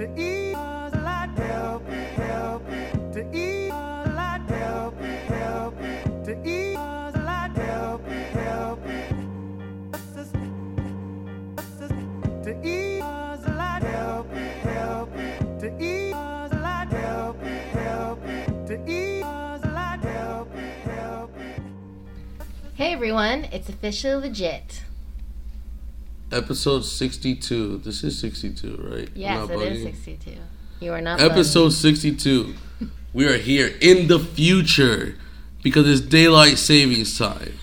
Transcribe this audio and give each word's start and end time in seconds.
to 0.00 0.08
eat. 0.18 0.54
A 0.54 0.90
lot 1.04 1.36
to 3.12 3.20
eat. 3.34 3.68
A 3.68 4.08
lot 4.16 4.40
to 4.40 4.46
eat. 4.56 4.70
A 4.74 4.74
lot 5.34 5.54
to 6.24 6.48
eat. 6.48 6.74
A 6.74 7.18
lot 7.26 7.54
to 15.60 15.68
eat. 15.78 16.12
A 16.12 16.56
lot 16.56 16.88
to 18.68 18.76
eat. 18.88 19.22
A 19.22 19.68
lot 19.74 20.10
Hey 22.74 22.94
everyone, 22.94 23.44
it's 23.52 23.68
officially 23.68 24.28
legit. 24.28 24.80
Episode 26.32 26.84
62. 26.84 27.78
This 27.78 28.04
is 28.04 28.18
62, 28.18 28.76
right? 28.76 29.08
Yes, 29.14 29.50
it 29.50 29.52
is 29.52 29.78
bugging? 29.78 29.82
62. 29.82 30.36
You 30.80 30.92
are 30.92 31.00
not 31.00 31.20
Episode 31.20 31.70
62. 31.70 32.54
We 33.12 33.26
are 33.26 33.36
here 33.36 33.74
in 33.80 34.06
the 34.06 34.20
future 34.20 35.16
because 35.62 35.88
it's 35.88 36.00
daylight 36.00 36.58
savings 36.58 37.18
time. 37.18 37.54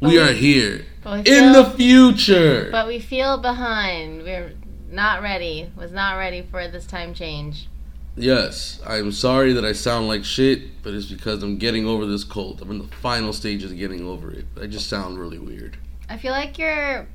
We 0.00 0.18
are 0.18 0.32
here 0.32 0.86
we 1.04 1.18
in 1.20 1.52
the 1.52 1.72
future. 1.76 2.68
But 2.70 2.86
we 2.86 3.00
feel 3.00 3.38
behind. 3.38 4.22
We're 4.22 4.52
not 4.90 5.22
ready. 5.22 5.70
Was 5.76 5.92
not 5.92 6.16
ready 6.16 6.42
for 6.42 6.68
this 6.68 6.86
time 6.86 7.14
change. 7.14 7.68
Yes, 8.16 8.80
I'm 8.86 9.10
sorry 9.10 9.52
that 9.54 9.64
I 9.64 9.72
sound 9.72 10.06
like 10.06 10.24
shit, 10.24 10.82
but 10.84 10.94
it's 10.94 11.06
because 11.06 11.42
I'm 11.42 11.58
getting 11.58 11.84
over 11.84 12.06
this 12.06 12.22
cold. 12.22 12.62
I'm 12.62 12.70
in 12.70 12.78
the 12.78 12.86
final 12.98 13.32
stages 13.32 13.72
of 13.72 13.78
getting 13.78 14.06
over 14.06 14.30
it. 14.30 14.46
I 14.60 14.66
just 14.66 14.88
sound 14.88 15.18
really 15.18 15.38
weird. 15.38 15.78
I 16.08 16.16
feel 16.16 16.30
like 16.30 16.56
you're 16.58 17.08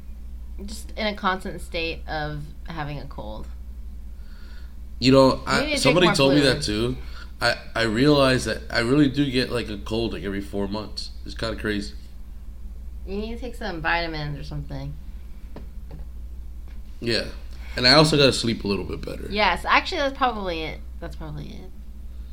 just 0.66 0.92
in 0.92 1.08
a 1.08 1.14
constant 1.16 1.62
state 1.62 2.02
of 2.08 2.42
having 2.68 3.00
a 3.00 3.06
cold. 3.06 3.48
You 5.00 5.12
know, 5.12 5.42
You 5.48 5.62
need 5.62 5.68
to 5.70 5.74
I, 5.74 5.76
somebody 5.76 6.14
told 6.14 6.34
me 6.34 6.42
that 6.42 6.62
too. 6.62 6.98
I, 7.42 7.56
I 7.74 7.84
realized 7.84 8.46
that 8.48 8.62
I 8.70 8.80
really 8.80 9.08
do 9.10 9.30
get 9.32 9.50
like 9.50 9.70
a 9.70 9.78
cold 9.78 10.14
like 10.14 10.24
every 10.24 10.42
four 10.42 10.68
months. 10.68 11.12
It's 11.26 11.36
kind 11.36 11.54
of 11.54 11.60
crazy. 11.60 11.94
You 13.08 13.18
need 13.18 13.36
to 13.36 13.40
take 13.40 13.56
some 13.56 13.82
vitamins 13.82 14.38
or 14.38 14.44
something. 14.44 14.94
Yeah. 17.00 17.26
And 17.78 17.88
I 17.88 17.94
also 17.94 18.18
got 18.18 18.26
to 18.26 18.34
sleep 18.34 18.64
a 18.66 18.68
little 18.68 18.84
bit 18.84 19.02
better. 19.06 19.28
Yes, 19.30 19.64
actually, 19.66 20.00
that's 20.00 20.18
probably 20.18 20.64
it. 20.64 20.82
That's 21.00 21.16
probably 21.16 21.46
it. 21.46 21.70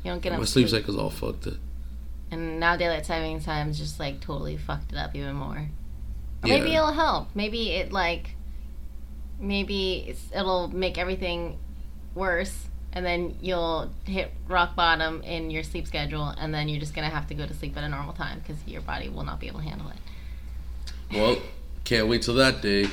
You 0.03 0.11
don't 0.11 0.21
get 0.21 0.33
My 0.33 0.39
sleep 0.39 0.67
sleep. 0.67 0.81
cycle's 0.81 0.97
all 0.97 1.09
fucked 1.09 1.47
up. 1.47 1.53
And 2.31 2.59
now 2.59 2.75
daylight 2.75 3.05
saving 3.05 3.39
time's 3.39 3.77
just 3.79 3.99
like 3.99 4.19
totally 4.19 4.57
fucked 4.57 4.91
it 4.91 4.97
up 4.97 5.15
even 5.15 5.35
more. 5.35 5.69
Yeah. 6.43 6.57
maybe 6.57 6.75
it'll 6.75 6.93
help. 6.93 7.29
Maybe 7.35 7.71
it 7.71 7.91
like 7.91 8.35
maybe 9.39 10.05
it's, 10.07 10.23
it'll 10.35 10.67
make 10.69 10.97
everything 10.97 11.57
worse 12.15 12.67
and 12.93 13.05
then 13.05 13.37
you'll 13.41 13.91
hit 14.05 14.31
rock 14.47 14.75
bottom 14.75 15.21
in 15.21 15.51
your 15.51 15.63
sleep 15.63 15.85
schedule 15.85 16.29
and 16.39 16.53
then 16.53 16.67
you're 16.67 16.79
just 16.79 16.95
going 16.95 17.07
to 17.07 17.13
have 17.13 17.27
to 17.27 17.35
go 17.35 17.45
to 17.45 17.53
sleep 17.53 17.77
at 17.77 17.83
a 17.83 17.89
normal 17.89 18.13
time 18.13 18.39
because 18.39 18.57
your 18.65 18.81
body 18.81 19.09
will 19.09 19.23
not 19.23 19.39
be 19.39 19.47
able 19.47 19.59
to 19.59 19.65
handle 19.65 19.87
it. 19.89 19.97
Well, 21.15 21.37
can't 21.83 22.07
wait 22.07 22.23
till 22.23 22.33
that 22.35 22.61
day. 22.61 22.87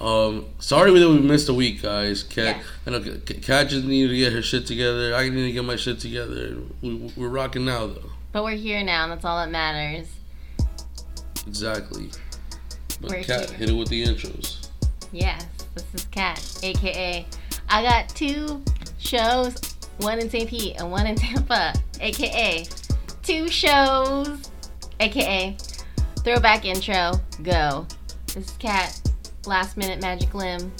Um, 0.00 0.44
sorry 0.58 0.96
that 0.98 1.08
we 1.08 1.18
missed 1.20 1.48
a 1.48 1.54
week, 1.54 1.82
guys. 1.82 2.22
Kat, 2.22 2.56
Yeah. 2.56 2.62
I 2.86 2.90
know 2.90 3.18
Kat 3.40 3.68
just 3.68 3.86
needed 3.86 4.08
to 4.08 4.16
get 4.16 4.32
her 4.34 4.42
shit 4.42 4.66
together. 4.66 5.14
I 5.14 5.28
need 5.30 5.46
to 5.46 5.52
get 5.52 5.64
my 5.64 5.76
shit 5.76 5.98
together. 5.98 6.58
We, 6.82 7.10
we're 7.16 7.28
rocking 7.28 7.64
now, 7.64 7.86
though. 7.86 8.10
But 8.32 8.44
we're 8.44 8.56
here 8.56 8.84
now 8.84 9.04
and 9.04 9.12
that's 9.12 9.24
all 9.24 9.38
that 9.38 9.50
matters. 9.50 10.08
Exactly. 11.46 12.10
But 13.00 13.10
We're 13.10 13.16
here. 13.18 13.46
hit 13.52 13.70
it 13.70 13.72
with 13.72 13.88
the 13.88 14.04
intros. 14.04 14.68
Yes, 15.12 15.44
this 15.74 15.84
is 15.94 16.04
Kat, 16.06 16.42
aka 16.62 17.26
I 17.68 17.82
got 17.82 18.08
two 18.10 18.62
shows, 18.98 19.56
one 19.98 20.18
in 20.18 20.30
St. 20.30 20.48
Pete 20.48 20.76
and 20.78 20.90
one 20.90 21.06
in 21.06 21.16
Tampa, 21.16 21.74
aka 22.00 22.64
two 23.22 23.48
shows, 23.48 24.50
aka 25.00 25.56
throwback 26.20 26.64
intro, 26.64 27.12
go. 27.42 27.86
This 28.26 28.50
is 28.50 28.56
Kat, 28.58 29.00
last 29.46 29.76
minute 29.76 30.00
magic 30.00 30.34
limb, 30.34 30.72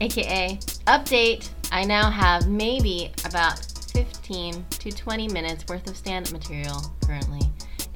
aka 0.00 0.58
update. 0.86 1.48
I 1.72 1.84
now 1.84 2.10
have 2.10 2.48
maybe 2.48 3.12
about 3.24 3.58
15 3.92 4.64
to 4.70 4.90
20 4.90 5.28
minutes 5.28 5.64
worth 5.68 5.88
of 5.88 5.96
stand 5.96 6.26
up 6.26 6.32
material 6.32 6.80
currently, 7.06 7.42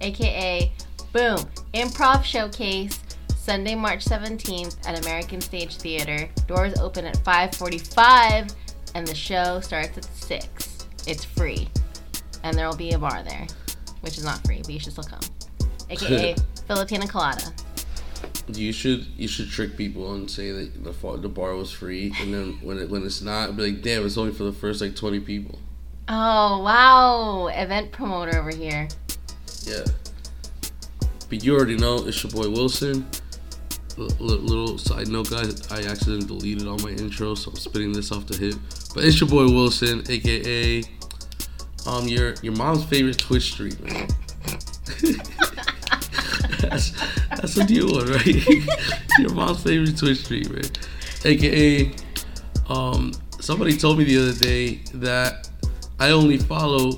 aka 0.01 0.73
boom, 1.13 1.39
improv 1.73 2.25
showcase. 2.25 3.01
Sunday, 3.45 3.75
March 3.75 4.07
17th 4.07 4.89
at 4.89 4.99
American 5.05 5.39
Stage 5.39 5.77
Theater. 5.77 6.31
Doors 6.47 6.79
open 6.79 7.05
at 7.05 7.23
5:45 7.23 8.55
and 8.95 9.07
the 9.07 9.15
show 9.15 9.61
starts 9.61 9.99
at 9.99 10.05
6. 10.05 10.87
It's 11.07 11.27
free. 11.27 11.69
And 12.43 12.57
there 12.57 12.67
will 12.67 12.77
be 12.77 12.93
a 12.93 12.99
bar 12.99 13.23
there, 13.23 13.47
which 14.01 14.17
is 14.17 14.25
not 14.25 14.43
free, 14.47 14.63
but 14.63 14.71
you 14.71 14.81
should 14.81 14.93
still 14.93 15.05
come. 15.05 15.21
AKA 15.91 16.37
Filipina 16.71 17.07
Colada. 17.07 17.53
You 18.49 18.73
should 18.73 19.05
you 19.19 19.29
should 19.29 19.51
trick 19.51 19.77
people 19.77 20.15
and 20.15 20.31
say 20.31 20.51
that 20.51 20.83
the 20.83 21.17
the 21.19 21.29
bar 21.29 21.55
was 21.55 21.71
free, 21.71 22.15
and 22.23 22.33
then 22.33 22.59
when 22.63 22.79
it, 22.79 22.89
when 22.89 23.05
it's 23.05 23.21
not, 23.21 23.59
be 23.59 23.73
like, 23.73 23.83
damn, 23.83 24.07
it's 24.07 24.17
only 24.17 24.33
for 24.33 24.45
the 24.45 24.55
first 24.55 24.81
like 24.81 24.97
twenty 24.97 25.21
people. 25.21 25.59
Oh, 26.09 26.63
wow. 26.63 27.49
Event 27.49 27.93
promoter 27.93 28.39
over 28.39 28.55
here. 28.55 28.89
Yeah. 29.65 29.85
But 31.29 31.45
you 31.45 31.55
already 31.55 31.77
know 31.77 32.07
it's 32.07 32.23
your 32.23 32.33
boy 32.33 32.49
Wilson. 32.49 33.07
Little 33.97 34.77
side 34.77 35.09
note, 35.09 35.31
guys, 35.31 35.71
I 35.71 35.83
accidentally 35.89 36.27
deleted 36.27 36.67
all 36.67 36.79
my 36.79 36.91
intros, 36.93 37.39
so 37.39 37.51
I'm 37.51 37.57
spitting 37.57 37.93
this 37.93 38.11
off 38.11 38.27
the 38.27 38.37
hip. 38.37 38.57
But 38.93 39.05
it's 39.05 39.21
your 39.21 39.31
boy 39.31 39.47
Wilson, 39.47 40.03
aka 40.09 40.83
um 41.87 42.09
your 42.09 42.35
your 42.43 42.55
mom's 42.55 42.85
favorite 42.85 43.19
Twitch 43.19 43.53
streamer. 43.53 43.77
that's 46.61 46.91
that's 47.31 47.57
a 47.57 47.65
new 47.67 47.87
one, 47.87 48.07
right? 48.07 48.27
your 49.19 49.33
mom's 49.33 49.63
favorite 49.63 49.97
Twitch 49.97 50.25
streamer, 50.25 50.63
aka 51.25 51.93
um 52.69 53.13
somebody 53.39 53.77
told 53.77 53.99
me 53.99 54.05
the 54.05 54.19
other 54.19 54.33
day 54.33 54.81
that 54.95 55.49
I 56.01 56.11
only 56.11 56.39
follow 56.39 56.97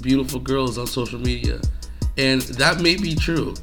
beautiful 0.00 0.40
girls 0.40 0.78
on 0.78 0.86
social 0.86 1.18
media, 1.18 1.60
and 2.16 2.40
that 2.40 2.80
may 2.80 2.96
be 2.96 3.14
true, 3.14 3.54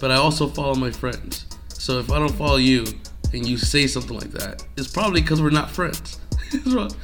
but 0.00 0.10
I 0.10 0.14
also 0.14 0.48
follow 0.48 0.74
my 0.74 0.90
friends. 0.90 1.44
So 1.82 1.98
if 1.98 2.12
I 2.12 2.20
don't 2.20 2.30
follow 2.30 2.58
you 2.58 2.84
and 3.32 3.44
you 3.44 3.58
say 3.58 3.88
something 3.88 4.16
like 4.16 4.30
that, 4.30 4.64
it's 4.76 4.86
probably 4.86 5.20
because 5.20 5.42
we're 5.42 5.50
not 5.50 5.68
friends. 5.68 6.20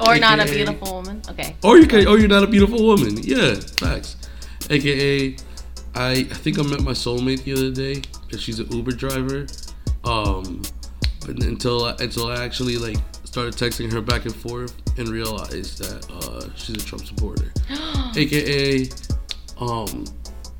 Or 0.00 0.18
not 0.18 0.40
a 0.40 0.44
beautiful 0.46 0.92
woman. 0.92 1.22
Okay. 1.28 1.54
or 1.62 1.78
you 1.78 1.86
can, 1.86 2.08
or 2.08 2.18
you're 2.18 2.26
not 2.26 2.42
a 2.42 2.48
beautiful 2.48 2.84
woman. 2.84 3.16
Yeah, 3.22 3.54
facts. 3.54 4.16
AKA, 4.68 5.36
I 5.94 6.10
I 6.10 6.24
think 6.24 6.58
I 6.58 6.62
met 6.62 6.80
my 6.80 6.90
soulmate 6.92 7.44
the 7.44 7.52
other 7.52 7.70
day, 7.70 8.02
and 8.32 8.40
she's 8.40 8.58
an 8.58 8.72
Uber 8.72 8.90
driver. 8.90 9.46
Um, 10.02 10.62
but 11.20 11.40
until 11.44 11.84
I, 11.84 11.94
until 12.00 12.26
I 12.26 12.42
actually 12.44 12.76
like 12.76 12.96
started 13.22 13.54
texting 13.54 13.92
her 13.92 14.00
back 14.00 14.24
and 14.24 14.34
forth 14.34 14.74
and 14.98 15.08
realized 15.08 15.78
that 15.78 16.10
uh, 16.10 16.52
she's 16.56 16.82
a 16.82 16.84
Trump 16.84 17.06
supporter. 17.06 17.52
AKA, 18.16 18.88
um, 19.60 20.04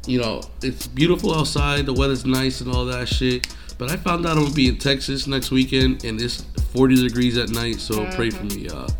you 0.06 0.20
know, 0.20 0.42
it's 0.62 0.86
beautiful 0.86 1.34
outside, 1.34 1.86
the 1.86 1.92
weather's 1.92 2.24
nice 2.24 2.60
and 2.60 2.72
all 2.72 2.84
that 2.86 3.08
shit. 3.08 3.54
But 3.78 3.90
I 3.90 3.96
found 3.96 4.24
out 4.26 4.36
I'm 4.36 4.44
gonna 4.44 4.54
be 4.54 4.68
in 4.68 4.78
Texas 4.78 5.26
next 5.26 5.50
weekend, 5.50 6.04
and 6.04 6.20
it's 6.20 6.42
40 6.72 6.96
degrees 7.08 7.36
at 7.36 7.50
night. 7.50 7.80
So 7.80 8.04
pray 8.12 8.30
for 8.30 8.44
mm-hmm. 8.44 8.62
me, 8.62 8.68
y'all. 8.68 8.90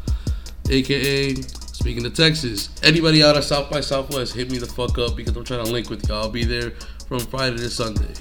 AKA, 0.68 1.34
speaking 1.34 2.04
of 2.06 2.14
Texas, 2.14 2.70
anybody 2.82 3.22
out 3.22 3.36
of 3.36 3.44
South 3.44 3.70
by 3.70 3.80
Southwest, 3.80 4.34
hit 4.34 4.50
me 4.50 4.58
the 4.58 4.66
fuck 4.66 4.98
up 4.98 5.14
because 5.16 5.36
I'm 5.36 5.44
trying 5.44 5.64
to 5.64 5.70
link 5.70 5.90
with 5.90 6.08
y'all. 6.08 6.24
I'll 6.24 6.30
be 6.30 6.44
there 6.44 6.70
from 7.06 7.20
Friday 7.20 7.58
to 7.58 7.70
Sunday. 7.70 8.14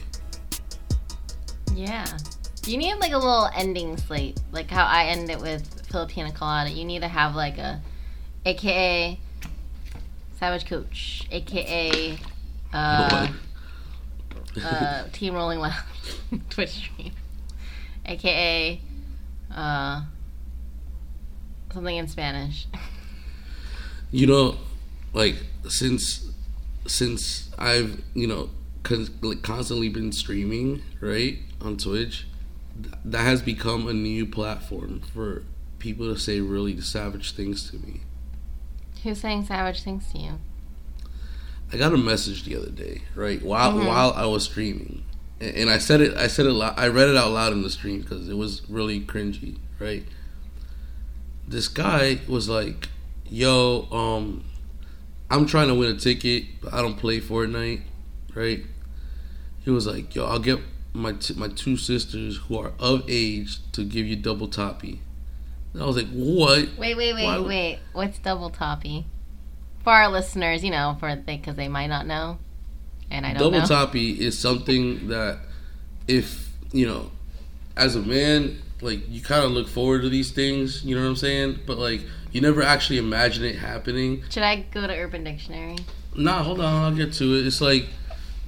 Yeah. 1.73 2.05
You 2.65 2.77
need 2.77 2.95
like 2.95 3.11
a 3.11 3.17
little 3.17 3.49
ending 3.55 3.97
slate, 3.97 4.39
like 4.51 4.69
how 4.69 4.85
I 4.85 5.05
end 5.05 5.29
it 5.29 5.39
with 5.39 5.87
Filipina 5.87 6.33
Colada. 6.33 6.69
You 6.69 6.85
need 6.85 7.01
to 7.01 7.07
have 7.07 7.35
like 7.35 7.57
a, 7.57 7.81
AKA 8.45 9.19
Savage 10.39 10.65
Coach, 10.65 11.27
AKA 11.31 12.17
uh, 12.73 13.27
uh, 14.63 15.03
Team 15.13 15.33
Rolling 15.35 15.59
Loud 15.59 15.73
Twitch 16.49 16.71
stream, 16.71 17.11
AKA 18.05 18.81
uh, 19.53 20.01
something 21.73 21.95
in 21.95 22.07
Spanish. 22.07 22.67
you 24.11 24.27
know, 24.27 24.57
like 25.13 25.35
since 25.67 26.31
since 26.85 27.49
I've 27.57 28.01
you 28.13 28.27
know 28.27 28.49
con- 28.83 29.07
like 29.21 29.41
constantly 29.41 29.89
been 29.89 30.11
streaming 30.11 30.81
right 30.99 31.37
on 31.61 31.77
Twitch, 31.77 32.27
th- 32.81 32.95
that 33.05 33.21
has 33.21 33.41
become 33.41 33.87
a 33.87 33.93
new 33.93 34.25
platform 34.25 35.01
for 35.13 35.43
people 35.79 36.13
to 36.13 36.19
say 36.19 36.39
really 36.39 36.79
savage 36.81 37.33
things 37.35 37.69
to 37.71 37.77
me. 37.77 38.01
Who's 39.03 39.19
saying 39.19 39.45
savage 39.45 39.83
things 39.83 40.11
to 40.13 40.17
you? 40.17 40.31
I 41.73 41.77
got 41.77 41.91
a 41.91 41.97
message 41.97 42.43
the 42.43 42.55
other 42.55 42.69
day, 42.69 43.01
right? 43.15 43.41
While 43.41 43.73
Mhm. 43.73 43.87
while 43.87 44.13
I 44.15 44.25
was 44.27 44.43
streaming, 44.43 45.03
and, 45.41 45.55
and 45.55 45.69
I 45.71 45.79
said 45.79 46.01
it. 46.01 46.15
I 46.15 46.27
said 46.27 46.45
it. 46.45 46.51
Loud, 46.51 46.75
I 46.77 46.87
read 46.87 47.09
it 47.09 47.15
out 47.17 47.31
loud 47.31 47.51
in 47.51 47.63
the 47.63 47.69
stream 47.71 48.01
because 48.01 48.29
it 48.29 48.37
was 48.37 48.61
really 48.69 49.01
cringy, 49.01 49.57
right? 49.79 50.05
this 51.45 51.67
guy 51.67 52.19
was 52.27 52.47
like, 52.47 52.87
"Yo, 53.29 53.87
um, 53.91 54.45
I'm 55.29 55.45
trying 55.45 55.67
to 55.67 55.75
win 55.75 55.93
a 55.93 55.99
ticket, 55.99 56.45
but 56.61 56.73
I 56.73 56.81
don't 56.81 56.95
play 56.97 57.19
Fortnite, 57.19 57.81
right?" 58.33 58.63
He 59.65 59.69
was 59.69 59.85
like, 59.85 60.15
"Yo, 60.15 60.25
I'll 60.25 60.39
get 60.39 60.59
my 60.93 61.11
t- 61.13 61.33
my 61.33 61.49
two 61.49 61.75
sisters 61.75 62.37
who 62.47 62.57
are 62.57 62.71
of 62.79 63.03
age 63.09 63.57
to 63.73 63.83
give 63.83 64.05
you 64.07 64.15
double 64.15 64.47
toppy." 64.47 65.01
And 65.73 65.83
I 65.83 65.85
was 65.85 65.97
like, 65.97 66.09
"What?" 66.11 66.69
Wait, 66.77 66.95
wait, 66.95 67.13
wait, 67.13 67.23
Why 67.25 67.39
wait. 67.39 67.79
What's 67.91 68.19
double 68.19 68.49
toppy? 68.49 69.05
For 69.83 69.91
our 69.91 70.09
listeners, 70.09 70.63
you 70.63 70.71
know, 70.71 70.95
for 70.99 71.15
they 71.15 71.37
because 71.37 71.55
they 71.55 71.67
might 71.67 71.87
not 71.87 72.07
know, 72.07 72.37
and 73.11 73.25
I 73.25 73.33
don't 73.33 73.39
double 73.39 73.59
know. 73.59 73.65
toppy 73.65 74.11
is 74.11 74.37
something 74.37 75.09
that 75.09 75.39
if 76.07 76.49
you 76.71 76.87
know 76.87 77.11
as 77.77 77.95
a 77.95 78.01
man 78.01 78.61
like 78.81 79.09
you 79.09 79.21
kind 79.21 79.43
of 79.45 79.51
look 79.51 79.67
forward 79.67 80.01
to 80.01 80.09
these 80.09 80.31
things 80.31 80.83
you 80.83 80.95
know 80.95 81.01
what 81.01 81.07
i'm 81.07 81.15
saying? 81.15 81.59
But 81.65 81.77
like 81.77 82.01
you 82.31 82.41
never 82.41 82.61
actually 82.63 82.97
imagine 82.97 83.45
it 83.45 83.55
happening. 83.55 84.23
Should 84.29 84.43
I 84.43 84.65
go 84.71 84.85
to 84.87 84.93
Urban 84.93 85.23
Dictionary? 85.23 85.77
nah 86.15 86.43
hold 86.43 86.59
on 86.59 86.83
i'll 86.83 86.95
get 86.95 87.11
to 87.13 87.35
it. 87.35 87.47
It's 87.47 87.61
like 87.61 87.87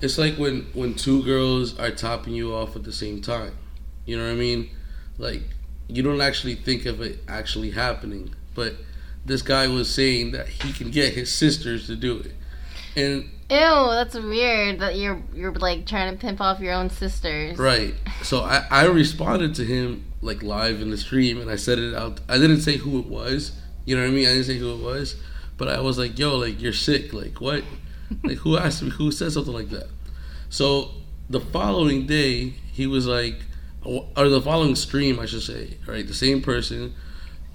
it's 0.01 0.17
like 0.17 0.35
when 0.35 0.61
when 0.73 0.93
two 0.93 1.23
girls 1.23 1.77
are 1.79 1.91
topping 1.91 2.33
you 2.33 2.53
off 2.53 2.75
at 2.75 2.83
the 2.83 2.93
same 2.93 3.21
time. 3.21 3.53
You 4.05 4.17
know 4.17 4.25
what 4.25 4.31
i 4.31 4.35
mean? 4.35 4.69
Like 5.17 5.41
you 5.87 6.03
don't 6.03 6.21
actually 6.21 6.55
think 6.55 6.85
of 6.85 7.01
it 7.01 7.19
actually 7.27 7.71
happening. 7.71 8.33
But 8.53 8.75
this 9.25 9.41
guy 9.41 9.67
was 9.67 9.93
saying 9.93 10.31
that 10.31 10.47
he 10.47 10.71
can 10.71 10.91
get 10.91 11.13
his 11.13 11.33
sisters 11.33 11.87
to 11.87 11.95
do 11.95 12.19
it 12.19 12.33
and 12.95 13.29
Ew, 13.49 13.57
that's 13.91 14.15
weird. 14.15 14.79
That 14.79 14.97
you're 14.97 15.21
you're 15.31 15.53
like 15.53 15.85
trying 15.85 16.11
to 16.11 16.19
pimp 16.19 16.41
off 16.41 16.59
your 16.59 16.73
own 16.73 16.89
sisters. 16.89 17.59
Right. 17.59 17.93
So 18.23 18.41
I, 18.41 18.65
I 18.71 18.85
responded 18.85 19.53
to 19.55 19.63
him 19.63 20.11
like 20.21 20.41
live 20.41 20.81
in 20.81 20.89
the 20.89 20.97
stream 20.97 21.39
and 21.39 21.51
I 21.51 21.55
said 21.55 21.77
it 21.77 21.93
out. 21.93 22.21
I 22.27 22.39
didn't 22.39 22.61
say 22.61 22.77
who 22.77 22.97
it 22.97 23.05
was. 23.05 23.51
You 23.85 23.95
know 23.95 24.01
what 24.01 24.07
I 24.07 24.11
mean? 24.11 24.25
I 24.25 24.31
didn't 24.31 24.45
say 24.45 24.57
who 24.57 24.73
it 24.73 24.83
was. 24.83 25.15
But 25.57 25.67
I 25.67 25.79
was 25.79 25.99
like, 25.99 26.17
yo, 26.17 26.35
like 26.37 26.59
you're 26.59 26.73
sick. 26.73 27.13
Like 27.13 27.39
what? 27.39 27.63
like 28.23 28.37
who 28.39 28.57
asked 28.57 28.81
me? 28.81 28.89
Who 28.89 29.11
said 29.11 29.31
something 29.31 29.53
like 29.53 29.69
that? 29.69 29.89
So 30.49 30.91
the 31.29 31.39
following 31.39 32.07
day, 32.07 32.55
he 32.71 32.87
was 32.87 33.05
like, 33.05 33.35
or 33.83 34.27
the 34.27 34.41
following 34.41 34.73
stream, 34.73 35.19
I 35.19 35.27
should 35.27 35.43
say, 35.43 35.77
right? 35.85 36.07
The 36.07 36.15
same 36.15 36.41
person 36.41 36.95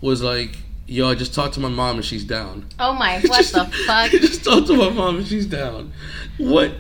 was 0.01 0.23
like, 0.23 0.59
yo, 0.91 1.09
I 1.09 1.15
just 1.15 1.33
talked 1.35 1.55
to 1.55 1.61
my 1.61 1.69
mom 1.69 1.97
and 1.97 2.05
she's 2.05 2.25
down. 2.25 2.67
Oh 2.79 2.93
my, 2.93 3.21
what 3.25 3.47
the 3.47 3.65
fuck? 3.65 3.89
I 3.89 4.09
just 4.11 4.45
talked 4.45 4.67
to 4.67 4.77
my 4.77 4.91
mom 4.91 5.19
and 5.19 5.27
she's 5.27 5.47
down. 5.47 5.93
What? 6.37 6.73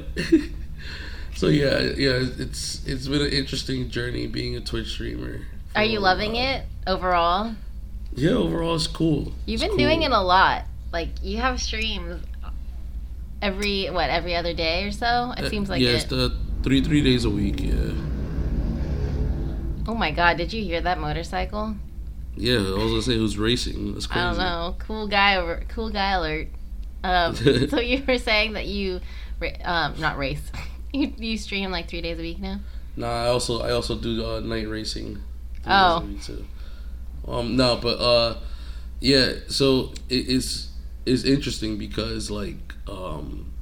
so 1.37 1.47
yeah, 1.47 1.79
yeah, 1.81 2.19
it's 2.39 2.85
it's 2.87 3.07
been 3.09 3.23
an 3.23 3.31
interesting 3.33 3.89
journey 3.89 4.27
being 4.27 4.57
a 4.57 4.61
Twitch 4.61 4.89
streamer. 4.91 5.41
Are 5.77 5.85
you 5.85 6.01
loving 6.01 6.37
it 6.37 6.65
overall? 6.87 7.55
Yeah, 8.15 8.33
overall 8.33 8.75
it's 8.75 8.89
cool. 8.89 9.33
You've 9.47 9.55
It's 9.55 9.62
been 9.62 9.71
cool. 9.71 9.79
doing 9.79 10.03
it 10.03 10.11
a 10.11 10.21
lot. 10.21 10.65
Like 10.93 11.11
you 11.23 11.39
have 11.39 11.61
streams 11.63 12.21
every 13.41 13.87
what 13.91 14.11
every 14.11 14.35
other 14.35 14.53
day 14.53 14.85
or 14.85 14.91
so. 14.91 15.33
It 15.39 15.45
Uh, 15.45 15.49
seems 15.51 15.71
like 15.71 15.81
yeah, 15.81 15.91
it. 15.91 15.95
it's 15.95 16.05
the 16.06 16.37
three 16.65 16.83
three 16.83 17.03
days 17.03 17.25
a 17.25 17.31
week. 17.31 17.61
Yeah, 17.63 17.93
oh 19.87 19.95
my 19.95 20.11
god, 20.11 20.37
did 20.37 20.53
you 20.53 20.63
hear 20.65 20.81
that 20.81 20.99
motorcycle? 20.99 21.77
Yeah. 22.41 22.57
I 22.59 22.83
was 22.83 22.91
gonna 22.91 23.03
say 23.03 23.15
who's 23.17 23.39
racing. 23.39 23.93
That's 23.95 24.07
crazy. 24.07 24.21
I 24.21 24.29
don't 24.31 24.39
know. 24.39 24.77
Cool 24.79 25.07
guy 25.07 25.37
over. 25.37 25.63
Cool 25.69 25.91
guy 25.91 26.13
alert. 26.13 26.49
Um, 27.05 27.35
so 27.69 27.81
you 27.81 28.03
were 28.07 28.19
saying 28.19 28.53
that 28.55 28.67
you, 28.67 29.01
um, 29.65 29.99
not 30.01 30.19
race. 30.19 30.43
You 30.93 31.13
you 31.19 31.39
stream 31.39 31.71
like 31.71 31.89
three 31.89 32.01
days 32.01 32.19
a 32.19 32.21
week 32.23 32.41
now. 32.41 32.59
Nah, 32.97 33.27
I 33.27 33.29
also 33.29 33.61
I 33.63 33.71
also 33.71 33.95
do 33.97 34.27
uh, 34.27 34.41
night 34.41 34.69
racing. 34.69 35.19
three 35.63 36.15
days 36.17 36.29
a 36.31 36.33
Oh. 37.29 37.39
Um, 37.39 37.57
no, 37.57 37.77
but 37.77 38.01
uh, 38.01 38.39
yeah. 38.99 39.35
So 39.47 39.93
it, 40.09 40.27
it's 40.29 40.71
it's 41.07 41.23
interesting 41.23 41.79
because 41.79 42.29
like 42.29 42.75
um, 42.89 43.53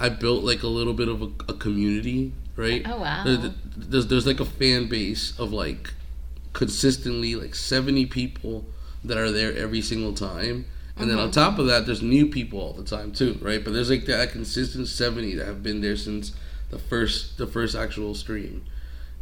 I 0.00 0.08
built 0.08 0.42
like 0.42 0.64
a 0.64 0.66
little 0.66 0.92
bit 0.92 1.06
of 1.06 1.22
a, 1.22 1.26
a 1.48 1.54
community, 1.54 2.32
right? 2.56 2.82
Oh 2.84 2.98
wow. 2.98 3.22
There- 3.24 3.54
There's 3.76 4.08
there's 4.08 4.26
like 4.26 4.40
a 4.40 4.44
fan 4.44 4.88
base 4.88 5.38
of 5.38 5.52
like 5.52 5.92
consistently 6.56 7.34
like 7.34 7.54
70 7.54 8.06
people 8.06 8.64
that 9.04 9.18
are 9.18 9.30
there 9.30 9.54
every 9.54 9.82
single 9.82 10.14
time. 10.14 10.64
And 10.96 11.10
then 11.10 11.18
on 11.18 11.30
top 11.30 11.58
of 11.58 11.66
that, 11.66 11.84
there's 11.84 12.00
new 12.00 12.26
people 12.26 12.58
all 12.58 12.72
the 12.72 12.82
time 12.82 13.12
too, 13.12 13.38
right? 13.42 13.62
But 13.62 13.74
there's 13.74 13.90
like 13.90 14.06
that 14.06 14.32
consistent 14.32 14.88
70 14.88 15.34
that 15.34 15.46
have 15.46 15.62
been 15.62 15.82
there 15.82 15.96
since 15.96 16.32
the 16.70 16.78
first 16.78 17.36
the 17.36 17.46
first 17.46 17.76
actual 17.76 18.14
stream. 18.14 18.64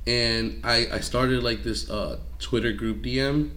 And 0.07 0.61
I 0.63 0.87
I 0.93 1.01
started 1.01 1.43
like 1.43 1.65
this 1.65 1.91
uh 1.91 2.21
Twitter 2.39 2.71
group 2.73 3.03
DM 3.03 3.51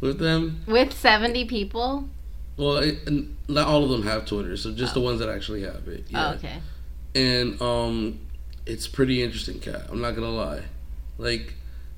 with 0.00 0.18
them. 0.18 0.62
With 0.66 0.94
seventy 0.94 1.44
people. 1.44 2.08
Well, 2.56 2.78
it, 2.78 3.06
and 3.06 3.36
not 3.48 3.68
all 3.68 3.84
of 3.84 3.90
them 3.90 4.04
have 4.04 4.24
Twitter, 4.24 4.56
so 4.56 4.72
just 4.72 4.94
the 4.94 5.00
ones 5.00 5.20
that 5.20 5.28
actually 5.28 5.62
have 5.62 5.86
it. 5.88 6.06
Yeah 6.08 6.30
Oh 6.30 6.34
okay. 6.36 6.62
and 7.14 7.60
um 7.60 8.18
it's 8.66 8.86
pretty 8.88 9.22
interesting 9.22 9.58
cat 9.58 9.82
i'm 9.90 10.00
not 10.00 10.14
gonna 10.14 10.30
lie 10.30 10.62
like 11.18 11.54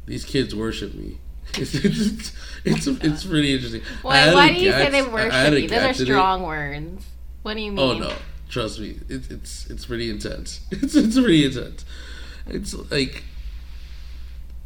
these 0.07 0.25
kids 0.25 0.55
worship 0.55 0.95
me. 0.95 1.19
It's 1.59 1.75
it's 1.75 2.33
it's, 2.65 2.87
it's 2.87 3.25
pretty 3.25 3.53
interesting. 3.53 3.83
Why, 4.03 4.33
why 4.33 4.53
do 4.53 4.61
you 4.61 4.71
say 4.71 4.89
they 4.89 5.03
worship 5.03 5.55
you? 5.55 5.69
Those 5.69 6.01
are 6.01 6.05
strong 6.05 6.45
words. 6.45 7.05
What 7.43 7.55
do 7.55 7.61
you 7.61 7.73
mean? 7.73 7.79
oh 7.81 7.99
no. 7.99 8.13
Trust 8.49 8.81
me. 8.81 8.99
It, 9.09 9.31
it's 9.31 9.69
it's 9.69 9.85
pretty 9.85 10.09
intense. 10.09 10.61
It's 10.71 10.95
it's 10.95 11.19
pretty 11.19 11.45
intense. 11.45 11.85
It's 12.47 12.75
like 12.91 13.25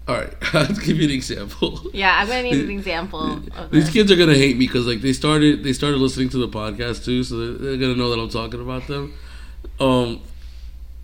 all 0.08 0.14
right 0.14 0.32
i'll 0.54 0.66
give 0.66 0.98
you 0.98 1.04
an 1.04 1.10
example. 1.10 1.80
Yeah, 1.92 2.16
I'm 2.20 2.28
gonna 2.28 2.42
need 2.42 2.64
an 2.64 2.70
example 2.70 3.42
of 3.56 3.70
These 3.70 3.90
kids 3.90 4.12
are 4.12 4.16
gonna 4.16 4.34
hate 4.34 4.56
me 4.56 4.66
because 4.66 4.86
like 4.86 5.00
they 5.00 5.12
started 5.12 5.64
they 5.64 5.72
started 5.72 5.98
listening 5.98 6.28
to 6.30 6.38
the 6.38 6.48
podcast 6.48 7.04
too, 7.04 7.24
so 7.24 7.38
they're, 7.38 7.58
they're 7.58 7.76
gonna 7.76 7.96
know 7.96 8.10
that 8.10 8.20
I'm 8.20 8.28
talking 8.28 8.60
about 8.60 8.86
them. 8.86 9.14
Um, 9.80 10.20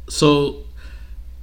so 0.09 0.65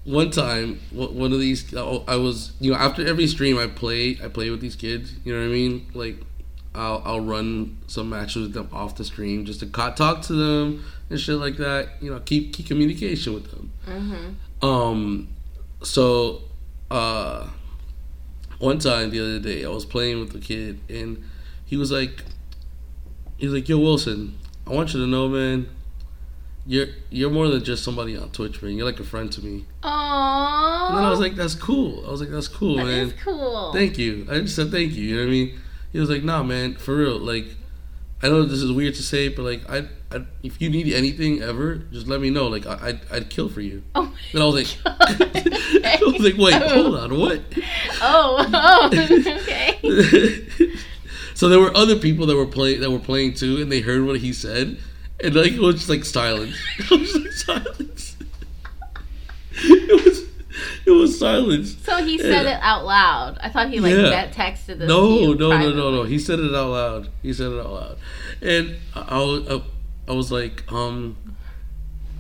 one 0.09 0.31
time, 0.31 0.79
one 0.91 1.31
of 1.31 1.39
these, 1.39 1.75
I 1.75 2.15
was 2.15 2.53
you 2.59 2.71
know 2.71 2.77
after 2.77 3.05
every 3.05 3.27
stream 3.27 3.57
I 3.59 3.67
play 3.67 4.17
I 4.23 4.27
play 4.27 4.49
with 4.49 4.59
these 4.59 4.75
kids. 4.75 5.13
You 5.23 5.33
know 5.33 5.39
what 5.39 5.45
I 5.45 5.49
mean? 5.49 5.85
Like 5.93 6.17
I'll 6.73 7.01
I'll 7.05 7.21
run 7.21 7.77
some 7.87 8.09
matches 8.09 8.41
with 8.43 8.53
them 8.53 8.69
off 8.73 8.95
the 8.95 9.03
stream 9.05 9.45
just 9.45 9.59
to 9.59 9.67
talk 9.67 10.21
to 10.23 10.33
them 10.33 10.83
and 11.09 11.19
shit 11.19 11.35
like 11.35 11.57
that. 11.57 11.89
You 12.01 12.11
know, 12.11 12.19
keep 12.21 12.53
keep 12.53 12.65
communication 12.67 13.33
with 13.33 13.51
them. 13.51 13.71
hmm 13.85 14.65
Um, 14.67 15.27
so, 15.83 16.41
uh, 16.89 17.47
one 18.57 18.79
time 18.79 19.11
the 19.11 19.19
other 19.19 19.39
day, 19.39 19.63
I 19.63 19.69
was 19.69 19.85
playing 19.85 20.19
with 20.19 20.35
a 20.35 20.39
kid, 20.39 20.79
and 20.89 21.23
he 21.65 21.77
was 21.77 21.91
like, 21.91 22.23
he 23.37 23.45
was 23.45 23.53
like, 23.53 23.69
"Yo, 23.69 23.77
Wilson, 23.77 24.37
I 24.67 24.71
want 24.71 24.93
you 24.93 24.99
to 25.01 25.07
know, 25.07 25.29
man, 25.29 25.69
you're 26.65 26.87
you're 27.09 27.29
more 27.29 27.47
than 27.47 27.63
just 27.63 27.83
somebody 27.83 28.17
on 28.17 28.29
Twitch, 28.31 28.61
man. 28.61 28.73
You're 28.73 28.85
like 28.85 28.99
a 28.99 29.03
friend 29.03 29.31
to 29.31 29.43
me." 29.43 29.65
Aww. 29.83 30.89
And 30.89 30.97
then 30.97 31.03
I 31.03 31.09
was 31.09 31.19
like, 31.19 31.35
"That's 31.35 31.55
cool." 31.55 32.05
I 32.07 32.11
was 32.11 32.21
like, 32.21 32.29
"That's 32.29 32.47
cool, 32.47 32.77
that 32.77 32.85
man. 32.85 33.07
is 33.07 33.13
cool. 33.23 33.73
Thank 33.73 33.97
you." 33.97 34.27
I 34.29 34.39
just 34.39 34.55
said 34.55 34.71
thank 34.71 34.93
you. 34.93 35.03
You 35.03 35.15
know 35.15 35.21
what 35.23 35.27
I 35.27 35.31
mean? 35.31 35.59
He 35.91 35.99
was 35.99 36.09
like, 36.09 36.23
"Nah, 36.23 36.43
man, 36.43 36.75
for 36.75 36.95
real. 36.95 37.17
Like, 37.17 37.45
I 38.21 38.27
know 38.27 38.43
this 38.43 38.61
is 38.61 38.71
weird 38.71 38.95
to 38.95 39.03
say, 39.03 39.29
but 39.29 39.43
like, 39.43 39.69
I, 39.69 39.87
I 40.11 40.25
if 40.43 40.61
you 40.61 40.69
need 40.69 40.93
anything 40.93 41.41
ever, 41.41 41.75
just 41.91 42.07
let 42.07 42.21
me 42.21 42.29
know. 42.29 42.47
Like, 42.47 42.67
I, 42.67 42.89
I'd, 42.89 42.99
I'd 43.11 43.29
kill 43.29 43.49
for 43.49 43.61
you." 43.61 43.83
oh 43.95 44.03
my 44.03 44.17
And 44.33 44.43
I 44.43 44.45
was 44.45 44.55
like. 44.55 44.77
I 45.89 45.99
was 46.01 46.21
like, 46.21 46.37
wait, 46.37 46.53
hold 46.53 46.95
on, 46.95 47.19
what? 47.19 47.41
Oh, 48.01 48.45
oh, 48.53 48.89
okay. 48.93 50.47
so 51.33 51.49
there 51.49 51.59
were 51.59 51.75
other 51.75 51.95
people 51.95 52.25
that 52.27 52.35
were 52.35 52.45
playing 52.45 52.81
that 52.81 52.91
were 52.91 52.99
playing 52.99 53.33
too, 53.33 53.61
and 53.61 53.71
they 53.71 53.81
heard 53.81 54.05
what 54.05 54.19
he 54.19 54.33
said, 54.33 54.77
and 55.23 55.35
like 55.35 55.51
it 55.53 55.59
was 55.59 55.75
just 55.75 55.89
like 55.89 56.05
silence. 56.05 56.55
It 56.79 56.99
was 56.99 57.15
like 57.15 57.31
silence. 57.33 58.15
It 59.51 60.05
was 60.05 60.29
it 60.85 60.91
was 60.91 61.19
silence. 61.19 61.75
So 61.83 62.03
he 62.03 62.17
said 62.17 62.45
Yeah. 62.45 62.57
it 62.57 62.59
out 62.61 62.85
loud. 62.85 63.37
I 63.41 63.49
thought 63.49 63.69
he 63.69 63.79
like 63.79 63.93
Yeah. 63.93 64.09
that 64.09 64.33
texted 64.33 64.65
this. 64.65 64.79
to 64.79 64.87
No, 64.87 65.19
you 65.19 65.35
no, 65.35 65.49
no, 65.57 65.71
no, 65.73 65.91
no. 65.91 66.03
He 66.03 66.19
said 66.19 66.39
it 66.39 66.53
out 66.55 66.69
loud. 66.71 67.09
He 67.21 67.33
said 67.33 67.51
it 67.51 67.59
out 67.59 67.71
loud, 67.71 67.97
and 68.41 68.77
I, 68.95 69.01
I, 69.01 69.17
was- 69.19 69.47
I, 69.49 70.11
I 70.11 70.13
was 70.15 70.31
like, 70.31 70.69
um, 70.71 71.15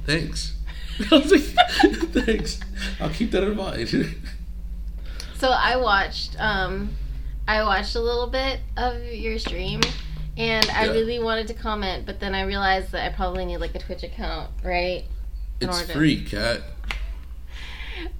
thanks. 0.05 0.55
I 1.11 1.17
was 1.17 1.31
like, 1.31 1.41
thanks. 2.25 2.59
I'll 2.99 3.09
keep 3.09 3.31
that 3.31 3.43
in 3.43 3.55
mind. 3.55 4.15
So 5.37 5.49
I 5.49 5.77
watched 5.77 6.35
um 6.39 6.89
I 7.47 7.63
watched 7.63 7.95
a 7.95 8.01
little 8.01 8.27
bit 8.27 8.59
of 8.77 9.03
your 9.05 9.39
stream 9.39 9.81
and 10.39 10.65
I 10.71 10.85
Yeah. 10.85 10.91
really 10.91 11.19
wanted 11.19 11.47
to 11.49 11.53
comment, 11.53 12.05
but 12.05 12.19
then 12.19 12.33
I 12.33 12.41
realized 12.43 12.91
that 12.93 13.05
I 13.05 13.13
probably 13.13 13.45
need 13.45 13.57
like 13.57 13.75
a 13.75 13.79
Twitch 13.79 14.03
account, 14.03 14.49
right? 14.63 15.03
In 15.61 15.69
It's 15.69 15.81
free, 15.91 16.23
cat. 16.23 16.61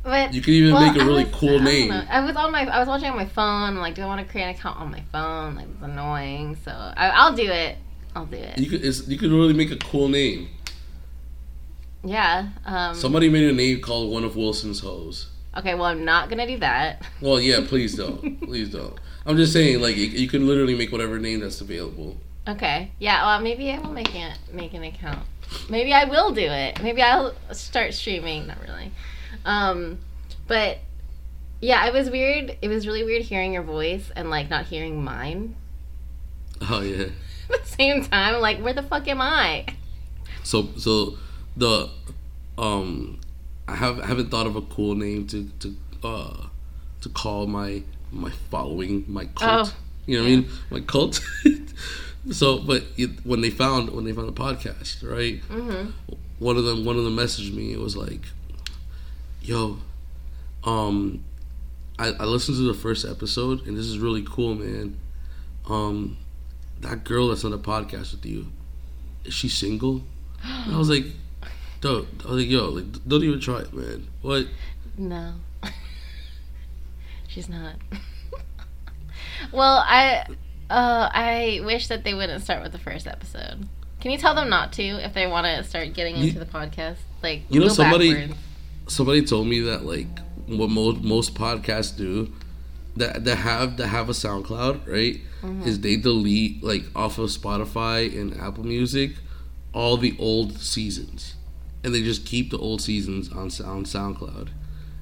But 0.04 0.34
You 0.34 0.42
can 0.42 0.54
even 0.54 0.74
well, 0.74 0.92
make 0.92 1.02
a 1.02 1.06
really 1.06 1.24
was- 1.24 1.34
cool 1.34 1.50
don't 1.58 1.64
name. 1.64 1.92
I 1.92 2.20
was 2.20 2.36
on 2.36 2.52
my 2.52 2.66
I 2.66 2.80
was 2.80 2.88
watching 2.90 3.10
on 3.10 3.16
my 3.16 3.26
phone. 3.26 3.64
I'm 3.64 3.78
like, 3.80 3.96
do 3.96 4.02
I 4.02 4.06
want 4.08 4.26
to 4.26 4.30
create 4.30 4.44
an 4.44 4.50
account 4.50 4.78
on 4.80 4.92
my 4.92 5.02
phone? 5.12 5.56
Like 5.56 5.68
it's 5.74 5.82
annoying. 5.82 6.58
So 6.66 6.72
I, 6.72 7.10
I'll 7.10 7.34
do 7.34 7.50
it. 7.50 7.78
I'll 8.14 8.26
do 8.26 8.36
it. 8.36 8.58
You 8.60 8.70
could 8.70 8.84
it's, 8.84 9.08
you 9.08 9.18
could 9.18 9.32
really 9.32 9.54
make 9.54 9.72
a 9.72 9.78
cool 9.78 10.10
name. 10.10 10.50
Yeah. 12.04 12.50
Um, 12.66 12.94
Somebody 12.96 13.30
made 13.30 13.50
a 13.50 13.54
name 13.54 13.80
called 13.80 14.12
one 14.12 14.24
of 14.26 14.36
Wilson's 14.36 14.82
hoes. 14.82 15.28
Okay, 15.58 15.76
well, 15.76 15.86
I'm 15.86 16.04
not 16.06 16.30
gonna 16.30 16.48
do 16.48 16.58
that. 16.60 17.02
Well, 17.22 17.40
yeah, 17.40 17.62
please 17.66 17.96
don't. 17.96 18.42
please 18.46 18.70
don't. 18.70 18.96
I'm 19.30 19.38
just 19.38 19.54
saying, 19.54 19.80
like, 19.80 19.96
you, 19.96 20.08
you 20.08 20.28
can 20.28 20.48
literally 20.48 20.76
make 20.76 20.92
whatever 20.92 21.20
name 21.20 21.42
that's 21.42 21.62
available. 21.62 22.18
Okay, 22.48 22.92
yeah. 22.98 23.26
Well, 23.26 23.42
maybe 23.42 23.70
I 23.72 23.78
will 23.80 23.94
make 23.94 24.16
it 24.16 24.38
make 24.52 24.74
an 24.74 24.84
account. 24.84 25.20
Maybe 25.70 25.94
I 25.94 26.06
will 26.06 26.32
do 26.32 26.42
it. 26.42 26.82
Maybe 26.82 27.02
I'll 27.04 27.36
start 27.52 27.94
streaming. 27.94 28.48
Not 28.48 28.58
really. 28.68 28.92
Um, 29.46 30.00
but 30.48 30.80
yeah, 31.62 31.86
it 31.86 31.94
was 31.94 32.10
weird. 32.10 32.58
It 32.62 32.70
was 32.70 32.88
really 32.88 33.04
weird 33.04 33.22
hearing 33.22 33.54
your 33.54 33.62
voice 33.64 34.12
and 34.16 34.32
like 34.32 34.50
not 34.50 34.66
hearing 34.66 35.04
mine 35.04 35.56
Oh 36.62 36.82
yeah. 36.82 37.08
at 37.54 37.64
the 37.64 37.70
same 37.70 38.04
time. 38.04 38.42
Like, 38.42 38.60
where 38.60 38.74
the 38.74 38.84
fuck 38.84 39.08
am 39.08 39.22
I? 39.22 39.66
So 40.44 40.70
so 40.78 41.18
the 41.56 41.90
um 42.58 43.20
I 43.68 43.76
have 43.76 44.00
I 44.00 44.08
haven't 44.08 44.32
thought 44.32 44.48
of 44.48 44.56
a 44.56 44.62
cool 44.62 44.96
name 44.96 45.28
to 45.28 45.50
to 45.60 45.76
uh 46.04 46.48
to 47.02 47.10
call 47.10 47.48
my 47.48 47.84
my 48.12 48.32
following 48.50 49.06
my 49.08 49.26
cult. 49.26 49.74
Oh, 49.74 49.78
you 50.06 50.18
know 50.18 50.24
what 50.24 50.32
I 50.32 50.36
mean? 50.36 50.50
My 50.70 50.80
cult. 50.82 51.22
so 52.32 52.60
but 52.60 52.84
it, 52.98 53.26
when 53.26 53.42
they 53.42 53.50
found 53.50 53.90
when 53.92 54.06
they 54.06 54.12
found 54.12 54.28
the 54.28 54.34
podcast, 54.34 55.08
right? 55.08 55.42
Mm-hmm. 55.50 55.92
One 56.40 56.58
of 56.58 56.64
them 56.66 56.86
one 56.86 56.98
of 56.98 57.04
them 57.04 57.16
messaged 57.16 57.54
me. 57.54 57.74
It 57.74 57.80
was 57.80 57.96
like, 57.96 58.22
"Yo, 59.42 59.80
um, 60.64 61.24
I, 61.98 62.08
I 62.12 62.24
listened 62.26 62.58
to 62.58 62.64
the 62.64 62.74
first 62.74 63.06
episode 63.06 63.66
and 63.68 63.78
this 63.78 63.86
is 63.86 64.00
really 64.00 64.24
cool, 64.24 64.56
man. 64.56 65.00
Um, 65.68 66.18
that 66.80 67.04
girl 67.04 67.28
that's 67.28 67.44
on 67.44 67.52
the 67.52 67.60
podcast 67.60 68.14
with 68.14 68.26
you, 68.26 68.52
is 69.26 69.34
she 69.34 69.50
single?" 69.50 70.04
And 70.44 70.74
I 70.76 70.78
was 70.78 70.90
like, 70.90 71.06
"Don't." 71.82 72.08
I 72.26 72.32
was 72.32 72.42
like, 72.42 72.50
"Yo, 72.50 72.70
like, 72.70 73.08
don't 73.08 73.24
even 73.24 73.40
try 73.40 73.60
it, 73.60 73.74
man. 73.74 74.08
What? 74.22 74.48
No, 74.98 75.36
she's 77.30 77.48
not. 77.48 77.76
well, 79.52 79.84
I 79.86 80.26
uh, 80.70 81.10
I 81.14 81.62
wish 81.64 81.88
that 81.88 82.04
they 82.04 82.14
wouldn't 82.14 82.44
start 82.44 82.62
with 82.62 82.72
the 82.72 82.78
first 82.80 83.08
episode. 83.08 83.68
Can 84.02 84.12
you 84.12 84.18
tell 84.18 84.36
them 84.36 84.50
not 84.50 84.74
to 84.74 84.84
if 84.84 85.14
they 85.14 85.28
want 85.28 85.46
to 85.46 85.64
start 85.64 85.94
getting 85.94 86.18
You- 86.18 86.28
into 86.28 86.40
the 86.40 86.46
podcast? 86.46 86.98
Like, 87.24 87.44
You 87.50 87.60
know, 87.60 87.68
somebody- 87.68 88.14
backwards. 88.14 88.40
Somebody 88.88 89.22
told 89.24 89.48
me 89.48 89.60
that 89.62 89.86
like 89.86 90.08
what 90.48 90.70
most 90.70 91.02
most 91.02 91.36
podcasts 91.36 91.96
do." 91.96 92.34
That, 92.98 93.24
that 93.26 93.36
have 93.38 93.78
that 93.78 93.88
have 93.88 94.10
a 94.10 94.14
SoundCloud, 94.14 94.86
right? 94.88 95.22
Is 95.66 95.80
they 95.80 95.96
delete 95.96 96.62
like 96.64 96.84
off 96.96 97.18
of 97.18 97.30
Spotify 97.30 98.12
and 98.20 98.36
Apple 98.38 98.66
Music 98.66 99.12
all 99.74 99.96
the 99.96 100.18
old 100.20 100.58
seasons, 100.60 101.36
and 101.84 101.94
they 101.96 102.02
just 102.02 102.26
keep 102.26 102.50
the 102.50 102.58
old 102.58 102.82
seasons 102.82 103.30
on 103.32 103.44
on 103.66 103.86
SoundCloud. 103.86 104.50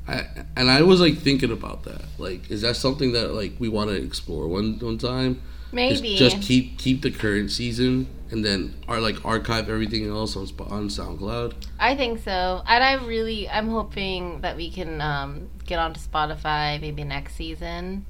I, 0.08 0.26
and 0.56 0.70
I 0.72 0.82
was 0.84 1.02
like 1.02 1.18
thinking 1.18 1.52
about 1.52 1.84
that. 1.84 2.04
Like, 2.18 2.50
is 2.50 2.62
that 2.62 2.76
something 2.76 3.12
that 3.14 3.34
like 3.34 3.54
we 3.60 3.70
want 3.70 3.90
to 3.90 3.96
explore 3.96 4.48
one 4.48 4.80
one 4.80 4.98
time? 4.98 5.36
Just- 5.36 5.74
Maybe. 5.74 6.16
just, 6.16 6.42
keep 6.42 6.78
keep 6.78 7.02
the 7.02 7.12
current 7.12 7.52
season 7.52 8.08
and 8.32 8.44
then 8.44 8.74
are 8.88 9.02
like 9.02 9.26
archive 9.26 9.70
everything 9.70 10.08
else 10.08 10.36
on 10.38 10.44
on 10.72 10.88
SoundCloud. 10.88 11.54
I 11.78 11.94
think 11.96 12.24
so. 12.24 12.62
And 12.66 12.84
I 12.84 12.94
really, 13.06 13.50
I'm 13.50 13.68
hoping 13.70 14.42
that 14.42 14.56
we 14.56 14.72
can 14.72 15.02
um, 15.02 15.50
get 15.66 15.78
onto 15.78 16.00
Spotify 16.00 16.80
maybe 16.80 17.04
next 17.04 17.36
season. 17.36 18.06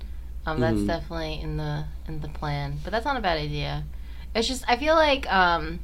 Um, 0.46 0.60
that's 0.60 0.78
Mhm. 0.78 0.88
definitely 0.88 1.42
in 1.42 1.58
the 1.58 1.86
in 2.08 2.22
the 2.22 2.30
plan. 2.30 2.78
But 2.84 2.92
that's 2.92 3.06
not 3.06 3.18
a 3.18 3.22
bad 3.22 3.38
idea. 3.40 3.84
It's 4.36 4.48
just 4.48 4.64
I 4.68 4.78
feel 4.78 4.94
like 4.96 5.26
um, 5.34 5.80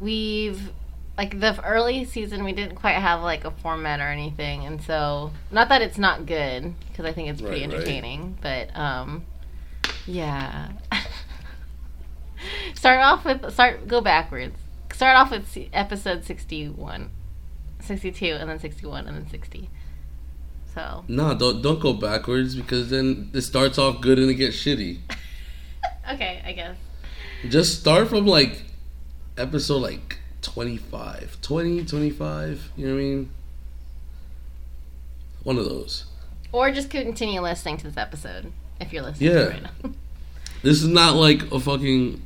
we've 0.00 0.70
like 1.18 1.40
the 1.40 1.62
early 1.66 2.04
season 2.04 2.44
we 2.44 2.52
didn't 2.52 2.76
quite 2.76 2.94
have 2.94 3.22
like 3.22 3.44
a 3.44 3.50
format 3.50 3.98
or 4.00 4.04
anything, 4.04 4.64
and 4.64 4.80
so 4.80 5.32
not 5.50 5.68
that 5.68 5.82
it's 5.82 5.98
not 5.98 6.24
good 6.24 6.72
because 6.88 7.04
I 7.04 7.12
think 7.12 7.28
it's 7.28 7.40
pretty 7.42 7.60
Right, 7.62 7.68
right. 7.68 7.74
entertaining, 7.74 8.38
but 8.40 8.74
um, 8.76 9.24
yeah. 10.06 10.68
start 12.74 13.00
off 13.00 13.24
with 13.24 13.52
start 13.52 13.88
go 13.88 14.00
backwards. 14.00 14.56
Start 14.92 15.16
off 15.16 15.30
with 15.30 15.56
episode 15.72 16.24
61, 16.24 17.10
62, 17.80 18.26
and 18.26 18.48
then 18.48 18.58
61, 18.58 19.06
and 19.06 19.16
then 19.16 19.28
60. 19.28 19.68
So, 20.74 21.04
No, 21.08 21.34
don't 21.36 21.62
don't 21.62 21.80
go 21.80 21.92
backwards 21.92 22.54
because 22.54 22.90
then 22.90 23.30
it 23.34 23.42
starts 23.42 23.78
off 23.78 24.00
good 24.00 24.18
and 24.18 24.30
it 24.30 24.34
gets 24.34 24.56
shitty. 24.56 24.98
okay, 26.12 26.42
I 26.44 26.52
guess. 26.52 26.76
Just 27.48 27.80
start 27.80 28.08
from 28.08 28.26
like 28.26 28.62
episode 29.36 29.82
like 29.82 30.18
25, 30.42 31.38
20, 31.42 31.84
25, 31.84 32.72
you 32.76 32.86
know 32.86 32.94
what 32.94 33.00
I 33.00 33.02
mean? 33.02 33.30
One 35.42 35.58
of 35.58 35.64
those. 35.64 36.04
Or 36.52 36.70
just 36.70 36.90
continue 36.90 37.40
listening 37.40 37.76
to 37.78 37.84
this 37.84 37.96
episode 37.96 38.52
if 38.80 38.92
you're 38.92 39.02
listening 39.02 39.30
to 39.30 39.36
Yeah. 39.36 39.42
it 39.44 39.50
right 39.50 39.62
now. 39.62 39.90
This 40.60 40.82
is 40.82 40.88
not 40.88 41.14
like 41.14 41.52
a 41.52 41.60
fucking 41.60 42.20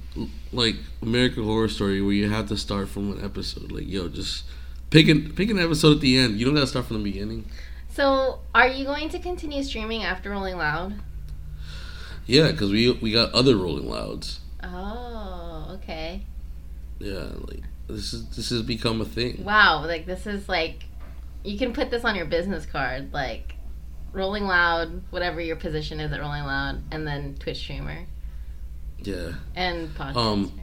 like 0.54 0.76
American 1.02 1.44
Horror 1.44 1.68
Story 1.68 2.00
where 2.00 2.14
you 2.14 2.30
have 2.30 2.48
to 2.48 2.56
start 2.56 2.88
from 2.88 3.12
an 3.12 3.22
episode. 3.22 3.70
Like, 3.70 3.86
yo, 3.86 4.08
just 4.08 4.44
pick 4.88 5.06
an 5.08 5.34
pick 5.34 5.50
an 5.50 5.58
episode 5.58 5.96
at 5.96 6.00
the 6.00 6.16
end. 6.16 6.38
You 6.40 6.46
don't 6.46 6.54
gotta 6.54 6.66
start 6.66 6.86
from 6.86 6.96
the 6.96 7.02
beginning. 7.04 7.44
so, 7.90 8.38
are 8.54 8.66
you 8.68 8.86
going 8.86 9.10
to 9.10 9.18
continue 9.18 9.62
streaming 9.62 10.02
after 10.02 10.30
Rolling 10.30 10.56
Loud? 10.56 10.94
Yeah, 12.26 12.50
because 12.52 12.70
we 12.70 12.90
we 12.90 13.12
got 13.12 13.30
other 13.34 13.54
Rolling 13.54 13.86
Louds. 13.86 14.40
Oh, 14.62 15.72
okay. 15.74 16.22
Yeah, 17.00 17.32
like 17.48 17.60
this 17.88 18.12
is 18.12 18.28
this 18.36 18.50
has 18.50 18.62
become 18.62 19.00
a 19.00 19.04
thing. 19.04 19.44
Wow, 19.44 19.84
like 19.86 20.06
this 20.06 20.26
is 20.26 20.48
like 20.48 20.84
you 21.44 21.58
can 21.58 21.72
put 21.72 21.90
this 21.90 22.04
on 22.04 22.14
your 22.14 22.26
business 22.26 22.66
card, 22.66 23.12
like 23.12 23.54
Rolling 24.12 24.44
Loud, 24.44 25.02
whatever 25.10 25.40
your 25.40 25.56
position 25.56 26.00
is 26.00 26.12
at 26.12 26.20
Rolling 26.20 26.44
Loud, 26.44 26.82
and 26.90 27.06
then 27.06 27.34
Twitch 27.38 27.58
streamer 27.58 28.06
Yeah, 28.98 29.32
and 29.54 29.94
podcaster. 29.94 30.16
Um, 30.16 30.60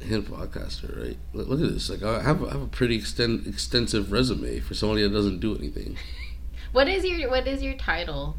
hit 0.00 0.26
podcaster, 0.26 1.00
right? 1.00 1.18
Look, 1.32 1.48
look 1.48 1.60
at 1.60 1.72
this. 1.72 1.88
Like, 1.88 2.02
I 2.02 2.22
have 2.22 2.44
I 2.44 2.52
have 2.52 2.62
a 2.62 2.66
pretty 2.66 2.96
extend, 2.96 3.46
extensive 3.46 4.12
resume 4.12 4.60
for 4.60 4.74
somebody 4.74 5.02
that 5.02 5.10
doesn't 5.10 5.40
do 5.40 5.56
anything. 5.56 5.96
what 6.72 6.88
is 6.88 7.04
your 7.04 7.30
what 7.30 7.46
is 7.46 7.62
your 7.62 7.74
title 7.74 8.36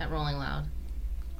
at 0.00 0.10
Rolling 0.10 0.36
Loud 0.36 0.66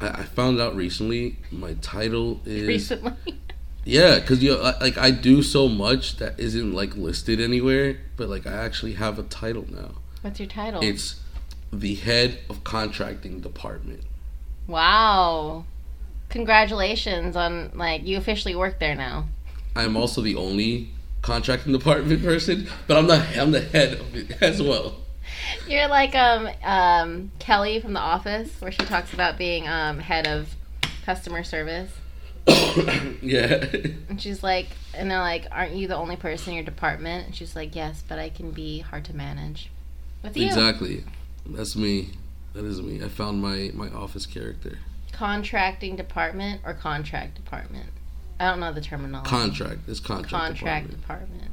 I, 0.00 0.08
I 0.08 0.22
found 0.24 0.60
out 0.60 0.74
recently 0.74 1.38
my 1.50 1.74
title 1.74 2.40
is 2.44 2.66
recently? 2.66 3.40
Yeah, 3.86 4.18
because 4.18 4.42
you 4.42 4.56
I, 4.56 4.78
like 4.80 4.98
I 4.98 5.12
do 5.12 5.42
so 5.42 5.68
much 5.68 6.16
that 6.16 6.38
isn't 6.38 6.72
like 6.72 6.96
listed 6.96 7.40
anywhere, 7.40 7.98
but 8.16 8.28
like 8.28 8.46
I 8.46 8.52
actually 8.52 8.94
have 8.94 9.18
a 9.18 9.22
title 9.22 9.64
now. 9.70 9.92
What's 10.22 10.40
your 10.40 10.48
title? 10.48 10.82
It's 10.82 11.20
the 11.72 11.94
head 11.94 12.40
of 12.50 12.64
contracting 12.64 13.40
department. 13.40 14.02
wow. 14.66 15.64
Congratulations 16.28 17.36
on 17.36 17.70
like 17.74 18.04
you 18.04 18.16
officially 18.16 18.56
work 18.56 18.80
there 18.80 18.96
now. 18.96 19.28
I'm 19.76 19.96
also 19.96 20.20
the 20.20 20.34
only 20.34 20.88
contracting 21.22 21.72
department 21.72 22.22
person, 22.22 22.68
but 22.88 22.96
I'm 22.96 23.06
the 23.06 23.24
I'm 23.40 23.52
the 23.52 23.60
head 23.60 23.92
of 23.94 24.16
it 24.16 24.36
as 24.42 24.60
well. 24.60 24.96
You're 25.68 25.86
like 25.86 26.16
um 26.16 26.48
um 26.64 27.30
Kelly 27.38 27.80
from 27.80 27.92
The 27.92 28.00
Office, 28.00 28.60
where 28.60 28.72
she 28.72 28.82
talks 28.82 29.12
about 29.12 29.38
being 29.38 29.68
um 29.68 30.00
head 30.00 30.26
of 30.26 30.56
customer 31.04 31.44
service, 31.44 31.92
yeah. 33.22 33.64
and 34.08 34.20
she's 34.20 34.42
like, 34.42 34.68
and 34.94 35.10
they're 35.10 35.18
like, 35.18 35.46
"Aren't 35.50 35.72
you 35.72 35.88
the 35.88 35.96
only 35.96 36.16
person 36.16 36.50
in 36.50 36.54
your 36.56 36.64
department?" 36.64 37.26
And 37.26 37.34
she's 37.34 37.56
like, 37.56 37.74
"Yes, 37.74 38.02
but 38.06 38.18
I 38.18 38.28
can 38.28 38.52
be 38.52 38.80
hard 38.80 39.04
to 39.06 39.16
manage." 39.16 39.70
With 40.22 40.36
you, 40.36 40.46
Exactly. 40.46 41.04
That's 41.44 41.76
me. 41.76 42.10
That 42.54 42.64
is 42.64 42.80
me. 42.80 43.02
I 43.04 43.08
found 43.08 43.42
my 43.42 43.70
my 43.74 43.88
office 43.88 44.26
character. 44.26 44.78
contracting 45.12 45.96
department 45.96 46.60
or 46.64 46.74
contract 46.74 47.34
department. 47.36 47.90
I 48.38 48.50
don't 48.50 48.60
know 48.60 48.72
the 48.72 48.80
terminology. 48.80 49.30
Contract. 49.30 49.80
It's 49.88 50.00
contract. 50.00 50.30
contract 50.30 50.90
department. 50.90 51.00
department. 51.40 51.50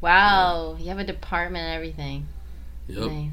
Wow, 0.00 0.76
you 0.78 0.88
have 0.88 0.98
a 0.98 1.04
department 1.04 1.64
and 1.64 1.74
everything. 1.74 2.28
Yep. 2.86 3.10
Nice. 3.10 3.30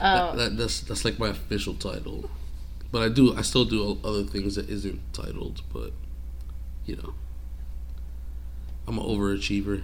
That, 0.00 0.32
Oh, 0.32 0.36
that, 0.36 0.56
that's 0.56 0.80
that's 0.80 1.04
like 1.04 1.18
my 1.18 1.28
official 1.28 1.74
title. 1.74 2.30
But 2.92 3.02
I 3.02 3.08
do 3.08 3.34
I 3.36 3.42
still 3.42 3.64
do 3.64 3.98
other 4.04 4.24
things 4.24 4.56
that 4.56 4.68
isn't 4.68 5.00
titled, 5.12 5.62
but 5.72 5.92
you 6.86 6.96
know. 6.96 7.14
I'm 8.86 8.98
an 8.98 9.04
overachiever. 9.04 9.82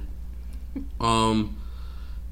um 1.01 1.57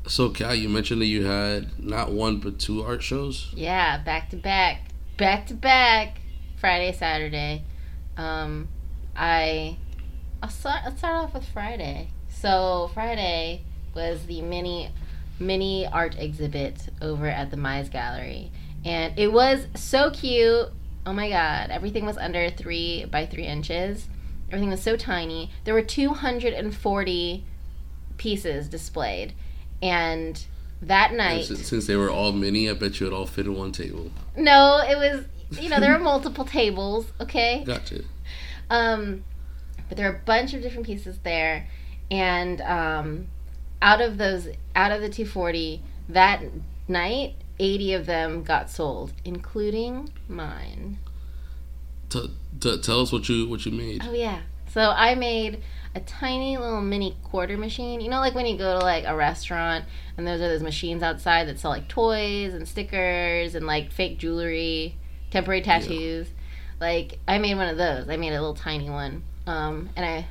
so 0.07 0.29
Kat, 0.29 0.59
you 0.59 0.69
mentioned 0.69 1.01
that 1.01 1.07
you 1.07 1.25
had 1.25 1.83
not 1.83 2.13
one 2.13 2.39
but 2.39 2.59
two 2.59 2.83
art 2.83 3.03
shows. 3.03 3.51
yeah, 3.55 3.99
back 3.99 4.31
to 4.31 4.37
back, 4.37 4.83
back 5.17 5.47
to 5.47 5.55
back, 5.55 6.21
Friday, 6.57 6.93
Saturday. 6.93 7.65
Um, 8.17 8.69
I, 9.17 9.77
I'll 10.43 10.51
start. 10.51 10.83
Let's 10.85 10.99
start 10.99 11.17
off 11.25 11.35
with 11.35 11.47
Friday. 11.49 12.11
So 12.29 12.91
Friday 12.93 13.63
was 13.95 14.27
the 14.27 14.43
mini, 14.43 14.91
mini 15.39 15.87
art 15.87 16.17
exhibit 16.19 16.89
over 17.01 17.27
at 17.27 17.51
the 17.51 17.57
Mize 17.57 17.91
Gallery, 17.91 18.51
and 18.85 19.19
it 19.19 19.33
was 19.33 19.67
so 19.75 20.11
cute. 20.11 20.69
Oh 21.07 21.13
my 21.13 21.29
god, 21.29 21.71
everything 21.71 22.07
was 22.07 22.17
under 22.17 22.51
three 22.51 23.05
by 23.05 23.27
three 23.27 23.47
inches. 23.47 24.09
Everything 24.49 24.71
was 24.71 24.83
so 24.83 24.97
tiny. 24.97 25.51
There 25.65 25.75
were 25.75 25.83
240 25.83 27.45
pieces 28.17 28.69
displayed, 28.69 29.33
and 29.83 30.45
that 30.83 31.13
night. 31.13 31.47
since, 31.47 31.67
since 31.67 31.87
they 31.87 31.97
were 31.97 32.11
all 32.11 32.33
mini, 32.33 32.69
I 32.69 32.75
bet 32.75 33.01
you 33.01 33.07
it 33.07 33.13
all 33.13 33.27
fit 33.27 33.47
in 33.47 33.57
one 33.57 33.73
table. 33.73 34.11
No, 34.37 34.79
it 34.79 34.97
was 34.97 35.25
you 35.61 35.69
know 35.69 35.81
there 35.81 35.93
were 35.93 35.99
multiple 36.05 36.45
tables. 36.45 37.07
Okay. 37.21 37.65
Gotcha. 37.67 38.03
Um, 38.71 39.25
but 39.89 39.97
there 39.97 40.11
are 40.11 40.17
a 40.17 40.25
bunch 40.25 40.55
of 40.55 40.63
different 40.63 40.87
pieces 40.87 41.19
there, 41.23 41.69
and 42.11 42.61
um, 42.63 43.29
out 43.83 44.01
of 44.01 44.19
those, 44.19 44.49
out 44.75 44.93
of 44.93 45.01
the 45.01 45.09
240, 45.09 45.83
that 46.09 46.43
night, 46.89 47.35
80 47.59 47.95
of 47.95 48.07
them 48.07 48.43
got 48.43 48.71
sold, 48.71 49.13
including 49.25 50.11
mine. 50.29 50.99
T- 52.09 52.31
t- 52.61 52.81
tell 52.81 53.01
us 53.01 53.13
what 53.13 53.29
you 53.29 53.49
what 53.49 53.65
you 53.65 53.73
made. 53.73 54.03
Oh 54.05 54.13
yeah. 54.13 54.41
So 54.69 54.91
I 54.91 55.15
made 55.15 55.63
a 55.95 56.01
tiny 56.01 56.57
little 56.57 56.81
mini 56.81 57.17
quarter 57.23 57.57
machine. 57.57 58.01
You 58.01 58.11
know, 58.11 58.19
like 58.19 58.35
when 58.35 58.47
you 58.47 58.59
go 58.59 58.79
to 58.79 58.85
like 58.85 59.05
a 59.05 59.15
restaurant 59.15 59.85
and 60.17 60.27
those 60.27 60.41
are 60.41 60.49
those 60.49 60.63
machines 60.63 61.03
outside 61.03 61.47
that 61.49 61.59
sell 61.59 61.71
like 61.71 61.89
toys 61.89 62.55
and 62.55 62.67
stickers 62.67 63.55
and 63.55 63.67
like 63.67 63.93
fake 63.93 64.19
jewelry, 64.19 64.97
temporary 65.31 65.63
tattoos. 65.63 66.29
Like 66.81 67.19
I 67.29 67.39
made 67.39 67.55
one 67.55 67.69
of 67.69 67.77
those. 67.77 68.09
I 68.09 68.17
made 68.17 68.31
a 68.31 68.41
little 68.41 68.55
tiny 68.55 68.91
one. 68.91 69.23
Um, 69.47 69.91
and 69.95 70.05
I 70.05 70.27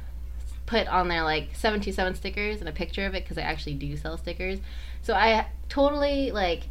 put 0.66 0.88
on 0.88 1.08
there 1.08 1.24
like 1.24 1.50
727 1.54 2.16
stickers 2.16 2.60
and 2.60 2.68
a 2.68 2.74
picture 2.74 3.06
of 3.06 3.16
it 3.16 3.24
because 3.24 3.38
I 3.38 3.42
actually 3.42 3.76
do 3.76 3.96
sell 3.96 4.18
stickers. 4.18 4.60
So 5.02 5.14
I 5.14 5.48
totally 5.70 6.32
like 6.32 6.64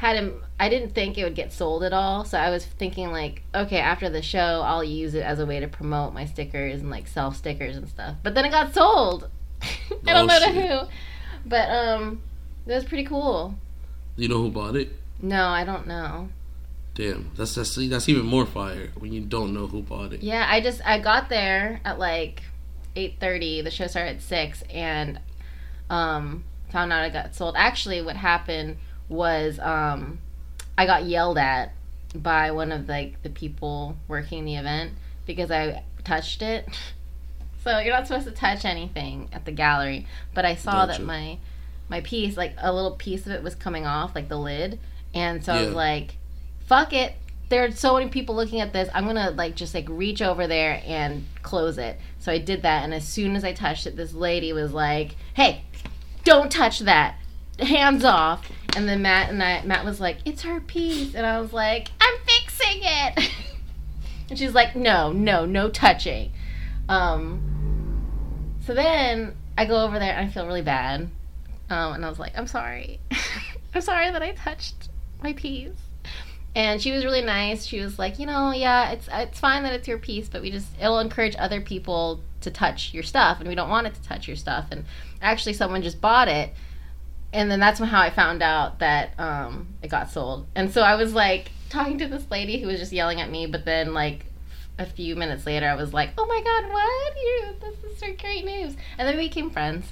had 0.00 0.16
him 0.16 0.42
I 0.58 0.70
didn't 0.70 0.94
think 0.94 1.18
it 1.18 1.24
would 1.24 1.34
get 1.34 1.52
sold 1.52 1.82
at 1.84 1.92
all. 1.92 2.24
So 2.24 2.38
I 2.38 2.48
was 2.48 2.64
thinking 2.64 3.12
like, 3.12 3.42
okay, 3.54 3.76
after 3.76 4.08
the 4.08 4.22
show 4.22 4.62
I'll 4.64 4.82
use 4.82 5.12
it 5.14 5.22
as 5.22 5.38
a 5.38 5.44
way 5.44 5.60
to 5.60 5.68
promote 5.68 6.14
my 6.14 6.24
stickers 6.24 6.80
and 6.80 6.88
like 6.90 7.06
sell 7.06 7.32
stickers 7.32 7.76
and 7.76 7.86
stuff. 7.86 8.16
But 8.22 8.34
then 8.34 8.46
it 8.46 8.50
got 8.50 8.72
sold. 8.72 9.28
I 9.62 10.14
don't 10.14 10.24
Oh, 10.24 10.26
know 10.26 10.38
to 10.40 10.52
who. 10.52 10.88
But 11.44 11.68
um 11.68 12.22
it 12.66 12.72
was 12.72 12.84
pretty 12.84 13.04
cool. 13.04 13.56
You 14.16 14.28
know 14.28 14.38
who 14.40 14.50
bought 14.50 14.74
it? 14.74 14.88
No, 15.20 15.48
I 15.48 15.64
don't 15.64 15.86
know. 15.86 16.30
Damn, 16.94 17.30
that's 17.36 17.54
that's 17.54 17.74
that's 17.76 18.08
even 18.08 18.24
more 18.24 18.46
fire 18.46 18.88
when 18.98 19.12
you 19.12 19.20
don't 19.20 19.52
know 19.52 19.66
who 19.66 19.82
bought 19.82 20.14
it. 20.14 20.22
Yeah, 20.22 20.46
I 20.48 20.62
just 20.62 20.80
I 20.86 20.98
got 20.98 21.28
there 21.28 21.80
at 21.84 21.98
like 21.98 22.42
eight 22.96 23.16
thirty. 23.20 23.60
The 23.60 23.70
show 23.70 23.86
started 23.86 24.16
at 24.16 24.22
six, 24.22 24.62
and 24.70 25.20
um, 25.90 26.44
found 26.70 26.90
out 26.92 27.02
I 27.02 27.10
got 27.10 27.34
sold. 27.34 27.54
Actually, 27.56 28.00
what 28.00 28.16
happened 28.16 28.78
was 29.10 29.58
um, 29.58 30.20
I 30.78 30.86
got 30.86 31.04
yelled 31.04 31.36
at 31.36 31.74
by 32.14 32.50
one 32.52 32.72
of 32.72 32.88
like 32.88 33.22
the 33.22 33.28
people 33.28 33.96
working 34.08 34.46
the 34.46 34.56
event 34.56 34.92
because 35.26 35.50
I 35.50 35.84
touched 36.04 36.40
it. 36.40 36.66
So 37.62 37.78
you're 37.78 37.94
not 37.94 38.06
supposed 38.06 38.24
to 38.26 38.32
touch 38.32 38.64
anything 38.64 39.28
at 39.32 39.44
the 39.44 39.52
gallery, 39.52 40.06
but 40.32 40.46
I 40.46 40.54
saw 40.54 40.86
Gotcha. 40.86 41.00
that 41.00 41.04
my 41.04 41.36
my 41.90 42.00
piece, 42.00 42.34
like 42.36 42.54
a 42.56 42.72
little 42.72 42.92
piece 42.92 43.26
of 43.26 43.32
it, 43.32 43.42
was 43.42 43.54
coming 43.54 43.86
off, 43.86 44.14
like 44.14 44.30
the 44.30 44.38
lid, 44.38 44.78
and 45.12 45.44
so 45.44 45.52
I 45.52 45.62
was 45.66 45.74
like, 45.74 46.16
"Fuck 46.64 46.94
it." 46.94 47.16
There 47.50 47.62
are 47.64 47.70
so 47.70 47.94
many 47.98 48.08
people 48.08 48.34
looking 48.34 48.60
at 48.60 48.72
this. 48.72 48.88
I'm 48.94 49.04
gonna 49.04 49.32
like 49.32 49.56
just 49.56 49.74
like 49.74 49.84
reach 49.90 50.22
over 50.22 50.46
there 50.46 50.82
and 50.86 51.26
close 51.42 51.76
it. 51.76 51.98
So 52.18 52.32
I 52.32 52.38
did 52.38 52.62
that, 52.62 52.82
and 52.84 52.94
as 52.94 53.06
soon 53.06 53.36
as 53.36 53.44
I 53.44 53.52
touched 53.52 53.86
it, 53.86 53.94
this 53.94 54.14
lady 54.14 54.54
was 54.54 54.72
like, 54.72 55.16
"Hey, 55.34 55.64
don't 56.24 56.50
touch 56.50 56.78
that. 56.78 57.16
Hands 57.58 58.02
off." 58.06 58.50
And 58.76 58.88
then 58.88 59.02
Matt 59.02 59.30
and 59.30 59.42
I, 59.42 59.62
Matt 59.64 59.84
was 59.84 60.00
like, 60.00 60.18
"It's 60.24 60.42
her 60.42 60.60
piece," 60.60 61.14
and 61.14 61.26
I 61.26 61.40
was 61.40 61.52
like, 61.52 61.88
"I'm 62.00 62.14
fixing 62.24 62.80
it." 62.82 63.30
and 64.30 64.38
she's 64.38 64.54
like, 64.54 64.76
"No, 64.76 65.12
no, 65.12 65.44
no 65.44 65.68
touching." 65.70 66.32
Um. 66.88 67.46
So 68.66 68.74
then 68.74 69.36
I 69.58 69.64
go 69.64 69.84
over 69.84 69.98
there 69.98 70.14
and 70.14 70.28
I 70.28 70.32
feel 70.32 70.46
really 70.46 70.62
bad, 70.62 71.10
um, 71.68 71.94
and 71.94 72.04
I 72.04 72.08
was 72.08 72.18
like, 72.18 72.38
"I'm 72.38 72.46
sorry, 72.46 73.00
I'm 73.74 73.80
sorry 73.80 74.10
that 74.10 74.22
I 74.22 74.32
touched 74.32 74.88
my 75.22 75.32
piece." 75.32 75.72
And 76.54 76.82
she 76.82 76.90
was 76.90 77.04
really 77.04 77.22
nice. 77.22 77.64
She 77.64 77.80
was 77.80 77.98
like, 77.98 78.18
"You 78.18 78.26
know, 78.26 78.52
yeah, 78.52 78.90
it's 78.92 79.08
it's 79.12 79.40
fine 79.40 79.62
that 79.64 79.72
it's 79.72 79.88
your 79.88 79.98
piece, 79.98 80.28
but 80.28 80.42
we 80.42 80.50
just 80.50 80.68
it'll 80.80 81.00
encourage 81.00 81.36
other 81.36 81.60
people 81.60 82.20
to 82.40 82.50
touch 82.50 82.94
your 82.94 83.02
stuff, 83.02 83.40
and 83.40 83.48
we 83.48 83.54
don't 83.54 83.68
want 83.68 83.86
it 83.86 83.94
to 83.94 84.02
touch 84.02 84.26
your 84.28 84.36
stuff." 84.36 84.66
And 84.70 84.84
actually, 85.20 85.52
someone 85.54 85.82
just 85.82 86.00
bought 86.00 86.28
it, 86.28 86.54
and 87.32 87.50
then 87.50 87.60
that's 87.60 87.78
how 87.78 88.00
I 88.00 88.10
found 88.10 88.42
out 88.42 88.80
that 88.80 89.18
um, 89.18 89.68
it 89.82 89.88
got 89.88 90.10
sold. 90.10 90.46
And 90.54 90.72
so 90.72 90.82
I 90.82 90.96
was 90.96 91.14
like 91.14 91.52
talking 91.68 91.98
to 91.98 92.08
this 92.08 92.28
lady 92.30 92.60
who 92.60 92.66
was 92.66 92.80
just 92.80 92.92
yelling 92.92 93.20
at 93.20 93.30
me, 93.30 93.46
but 93.46 93.64
then 93.64 93.94
like 93.94 94.26
a 94.78 94.86
few 94.86 95.14
minutes 95.14 95.46
later, 95.46 95.66
I 95.68 95.74
was 95.74 95.92
like, 95.92 96.10
"Oh 96.18 96.26
my 96.26 96.40
god, 96.42 96.72
what? 96.72 97.16
You 97.16 97.54
this 97.60 97.92
is 97.92 97.98
so 97.98 98.06
great 98.20 98.44
news!" 98.44 98.76
And 98.98 99.06
then 99.06 99.16
we 99.16 99.28
became 99.28 99.50
friends. 99.50 99.86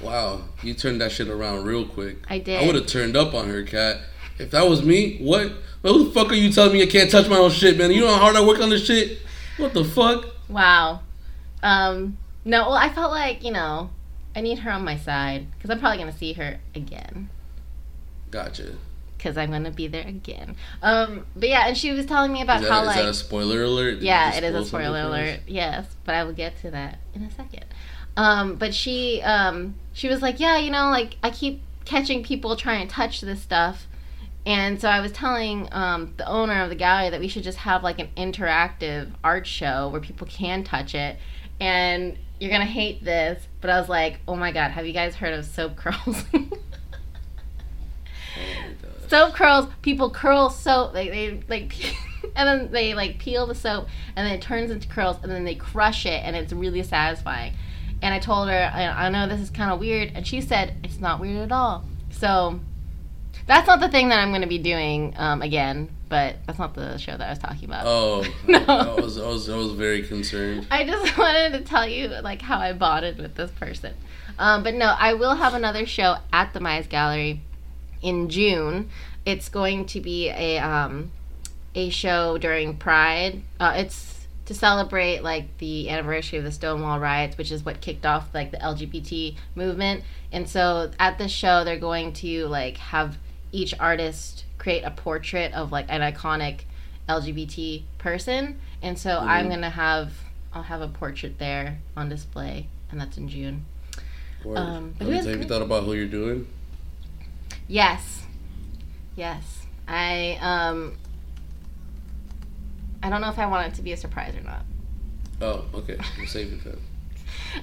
Wow, 0.00 0.42
you 0.62 0.72
turned 0.74 1.00
that 1.02 1.12
shit 1.12 1.28
around 1.28 1.64
real 1.64 1.86
quick. 1.86 2.18
I 2.28 2.38
did. 2.38 2.62
I 2.62 2.66
would 2.66 2.74
have 2.74 2.86
turned 2.86 3.16
up 3.16 3.34
on 3.34 3.48
her, 3.48 3.62
cat. 3.62 4.00
If 4.38 4.50
that 4.52 4.66
was 4.66 4.82
me, 4.82 5.18
what? 5.18 5.52
Well, 5.82 5.94
who 5.94 6.04
the 6.06 6.10
fuck 6.12 6.30
are 6.30 6.34
you 6.34 6.50
telling 6.50 6.72
me 6.72 6.82
I 6.82 6.86
can't 6.86 7.10
touch 7.10 7.28
my 7.28 7.36
own 7.36 7.50
shit, 7.50 7.76
man? 7.76 7.90
You 7.90 8.00
know 8.00 8.08
how 8.08 8.20
hard 8.20 8.36
I 8.36 8.44
work 8.44 8.60
on 8.60 8.70
this 8.70 8.86
shit? 8.86 9.18
What 9.58 9.74
the 9.74 9.84
fuck? 9.84 10.24
Wow. 10.48 11.00
Um, 11.62 12.16
no, 12.44 12.62
well, 12.68 12.74
I 12.74 12.88
felt 12.88 13.10
like 13.10 13.44
you 13.44 13.52
know 13.52 13.90
I 14.34 14.40
need 14.40 14.60
her 14.60 14.70
on 14.70 14.84
my 14.84 14.96
side 14.96 15.46
because 15.52 15.70
I'm 15.70 15.80
probably 15.80 15.98
gonna 15.98 16.16
see 16.16 16.34
her 16.34 16.60
again. 16.74 17.30
Gotcha. 18.30 18.74
Because 19.16 19.36
I'm 19.36 19.50
gonna 19.50 19.70
be 19.70 19.86
there 19.86 20.06
again. 20.06 20.56
Um, 20.82 21.26
but 21.36 21.48
yeah, 21.48 21.68
and 21.68 21.76
she 21.76 21.92
was 21.92 22.06
telling 22.06 22.32
me 22.32 22.42
about 22.42 22.62
that, 22.62 22.70
how 22.70 22.82
is 22.82 22.86
like 22.86 22.96
that 22.96 23.08
a 23.08 23.14
spoiler 23.14 23.62
alert? 23.64 23.94
Did 23.96 24.02
Yeah, 24.04 24.34
it 24.34 24.44
is 24.44 24.54
a 24.54 24.64
spoiler 24.64 25.00
alert. 25.00 25.40
Yes, 25.46 25.86
but 26.04 26.14
I 26.14 26.24
will 26.24 26.32
get 26.32 26.58
to 26.60 26.70
that 26.70 27.00
in 27.14 27.22
a 27.22 27.30
second. 27.30 27.64
Um, 28.16 28.56
but 28.56 28.74
she 28.74 29.20
um, 29.22 29.74
she 29.92 30.08
was 30.08 30.22
like, 30.22 30.40
yeah, 30.40 30.58
you 30.58 30.70
know, 30.70 30.90
like 30.90 31.16
I 31.22 31.30
keep 31.30 31.62
catching 31.84 32.22
people 32.22 32.56
trying 32.56 32.86
to 32.86 32.92
touch 32.92 33.20
this 33.20 33.42
stuff, 33.42 33.86
and 34.46 34.80
so 34.80 34.88
I 34.88 35.00
was 35.00 35.12
telling 35.12 35.68
um, 35.72 36.14
the 36.16 36.26
owner 36.26 36.62
of 36.62 36.70
the 36.70 36.74
gallery 36.74 37.10
that 37.10 37.20
we 37.20 37.28
should 37.28 37.42
just 37.42 37.58
have 37.58 37.82
like 37.82 37.98
an 37.98 38.08
interactive 38.16 39.10
art 39.22 39.46
show 39.46 39.88
where 39.88 40.00
people 40.00 40.26
can 40.26 40.64
touch 40.64 40.94
it, 40.94 41.18
and 41.60 42.18
you're 42.38 42.50
gonna 42.50 42.64
hate 42.64 43.04
this, 43.04 43.46
but 43.60 43.70
I 43.70 43.78
was 43.78 43.88
like, 43.88 44.20
oh 44.26 44.34
my 44.34 44.50
god, 44.50 44.70
have 44.70 44.86
you 44.86 44.92
guys 44.92 45.14
heard 45.14 45.34
of 45.34 45.44
soap 45.44 45.76
curls? 45.76 46.24
Soap 49.08 49.34
curls 49.34 49.66
people 49.82 50.10
curl 50.10 50.50
soap 50.50 50.92
they, 50.92 51.08
they 51.08 51.40
like 51.48 51.74
and 52.36 52.48
then 52.48 52.70
they 52.70 52.94
like 52.94 53.18
peel 53.18 53.44
the 53.44 53.56
soap 53.56 53.88
and 54.14 54.24
then 54.24 54.34
it 54.34 54.40
turns 54.40 54.70
into 54.70 54.86
curls 54.86 55.16
and 55.24 55.32
then 55.32 55.44
they 55.44 55.56
crush 55.56 56.06
it 56.06 56.22
and 56.24 56.36
it's 56.36 56.52
really 56.52 56.82
satisfying 56.84 57.52
and 58.02 58.14
i 58.14 58.20
told 58.20 58.48
her 58.48 58.70
i, 58.72 59.06
I 59.06 59.08
know 59.08 59.26
this 59.26 59.40
is 59.40 59.50
kind 59.50 59.72
of 59.72 59.80
weird 59.80 60.12
and 60.14 60.24
she 60.24 60.40
said 60.40 60.76
it's 60.84 61.00
not 61.00 61.18
weird 61.18 61.38
at 61.38 61.50
all 61.50 61.84
so 62.10 62.60
that's 63.50 63.66
not 63.66 63.80
the 63.80 63.88
thing 63.88 64.08
that 64.08 64.18
i'm 64.20 64.30
going 64.30 64.42
to 64.42 64.46
be 64.46 64.58
doing 64.58 65.12
um, 65.16 65.42
again 65.42 65.88
but 66.08 66.36
that's 66.46 66.58
not 66.58 66.74
the 66.74 66.96
show 66.98 67.12
that 67.16 67.26
i 67.26 67.30
was 67.30 67.38
talking 67.38 67.64
about 67.64 67.84
Oh, 67.86 68.24
No. 68.46 68.58
I 68.58 69.00
was, 69.00 69.18
I 69.18 69.26
was, 69.26 69.48
I 69.48 69.56
was 69.56 69.72
very 69.72 70.02
concerned. 70.02 70.66
I 70.70 70.84
just 70.84 71.16
wanted 71.18 71.52
to 71.52 71.60
tell 71.60 71.86
you 71.86 72.08
like 72.08 72.42
how 72.42 72.58
I 72.58 72.72
bonded 72.72 73.18
with 73.18 73.34
this 73.36 73.50
person. 73.52 73.94
Um, 74.38 74.62
but 74.62 74.74
no, 74.74 74.94
I 74.98 75.14
will 75.14 75.34
have 75.34 75.54
another 75.54 75.86
show 75.86 76.16
at 76.32 76.52
the 76.52 76.60
Mize 76.60 76.88
Gallery 76.88 77.42
in 78.02 78.28
June. 78.28 78.90
It's 79.24 79.48
going 79.48 79.86
to 79.86 80.00
be 80.00 80.28
a 80.30 80.58
um, 80.58 81.10
a 81.74 81.90
show 81.90 82.38
during 82.38 82.76
Pride. 82.76 83.42
Uh, 83.58 83.74
it's 83.76 84.26
to 84.46 84.54
celebrate 84.54 85.22
like 85.22 85.58
the 85.58 85.90
anniversary 85.90 86.38
of 86.38 86.44
the 86.44 86.52
Stonewall 86.52 86.98
riots, 86.98 87.38
which 87.38 87.52
is 87.52 87.64
what 87.64 87.80
kicked 87.80 88.04
off 88.06 88.34
like 88.34 88.50
the 88.50 88.56
LGBT 88.58 89.36
movement. 89.54 90.02
And 90.32 90.48
so 90.48 90.90
at 90.98 91.18
this 91.18 91.30
show, 91.30 91.62
they're 91.64 91.78
going 91.78 92.12
to 92.14 92.46
like 92.46 92.78
have 92.78 93.18
each 93.52 93.74
artist 93.80 94.44
create 94.58 94.82
a 94.82 94.90
portrait 94.90 95.52
of 95.54 95.72
like 95.72 95.86
an 95.88 96.00
iconic 96.00 96.60
LGBT 97.08 97.82
person. 97.98 98.58
And 98.82 98.98
so 98.98 99.18
I'm 99.18 99.46
Mhm. 99.46 99.50
gonna 99.50 99.70
have 99.70 100.12
I'll 100.52 100.62
have 100.64 100.80
a 100.80 100.88
portrait 100.88 101.38
there 101.38 101.78
on 101.96 102.08
display, 102.08 102.66
and 102.90 103.00
that's 103.00 103.16
in 103.16 103.28
June. 103.28 103.66
Um, 104.56 104.94
but 104.98 105.06
have, 105.06 105.24
you, 105.24 105.30
have 105.30 105.40
you 105.42 105.46
thought 105.46 105.62
about 105.62 105.84
who 105.84 105.92
you're 105.94 106.06
doing? 106.06 106.46
Yes. 107.68 108.22
Yes. 109.16 109.66
I 109.86 110.38
um 110.40 110.96
I 113.02 113.10
don't 113.10 113.20
know 113.20 113.28
if 113.30 113.38
I 113.38 113.46
want 113.46 113.68
it 113.72 113.74
to 113.76 113.82
be 113.82 113.92
a 113.92 113.96
surprise 113.96 114.34
or 114.36 114.42
not. 114.42 114.62
Oh, 115.40 115.64
okay. 115.74 115.96
We'll 116.18 116.26
save 116.26 116.52
it 116.52 116.64
then. 116.64 116.78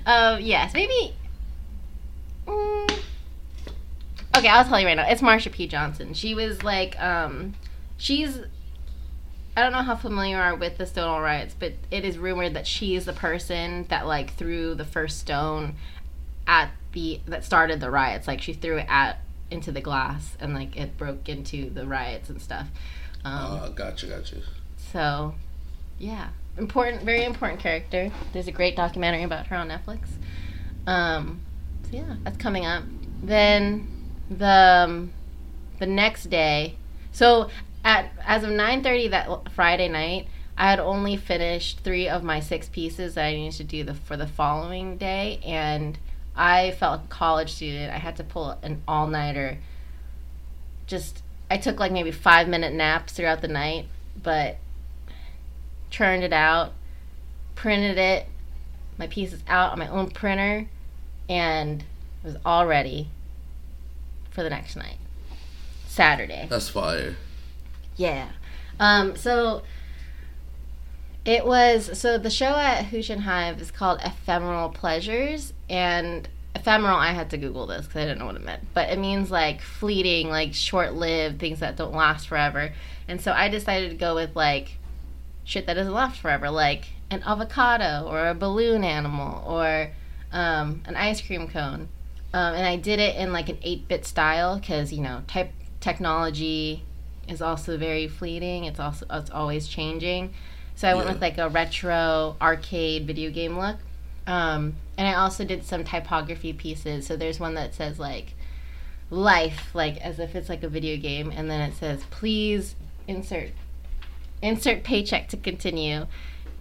Um 0.05 0.41
yes, 0.41 0.73
maybe 0.73 1.13
mm, 2.45 2.99
Okay, 4.37 4.47
I'll 4.49 4.65
tell 4.65 4.79
you 4.79 4.85
right 4.85 4.95
now. 4.95 5.07
It's 5.09 5.21
Marsha 5.21 5.51
P. 5.51 5.67
Johnson. 5.67 6.13
She 6.13 6.35
was 6.35 6.63
like 6.63 6.99
um 7.01 7.55
she's 7.97 8.39
I 9.55 9.63
don't 9.63 9.71
know 9.71 9.81
how 9.81 9.95
familiar 9.95 10.35
you 10.37 10.41
are 10.41 10.55
with 10.55 10.77
the 10.77 10.85
Stonewall 10.85 11.21
riots, 11.21 11.55
but 11.57 11.73
it 11.89 12.05
is 12.05 12.19
rumored 12.19 12.53
that 12.53 12.67
she 12.67 12.95
is 12.95 13.05
the 13.05 13.13
person 13.13 13.87
that 13.89 14.05
like 14.05 14.35
threw 14.35 14.75
the 14.75 14.85
first 14.85 15.19
stone 15.19 15.75
at 16.45 16.69
the 16.91 17.19
that 17.25 17.43
started 17.43 17.79
the 17.79 17.89
riots. 17.89 18.27
Like 18.27 18.41
she 18.41 18.53
threw 18.53 18.77
it 18.77 18.85
at 18.87 19.19
into 19.49 19.71
the 19.71 19.81
glass 19.81 20.37
and 20.39 20.53
like 20.53 20.77
it 20.77 20.97
broke 20.97 21.27
into 21.27 21.69
the 21.71 21.87
riots 21.87 22.29
and 22.29 22.39
stuff. 22.41 22.67
Um, 23.25 23.33
Uh, 23.33 23.69
gotcha, 23.69 24.05
gotcha. 24.05 24.35
so, 24.91 25.33
yeah, 25.97 26.29
important, 26.57 27.01
very 27.03 27.23
important 27.23 27.59
character. 27.59 28.11
There's 28.33 28.47
a 28.47 28.51
great 28.51 28.75
documentary 28.75 29.23
about 29.23 29.47
her 29.47 29.55
on 29.55 29.69
Netflix. 29.69 30.09
Um, 30.85 31.41
so 31.89 31.97
yeah, 31.97 32.15
that's 32.23 32.37
coming 32.37 32.65
up. 32.65 32.83
then 33.23 33.96
the 34.29 34.85
um, 34.87 35.13
the 35.79 35.85
next 35.85 36.29
day, 36.29 36.75
so 37.11 37.49
at 37.83 38.11
as 38.25 38.43
of 38.43 38.49
9:30 38.49 39.09
that 39.11 39.51
Friday 39.53 39.87
night, 39.87 40.27
I 40.57 40.69
had 40.69 40.79
only 40.79 41.17
finished 41.17 41.81
three 41.81 42.09
of 42.09 42.23
my 42.23 42.39
six 42.39 42.67
pieces 42.67 43.15
that 43.15 43.25
I 43.25 43.35
needed 43.35 43.57
to 43.57 43.63
do 43.63 43.83
the, 43.83 43.93
for 43.93 44.17
the 44.17 44.27
following 44.27 44.97
day, 44.97 45.39
and 45.45 45.97
I 46.35 46.71
felt 46.71 46.99
like 46.99 47.05
a 47.05 47.09
college 47.09 47.53
student. 47.53 47.93
I 47.93 47.97
had 47.97 48.15
to 48.17 48.23
pull 48.23 48.57
an 48.61 48.81
all 48.87 49.07
nighter. 49.07 49.59
Just 50.87 51.23
I 51.49 51.57
took 51.57 51.79
like 51.79 51.91
maybe 51.91 52.11
five 52.11 52.47
minute 52.47 52.73
naps 52.73 53.13
throughout 53.13 53.41
the 53.41 53.47
night, 53.47 53.85
but 54.21 54.57
churned 55.89 56.23
it 56.23 56.33
out, 56.33 56.73
printed 57.55 57.97
it, 57.97 58.25
my 58.97 59.07
pieces 59.07 59.41
out 59.47 59.71
on 59.71 59.79
my 59.79 59.87
own 59.87 60.09
printer, 60.09 60.67
and 61.29 61.81
it 61.81 62.25
was 62.25 62.35
all 62.45 62.65
ready 62.65 63.09
for 64.37 64.43
the 64.43 64.51
next 64.51 64.75
night, 64.75 64.99
Saturday. 65.87 66.45
That's 66.47 66.69
fire. 66.69 67.15
Yeah. 67.95 68.27
Um, 68.79 69.15
so 69.15 69.63
it 71.25 71.43
was 71.43 71.97
so 71.99 72.19
the 72.19 72.29
show 72.29 72.55
at 72.55 72.85
Hooch 72.85 73.09
and 73.09 73.23
Hive 73.23 73.59
is 73.59 73.71
called 73.71 73.99
Ephemeral 74.05 74.69
Pleasures 74.69 75.53
and 75.67 76.29
ephemeral 76.53 76.97
I 76.97 77.13
had 77.13 77.31
to 77.31 77.37
Google 77.39 77.65
this 77.65 77.87
because 77.87 78.03
I 78.03 78.05
didn't 78.05 78.19
know 78.19 78.27
what 78.27 78.35
it 78.35 78.43
meant. 78.43 78.61
But 78.75 78.89
it 78.89 78.99
means 78.99 79.31
like 79.31 79.59
fleeting, 79.59 80.29
like 80.29 80.53
short 80.53 80.93
lived, 80.93 81.39
things 81.39 81.61
that 81.61 81.75
don't 81.75 81.95
last 81.95 82.27
forever. 82.27 82.73
And 83.07 83.19
so 83.19 83.31
I 83.31 83.49
decided 83.49 83.89
to 83.89 83.97
go 83.97 84.13
with 84.13 84.35
like 84.35 84.77
shit 85.45 85.65
that 85.65 85.73
doesn't 85.73 85.91
last 85.91 86.19
forever, 86.19 86.51
like 86.51 86.89
an 87.09 87.23
avocado 87.25 88.05
or 88.07 88.27
a 88.27 88.35
balloon 88.35 88.83
animal 88.83 89.43
or 89.51 89.93
um, 90.31 90.83
an 90.85 90.95
ice 90.95 91.21
cream 91.21 91.47
cone. 91.47 91.89
Um, 92.37 92.53
and 92.53 92.67
I 92.67 92.75
did 92.75 92.99
it 92.99 93.15
in 93.15 93.33
like 93.33 93.49
an 93.49 93.57
8 93.63 93.87
bit 93.87 94.05
style 94.05 94.59
because, 94.59 94.93
you 94.93 95.01
know, 95.01 95.23
type 95.25 95.51
technology 95.79 96.83
is 97.27 97.41
also 97.41 97.79
very 97.79 98.07
fleeting. 98.07 98.65
It's 98.65 98.79
also 98.79 99.07
it's 99.09 99.31
always 99.31 99.67
changing. 99.67 100.35
So 100.75 100.87
I 100.87 100.93
went 100.93 101.07
Yeah. 101.07 101.13
with 101.13 101.21
like 101.23 101.39
a 101.39 101.49
retro 101.49 102.35
arcade 102.39 103.07
video 103.07 103.31
game 103.31 103.57
look. 103.57 103.77
Um, 104.27 104.75
and 104.99 105.07
I 105.07 105.15
also 105.15 105.45
did 105.45 105.63
some 105.65 105.83
typography 105.83 106.53
pieces. 106.53 107.07
So 107.07 107.15
there's 107.15 107.39
one 107.39 107.55
that 107.55 107.73
says 107.73 107.97
like 107.97 108.35
life, 109.09 109.73
like 109.73 109.97
as 109.97 110.19
if 110.19 110.35
it's 110.35 110.47
like 110.47 110.61
a 110.61 110.69
video 110.69 110.95
game, 110.97 111.33
and 111.35 111.49
then 111.49 111.61
it 111.67 111.73
says 111.73 112.03
please 112.11 112.75
insert 113.07 113.49
insert 114.43 114.83
paycheck 114.83 115.27
to 115.29 115.37
continue 115.37 116.05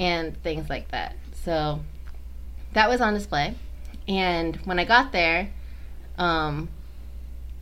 and 0.01 0.43
things 0.43 0.71
like 0.71 0.89
that. 0.93 1.17
So 1.35 1.81
that 2.73 2.89
was 2.89 3.03
on 3.03 3.13
display. 3.13 3.57
And 4.09 4.57
when 4.65 4.79
I 4.79 4.87
got 4.87 5.13
there, 5.13 5.51
um, 6.19 6.69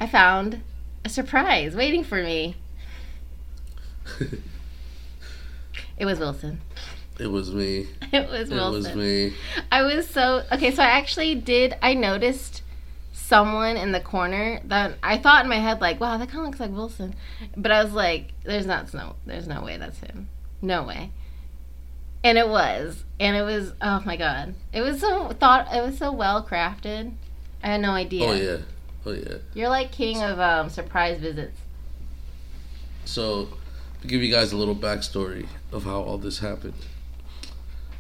I 0.01 0.07
found 0.07 0.63
a 1.05 1.09
surprise 1.09 1.75
waiting 1.75 2.05
for 2.05 2.23
me. 2.23 2.57
It 5.97 6.07
was 6.07 6.19
Wilson. 6.19 6.61
It 7.19 7.29
was 7.29 7.53
me. 7.53 7.87
It 8.13 8.29
was 8.29 8.51
Wilson. 8.51 8.91
It 8.91 8.97
was 8.97 8.97
me. 8.97 9.35
I 9.71 9.83
was 9.83 10.09
so 10.09 10.43
okay. 10.53 10.71
So 10.71 10.83
I 10.83 10.87
actually 10.87 11.35
did. 11.35 11.77
I 11.83 11.95
noticed 11.95 12.63
someone 13.13 13.77
in 13.77 13.93
the 13.93 14.01
corner 14.01 14.61
that 14.65 14.95
I 15.03 15.19
thought 15.19 15.45
in 15.45 15.49
my 15.49 15.59
head 15.59 15.81
like, 15.81 16.01
"Wow, 16.01 16.17
that 16.19 16.29
kind 16.29 16.41
of 16.41 16.47
looks 16.47 16.61
like 16.61 16.71
Wilson," 16.71 17.15
but 17.57 17.71
I 17.71 17.83
was 17.83 17.93
like, 17.93 18.33
"There's 18.45 18.67
not 18.67 18.93
no. 18.95 19.17
There's 19.27 19.49
no 19.49 19.63
way 19.63 19.77
that's 19.77 20.01
him. 20.01 20.29
No 20.61 20.83
way." 20.83 21.11
And 22.23 22.39
it 22.39 22.49
was, 22.49 23.05
and 23.21 23.37
it 23.37 23.43
was. 23.43 23.73
Oh 23.81 24.03
my 24.05 24.17
god! 24.17 24.55
It 24.73 24.81
was 24.81 25.01
so 25.01 25.29
thought. 25.31 25.73
It 25.73 25.83
was 25.83 25.99
so 25.99 26.13
well 26.13 26.45
crafted. 26.45 27.15
I 27.65 27.69
had 27.69 27.81
no 27.81 27.93
idea. 27.93 28.29
Oh 28.29 28.33
yeah. 28.33 28.57
Oh 29.07 29.13
yeah. 29.13 29.39
You're 29.55 29.71
like 29.71 29.91
king 29.91 30.23
of 30.23 30.39
um, 30.39 30.69
surprise 30.69 31.19
visits. 31.19 31.59
So, 33.07 33.49
to 34.03 34.07
give 34.07 34.23
you 34.23 34.31
guys 34.31 34.53
a 34.53 34.57
little 34.57 34.77
backstory 34.77 35.47
of 35.73 35.85
how 35.85 36.03
all 36.03 36.19
this 36.19 36.41
happened. 36.41 36.75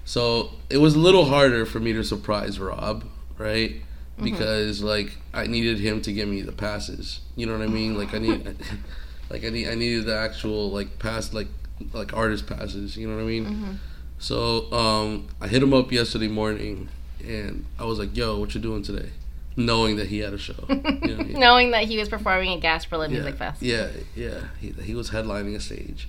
So, 0.04 0.50
it 0.68 0.78
was 0.78 0.94
a 0.94 0.98
little 0.98 1.24
harder 1.26 1.64
for 1.64 1.80
me 1.80 1.94
to 1.94 2.04
surprise 2.04 2.60
Rob, 2.60 3.04
right? 3.38 3.76
Because 4.22 4.82
like 4.82 5.16
I 5.32 5.46
needed 5.46 5.78
him 5.78 6.02
to 6.02 6.12
give 6.12 6.28
me 6.28 6.42
the 6.42 6.52
passes. 6.52 7.20
You 7.34 7.46
know 7.46 7.58
what 7.58 7.62
I 7.62 7.66
mean? 7.66 7.96
Like 7.96 8.14
I 8.14 8.18
need 8.18 8.46
like 9.30 9.44
I 9.44 9.48
need 9.48 9.68
I 9.68 9.74
needed 9.74 10.04
the 10.04 10.16
actual 10.16 10.70
like 10.70 10.98
pass 10.98 11.32
like 11.32 11.48
like 11.94 12.12
artist 12.12 12.46
passes, 12.46 12.98
you 12.98 13.08
know 13.08 13.16
what 13.16 13.22
I 13.22 13.26
mean? 13.26 13.80
So, 14.18 14.70
um 14.72 15.28
I 15.40 15.48
hit 15.48 15.62
him 15.62 15.72
up 15.72 15.90
yesterday 15.90 16.28
morning 16.28 16.90
and 17.26 17.64
I 17.78 17.84
was 17.86 17.98
like, 17.98 18.14
"Yo, 18.16 18.38
what 18.38 18.54
you 18.54 18.60
doing 18.60 18.82
today?" 18.82 19.10
Knowing 19.56 19.96
that 19.96 20.08
he 20.08 20.18
had 20.18 20.32
a 20.32 20.38
show. 20.38 20.54
You 20.68 21.16
know 21.16 21.24
mean? 21.24 21.38
Knowing 21.38 21.70
that 21.72 21.84
he 21.84 21.96
was 21.98 22.08
performing 22.08 22.54
at 22.54 22.60
Gasparilla 22.60 23.10
Music 23.10 23.36
Fest. 23.36 23.62
Yeah, 23.62 23.88
yeah. 24.16 24.40
He, 24.60 24.70
he 24.70 24.94
was 24.94 25.10
headlining 25.10 25.54
a 25.54 25.60
stage. 25.60 26.08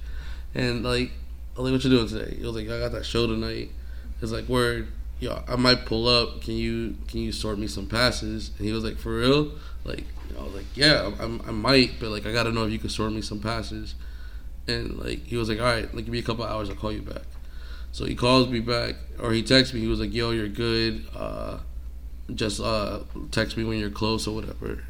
And 0.54 0.84
like, 0.84 1.12
I 1.56 1.62
was 1.62 1.72
like, 1.72 1.74
what 1.74 1.84
you 1.84 1.90
doing 1.90 2.08
today? 2.08 2.36
He 2.38 2.44
was 2.44 2.56
like, 2.56 2.70
I 2.70 2.80
got 2.80 2.92
that 2.94 3.06
show 3.06 3.28
tonight. 3.28 3.70
It's 4.22 4.32
like, 4.32 4.48
word, 4.48 4.88
yo, 5.20 5.44
I 5.48 5.56
might 5.56 5.86
pull 5.86 6.08
up. 6.08 6.42
Can 6.42 6.56
you 6.56 6.96
can 7.08 7.20
you 7.20 7.32
sort 7.32 7.60
me 7.60 7.68
some 7.68 7.88
passes? 7.88 8.52
And 8.58 8.66
he 8.66 8.74
was 8.74 8.84
like, 8.84 8.98
for 8.98 9.18
real? 9.18 9.52
Like, 9.84 10.06
I 10.40 10.44
was 10.44 10.54
like, 10.54 10.66
yeah, 10.76 11.12
I, 11.20 11.24
I 11.26 11.52
might, 11.52 12.00
but 12.00 12.10
like, 12.10 12.26
I 12.26 12.32
gotta 12.32 12.52
know 12.52 12.66
if 12.66 12.72
you 12.72 12.80
could 12.80 12.92
sort 12.92 13.14
me 13.14 13.22
some 13.22 13.40
passes. 13.40 13.96
And 14.68 14.98
like, 14.98 15.26
he 15.26 15.38
was 15.38 15.50
like, 15.50 15.60
all 15.60 15.66
right, 15.66 15.94
like, 15.94 16.06
give 16.06 16.12
me 16.12 16.20
a 16.20 16.24
couple 16.24 16.44
hours, 16.44 16.70
I'll 16.70 16.76
call 16.76 16.92
you 16.92 17.02
back. 17.02 17.24
So 17.92 18.06
he 18.06 18.16
calls 18.16 18.50
me 18.50 18.60
back, 18.60 18.96
or 19.20 19.32
he 19.32 19.42
texts 19.42 19.74
me. 19.74 19.80
He 19.80 19.88
was 19.88 20.00
like, 20.00 20.14
yo, 20.14 20.32
you're 20.32 20.50
good. 20.50 21.06
Uh, 21.16 21.60
just 22.34 22.60
uh, 22.60 23.02
text 23.32 23.58
me 23.58 23.64
when 23.64 23.80
you're 23.80 23.90
close 23.90 24.28
or 24.28 24.36
whatever. 24.36 24.84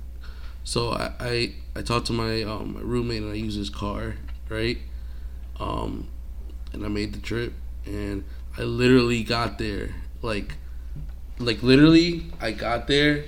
So 0.64 0.92
I, 0.92 1.12
I 1.20 1.54
I 1.76 1.82
talked 1.82 2.08
to 2.08 2.14
my 2.14 2.42
um 2.44 2.74
my 2.74 2.82
roommate 2.82 3.22
and 3.22 3.32
I 3.32 3.36
used 3.36 3.58
his 3.58 3.70
car, 3.70 4.16
right? 4.50 4.80
Um 5.60 6.08
and 6.74 6.84
I 6.84 6.88
made 6.88 7.14
the 7.14 7.20
trip 7.20 7.54
and 7.86 8.24
I 8.58 8.64
literally 8.64 9.24
got 9.24 9.60
there 9.60 9.90
like 10.22 10.56
like 11.38 11.62
literally 11.62 12.32
I 12.42 12.52
got 12.52 12.88
there 12.88 13.26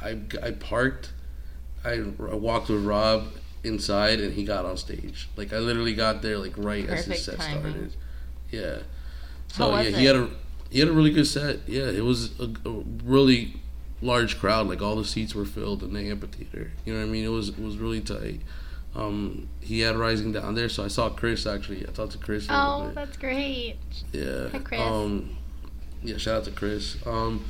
I 0.00 0.18
I 0.42 0.50
parked 0.50 1.12
I, 1.84 2.02
I 2.30 2.34
walked 2.34 2.70
with 2.70 2.84
Rob 2.84 3.28
inside 3.62 4.20
and 4.20 4.32
he 4.32 4.44
got 4.44 4.64
on 4.64 4.76
stage. 4.76 5.28
Like 5.36 5.52
I 5.52 5.58
literally 5.58 5.94
got 5.94 6.22
there 6.22 6.38
like 6.38 6.54
right 6.56 6.88
as 6.88 7.04
his 7.04 7.24
set 7.24 7.38
timing. 7.38 7.60
started. 7.60 7.96
Yeah. 8.50 8.78
So 9.48 9.78
yeah, 9.78 9.96
he 9.96 10.04
had 10.06 10.16
a 10.16 10.30
he 10.74 10.80
had 10.80 10.88
a 10.88 10.92
really 10.92 11.12
good 11.12 11.28
set. 11.28 11.68
Yeah, 11.68 11.88
it 11.88 12.02
was 12.02 12.38
a, 12.40 12.50
a 12.68 12.82
really 13.04 13.54
large 14.02 14.40
crowd. 14.40 14.66
Like 14.66 14.82
all 14.82 14.96
the 14.96 15.04
seats 15.04 15.32
were 15.32 15.44
filled 15.44 15.84
in 15.84 15.92
the 15.92 16.10
amphitheater. 16.10 16.72
You 16.84 16.92
know 16.92 16.98
what 16.98 17.06
I 17.06 17.08
mean? 17.08 17.24
It 17.24 17.28
was 17.28 17.50
it 17.50 17.60
was 17.60 17.76
really 17.76 18.00
tight. 18.00 18.40
Um, 18.96 19.48
he 19.60 19.80
had 19.80 19.94
Rising 19.94 20.32
Down 20.32 20.56
there, 20.56 20.68
so 20.68 20.84
I 20.84 20.88
saw 20.88 21.10
Chris 21.10 21.46
actually. 21.46 21.86
I 21.86 21.92
talked 21.92 22.10
to 22.12 22.18
Chris. 22.18 22.48
Oh, 22.50 22.90
that's 22.92 23.16
great. 23.16 23.76
Yeah. 24.12 24.48
Hi, 24.48 24.58
Chris. 24.58 24.80
Um, 24.80 25.36
yeah, 26.02 26.16
shout 26.16 26.38
out 26.38 26.44
to 26.46 26.50
Chris. 26.50 26.96
Um, 27.06 27.44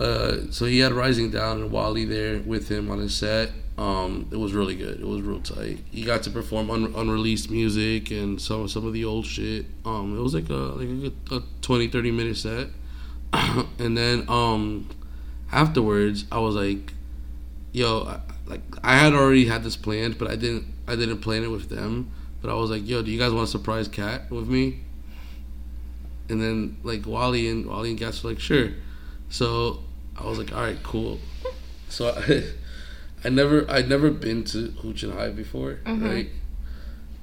uh, 0.00 0.50
so 0.50 0.64
he 0.64 0.78
had 0.78 0.92
Rising 0.92 1.30
Down 1.30 1.60
and 1.60 1.70
Wally 1.70 2.06
there 2.06 2.38
with 2.38 2.70
him 2.70 2.90
on 2.90 3.00
his 3.00 3.14
set. 3.14 3.50
Um, 3.78 4.28
it 4.32 4.36
was 4.36 4.52
really 4.52 4.74
good. 4.74 5.00
It 5.00 5.06
was 5.06 5.22
real 5.22 5.40
tight. 5.40 5.78
He 5.90 6.02
got 6.02 6.24
to 6.24 6.30
perform 6.30 6.68
un- 6.68 6.92
unreleased 6.96 7.48
music 7.48 8.10
and 8.10 8.40
some 8.40 8.66
some 8.66 8.84
of 8.84 8.92
the 8.92 9.04
old 9.04 9.24
shit. 9.24 9.66
Um, 9.84 10.18
it 10.18 10.20
was 10.20 10.34
like 10.34 10.48
a 10.50 10.52
like 10.52 11.12
a, 11.30 11.36
a 11.36 11.42
20, 11.62 11.86
30 11.86 12.10
minute 12.10 12.36
set. 12.36 12.68
and 13.32 13.96
then 13.96 14.24
um, 14.28 14.88
afterwards, 15.52 16.24
I 16.32 16.40
was 16.40 16.56
like, 16.56 16.92
"Yo, 17.72 18.02
I, 18.02 18.20
like 18.46 18.62
I 18.82 18.96
had 18.96 19.14
already 19.14 19.46
had 19.46 19.62
this 19.62 19.76
planned, 19.76 20.18
but 20.18 20.28
I 20.28 20.34
didn't 20.34 20.64
I 20.88 20.96
didn't 20.96 21.18
plan 21.20 21.44
it 21.44 21.50
with 21.50 21.68
them. 21.68 22.10
But 22.42 22.50
I 22.50 22.54
was 22.54 22.70
like, 22.70 22.86
"Yo, 22.86 23.02
do 23.02 23.12
you 23.12 23.18
guys 23.18 23.32
want 23.32 23.46
to 23.46 23.50
surprise 23.50 23.86
Cat 23.86 24.28
with 24.28 24.48
me?" 24.48 24.80
And 26.28 26.42
then 26.42 26.76
like 26.82 27.06
Wally 27.06 27.48
and 27.48 27.66
Wally 27.66 27.90
and 27.90 27.98
Gas 27.98 28.22
were 28.22 28.30
like, 28.30 28.40
sure. 28.40 28.70
So 29.30 29.80
I 30.16 30.26
was 30.26 30.38
like, 30.38 30.52
all 30.52 30.60
right, 30.60 30.82
cool. 30.82 31.18
So 31.88 32.10
I, 32.10 32.44
I 33.24 33.28
never 33.30 33.68
I'd 33.70 33.88
never 33.88 34.10
been 34.10 34.44
to 34.44 34.68
Hooch 34.82 35.02
and 35.02 35.12
Hive 35.12 35.36
before, 35.36 35.78
Mm-hmm. 35.84 36.04
right? 36.06 36.28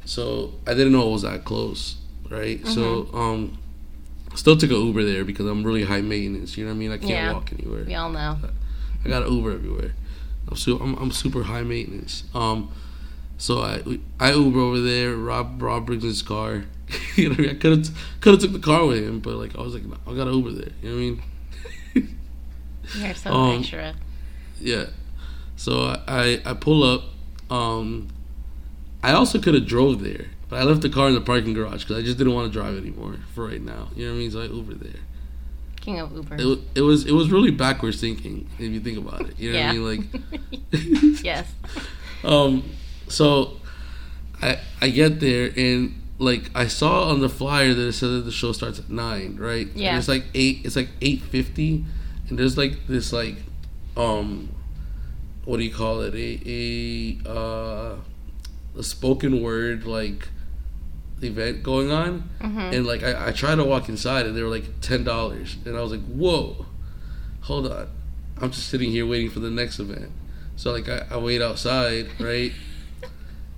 So 0.06 0.54
I 0.68 0.74
didn't 0.74 0.92
know 0.94 1.08
it 1.08 1.12
was 1.12 1.22
that 1.24 1.46
close, 1.46 1.98
right? 2.30 2.66
So 2.68 3.04
Mm-hmm. 3.04 3.18
um, 3.18 3.58
still 4.36 4.58
took 4.58 4.70
an 4.72 4.78
Uber 4.78 5.04
there 5.04 5.24
because 5.26 5.46
I'm 5.48 5.64
really 5.64 5.84
high 5.84 6.02
maintenance. 6.02 6.58
You 6.58 6.66
know 6.66 6.72
what 6.72 6.76
I 6.76 6.80
mean? 6.80 6.92
I 6.92 6.98
can't 6.98 7.10
Yeah. 7.10 7.34
walk 7.34 7.52
anywhere. 7.54 7.84
We 7.86 7.96
all 7.96 8.10
know. 8.12 8.38
I 9.04 9.10
got 9.10 9.24
an 9.24 9.34
Uber 9.34 9.52
everywhere. 9.52 9.94
I'm, 10.50 10.56
su- 10.58 10.78
I'm, 10.80 10.96
I'm 10.96 11.12
super 11.12 11.44
high 11.44 11.64
maintenance. 11.64 12.24
Um, 12.36 12.72
so 13.38 13.60
I 13.62 13.82
we- 13.86 14.02
I 14.20 14.32
Uber 14.34 14.60
over 14.60 14.80
there. 14.82 15.16
Rob 15.16 15.62
Rob 15.62 15.86
brings 15.88 16.04
his 16.04 16.22
car. 16.22 16.66
you 17.16 17.30
know, 17.30 17.36
what 17.36 17.40
I, 17.40 17.42
mean? 17.44 17.50
I 17.52 17.54
could 17.56 17.78
have 17.78 17.98
could 18.22 18.34
have 18.34 18.42
took 18.42 18.52
the 18.52 18.60
car 18.60 18.86
with 18.86 19.04
him, 19.04 19.20
but 19.22 19.36
like 19.36 19.58
I 19.58 19.62
was 19.62 19.74
like, 19.74 19.84
no, 19.86 19.98
I 20.06 20.14
got 20.16 20.28
an 20.28 20.34
Uber 20.36 20.52
there. 20.52 20.72
You 20.84 20.90
know 20.90 20.96
what 20.96 21.02
I 21.02 22.00
mean? 22.00 22.18
You're 22.98 23.14
so 23.16 23.32
Um, 23.32 23.64
yeah. 24.60 24.86
So 25.56 25.96
I 26.08 26.42
I, 26.46 26.54
pull 26.54 26.84
up. 26.84 27.04
Um, 27.50 28.10
I 29.04 29.12
also 29.12 29.40
could 29.40 29.54
have 29.54 29.66
drove 29.68 30.04
there, 30.04 30.26
but 30.50 30.60
I 30.60 30.64
left 30.64 30.82
the 30.82 30.90
car 30.90 31.08
in 31.08 31.14
the 31.14 31.22
parking 31.22 31.54
garage 31.54 31.84
because 31.84 31.98
I 31.98 32.02
just 32.02 32.18
didn't 32.18 32.34
want 32.34 32.52
to 32.52 32.60
drive 32.60 32.78
anymore 32.78 33.18
for 33.34 33.48
right 33.48 33.62
now. 33.62 33.90
You 33.96 34.06
know 34.06 34.12
what 34.12 34.18
I 34.18 34.20
mean? 34.20 34.32
So 34.32 34.42
I 34.42 34.46
Uber 34.46 34.74
there. 34.76 35.02
King 35.82 36.00
of 36.00 36.12
Uber. 36.14 36.36
It, 36.40 36.60
it 36.76 36.82
was 36.82 37.06
it 37.06 37.12
was 37.12 37.32
really 37.32 37.52
backwards 37.52 38.02
thinking 38.02 38.50
if 38.58 38.72
you 38.72 38.80
think 38.80 38.98
about 38.98 39.22
it. 39.22 39.40
You 39.40 39.54
know 39.54 39.60
yeah. 39.60 39.68
what 39.68 39.76
I 39.76 39.98
mean? 39.98 40.24
Like 41.14 41.24
yes. 41.24 41.54
Um, 42.24 42.64
so 43.08 43.60
I 44.42 44.58
I 44.82 44.90
get 44.90 45.20
there 45.20 45.52
and 45.56 46.02
like 46.18 46.50
I 46.56 46.68
saw 46.68 47.10
on 47.10 47.20
the 47.22 47.30
flyer 47.30 47.74
that 47.74 47.88
it 47.88 47.94
said 47.94 48.10
that 48.10 48.22
the 48.26 48.32
show 48.32 48.52
starts 48.52 48.80
at 48.80 48.90
nine, 48.90 49.36
right? 49.38 49.68
And 49.68 49.76
Yeah. 49.78 49.98
it's 49.98 50.08
like 50.08 50.26
eight. 50.34 50.62
It's 50.64 50.76
like 50.76 50.90
eight 51.02 51.22
fifty, 51.22 51.86
and 52.30 52.40
there's 52.40 52.58
like 52.58 52.88
this 52.88 53.12
like, 53.14 53.36
um, 53.98 54.50
what 55.46 55.58
do 55.58 55.64
you 55.64 55.74
call 55.74 56.02
it? 56.02 56.14
A 56.16 56.42
a 57.26 57.30
uh, 57.30 57.96
a 58.78 58.84
spoken 58.84 59.42
word 59.42 59.86
like 59.86 60.28
event 61.22 61.64
going 61.64 61.92
on, 61.92 62.30
Mm-hmm. 62.42 62.60
and 62.60 62.86
like 62.86 63.04
I, 63.04 63.30
I 63.30 63.32
tried 63.32 63.56
to 63.56 63.64
walk 63.64 63.88
inside 63.90 64.26
and 64.26 64.36
they 64.36 64.44
were 64.44 64.50
like 64.50 64.82
ten 64.82 65.04
dollars, 65.04 65.58
and 65.66 65.78
I 65.78 65.82
was 65.82 65.92
like, 65.92 66.06
whoa, 66.06 66.66
hold 67.42 67.72
on, 67.72 67.88
I'm 68.42 68.52
just 68.52 68.68
sitting 68.70 68.92
here 68.92 69.06
waiting 69.08 69.30
for 69.30 69.40
the 69.40 69.50
next 69.52 69.80
event. 69.80 70.12
So 70.58 70.72
like 70.72 70.90
I, 70.90 71.06
I 71.12 71.18
wait 71.18 71.42
outside, 71.42 72.08
right? 72.20 72.52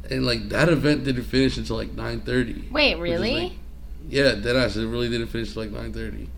and 0.10 0.26
like 0.26 0.50
that 0.50 0.70
event 0.70 1.04
didn't 1.04 1.24
finish 1.26 1.58
until 1.58 1.76
like 1.78 1.94
nine 1.94 2.22
thirty. 2.22 2.68
Wait, 2.72 2.96
really? 2.96 3.34
like- 3.34 3.52
Yeah, 4.10 4.36
dead 4.36 4.56
ass. 4.56 4.78
It 4.78 4.86
really 4.88 5.10
didn't 5.10 5.28
finish 5.28 5.54
till 5.54 5.64
like 5.64 5.72
nine 5.72 5.92
thirty. 5.94 6.30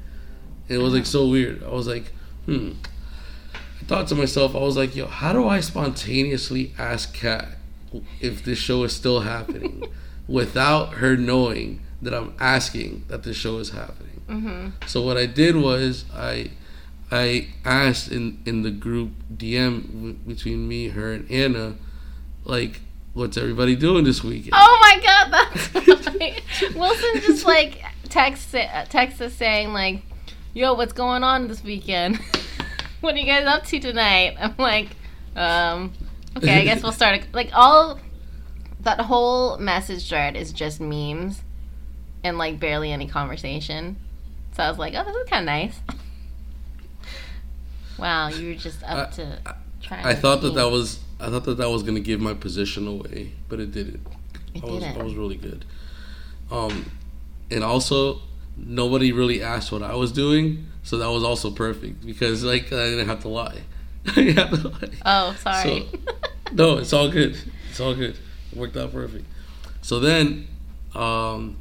It 0.68 0.78
was 0.80 0.94
like 0.94 1.06
so 1.06 1.28
weird. 1.28 1.64
I 1.64 1.70
was 1.70 1.86
like, 1.88 2.12
hmm. 2.46 2.72
Thought 3.90 4.06
to 4.10 4.16
myself, 4.16 4.56
I 4.56 4.60
was 4.60 4.78
like, 4.78 4.96
yo, 4.96 5.08
how 5.08 5.34
do 5.34 5.48
I 5.48 5.62
spontaneously 5.62 6.74
ask 6.78 7.12
Kat 7.12 7.48
if 8.22 8.44
this 8.44 8.60
show 8.60 8.84
is 8.84 8.96
still 8.96 9.22
happening 9.22 9.84
without 10.28 10.94
her 10.98 11.18
knowing 11.18 11.82
that 12.00 12.14
I'm 12.14 12.36
asking 12.40 13.06
that 13.08 13.24
this 13.24 13.36
show 13.36 13.58
is 13.58 13.72
happening? 13.72 14.22
mm-hmm. 14.30 14.70
So 14.86 15.02
what 15.02 15.18
I 15.18 15.26
did 15.26 15.56
was 15.56 16.06
I 16.14 16.52
I 17.10 17.48
asked 17.66 18.12
in 18.12 18.44
in 18.46 18.62
the 18.62 18.70
group 18.70 19.10
DM 19.36 19.88
w- 19.88 20.14
between 20.14 20.68
me, 20.68 20.90
her, 20.90 21.12
and 21.12 21.32
Anna, 21.32 21.74
like, 22.44 22.82
what's 23.16 23.38
everybody 23.38 23.76
doing 23.76 24.04
this 24.04 24.24
weekend? 24.24 24.54
Oh 24.54 24.78
my 24.82 25.02
god, 25.04 25.32
that's. 25.34 26.76
Wilson 26.76 27.22
just 27.22 27.44
like 27.44 27.82
text 28.08 28.52
text 28.90 29.20
us 29.20 29.34
saying 29.34 29.74
like, 29.74 30.04
"Yo, 30.54 30.76
what's 30.76 30.94
going 30.94 31.24
on 31.24 31.48
this 31.48 31.64
weekend? 31.64 32.20
what 33.02 33.16
are 33.16 33.18
you 33.18 33.26
guys 33.26 33.46
up 33.46 33.64
to 33.66 33.80
tonight?" 33.80 34.36
I'm 34.40 34.56
like, 34.58 34.90
um, 35.36 35.94
okay, 36.38 36.62
I 36.62 36.64
guess 36.64 36.84
we'll 36.84 36.92
start. 37.02 37.22
A, 37.22 37.24
like 37.34 37.50
all 37.54 38.00
that 38.82 39.02
whole 39.02 39.58
message 39.58 40.08
thread 40.08 40.36
is 40.36 40.54
just 40.54 40.80
memes 40.80 41.42
and 42.24 42.38
like 42.38 42.60
barely 42.60 42.92
any 42.92 43.08
conversation. 43.08 43.98
So 44.56 44.64
I 44.64 44.70
was 44.70 44.80
like, 44.80 44.94
"Oh, 44.96 45.04
this 45.04 45.16
is 45.16 45.30
kind 45.30 45.42
of 45.42 45.46
nice." 45.46 45.80
wow, 47.98 48.30
you 48.30 48.50
were 48.50 48.56
just 48.56 48.84
up 48.84 49.10
I- 49.10 49.12
to 49.16 49.40
trying. 49.82 50.06
I 50.06 50.16
thought 50.16 50.42
that 50.42 50.56
that 50.56 50.70
was 50.70 51.00
I 51.20 51.30
thought 51.30 51.44
that 51.46 51.58
that 51.58 51.70
was 51.70 51.84
gonna 51.84 52.00
give 52.00 52.20
my 52.22 52.34
position 52.34 52.88
away, 52.88 53.34
but 53.48 53.60
it 53.60 53.72
didn't. 53.72 54.06
It 54.54 54.64
I 54.64 54.68
was 54.68 54.84
didn't. 54.84 55.02
I 55.02 55.04
was 55.04 55.16
really 55.16 55.38
good. 55.38 55.66
Um, 56.52 56.92
and 57.52 57.64
also 57.64 58.22
nobody 58.66 59.12
really 59.12 59.42
asked 59.42 59.72
what 59.72 59.82
I 59.84 59.96
was 59.96 60.12
doing, 60.12 60.68
so 60.84 60.98
that 60.98 61.10
was 61.10 61.24
also 61.24 61.52
perfect 61.52 62.06
because 62.06 62.44
like 62.44 62.72
I 62.72 62.90
didn't 62.90 63.08
have 63.08 63.22
to 63.22 63.30
lie. 63.30 63.62
I 64.08 64.12
didn't 64.16 64.38
have 64.38 64.62
to 64.62 64.68
lie. 64.70 64.90
Oh, 65.06 65.36
sorry. 65.40 65.90
No, 66.52 66.78
it's 66.78 66.94
all 66.94 67.10
good. 67.10 67.38
It's 67.70 67.80
all 67.80 67.94
good. 67.94 68.18
It 68.52 68.58
worked 68.58 68.76
out 68.76 68.92
perfect. 68.92 69.26
So 69.82 70.00
then, 70.00 70.48
um, 70.96 71.58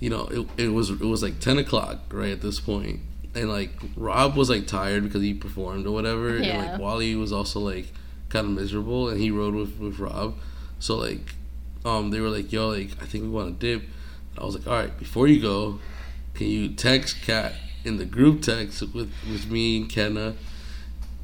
you 0.00 0.10
know, 0.10 0.26
it, 0.26 0.64
it 0.64 0.68
was 0.68 0.90
it 0.90 1.00
was 1.00 1.22
like 1.22 1.40
ten 1.40 1.58
o'clock 1.58 1.98
right 2.12 2.30
at 2.30 2.42
this 2.42 2.60
point, 2.60 3.00
and 3.34 3.48
like 3.48 3.70
Rob 3.96 4.36
was 4.36 4.50
like 4.50 4.66
tired 4.66 5.04
because 5.04 5.22
he 5.22 5.34
performed 5.34 5.86
or 5.86 5.92
whatever, 5.92 6.36
and 6.36 6.46
like 6.46 6.80
Wally 6.80 7.14
was 7.14 7.32
also 7.32 7.60
like 7.60 7.92
kind 8.28 8.46
of 8.46 8.52
miserable, 8.52 9.08
and 9.08 9.20
he 9.20 9.30
rode 9.30 9.54
with 9.54 9.78
with 9.78 9.98
Rob. 9.98 10.36
So 10.80 10.96
like, 10.96 11.34
um, 11.84 12.10
they 12.10 12.20
were 12.20 12.28
like, 12.28 12.52
"Yo, 12.52 12.68
like 12.68 12.90
I 13.00 13.06
think 13.06 13.24
we 13.24 13.30
want 13.30 13.60
to 13.60 13.78
dip." 13.78 13.88
I 14.36 14.44
was 14.44 14.56
like, 14.56 14.66
"All 14.66 14.74
right, 14.74 14.98
before 14.98 15.28
you 15.28 15.40
go, 15.40 15.78
can 16.34 16.46
you 16.48 16.68
text 16.70 17.22
Kat 17.22 17.54
in 17.84 17.96
the 17.98 18.04
group 18.04 18.42
text 18.42 18.80
with 18.82 19.12
with 19.30 19.50
me 19.50 19.76
and 19.78 19.88
Kenna?" 19.90 20.34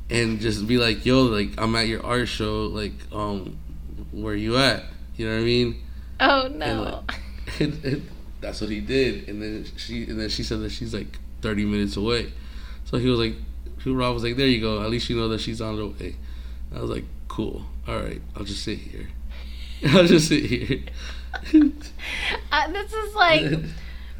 and 0.09 0.41
just 0.41 0.67
be 0.67 0.77
like, 0.77 1.05
"Yo, 1.07 1.23
like 1.23 1.51
I'm 1.59 1.75
at 1.77 1.87
your 1.87 2.05
art 2.05 2.29
show. 2.29 2.65
Like, 2.67 2.93
um, 3.13 3.59
where 4.13 4.35
you 4.35 4.57
at? 4.57 4.85
You 5.17 5.27
know 5.29 5.35
what 5.35 5.41
I 5.43 5.45
mean?" 5.45 5.83
oh 6.21 6.47
And, 6.47 6.59
no. 6.59 7.05
like, 7.09 7.21
and, 7.61 7.85
and 7.85 8.09
that's 8.41 8.61
what 8.61 8.71
he 8.71 8.81
did. 8.81 9.29
And 9.29 9.41
then 9.43 9.67
she, 9.77 10.05
and 10.05 10.19
then 10.21 10.29
she 10.29 10.43
said 10.43 10.61
that 10.61 10.71
she's 10.71 10.93
like 10.95 11.19
30 11.43 11.65
minutes 11.67 11.97
away. 11.97 12.33
So 12.85 12.99
he 12.99 13.09
was 13.09 13.19
like, 13.19 13.35
he- 13.85 13.91
Rob 13.93 14.15
was 14.15 14.23
like, 14.25 14.37
"There 14.37 14.47
you 14.47 14.61
go. 14.61 14.83
At 14.83 14.91
least 14.91 15.09
you 15.11 15.17
know 15.17 15.29
that 15.29 15.41
she's 15.41 15.61
on 15.61 15.77
the 15.77 15.87
way." 15.87 16.17
I 16.75 16.81
was 16.81 16.91
like, 16.91 17.05
"Cool. 17.29 17.65
All 17.89 17.97
right. 18.01 18.21
I'll 18.37 18.45
just 18.45 18.63
sit 18.65 18.79
here. 18.79 19.09
I'll 19.89 20.07
just 20.07 20.29
sit 20.29 20.45
here." 20.47 20.81
Uh, 22.53 22.71
this 22.73 22.93
is 22.93 23.15
like, 23.15 23.53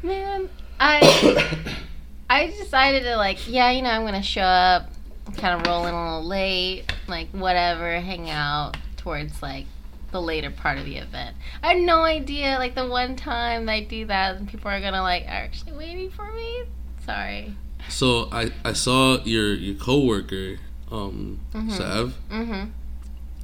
man, 0.01 0.49
I 0.83 1.75
I 2.29 2.47
decided 2.47 3.03
to 3.03 3.15
like, 3.17 3.47
yeah, 3.47 3.69
you 3.71 3.81
know, 3.83 3.89
I'm 3.89 4.03
gonna 4.03 4.23
show 4.23 4.41
up, 4.41 4.89
kind 5.37 5.59
of 5.61 5.67
roll 5.67 5.85
in 5.85 5.93
a 5.93 6.03
little 6.15 6.27
late, 6.27 6.85
like 7.07 7.29
whatever, 7.31 7.99
hang 7.99 8.29
out 8.29 8.77
towards 8.97 9.41
like 9.43 9.65
the 10.11 10.21
later 10.21 10.49
part 10.49 10.77
of 10.77 10.85
the 10.85 10.97
event. 10.97 11.35
I 11.63 11.73
had 11.73 11.77
no 11.83 12.01
idea, 12.01 12.57
like 12.57 12.73
the 12.75 12.87
one 12.87 13.15
time 13.15 13.69
I 13.69 13.83
do 13.83 14.05
that, 14.07 14.35
and 14.37 14.47
people 14.49 14.69
are 14.71 14.81
gonna 14.81 15.01
like 15.03 15.23
are 15.25 15.27
actually 15.29 15.73
waiting 15.73 16.09
for 16.09 16.31
me. 16.31 16.63
Sorry. 17.05 17.55
so 17.89 18.27
I 18.31 18.51
I 18.65 18.73
saw 18.73 19.23
your 19.23 19.53
your 19.53 19.75
coworker, 19.75 20.57
um, 20.91 21.39
Mhm. 21.53 21.71
Sav. 21.71 22.15
Mm-hmm. 22.31 22.69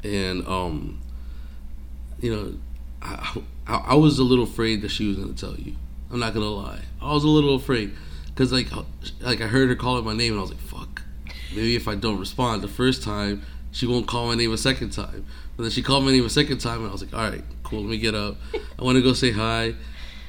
and 0.07 0.47
um, 0.47 1.01
you 2.19 2.35
know, 2.35 2.53
I, 3.01 3.41
I 3.67 3.75
I 3.75 3.93
was 3.95 4.17
a 4.19 4.23
little 4.23 4.43
afraid 4.45 4.81
that 4.81 4.89
she 4.89 5.07
was 5.07 5.17
gonna 5.17 5.33
tell 5.33 5.55
you. 5.55 5.75
I'm 6.11 6.19
not 6.19 6.33
gonna 6.33 6.45
lie, 6.45 6.81
I 7.01 7.13
was 7.13 7.23
a 7.23 7.27
little 7.29 7.55
afraid 7.55 7.93
because 8.27 8.51
like 8.51 8.67
like 9.21 9.41
I 9.41 9.47
heard 9.47 9.69
her 9.69 9.75
calling 9.75 10.05
my 10.05 10.13
name 10.13 10.33
and 10.33 10.39
I 10.39 10.41
was 10.41 10.51
like, 10.51 10.59
fuck, 10.59 11.01
maybe 11.51 11.75
if 11.75 11.87
I 11.87 11.95
don't 11.95 12.19
respond 12.19 12.61
the 12.61 12.67
first 12.67 13.03
time, 13.03 13.41
she 13.71 13.85
won't 13.85 14.07
call 14.07 14.27
my 14.27 14.35
name 14.35 14.51
a 14.53 14.57
second 14.57 14.91
time. 14.91 15.25
But 15.55 15.63
then 15.63 15.71
she 15.71 15.81
called 15.81 16.05
my 16.05 16.11
name 16.11 16.25
a 16.25 16.29
second 16.29 16.59
time 16.59 16.79
and 16.81 16.89
I 16.89 16.91
was 16.91 17.03
like, 17.03 17.13
all 17.13 17.29
right, 17.29 17.43
cool, 17.63 17.81
let 17.81 17.89
me 17.89 17.97
get 17.97 18.13
up. 18.15 18.37
I 18.79 18.83
want 18.83 18.95
to 18.97 19.01
go 19.01 19.13
say 19.13 19.31
hi, 19.31 19.73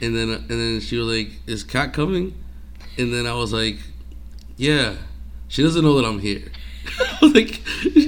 and 0.01 0.17
then 0.17 0.31
and 0.31 0.49
then 0.49 0.81
she 0.81 0.97
was 0.97 1.07
like, 1.07 1.31
is 1.47 1.63
Kat 1.65 1.93
coming? 1.93 2.35
And 2.97 3.13
then 3.15 3.27
I 3.27 3.35
was 3.35 3.53
like, 3.53 3.77
yeah, 4.57 4.97
she 5.47 5.63
doesn't 5.63 5.83
know 5.85 5.95
that 6.01 6.07
I'm 6.07 6.19
here. 6.19 6.51
Like, 7.23 7.61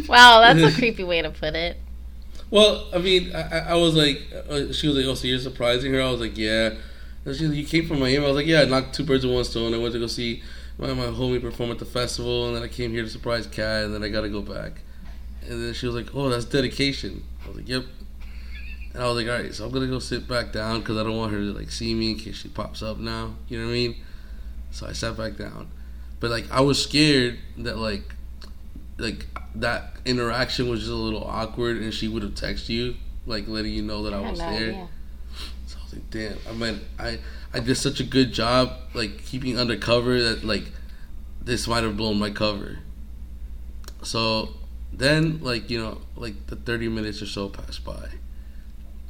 Wow, 0.09 0.41
that's 0.41 0.75
a 0.75 0.77
creepy 0.79 1.05
way 1.05 1.21
to 1.23 1.31
put 1.31 1.55
it. 1.55 1.77
Well, 2.51 2.89
I 2.93 2.99
mean, 2.99 3.35
I, 3.35 3.43
I- 3.43 3.71
I 3.71 3.75
was 3.75 3.95
like, 3.95 4.23
uh, 4.49 4.73
she 4.73 4.89
was 4.89 4.97
like, 4.97 5.05
"Oh, 5.07 5.15
so 5.15 5.29
you're 5.29 5.39
surprising 5.39 5.93
her?" 5.93 6.01
I 6.03 6.11
was 6.11 6.21
like, 6.21 6.37
"Yeah." 6.39 6.75
And 7.25 7.37
she 7.37 7.47
like, 7.47 7.57
"You 7.57 7.67
came 7.67 7.87
from 7.87 8.01
Miami." 8.01 8.25
I 8.25 8.29
was 8.29 8.37
like, 8.37 8.47
"Yeah, 8.47 8.63
I 8.63 8.65
knocked 8.65 8.95
two 8.95 9.05
birds 9.05 9.25
with 9.25 9.35
one 9.35 9.45
stone. 9.45 9.75
I 9.75 9.79
went 9.79 9.93
to 9.95 10.01
go 10.01 10.07
see 10.07 10.43
my, 10.79 10.93
my 10.95 11.07
homie 11.07 11.41
perform 11.41 11.71
at 11.71 11.79
the 11.79 11.85
festival, 11.85 12.47
and 12.47 12.57
then 12.57 12.63
I 12.63 12.69
came 12.69 12.93
here 12.93 13.03
to 13.03 13.11
surprise 13.11 13.47
Kat, 13.47 13.85
and 13.85 13.95
then 13.95 14.03
I 14.03 14.09
got 14.09 14.23
to 14.23 14.29
go 14.29 14.41
back." 14.41 14.81
And 15.43 15.65
then 15.65 15.75
she 15.75 15.87
was 15.87 15.95
like, 15.95 16.15
"Oh, 16.15 16.29
that's 16.29 16.45
dedication." 16.45 17.25
I 17.45 17.49
was 17.49 17.57
like, 17.59 17.69
"Yep." 17.69 17.85
And 18.95 19.03
I 19.03 19.07
was 19.07 19.17
like, 19.17 19.27
"All 19.27 19.43
right, 19.43 19.55
so 19.55 19.67
I'm 19.67 19.73
gonna 19.73 19.87
go 19.87 19.99
sit 19.99 20.27
back 20.27 20.53
down 20.53 20.81
because 20.81 20.97
I 20.97 21.03
don't 21.03 21.17
want 21.17 21.33
her 21.33 21.39
to 21.39 21.53
like 21.53 21.71
see 21.71 21.95
me 21.95 22.13
in 22.13 22.19
case 22.19 22.37
she 22.37 22.49
pops 22.49 22.83
up 22.83 22.99
now." 22.99 23.35
You 23.49 23.59
know 23.59 23.67
what 23.67 23.73
I 23.73 23.75
mean? 23.75 23.97
So 24.71 24.87
I 24.87 24.93
sat 24.93 25.17
back 25.17 25.37
down, 25.37 25.69
but 26.21 26.31
like 26.31 26.51
I 26.51 26.61
was 26.61 26.83
scared 26.83 27.39
that 27.59 27.77
like 27.77 28.15
like 28.99 29.27
that 29.55 29.97
interaction 30.05 30.69
was 30.69 30.81
just 30.81 30.93
a 30.93 30.95
little 30.95 31.25
awkward 31.25 31.79
and 31.79 31.93
she 31.93 32.09
would 32.09 32.23
have 32.23 32.35
texted 32.35 32.69
you 32.69 32.97
like 33.27 33.49
letting 33.49 33.73
you 33.73 33.83
know 33.83 34.03
that 34.05 34.15
I, 34.15 34.21
was 34.31 34.39
there. 34.39 34.49
idea. 34.51 34.89
Was 35.91 35.99
like, 35.99 36.11
damn. 36.11 36.39
I 36.49 36.53
mean, 36.53 36.81
I 36.99 37.19
I 37.53 37.61
did 37.61 37.77
such 37.77 38.01
a 38.01 38.05
good 38.05 38.33
job 38.33 38.73
like 38.95 39.25
keeping 39.25 39.59
undercover 39.59 40.21
that 40.23 40.45
like 40.45 40.65
this 41.43 41.67
might 41.67 41.83
have 41.83 41.97
blown 41.97 42.19
my 42.19 42.31
cover. 42.31 42.79
So 44.03 44.51
then 44.93 45.41
like 45.41 45.71
you 45.71 45.81
know 45.81 46.01
like 46.17 46.47
the 46.47 46.57
thirty 46.57 46.89
minutes 46.89 47.23
or 47.23 47.27
so 47.27 47.49
passed 47.49 47.85
by, 47.85 48.09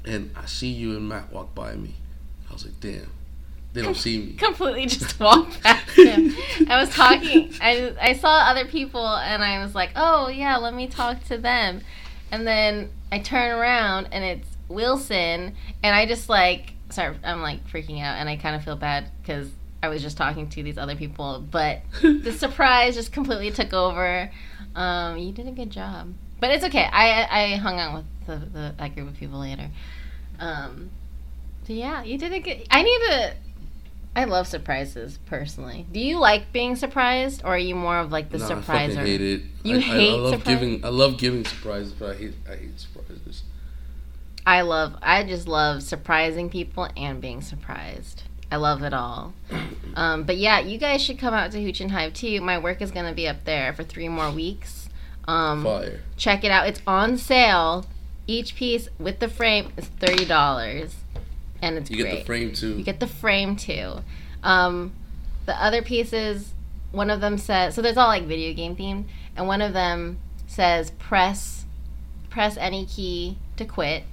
and 0.04 0.30
I 0.36 0.46
see 0.46 0.68
you 0.68 0.96
and 0.96 1.08
Matt 1.08 1.32
walk 1.32 1.54
by 1.54 1.74
me. 1.74 1.94
I 2.48 2.52
was 2.52 2.64
like, 2.64 2.80
damn. 2.80 3.12
They 3.72 3.82
don't 3.82 3.96
see 3.96 4.18
me. 4.18 4.32
completely 4.38 4.86
just 4.86 5.20
walked 5.20 5.62
past 5.62 5.90
him. 5.90 6.34
I 6.68 6.80
was 6.80 6.88
talking. 6.88 7.54
I 7.60 7.94
I 8.00 8.12
saw 8.14 8.50
other 8.50 8.64
people, 8.64 9.06
and 9.06 9.44
I 9.44 9.62
was 9.62 9.76
like, 9.76 9.90
"Oh 9.94 10.26
yeah, 10.26 10.56
let 10.56 10.74
me 10.74 10.88
talk 10.88 11.22
to 11.26 11.38
them." 11.38 11.82
And 12.32 12.44
then 12.44 12.90
I 13.12 13.20
turn 13.20 13.52
around, 13.52 14.08
and 14.10 14.24
it's 14.24 14.49
Wilson, 14.70 15.54
and 15.82 15.94
I 15.94 16.06
just 16.06 16.28
like 16.28 16.72
sorry, 16.90 17.16
I'm 17.22 17.42
like 17.42 17.66
freaking 17.68 18.00
out, 18.02 18.16
and 18.16 18.28
I 18.28 18.36
kind 18.36 18.56
of 18.56 18.64
feel 18.64 18.76
bad 18.76 19.10
because 19.20 19.48
I 19.82 19.88
was 19.88 20.02
just 20.02 20.16
talking 20.16 20.48
to 20.50 20.62
these 20.62 20.78
other 20.78 20.96
people, 20.96 21.44
but 21.50 21.80
the 22.02 22.32
surprise 22.32 22.94
just 22.94 23.12
completely 23.12 23.50
took 23.50 23.72
over. 23.72 24.30
Um, 24.74 25.18
you 25.18 25.32
did 25.32 25.46
a 25.48 25.52
good 25.52 25.70
job, 25.70 26.12
but 26.38 26.50
it's 26.50 26.64
okay. 26.64 26.84
I 26.90 27.26
I 27.52 27.56
hung 27.56 27.78
out 27.78 27.94
with 27.94 28.04
the, 28.26 28.46
the 28.46 28.74
that 28.78 28.94
group 28.94 29.08
of 29.08 29.16
people 29.16 29.40
later. 29.40 29.68
Um, 30.38 30.90
so 31.66 31.72
yeah, 31.72 32.02
you 32.02 32.16
did 32.18 32.32
a 32.32 32.40
good. 32.40 32.66
I 32.70 32.82
need 32.82 32.98
to 33.10 33.34
I 34.16 34.24
love 34.24 34.48
surprises 34.48 35.18
personally. 35.26 35.86
Do 35.92 36.00
you 36.00 36.18
like 36.18 36.52
being 36.52 36.74
surprised, 36.76 37.42
or 37.44 37.54
are 37.54 37.58
you 37.58 37.74
more 37.74 37.98
of 37.98 38.10
like 38.10 38.30
the 38.30 38.38
Nah, 38.38 38.46
I 38.46 38.48
surpriser? 38.52 38.62
fucking 38.94 38.96
hate 39.06 39.20
it. 39.20 39.42
You 39.62 39.76
I, 39.76 39.78
I- 39.78 39.80
hate 39.82 40.12
I, 40.12 40.16
love 40.16 40.34
surprise- 40.34 40.54
giving. 40.58 40.84
I 40.84 40.88
love 40.88 41.18
giving 41.18 41.44
surprises, 41.44 41.92
but 41.92 42.10
I 42.10 42.14
hate. 42.16 42.34
I 42.50 42.56
hate 42.56 42.80
surprises. 42.80 43.42
I 44.46 44.62
love. 44.62 44.96
I 45.02 45.24
just 45.24 45.46
love 45.48 45.82
surprising 45.82 46.48
people 46.50 46.88
and 46.96 47.20
being 47.20 47.42
surprised. 47.42 48.22
I 48.50 48.56
love 48.56 48.82
it 48.82 48.92
all. 48.94 49.34
Um, 49.96 50.22
but 50.22 50.36
yeah, 50.36 50.60
you 50.60 50.78
guys 50.78 51.02
should 51.02 51.18
come 51.18 51.34
out 51.34 51.50
to 51.50 51.60
Hooch 51.60 51.80
and 51.80 51.90
Hive 51.90 52.14
too. 52.14 52.40
My 52.40 52.58
work 52.58 52.80
is 52.80 52.92
gonna 52.92 53.12
be 53.12 53.26
up 53.26 53.42
there 53.44 53.72
for 53.72 53.82
three 53.82 54.08
more 54.08 54.30
weeks. 54.30 54.88
Um, 55.26 55.64
Fire. 55.64 56.00
check 56.16 56.44
it 56.44 56.52
out. 56.52 56.68
It's 56.68 56.80
on 56.86 57.18
sale. 57.18 57.84
Each 58.28 58.54
piece 58.54 58.88
with 59.00 59.18
the 59.18 59.26
frame 59.28 59.72
is 59.76 59.86
thirty 59.86 60.24
dollars, 60.24 60.94
and 61.60 61.76
it's 61.76 61.90
You 61.90 61.96
get 61.96 62.02
great. 62.04 62.18
the 62.20 62.24
frame 62.24 62.52
too. 62.52 62.76
You 62.78 62.84
get 62.84 63.00
the 63.00 63.08
frame 63.08 63.56
too. 63.56 63.94
Um, 64.44 64.92
the 65.46 65.60
other 65.60 65.82
pieces, 65.82 66.54
one 66.92 67.10
of 67.10 67.20
them 67.20 67.36
says 67.36 67.74
so. 67.74 67.82
There's 67.82 67.96
all 67.96 68.06
like 68.06 68.22
video 68.26 68.54
game 68.54 68.76
themed, 68.76 69.06
and 69.36 69.48
one 69.48 69.60
of 69.60 69.72
them 69.72 70.20
says 70.46 70.92
press 70.92 71.64
press 72.30 72.56
any 72.58 72.86
key 72.86 73.38
to 73.56 73.64
quit 73.64 74.04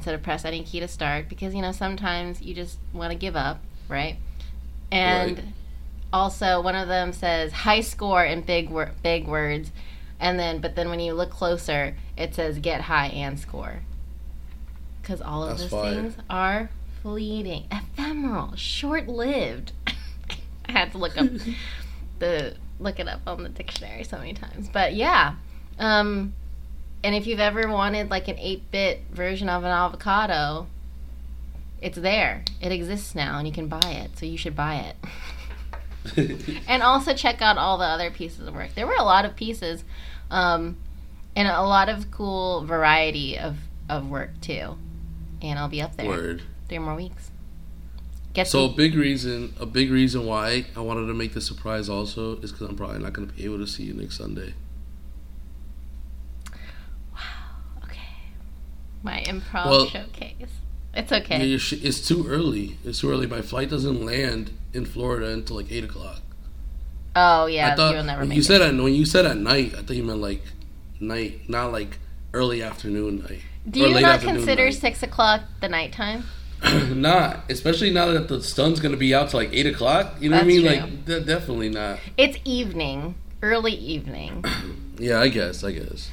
instead 0.00 0.14
of 0.14 0.22
press 0.22 0.46
any 0.46 0.62
key 0.62 0.80
to 0.80 0.88
start 0.88 1.28
because 1.28 1.54
you 1.54 1.60
know 1.60 1.72
sometimes 1.72 2.40
you 2.40 2.54
just 2.54 2.78
want 2.94 3.12
to 3.12 3.18
give 3.18 3.36
up, 3.36 3.60
right? 3.86 4.16
And 4.90 5.36
Right. 5.36 5.44
also 6.10 6.62
one 6.62 6.74
of 6.74 6.88
them 6.88 7.12
says 7.12 7.52
high 7.52 7.82
score 7.82 8.24
in 8.24 8.40
big 8.40 8.70
wor- 8.70 8.92
big 9.02 9.26
words, 9.28 9.70
and 10.18 10.38
then 10.38 10.60
but 10.62 10.74
then 10.74 10.88
when 10.88 11.00
you 11.00 11.12
look 11.12 11.28
closer, 11.30 11.96
it 12.16 12.34
says 12.34 12.58
get 12.58 12.80
high 12.82 13.08
and 13.08 13.38
score. 13.38 13.80
Because 15.02 15.20
all 15.20 15.42
of 15.44 15.50
That's 15.58 15.62
those 15.64 15.70
fire. 15.70 15.94
things 15.94 16.14
are 16.30 16.70
fleeting, 17.02 17.66
ephemeral, 17.70 18.56
short-lived. 18.56 19.72
I 20.66 20.72
had 20.72 20.92
to 20.92 20.98
look 20.98 21.18
up 21.18 21.28
the 22.20 22.56
look 22.78 22.98
it 22.98 23.06
up 23.06 23.20
on 23.26 23.42
the 23.42 23.48
dictionary 23.50 24.04
so 24.04 24.16
many 24.16 24.32
times, 24.32 24.70
but 24.72 24.94
yeah. 24.94 25.34
Um, 25.78 26.32
and 27.02 27.14
if 27.14 27.26
you've 27.26 27.40
ever 27.40 27.68
wanted 27.68 28.10
like 28.10 28.28
an 28.28 28.36
8-bit 28.36 29.02
version 29.10 29.48
of 29.48 29.64
an 29.64 29.70
avocado, 29.70 30.66
it's 31.80 31.98
there. 31.98 32.44
It 32.60 32.72
exists 32.72 33.14
now, 33.14 33.38
and 33.38 33.46
you 33.46 33.54
can 33.54 33.68
buy 33.68 33.80
it. 33.90 34.18
So 34.18 34.26
you 34.26 34.36
should 34.36 34.54
buy 34.56 34.92
it. 36.16 36.56
and 36.68 36.82
also 36.82 37.14
check 37.14 37.40
out 37.42 37.58
all 37.58 37.78
the 37.78 37.84
other 37.84 38.10
pieces 38.10 38.46
of 38.46 38.54
work. 38.54 38.74
There 38.74 38.86
were 38.86 38.96
a 38.98 39.04
lot 39.04 39.24
of 39.24 39.36
pieces, 39.36 39.84
um, 40.30 40.76
and 41.36 41.48
a 41.48 41.62
lot 41.62 41.88
of 41.88 42.10
cool 42.10 42.64
variety 42.64 43.38
of 43.38 43.56
of 43.88 44.08
work 44.08 44.40
too. 44.40 44.76
And 45.42 45.58
I'll 45.58 45.68
be 45.68 45.82
up 45.82 45.96
there 45.96 46.06
Word. 46.06 46.42
three 46.68 46.78
more 46.78 46.94
weeks. 46.94 47.30
Get 48.32 48.46
So 48.46 48.66
a 48.66 48.68
big 48.68 48.94
reason, 48.94 49.52
a 49.58 49.66
big 49.66 49.90
reason 49.90 50.24
why 50.24 50.66
I 50.76 50.80
wanted 50.80 51.06
to 51.06 51.14
make 51.14 51.34
the 51.34 51.40
surprise 51.40 51.88
also 51.88 52.36
is 52.38 52.52
because 52.52 52.68
I'm 52.68 52.76
probably 52.76 53.00
not 53.00 53.12
going 53.12 53.26
to 53.28 53.34
be 53.34 53.44
able 53.44 53.58
to 53.58 53.66
see 53.66 53.82
you 53.82 53.92
next 53.94 54.16
Sunday. 54.18 54.54
okay, 57.82 57.98
my 59.02 59.20
improv 59.26 59.66
Well- 59.66 59.86
showcase. 59.86 60.34
It's 60.92 61.12
okay. 61.12 61.44
your 61.46 61.60
sh- 61.60 61.74
it's 61.84 62.06
too 62.06 62.26
early. 62.26 62.76
It's 62.84 62.98
too 63.00 63.10
early. 63.12 63.28
My 63.28 63.42
flight 63.42 63.70
doesn't 63.70 64.04
land 64.04 64.50
in 64.72 64.84
Florida 64.84 65.28
until 65.30 65.54
like 65.56 65.70
eight 65.70 65.84
o'clock. 65.84 66.20
Oh 67.14 67.46
yeah, 67.46 67.72
I 67.72 67.76
thought 67.76 67.94
you'll 67.94 68.02
never 68.04 68.24
make 68.24 68.34
you 68.36 68.40
it. 68.42 68.44
said 68.44 68.60
at 68.60 68.74
when 68.74 68.94
you 68.94 69.04
said 69.04 69.24
at 69.24 69.36
night, 69.36 69.74
I 69.76 69.82
thought 69.82 69.96
you 69.96 70.02
meant 70.02 70.20
like 70.20 70.42
night, 70.98 71.48
not 71.48 71.70
like 71.70 71.98
early 72.34 72.60
afternoon 72.62 73.20
night. 73.20 73.40
Do 73.68 73.80
you 73.80 74.00
not 74.00 74.20
consider 74.20 74.64
night. 74.64 74.74
six 74.74 75.02
o'clock 75.04 75.42
the 75.60 75.68
nighttime? 75.68 76.24
not, 76.94 77.44
especially 77.48 77.90
now 77.90 78.06
that 78.06 78.26
the 78.28 78.42
sun's 78.42 78.80
gonna 78.80 78.96
be 78.96 79.14
out 79.14 79.30
till 79.30 79.38
like 79.40 79.50
eight 79.52 79.66
o'clock. 79.66 80.16
You 80.20 80.30
know 80.30 80.36
what 80.38 80.44
I 80.44 80.48
mean? 80.48 80.60
true. 80.62 80.70
Like 80.70 81.04
de- 81.04 81.20
definitely 81.20 81.68
not. 81.68 81.98
It's 82.16 82.36
evening, 82.44 83.14
early 83.42 83.72
evening. 83.74 84.44
Yeah, 85.00 85.18
I 85.20 85.28
guess. 85.28 85.64
I 85.64 85.72
guess. 85.72 86.10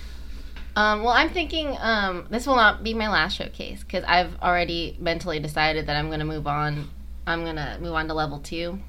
Um, 0.77 1.01
well, 1.01 1.09
I'm 1.13 1.29
thinking 1.29 1.75
um, 1.79 2.27
this 2.29 2.45
will 2.45 2.55
not 2.55 2.83
be 2.83 2.93
my 2.93 3.09
last 3.09 3.35
showcase 3.35 3.83
because 3.83 4.03
I've 4.07 4.39
already 4.43 4.95
mentally 4.99 5.39
decided 5.39 5.87
that 5.87 5.95
I'm 5.95 6.07
going 6.07 6.19
to 6.19 6.25
move 6.25 6.45
on. 6.45 6.89
I'm 7.25 7.43
going 7.43 7.55
to 7.55 7.79
move 7.81 7.93
on 7.93 8.07
to 8.09 8.13
level 8.13 8.37
two. 8.37 8.79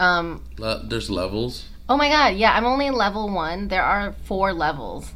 Um, 0.00 0.42
Le- 0.58 0.82
there's 0.84 1.08
levels. 1.08 1.68
oh 1.88 1.96
my 1.96 2.08
god, 2.08 2.34
yeah, 2.34 2.52
I'm 2.56 2.64
only 2.64 2.90
level 2.90 3.28
one. 3.32 3.68
There 3.68 3.84
are 3.84 4.12
four 4.24 4.52
levels 4.52 5.12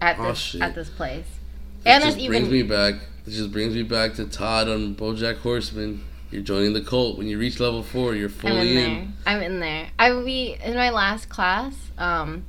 at 0.00 0.18
Oh, 0.18 0.28
this 0.30 0.38
shit. 0.38 0.60
at 0.62 0.74
this 0.74 0.88
place, 0.90 1.26
It 1.84 1.90
and 1.90 2.02
just 2.02 2.16
there's 2.16 2.26
brings 2.28 2.48
even 2.48 2.52
me 2.52 2.62
back. 2.64 2.94
This 3.24 3.36
just 3.36 3.52
brings 3.52 3.74
me 3.74 3.82
back 3.84 4.14
to 4.14 4.24
Todd 4.26 4.68
on 4.68 4.96
BoJack 4.96 5.36
Horseman. 5.38 6.02
You're 6.32 6.42
joining 6.42 6.72
the 6.72 6.80
cult 6.80 7.16
when 7.16 7.28
you 7.28 7.38
reach 7.38 7.60
level 7.60 7.84
four. 7.84 8.14
You're 8.16 8.28
I'm 8.28 8.34
fully 8.34 8.72
in 8.72 8.78
in. 8.78 8.94
there. 8.94 9.08
I'm 9.26 9.42
in 9.42 9.60
there. 9.60 9.88
I 10.00 10.10
will 10.10 10.24
be 10.24 10.56
in 10.64 10.74
my 10.74 10.90
last 10.90 11.28
class, 11.28 11.74
um, 11.96 12.44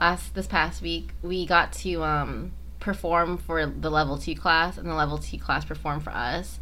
last 0.00 0.34
this 0.34 0.46
past 0.46 0.82
week, 0.82 1.10
we 1.22 1.46
got 1.46 1.72
to 1.74 2.02
um 2.02 2.52
perform 2.80 3.36
for 3.36 3.66
the 3.66 3.90
level 3.90 4.16
two 4.18 4.34
class, 4.34 4.78
and 4.78 4.88
the 4.88 4.94
level 4.94 5.18
two 5.18 5.38
class 5.38 5.64
performed 5.64 6.02
for 6.02 6.10
us. 6.10 6.58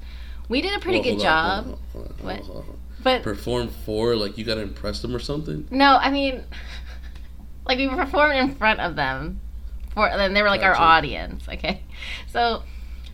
We 0.49 0.61
did 0.61 0.75
a 0.77 0.81
pretty 0.81 0.99
Well, 0.99 1.05
good 1.05 1.15
on, 1.15 1.21
job, 1.21 1.65
hold 1.65 1.79
on, 1.79 1.81
hold 1.93 2.07
on, 2.07 2.17
hold 2.19 2.41
on, 2.41 2.45
hold 2.47 2.69
on. 2.71 2.79
but 3.03 3.23
Perform 3.23 3.69
for 3.69 4.17
like 4.17 4.37
you 4.39 4.45
gotta 4.45 4.63
impress 4.63 5.01
them 5.03 5.15
or 5.15 5.19
something. 5.21 5.67
no, 5.71 5.97
I 6.01 6.11
mean, 6.11 6.43
like 7.67 7.79
we 7.79 7.89
performed 7.89 8.35
in 8.37 8.55
front 8.57 8.81
of 8.81 8.97
them, 8.97 9.41
for 9.95 10.09
then 10.09 10.35
they 10.35 10.43
were 10.43 10.49
like 10.49 10.63
our 10.63 10.77
audience. 10.77 11.45
Okay, 11.49 11.83
so. 12.29 12.63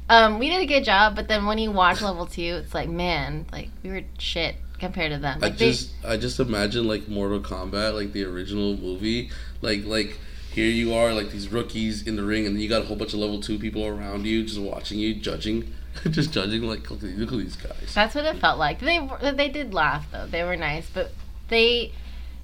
Um, 0.07 0.39
we 0.39 0.51
did 0.51 0.61
a 0.61 0.67
good 0.67 0.85
job, 0.85 1.17
but 1.17 1.29
then 1.29 1.47
when 1.47 1.57
you 1.57 1.71
watch 1.73 2.03
level 2.03 2.27
two, 2.27 2.61
it's 2.63 2.75
like, 2.75 2.91
man, 2.91 3.47
like 3.51 3.71
we 3.83 3.89
were 3.89 4.03
shit 4.19 4.55
compared 4.79 5.13
to 5.13 5.19
them. 5.19 5.39
I 5.41 5.47
Like 5.47 5.57
they, 5.57 5.71
just 5.71 5.93
I 6.07 6.19
just 6.19 6.39
imagine 6.41 6.87
like 6.87 7.09
Mortal 7.09 7.41
Kombat, 7.41 7.95
like 7.95 8.13
the 8.13 8.25
original 8.25 8.77
movie, 8.77 9.31
like 9.65 9.85
like 9.85 10.19
here 10.53 10.69
you 10.69 10.95
are 10.95 11.13
like 11.13 11.31
these 11.31 11.49
rookies 11.49 12.07
in 12.07 12.17
the 12.17 12.23
ring, 12.23 12.47
and 12.47 12.55
then 12.55 12.63
you 12.63 12.69
got 12.69 12.83
a 12.83 12.85
whole 12.85 12.97
bunch 12.97 13.13
of 13.13 13.19
level 13.19 13.41
two 13.41 13.59
people 13.59 13.85
around 13.85 14.27
you, 14.27 14.45
just 14.45 14.61
watching 14.61 14.99
you, 15.01 15.15
judging, 15.15 15.73
just 16.11 16.33
judging. 16.33 16.63
Like 16.63 16.89
look 16.91 17.03
at, 17.03 17.11
look 17.19 17.33
at 17.33 17.39
these 17.39 17.57
guys. 17.57 17.93
That's 17.95 18.15
what 18.15 18.25
it 18.25 18.37
felt 18.37 18.59
like. 18.59 18.81
They 18.81 19.09
they 19.33 19.49
did 19.49 19.75
laugh 19.75 20.07
though. 20.13 20.27
They 20.27 20.45
were 20.45 20.57
nice, 20.57 20.89
but 20.89 21.13
they 21.49 21.93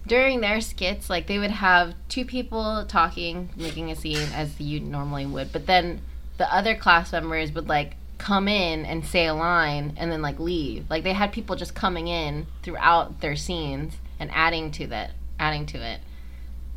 during 0.06 0.40
their 0.40 0.61
skits 0.61 1.11
like 1.11 1.26
they 1.26 1.38
would 1.38 1.50
have 1.50 1.94
two 2.09 2.24
people 2.24 2.85
talking, 2.87 3.50
making 3.56 3.90
a 3.90 3.96
scene 3.96 4.28
as 4.35 4.61
you 4.61 4.80
normally 4.80 5.26
would, 5.26 5.52
but 5.52 5.66
then 5.66 6.00
the 6.38 6.52
other 6.52 6.74
class 6.74 7.12
members 7.12 7.52
would 7.52 7.68
like 7.68 7.96
come 8.18 8.48
in 8.48 8.85
and 8.85 9.04
say 9.04 9.26
a 9.26 9.35
line 9.35 9.94
and 9.96 10.11
then 10.11 10.22
like 10.22 10.38
leave. 10.38 10.88
Like 10.90 11.04
they 11.04 11.12
had 11.12 11.33
people 11.33 11.56
just 11.56 11.74
coming 11.74 12.09
in 12.09 12.46
throughout 12.62 13.20
their 13.20 13.37
scenes 13.37 13.94
and 14.18 14.30
adding 14.33 14.70
to 14.72 14.87
that, 14.88 15.12
adding 15.38 15.66
to 15.66 15.78
it. 15.78 16.00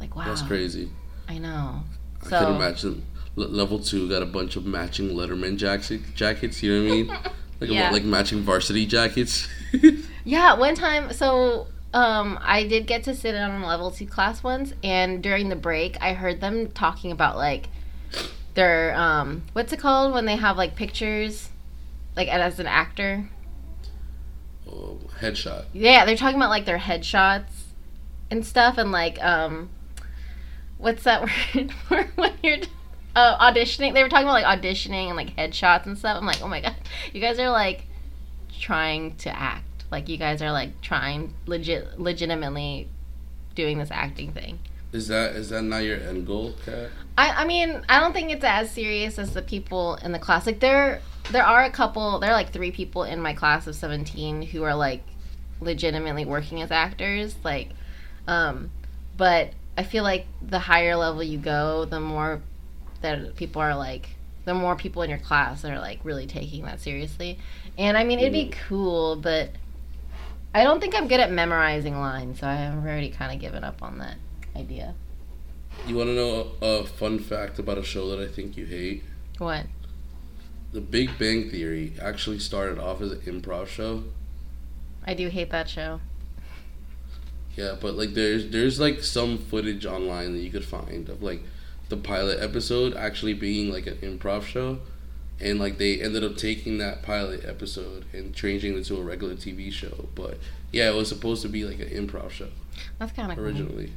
Like 0.03 0.15
wow, 0.17 0.25
That's 0.25 0.41
crazy. 0.41 0.89
I 1.29 1.37
know. 1.37 1.81
I 2.25 2.29
So- 2.29 2.39
can 2.39 2.55
imagine. 2.57 3.05
Le- 3.37 3.45
level 3.45 3.79
two 3.79 4.09
got 4.09 4.21
a 4.21 4.25
bunch 4.25 4.57
of 4.57 4.65
matching 4.65 5.09
Letterman 5.11 5.55
jackets. 5.57 6.05
Jackets, 6.13 6.61
you 6.61 6.71
know 6.73 6.83
what 6.83 6.91
I 6.91 6.95
mean? 6.95 7.17
Like 7.61 7.69
Yeah. 7.71 7.89
like 7.91 8.03
matching 8.03 8.41
varsity 8.41 8.85
jackets. 8.85 9.47
Yeah, 10.25 10.53
one 10.55 10.75
time, 10.75 11.11
so 11.13 11.67
um, 11.93 12.37
I 12.41 12.65
did 12.67 12.85
get 12.87 13.03
to 13.05 13.15
sit 13.15 13.35
in 13.35 13.41
on 13.41 13.61
a 13.61 13.67
level 13.67 13.91
two 13.91 14.05
class 14.05 14.43
once, 14.43 14.73
and 14.83 15.21
during 15.23 15.47
the 15.49 15.55
break, 15.55 15.97
I 16.01 16.13
heard 16.13 16.41
them 16.41 16.69
talking 16.71 17.11
about 17.11 17.37
like 17.37 17.67
their 18.55 18.93
um, 18.95 19.43
what's 19.53 19.71
it 19.73 19.79
called 19.79 20.13
when 20.13 20.25
they 20.25 20.35
have 20.35 20.57
like 20.57 20.75
pictures, 20.75 21.49
like 22.17 22.27
as 22.27 22.59
an 22.59 22.67
actor. 22.67 23.29
oh, 24.69 24.99
headshot. 25.19 25.65
Yeah, 25.73 26.05
they're 26.05 26.17
talking 26.17 26.37
about 26.37 26.49
like 26.49 26.65
their 26.65 26.79
headshots 26.79 27.63
and 28.31 28.45
stuff, 28.45 28.77
and 28.77 28.91
like 28.91 29.21
um, 29.23 29.69
what's 30.83 31.03
that 31.03 31.21
word 31.55 31.71
for 31.87 32.03
when 32.15 32.33
you're 32.43 32.57
uh, 33.15 33.51
auditioning? 33.51 33.93
They 33.93 34.03
were 34.03 34.09
talking 34.09 34.27
about 34.27 34.43
like 34.43 34.61
auditioning 34.61 35.07
and 35.07 35.15
like 35.15 35.35
headshots 35.35 35.85
and 35.85 35.97
stuff. 35.97 36.17
I'm 36.17 36.25
like, 36.25 36.41
oh 36.41 36.47
my 36.47 36.61
god, 36.61 36.75
you 37.11 37.21
guys 37.21 37.39
are 37.39 37.49
like 37.49 37.85
trying 38.59 39.15
to 39.17 39.35
act. 39.35 39.85
Like 39.91 40.09
you 40.09 40.17
guys 40.17 40.41
are 40.41 40.51
like 40.51 40.81
trying 40.81 41.33
legit, 41.45 41.99
legitimately 41.99 42.89
doing 43.55 43.77
this 43.77 43.91
acting 43.91 44.31
thing. 44.31 44.59
Is 44.91 45.07
that 45.07 45.35
is 45.35 45.49
that 45.49 45.63
not 45.63 45.79
your 45.79 45.97
end 45.97 46.27
goal, 46.27 46.53
Kat? 46.65 46.89
I, 47.17 47.29
I 47.29 47.45
mean, 47.45 47.83
I 47.89 47.99
don't 47.99 48.13
think 48.13 48.31
it's 48.31 48.43
as 48.43 48.69
serious 48.69 49.17
as 49.17 49.33
the 49.33 49.41
people 49.41 49.95
in 49.95 50.11
the 50.11 50.19
class. 50.19 50.45
Like 50.45 50.59
there, 50.59 51.01
there 51.31 51.45
are 51.45 51.63
a 51.63 51.71
couple. 51.71 52.19
There 52.19 52.29
are 52.29 52.33
like 52.33 52.51
three 52.51 52.71
people 52.71 53.03
in 53.03 53.19
my 53.19 53.33
class 53.33 53.65
of 53.65 53.75
seventeen 53.75 54.43
who 54.43 54.63
are 54.63 54.75
like 54.75 55.03
legitimately 55.61 56.25
working 56.25 56.61
as 56.61 56.69
actors. 56.69 57.35
Like, 57.43 57.69
um, 58.27 58.69
but 59.17 59.53
I 59.77 59.83
feel 59.83 60.03
like 60.03 60.27
the 60.41 60.59
higher 60.59 60.95
level 60.95 61.23
you 61.23 61.37
go, 61.37 61.85
the 61.85 61.99
more 61.99 62.41
that 63.01 63.35
people 63.35 63.61
are 63.61 63.75
like, 63.75 64.09
the 64.45 64.53
more 64.53 64.75
people 64.75 65.01
in 65.01 65.09
your 65.09 65.19
class 65.19 65.61
that 65.61 65.71
are 65.71 65.79
like 65.79 65.99
really 66.03 66.27
taking 66.27 66.65
that 66.65 66.79
seriously. 66.79 67.39
And 67.77 67.97
I 67.97 68.03
mean, 68.03 68.19
it'd 68.19 68.33
be 68.33 68.45
mm-hmm. 68.45 68.67
cool, 68.67 69.15
but 69.15 69.51
I 70.53 70.63
don't 70.63 70.79
think 70.79 70.95
I'm 70.95 71.07
good 71.07 71.19
at 71.19 71.31
memorizing 71.31 71.99
lines, 71.99 72.39
so 72.39 72.47
I've 72.47 72.75
already 72.75 73.09
kind 73.09 73.33
of 73.33 73.39
given 73.41 73.63
up 73.63 73.81
on 73.81 73.97
that 73.99 74.17
idea. 74.55 74.93
You 75.87 75.95
want 75.95 76.09
to 76.09 76.15
know 76.15 76.51
a, 76.61 76.65
a 76.65 76.85
fun 76.85 77.17
fact 77.17 77.57
about 77.57 77.77
a 77.77 77.83
show 77.83 78.09
that 78.09 78.19
I 78.19 78.31
think 78.31 78.55
you 78.55 78.65
hate? 78.65 79.03
What? 79.39 79.65
The 80.71 80.81
Big 80.81 81.17
Bang 81.17 81.49
Theory 81.49 81.93
actually 82.01 82.39
started 82.39 82.77
off 82.77 83.01
as 83.01 83.11
an 83.11 83.21
improv 83.21 83.67
show. 83.67 84.03
I 85.05 85.13
do 85.13 85.29
hate 85.29 85.49
that 85.49 85.67
show. 85.67 85.99
Yeah, 87.55 87.75
but 87.79 87.95
like 87.95 88.13
there's 88.13 88.49
there's 88.49 88.79
like 88.79 89.03
some 89.03 89.37
footage 89.37 89.85
online 89.85 90.33
that 90.33 90.39
you 90.39 90.49
could 90.49 90.65
find 90.65 91.07
of 91.09 91.21
like 91.21 91.41
the 91.89 91.97
pilot 91.97 92.39
episode 92.41 92.95
actually 92.95 93.33
being 93.33 93.71
like 93.71 93.85
an 93.85 93.97
improv 93.97 94.43
show, 94.43 94.79
and 95.39 95.59
like 95.59 95.77
they 95.77 96.01
ended 96.01 96.23
up 96.23 96.35
taking 96.37 96.79
that 96.79 97.03
pilot 97.03 97.45
episode 97.45 98.05
and 98.13 98.33
changing 98.33 98.75
it 98.77 98.85
to 98.85 98.97
a 98.97 99.03
regular 99.03 99.35
TV 99.35 99.71
show. 99.71 100.07
But 100.15 100.39
yeah, 100.71 100.89
it 100.89 100.95
was 100.95 101.09
supposed 101.09 101.43
to 101.43 101.49
be 101.49 101.63
like 101.65 101.79
an 101.79 101.89
improv 101.89 102.31
show 102.31 102.49
That's 102.97 103.11
kind 103.11 103.31
of 103.31 103.37
cool. 103.37 103.45
originally. 103.45 103.93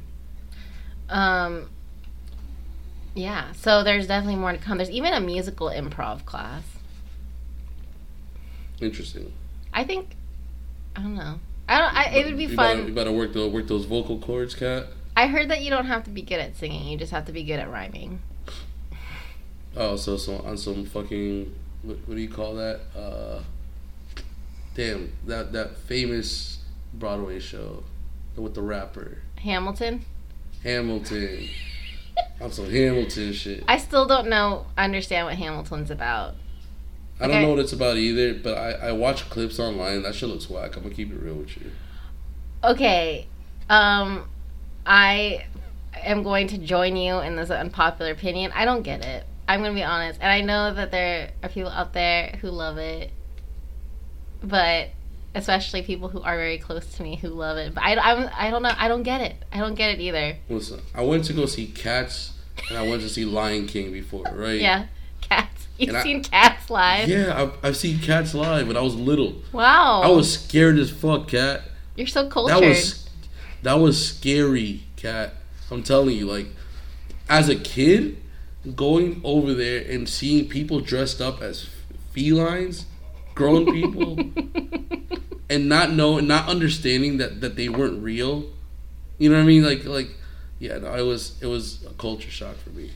Um. 1.09 1.69
Yeah, 3.15 3.53
so 3.53 3.83
there's 3.83 4.05
definitely 4.05 4.35
more 4.35 4.51
to 4.51 4.59
come. 4.59 4.77
There's 4.77 4.91
even 4.91 5.13
a 5.13 5.19
musical 5.19 5.69
improv 5.69 6.25
class. 6.25 6.61
Interesting. 8.79 9.33
I 9.73 9.83
think. 9.83 10.15
I 10.95 11.01
don't 11.01 11.15
know. 11.15 11.39
I 11.67 11.79
don't. 11.79 11.95
I, 11.95 12.03
it 12.17 12.25
would 12.25 12.37
be 12.37 12.45
you 12.45 12.55
fun. 12.55 12.77
Better, 12.77 12.87
you 12.89 12.95
better 12.95 13.11
work 13.11 13.33
the 13.33 13.47
work 13.47 13.67
those 13.67 13.85
vocal 13.85 14.19
cords, 14.19 14.55
Kat. 14.55 14.87
I 15.15 15.27
heard 15.27 15.49
that 15.49 15.61
you 15.61 15.69
don't 15.69 15.85
have 15.85 16.03
to 16.05 16.09
be 16.09 16.21
good 16.21 16.39
at 16.39 16.55
singing. 16.55 16.87
You 16.87 16.97
just 16.97 17.11
have 17.11 17.25
to 17.25 17.31
be 17.31 17.43
good 17.43 17.59
at 17.59 17.69
rhyming. 17.69 18.19
Oh, 19.75 19.95
so 19.95 20.17
so 20.17 20.37
on 20.39 20.57
some 20.57 20.85
fucking 20.85 21.53
what, 21.83 21.97
what 22.05 22.15
do 22.15 22.21
you 22.21 22.29
call 22.29 22.55
that? 22.55 22.81
Uh, 22.95 23.41
damn 24.75 25.11
that 25.25 25.51
that 25.53 25.77
famous 25.77 26.59
Broadway 26.93 27.39
show 27.39 27.83
with 28.35 28.53
the 28.53 28.61
rapper 28.61 29.19
Hamilton. 29.37 30.05
Hamilton. 30.63 31.49
on 32.41 32.51
some 32.51 32.69
Hamilton 32.69 33.33
shit. 33.33 33.63
I 33.67 33.77
still 33.77 34.05
don't 34.05 34.27
know. 34.27 34.65
Understand 34.77 35.27
what 35.27 35.35
Hamilton's 35.35 35.91
about. 35.91 36.35
I 37.19 37.27
don't 37.27 37.41
know 37.41 37.49
what 37.49 37.59
it's 37.59 37.73
about 37.73 37.97
either, 37.97 38.33
but 38.33 38.57
I 38.57 38.89
I 38.89 38.91
watch 38.91 39.29
clips 39.29 39.59
online. 39.59 40.03
That 40.03 40.15
shit 40.15 40.29
looks 40.29 40.49
whack. 40.49 40.75
I'm 40.75 40.83
gonna 40.83 40.95
keep 40.95 41.11
it 41.11 41.19
real 41.19 41.35
with 41.35 41.57
you. 41.57 41.71
Okay. 42.63 43.27
Um, 43.69 44.29
I 44.85 45.45
am 45.95 46.23
going 46.23 46.47
to 46.47 46.57
join 46.57 46.95
you 46.95 47.19
in 47.19 47.35
this 47.35 47.49
unpopular 47.49 48.11
opinion. 48.11 48.51
I 48.53 48.65
don't 48.65 48.83
get 48.83 49.03
it. 49.03 49.25
I'm 49.47 49.61
gonna 49.61 49.73
be 49.73 49.83
honest, 49.83 50.19
and 50.21 50.31
I 50.31 50.41
know 50.41 50.73
that 50.73 50.91
there 50.91 51.31
are 51.41 51.49
people 51.49 51.71
out 51.71 51.93
there 51.93 52.37
who 52.41 52.49
love 52.49 52.77
it, 52.77 53.11
but 54.43 54.89
especially 55.33 55.81
people 55.83 56.09
who 56.09 56.21
are 56.21 56.35
very 56.35 56.57
close 56.57 56.85
to 56.95 57.03
me 57.03 57.15
who 57.15 57.29
love 57.29 57.57
it. 57.57 57.73
But 57.73 57.83
I, 57.83 57.95
I'm, 57.95 58.29
I 58.35 58.49
don't 58.49 58.63
know. 58.63 58.73
I 58.75 58.87
don't 58.87 59.03
get 59.03 59.21
it. 59.21 59.35
I 59.51 59.59
don't 59.59 59.75
get 59.75 59.91
it 59.91 60.01
either. 60.01 60.37
Listen, 60.49 60.81
I 60.93 61.03
went 61.03 61.25
to 61.25 61.33
go 61.33 61.45
see 61.45 61.67
Cats 61.67 62.33
and 62.69 62.77
I 62.77 62.87
went 62.87 63.01
to 63.03 63.09
see 63.09 63.25
Lion 63.25 63.67
King 63.67 63.91
before, 63.91 64.25
right? 64.33 64.59
Yeah, 64.67 64.87
cats. 65.21 65.56
You've 65.79 65.89
And 65.89 65.97
I- 65.97 66.03
seen 66.03 66.23
cats 66.23 66.69
live. 66.69 67.07
Yeah, 67.09 67.41
I've, 67.41 67.53
I've 67.63 67.77
seen 67.77 67.99
Cats 67.99 68.33
live 68.33 68.67
when 68.67 68.77
I 68.77 68.81
was 68.81 68.95
little. 68.95 69.35
Wow. 69.51 70.01
I 70.01 70.07
was 70.09 70.33
scared 70.39 70.77
as 70.79 70.89
fuck, 70.89 71.27
Kat. 71.29 71.61
You're 71.95 72.07
so 72.07 72.27
cultured. 72.29 72.61
That 72.63 72.67
was 72.67 73.09
that 73.63 73.73
was 73.75 74.07
scary, 74.07 74.83
Kat. 74.95 75.33
I'm 75.71 75.83
telling 75.83 76.15
you, 76.15 76.25
like 76.25 76.47
as 77.29 77.49
a 77.49 77.55
kid, 77.55 78.17
going 78.75 79.21
over 79.23 79.53
there 79.53 79.83
and 79.89 80.07
seeing 80.07 80.47
people 80.47 80.79
dressed 80.79 81.21
up 81.21 81.41
as 81.41 81.67
felines, 82.11 82.85
grown 83.35 83.65
people, 83.71 84.17
and 85.49 85.67
not 85.69 85.91
know, 85.91 86.19
not 86.19 86.47
understanding 86.47 87.17
that 87.17 87.41
that 87.41 87.55
they 87.55 87.69
weren't 87.69 88.01
real. 88.01 88.45
You 89.17 89.29
know 89.29 89.35
what 89.37 89.43
I 89.43 89.45
mean? 89.45 89.63
Like 89.63 89.85
like 89.85 90.09
yeah, 90.59 90.77
no, 90.79 90.93
it 90.95 91.01
was 91.03 91.41
it 91.41 91.47
was 91.47 91.83
a 91.85 91.93
culture 91.93 92.29
shock 92.31 92.55
for 92.57 92.69
me. 92.71 92.91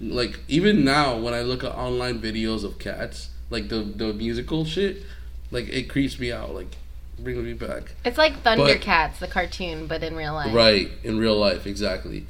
Like 0.00 0.40
even 0.48 0.84
now, 0.84 1.18
when 1.18 1.34
I 1.34 1.42
look 1.42 1.62
at 1.62 1.72
online 1.72 2.20
videos 2.20 2.64
of 2.64 2.78
cats, 2.78 3.30
like 3.50 3.68
the 3.68 3.80
the 3.80 4.12
musical 4.12 4.64
shit, 4.64 5.02
like 5.50 5.68
it 5.68 5.88
creeps 5.88 6.18
me 6.18 6.32
out. 6.32 6.54
Like 6.54 6.76
brings 7.18 7.44
me 7.44 7.52
back. 7.52 7.94
It's 8.04 8.18
like 8.18 8.42
Thundercats, 8.42 9.18
the 9.18 9.26
cartoon, 9.26 9.86
but 9.86 10.02
in 10.02 10.16
real 10.16 10.34
life. 10.34 10.54
Right, 10.54 10.90
in 11.04 11.18
real 11.18 11.36
life, 11.36 11.66
exactly. 11.66 12.26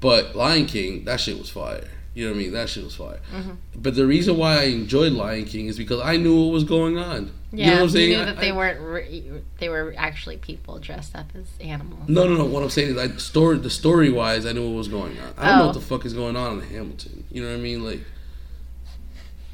But 0.00 0.36
Lion 0.36 0.66
King, 0.66 1.04
that 1.04 1.20
shit 1.20 1.38
was 1.38 1.50
fire. 1.50 1.88
You 2.18 2.24
know 2.24 2.32
what 2.32 2.38
I 2.40 2.42
mean? 2.42 2.52
That 2.52 2.68
shit 2.68 2.82
was 2.82 2.96
fire. 2.96 3.20
Mm-hmm. 3.32 3.50
But 3.76 3.94
the 3.94 4.04
reason 4.04 4.36
why 4.36 4.58
I 4.58 4.62
enjoyed 4.64 5.12
Lion 5.12 5.44
King 5.44 5.66
is 5.66 5.78
because 5.78 6.00
I 6.00 6.16
knew 6.16 6.34
what 6.46 6.52
was 6.52 6.64
going 6.64 6.98
on. 6.98 7.30
Yeah, 7.52 7.64
you 7.66 7.70
know 7.70 7.76
what 7.76 7.82
I'm 7.84 7.90
saying? 7.90 8.10
knew 8.10 8.20
I- 8.22 8.24
that 8.24 8.40
they 8.40 8.50
weren't. 8.50 8.80
Re- 8.80 9.30
they 9.60 9.68
were 9.68 9.94
actually 9.96 10.36
people 10.36 10.80
dressed 10.80 11.14
up 11.14 11.26
as 11.36 11.46
animals. 11.60 12.08
No, 12.08 12.26
no, 12.26 12.34
no. 12.34 12.44
What 12.44 12.64
I'm 12.64 12.70
saying 12.70 12.96
is, 12.96 12.98
I 12.98 13.06
story 13.18 13.58
the 13.58 13.70
story 13.70 14.10
wise, 14.10 14.46
I 14.46 14.52
knew 14.52 14.68
what 14.68 14.76
was 14.78 14.88
going 14.88 15.16
on. 15.20 15.32
I 15.38 15.46
don't 15.46 15.58
know 15.58 15.62
Oh. 15.62 15.66
what 15.66 15.74
the 15.74 15.80
fuck 15.80 16.04
is 16.04 16.12
going 16.12 16.34
on 16.34 16.60
in 16.60 16.68
Hamilton. 16.68 17.22
You 17.30 17.42
know 17.44 17.50
what 17.50 17.58
I 17.58 17.60
mean? 17.60 17.84
Like, 17.84 18.00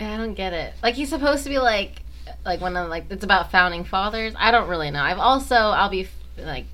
I 0.00 0.16
don't 0.16 0.32
get 0.32 0.54
it. 0.54 0.72
Like 0.82 0.94
he's 0.94 1.10
supposed 1.10 1.42
to 1.44 1.50
be 1.50 1.58
like, 1.58 2.00
like 2.46 2.62
one 2.62 2.78
of 2.78 2.88
like 2.88 3.04
it's 3.10 3.24
about 3.24 3.50
founding 3.52 3.84
fathers. 3.84 4.32
I 4.38 4.52
don't 4.52 4.68
really 4.70 4.90
know. 4.90 5.02
I've 5.02 5.18
also 5.18 5.54
I'll 5.54 5.90
be 5.90 6.08
like, 6.38 6.64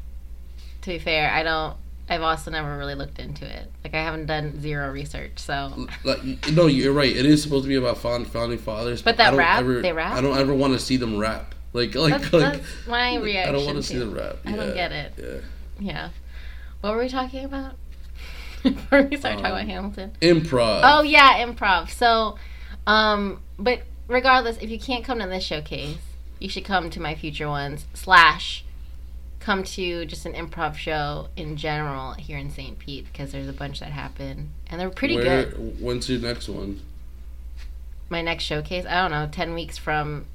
to 0.82 0.90
be 0.90 0.98
fair, 1.00 1.32
I 1.32 1.42
don't. 1.42 1.76
I've 2.10 2.22
also 2.22 2.50
never 2.50 2.76
really 2.76 2.96
looked 2.96 3.18
into 3.20 3.46
it. 3.46 3.70
Like 3.84 3.94
I 3.94 4.02
haven't 4.02 4.26
done 4.26 4.60
zero 4.60 4.90
research. 4.90 5.38
So 5.38 5.86
like 6.04 6.22
no, 6.52 6.66
you're 6.66 6.92
right. 6.92 7.14
It 7.14 7.24
is 7.24 7.42
supposed 7.42 7.64
to 7.64 7.68
be 7.68 7.76
about 7.76 7.98
found, 7.98 8.26
founding 8.26 8.58
fathers. 8.58 9.00
But 9.00 9.16
that 9.18 9.28
I 9.28 9.30
don't 9.30 9.38
rap? 9.38 9.60
ever, 9.60 9.80
They 9.80 9.92
rap? 9.92 10.14
I 10.16 10.20
don't 10.20 10.36
ever 10.36 10.52
want 10.52 10.72
to 10.72 10.78
see 10.80 10.96
them 10.96 11.16
rap. 11.18 11.54
Like, 11.72 11.94
like, 11.94 12.20
that's, 12.20 12.32
like. 12.32 12.52
that's 12.54 12.86
my 12.88 13.14
reaction. 13.16 13.54
I 13.54 13.56
don't 13.56 13.64
want 13.64 13.76
to 13.76 13.82
see 13.84 13.96
them 13.96 14.12
rap. 14.12 14.38
I 14.44 14.52
don't 14.56 14.74
get 14.74 14.90
it. 14.90 15.12
Yeah. 15.16 15.36
Yeah. 15.78 16.08
What 16.80 16.94
were 16.94 17.00
we 17.02 17.08
talking 17.08 17.44
about? 17.44 17.74
Before 18.64 19.02
we 19.02 19.16
start 19.16 19.38
talking 19.38 19.46
Um, 19.46 19.52
about 19.52 19.66
Hamilton. 19.66 20.12
Improv. 20.20 20.80
Oh 20.82 21.02
yeah, 21.02 21.46
improv. 21.46 21.90
So, 21.90 22.36
um, 22.88 23.40
but 23.58 23.82
regardless, 24.08 24.56
if 24.58 24.68
you 24.68 24.80
can't 24.80 25.04
come 25.04 25.20
to 25.20 25.26
this 25.28 25.44
showcase, 25.44 25.98
you 26.40 26.48
should 26.48 26.64
come 26.64 26.90
to 26.90 27.00
my 27.00 27.14
future 27.14 27.48
ones. 27.48 27.86
Slash, 27.94 28.64
come 29.40 29.64
to 29.64 30.04
just 30.04 30.26
an 30.26 30.34
improv 30.34 30.76
show 30.76 31.28
in 31.34 31.56
general 31.56 32.12
here 32.12 32.36
in 32.38 32.50
St. 32.50 32.78
Pete 32.78 33.06
because 33.10 33.32
there's 33.32 33.48
a 33.48 33.52
bunch 33.54 33.80
that 33.80 33.90
happen 33.90 34.50
and 34.68 34.78
they're 34.80 34.90
pretty 34.90 35.16
Where, 35.16 35.46
good. 35.46 35.80
When's 35.80 36.08
your 36.08 36.20
next 36.20 36.48
one? 36.48 36.80
My 38.10 38.20
next 38.22 38.44
showcase, 38.44 38.84
I 38.86 39.00
don't 39.02 39.10
know, 39.12 39.28
ten 39.32 39.54
weeks 39.54 39.78
from 39.78 40.26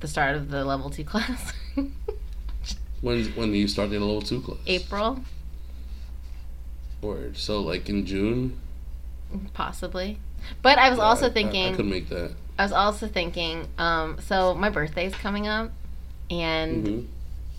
the 0.00 0.08
start 0.08 0.36
of 0.36 0.50
the 0.50 0.64
level 0.64 0.90
two 0.90 1.04
class, 1.12 1.52
When 3.00 3.24
when 3.34 3.54
you 3.54 3.66
start 3.68 3.90
the 3.90 3.98
level 3.98 4.20
two 4.22 4.40
class? 4.40 4.58
April 4.66 5.20
Word. 7.00 7.36
So 7.36 7.60
like 7.62 7.88
in 7.88 8.04
June. 8.06 8.58
possibly. 9.54 10.18
But 10.62 10.78
I 10.78 10.88
was 10.90 10.98
Yeah, 10.98 11.04
also 11.04 11.26
I- 11.26 11.28
I- 11.28 11.32
thinking. 11.32 11.72
I, 11.74 11.76
could 11.76 11.86
make 11.86 12.08
that. 12.08 12.32
I 12.58 12.62
was 12.64 12.72
also 12.72 13.06
thinking, 13.06 13.68
um, 13.78 14.18
so 14.20 14.54
my 14.54 14.68
birthday's 14.68 15.14
coming 15.14 15.46
up, 15.46 15.70
and 16.30 16.86
hmm 16.86 17.00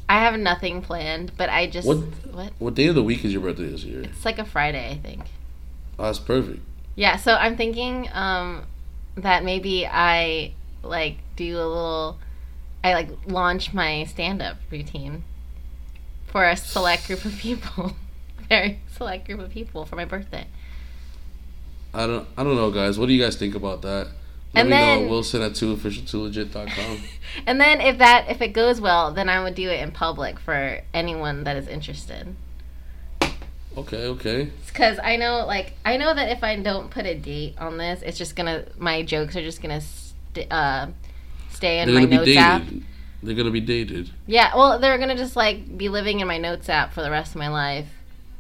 I 0.10 0.18
have 0.18 0.39
nothing 0.39 0.82
planned, 0.82 1.34
but 1.38 1.49
I 1.49 1.68
just 1.68 1.88
What? 1.88 1.97
what? 2.34 2.51
What 2.57 2.74
day 2.74 2.88
of 2.88 2.95
the 2.95 3.03
week 3.03 3.24
is 3.24 3.32
your 3.32 3.43
birthday 3.43 3.70
this 3.70 3.84
year? 3.84 4.01
It's 4.01 4.26
like 4.26 4.39
a 4.39 4.43
Friday, 4.43 4.89
I 4.91 4.97
think. 4.97 5.22
Oh, 5.99 6.05
that's 6.05 6.18
perfect. 6.18 6.62
Yeah, 6.95 7.18
so 7.18 7.36
I'm 7.36 7.55
thinking 7.55 8.10
um, 8.12 8.64
that 9.16 9.43
maybe 9.43 9.86
I 9.86 10.53
like 10.82 11.18
do 11.36 11.55
a 11.57 11.68
little, 11.68 12.18
I 12.84 12.93
like 12.93 13.10
launch 13.28 13.72
my 13.72 14.03
stand-up 14.05 14.57
routine 14.72 15.24
for 16.26 16.43
a 16.43 16.57
select 16.57 17.05
group 17.05 17.24
of 17.24 17.38
people, 17.38 17.93
very 18.49 18.80
select 18.91 19.28
group 19.28 19.39
of 19.39 19.51
people 19.51 19.86
for 19.86 19.95
my 19.95 20.05
birthday. 20.05 20.47
I 21.93 22.07
don't 22.07 22.28
I 22.36 22.43
don't 22.43 22.55
know, 22.55 22.72
guys. 22.72 22.97
What 22.97 23.07
do 23.07 23.14
you 23.14 23.24
guys 23.24 23.36
think 23.36 23.53
about 23.55 23.84
that? 23.84 24.07
Let 24.56 24.62
And 24.62 24.70
me 24.70 24.76
then- 24.76 25.04
know. 25.04 25.10
Wilson 25.10 25.41
at 25.43 25.56
two 25.56 25.72
official 25.74 26.04
two 26.06 26.22
legit.com. 26.24 27.02
And 27.45 27.62
then 27.62 27.80
if 27.82 28.00
that 28.00 28.26
if 28.30 28.41
it 28.41 28.50
goes 28.50 28.82
well, 28.82 29.14
then 29.14 29.30
I 29.30 29.43
would 29.43 29.54
do 29.56 29.70
it 29.70 29.80
in 29.82 29.91
public 29.91 30.39
for 30.39 30.82
anyone 30.93 31.43
that 31.43 31.56
is 31.58 31.68
interested. 31.68 32.36
okay, 33.78 34.06
okay. 34.08 34.50
because 34.68 34.97
I 35.04 35.16
know, 35.16 35.45
like, 35.45 35.74
I 35.86 35.97
know 35.97 36.14
that 36.14 36.30
if 36.32 36.43
I 36.43 36.56
don't 36.58 36.89
put 36.89 37.06
a 37.06 37.16
date 37.16 37.56
on 37.60 37.78
this, 37.78 38.02
it's 38.02 38.18
just 38.18 38.36
gonna 38.36 38.66
my 38.78 39.04
jokes 39.04 39.36
are 39.36 39.41
just 39.41 39.62
gonna 39.62 39.82
st- 39.82 40.52
uh, 40.52 40.88
stay 41.52 41.80
in 41.80 41.88
They're 41.88 41.95
my 41.95 42.02
gonna 42.06 42.10
be 42.10 42.16
notes 42.18 42.26
dated. 42.26 42.38
app. 42.43 42.84
They're 43.22 43.36
gonna 43.36 43.52
be 43.52 43.62
dated. 43.62 44.10
Yeah, 44.28 44.56
well, 44.56 44.80
they're 44.80 44.97
gonna 44.97 45.16
just 45.18 45.36
like 45.36 45.78
be 45.78 45.89
living 45.89 46.20
in 46.22 46.28
my 46.28 46.38
notes 46.39 46.68
app 46.70 46.93
for 46.93 47.02
the 47.04 47.12
rest 47.12 47.32
of 47.36 47.39
my 47.39 47.50
life, 47.50 47.88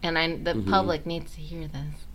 and 0.01 0.17
I 0.17 0.35
the 0.35 0.53
Mhm. 0.55 0.69
public 0.69 1.05
needs 1.05 1.35
to 1.35 1.41
hear 1.41 1.67
this. 1.67 2.05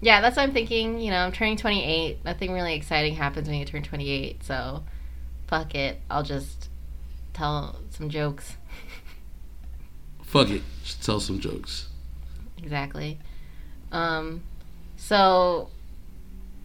Yeah, 0.00 0.20
that's 0.20 0.36
what 0.36 0.42
I'm 0.44 0.52
thinking. 0.52 1.00
You 1.00 1.10
know, 1.10 1.18
I'm 1.18 1.32
turning 1.32 1.56
28. 1.56 2.24
Nothing 2.24 2.52
really 2.52 2.74
exciting 2.74 3.14
happens 3.14 3.48
when 3.48 3.58
you 3.58 3.64
turn 3.64 3.82
28, 3.82 4.42
so 4.44 4.84
fuck 5.46 5.74
it. 5.74 6.00
I'll 6.10 6.22
just 6.22 6.68
tell 7.32 7.80
some 7.90 8.08
jokes. 8.08 8.56
Fuck 10.22 10.50
it. 10.50 10.62
Just 10.84 11.04
tell 11.04 11.20
some 11.20 11.40
jokes. 11.40 11.88
Exactly. 12.58 13.18
Um, 13.92 14.42
so 14.96 15.70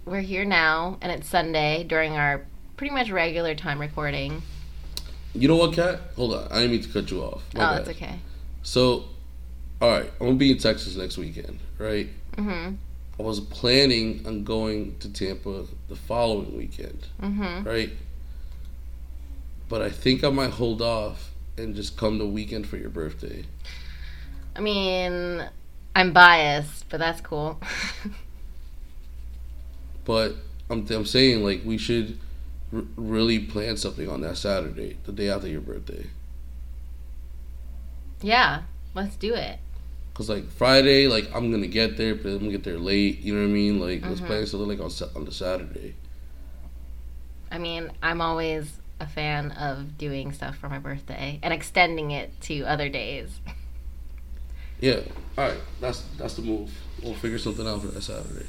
we're 0.05 0.21
here 0.21 0.43
now, 0.45 0.97
and 1.01 1.11
it's 1.11 1.27
Sunday 1.29 1.83
during 1.83 2.13
our 2.13 2.45
pretty 2.75 2.93
much 2.93 3.09
regular 3.09 3.55
time 3.55 3.79
recording. 3.79 4.41
You 5.33 5.47
know 5.47 5.55
what, 5.55 5.73
Kat? 5.73 5.99
Hold 6.15 6.33
on. 6.33 6.47
I 6.51 6.59
didn't 6.59 6.71
mean 6.71 6.81
to 6.83 6.89
cut 6.89 7.09
you 7.09 7.21
off. 7.21 7.43
oh, 7.55 7.59
My 7.59 7.63
bad. 7.77 7.85
that's 7.85 7.89
okay. 7.97 8.19
So, 8.63 9.05
all 9.81 9.89
right. 9.89 10.11
I'm 10.19 10.25
gonna 10.27 10.35
be 10.37 10.51
in 10.51 10.57
Texas 10.57 10.95
next 10.95 11.17
weekend, 11.17 11.59
right? 11.77 12.07
Mm-hmm. 12.35 12.75
I 13.19 13.23
was 13.23 13.39
planning 13.39 14.25
on 14.25 14.43
going 14.43 14.97
to 14.99 15.11
Tampa 15.11 15.65
the 15.87 15.95
following 15.95 16.57
weekend, 16.57 17.07
Mm-hmm. 17.21 17.67
right? 17.67 17.91
but 19.69 19.81
I 19.81 19.89
think 19.89 20.23
I 20.23 20.29
might 20.29 20.51
hold 20.51 20.81
off 20.83 21.31
and 21.57 21.73
just 21.75 21.97
come 21.97 22.17
the 22.19 22.27
weekend 22.27 22.67
for 22.67 22.77
your 22.77 22.89
birthday. 22.89 23.45
I 24.55 24.59
mean, 24.59 25.43
I'm 25.95 26.13
biased, 26.13 26.89
but 26.89 26.99
that's 26.99 27.21
cool. 27.21 27.59
But 30.05 30.35
I'm 30.69 30.85
I'm 30.89 31.05
saying 31.05 31.43
like 31.43 31.61
we 31.63 31.77
should 31.77 32.19
r- 32.73 32.83
really 32.95 33.39
plan 33.39 33.77
something 33.77 34.09
on 34.09 34.21
that 34.21 34.37
Saturday, 34.37 34.97
the 35.05 35.11
day 35.11 35.29
after 35.29 35.47
your 35.47 35.61
birthday. 35.61 36.07
yeah, 38.21 38.63
let's 38.93 39.15
do 39.15 39.33
it. 39.33 39.59
Cause 40.13 40.29
like 40.29 40.47
Friday, 40.51 41.07
like 41.07 41.33
I'm 41.33 41.49
gonna 41.51 41.67
get 41.67 41.97
there, 41.97 42.13
but 42.13 42.27
I'm 42.29 42.39
gonna 42.39 42.51
get 42.51 42.63
there 42.63 42.77
late. 42.77 43.21
You 43.21 43.33
know 43.33 43.41
what 43.41 43.47
I 43.47 43.51
mean? 43.51 43.79
Like 43.79 44.03
let's 44.03 44.21
Mhm. 44.21 44.27
plan 44.27 44.45
something 44.45 44.69
like 44.69 44.79
on 44.79 44.91
on 45.15 45.25
the 45.25 45.31
Saturday. 45.31 45.95
I 47.51 47.57
mean, 47.57 47.91
I'm 48.01 48.21
always 48.21 48.79
a 48.99 49.07
fan 49.07 49.51
of 49.51 49.97
doing 49.97 50.31
stuff 50.31 50.55
for 50.57 50.69
my 50.69 50.77
birthday 50.79 51.39
and 51.41 51.51
extending 51.53 52.11
it 52.11 52.39
to 52.41 52.61
other 52.63 52.89
days. 52.89 53.39
Yeah. 54.79 54.99
All 55.37 55.47
right. 55.49 55.57
That's 55.81 56.01
that's 56.17 56.35
the 56.35 56.41
move. 56.43 56.71
We'll 57.01 57.13
figure 57.15 57.39
something 57.39 57.67
out 57.67 57.81
for 57.81 57.87
that 57.87 58.01
Saturday. 58.01 58.45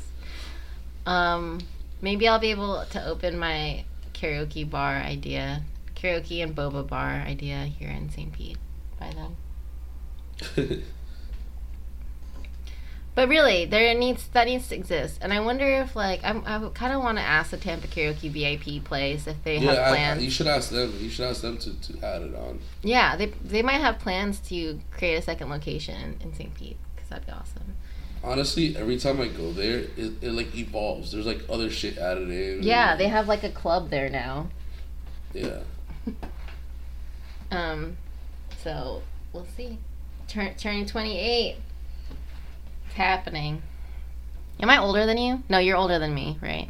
Um, 1.07 1.61
maybe 2.03 2.29
I'll 2.29 2.39
be 2.39 2.51
able 2.51 2.85
to 2.91 3.07
open 3.07 3.39
my 3.39 3.85
karaoke 4.13 4.69
bar 4.69 4.97
idea, 4.97 5.63
karaoke 5.95 6.43
and 6.43 6.55
boba 6.55 6.87
bar 6.87 7.23
idea 7.23 7.65
here 7.65 7.91
in 7.91 8.11
St. 8.11 8.33
Pete 8.33 8.59
by 8.99 9.13
then. 9.15 10.83
But 13.15 13.29
really, 13.29 13.65
there 13.65 13.95
needs 13.97 14.27
that 14.29 14.47
needs 14.47 14.69
to 14.69 14.75
exist, 14.75 15.19
and 15.23 15.33
I 15.33 15.39
wonder 15.41 15.67
if 15.67 15.95
like 15.95 16.21
I'm, 16.25 16.43
I 16.47 16.69
kind 16.75 16.93
of 16.93 17.01
want 17.03 17.19
to 17.19 17.23
ask 17.23 17.51
the 17.53 17.57
Tampa 17.57 17.87
Karaoke 17.87 18.29
VIP 18.31 18.85
place 18.85 19.29
if 19.29 19.43
they 19.45 19.59
yeah. 19.59 19.71
have 19.71 19.79
I, 19.79 19.89
plans. 19.91 20.25
you 20.25 20.31
should 20.31 20.49
ask 20.49 20.71
them. 20.71 20.93
You 20.99 21.09
should 21.09 21.29
ask 21.29 21.41
them 21.41 21.59
to, 21.59 21.81
to 21.81 22.05
add 22.05 22.23
it 22.23 22.35
on. 22.35 22.59
yeah, 22.83 23.15
they 23.17 23.27
they 23.27 23.63
might 23.63 23.81
have 23.81 24.01
plans 24.01 24.41
to 24.49 24.81
create 24.91 25.15
a 25.15 25.23
second 25.23 25.49
location 25.49 26.17
in 26.21 26.35
St. 26.35 26.53
Pete 26.55 26.77
because 26.97 27.09
that'd 27.09 27.27
be 27.27 27.33
awesome. 27.33 27.77
Honestly, 28.25 28.77
every 28.77 28.99
time 28.99 29.21
I 29.21 29.29
go 29.29 29.53
there, 29.53 29.81
it, 29.97 30.23
it 30.23 30.33
like 30.33 30.55
evolves. 30.57 31.13
There's 31.13 31.27
like 31.27 31.43
other 31.49 31.71
shit 31.71 31.99
added 31.99 32.31
in. 32.31 32.63
Yeah, 32.63 32.97
they 32.97 33.07
have 33.09 33.29
like 33.29 33.45
a 33.45 33.51
club 33.51 33.91
there 33.91 34.09
now. 34.09 34.49
Yeah. 35.33 35.61
Um, 37.51 37.97
so 38.63 39.03
we'll 39.33 39.47
see. 39.57 39.79
Turn, 40.27 40.55
turning 40.57 40.87
28. 40.87 41.57
It's 41.57 41.61
happening. 42.95 43.63
Am 44.61 44.71
I 44.71 44.79
older 44.79 45.05
than 45.07 45.19
you? 45.19 45.43
No, 45.49 45.59
you're 45.59 45.77
older 45.77 45.99
than 45.99 46.15
me, 46.15 46.39
right? 46.41 46.69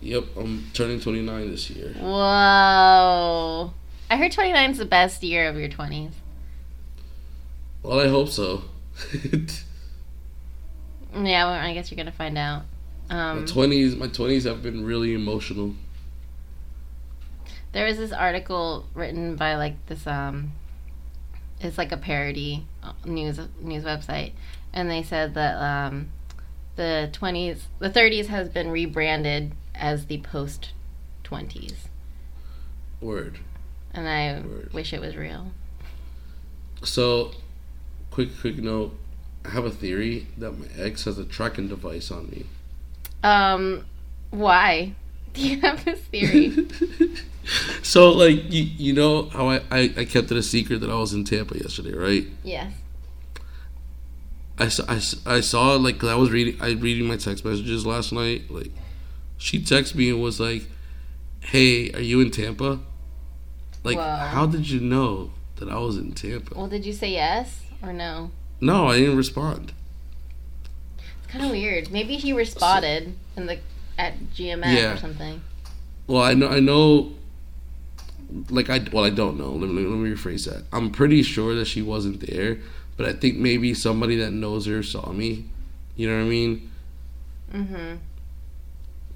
Yep. 0.00 0.24
I'm 0.36 0.64
turning 0.74 1.00
29 1.00 1.50
this 1.50 1.70
year. 1.70 1.92
Whoa. 1.98 3.72
I 4.10 4.16
heard 4.16 4.32
29 4.32 4.70
is 4.70 4.78
the 4.78 4.84
best 4.84 5.22
year 5.22 5.48
of 5.48 5.56
your 5.56 5.68
20s. 5.68 6.12
Well, 7.82 8.00
I 8.00 8.08
hope 8.08 8.28
so. 8.28 8.62
Yeah, 11.14 11.46
well, 11.46 11.54
I 11.54 11.72
guess 11.72 11.90
you're 11.90 11.96
going 11.96 12.06
to 12.06 12.12
find 12.12 12.36
out. 12.36 12.64
my 13.08 13.30
Um, 13.30 13.46
20s, 13.46 13.96
my 13.96 14.08
20s 14.08 14.44
have 14.44 14.62
been 14.62 14.84
really 14.84 15.14
emotional. 15.14 15.74
there 17.72 17.86
was 17.86 17.96
this 17.96 18.12
article 18.12 18.84
written 18.94 19.34
by 19.36 19.54
like 19.56 19.74
this 19.86 20.06
um 20.06 20.52
it's 21.60 21.76
like 21.78 21.92
a 21.92 21.96
parody 21.96 22.66
news 23.04 23.38
news 23.60 23.84
website 23.84 24.32
and 24.76 24.88
they 24.90 25.02
said 25.02 25.34
that 25.34 25.56
um 25.60 26.10
the 26.76 27.10
20s 27.12 27.62
the 27.80 27.90
30s 27.90 28.26
has 28.26 28.48
been 28.50 28.70
rebranded 28.70 29.52
as 29.74 30.06
the 30.06 30.18
post 30.18 30.72
20s 31.24 31.74
Word. 33.00 33.38
and 33.92 34.06
i 34.08 34.40
Word. 34.46 34.72
wish 34.72 34.92
it 34.92 35.00
was 35.00 35.16
real 35.16 35.50
So, 36.84 37.32
quick, 38.10 38.28
quick 38.40 38.58
note. 38.58 38.94
I 39.44 39.50
have 39.50 39.64
a 39.64 39.70
theory 39.70 40.26
that 40.38 40.52
my 40.52 40.66
ex 40.78 41.04
has 41.04 41.18
a 41.18 41.24
tracking 41.24 41.68
device 41.68 42.10
on 42.10 42.28
me. 42.30 42.44
um 43.24 43.86
why 44.30 44.92
do 45.32 45.40
you 45.48 45.60
have 45.62 45.84
this 45.84 46.00
theory 46.00 46.52
so, 47.82 48.10
like, 48.10 48.50
you, 48.52 48.64
you 48.64 48.92
know 48.92 49.28
how 49.30 49.48
I, 49.48 49.60
I, 49.70 49.80
I 49.98 50.04
kept 50.04 50.30
it 50.32 50.36
a 50.36 50.42
secret 50.42 50.80
that 50.80 50.90
I 50.90 50.96
was 50.96 51.12
in 51.14 51.24
Tampa 51.24 51.56
yesterday, 51.56 51.92
right? 51.94 52.26
yes 52.44 52.72
I, 54.58 54.68
saw- 54.68 54.84
I, 54.88 55.00
I 55.36 55.40
saw, 55.40 55.74
like, 55.74 55.98
'cause 55.98 56.08
I 56.08 56.14
was 56.14 56.30
reading, 56.30 56.56
I 56.60 56.70
reading 56.72 57.06
my 57.06 57.16
text 57.16 57.44
messages 57.44 57.84
last 57.84 58.12
night. 58.12 58.50
Like, 58.50 58.70
she 59.38 59.58
texted 59.60 59.96
me 59.96 60.08
and 60.10 60.22
was 60.22 60.40
like, 60.40 60.66
hey, 61.40 61.90
are 61.92 62.00
you 62.00 62.20
in 62.20 62.30
Tampa? 62.30 62.80
Like, 63.84 63.98
Wow. 63.98 64.16
how 64.28 64.46
did 64.46 64.68
you 64.68 64.80
know 64.80 65.30
that 65.56 65.68
I 65.68 65.78
was 65.78 65.96
in 65.96 66.12
Tampa? 66.12 66.54
well 66.56 66.66
did 66.68 66.84
you 66.84 66.92
say 66.92 67.12
yes 67.12 67.60
or 67.82 67.92
no 67.92 68.30
No, 68.60 68.88
I 68.88 68.98
didn't 68.98 69.16
respond. 69.16 69.72
it's 70.98 71.26
kind 71.32 71.44
of 71.44 71.50
weird 71.50 71.90
maybe 71.90 72.16
he 72.16 72.32
were 72.32 72.44
spotted 72.44 73.14
in 73.36 73.46
the 73.46 73.58
at 73.98 74.18
gms 74.34 74.64
Yeah. 74.74 74.92
or 74.94 74.96
something 74.98 75.40
Well, 76.06 76.22
I 76.22 76.34
know, 76.34 76.48
I 76.48 76.60
know. 76.60 77.14
Like 78.50 78.68
I, 78.70 78.84
well, 78.92 79.04
I 79.04 79.10
don't 79.10 79.38
know. 79.38 79.50
Let 79.52 79.70
me, 79.70 79.82
let 79.84 79.98
me 79.98 80.10
rephrase 80.10 80.46
that. 80.50 80.64
I'm 80.72 80.90
pretty 80.90 81.22
sure 81.22 81.54
that 81.54 81.66
she 81.66 81.80
wasn't 81.80 82.26
there, 82.26 82.58
but 82.96 83.06
I 83.06 83.12
think 83.12 83.36
maybe 83.36 83.74
somebody 83.74 84.16
that 84.16 84.30
knows 84.30 84.66
her 84.66 84.82
saw 84.82 85.12
me. 85.12 85.46
You 85.96 86.08
know 86.08 86.16
what 86.16 86.24
I 86.24 86.28
mean? 86.28 86.72
mm-hmm 87.52 87.96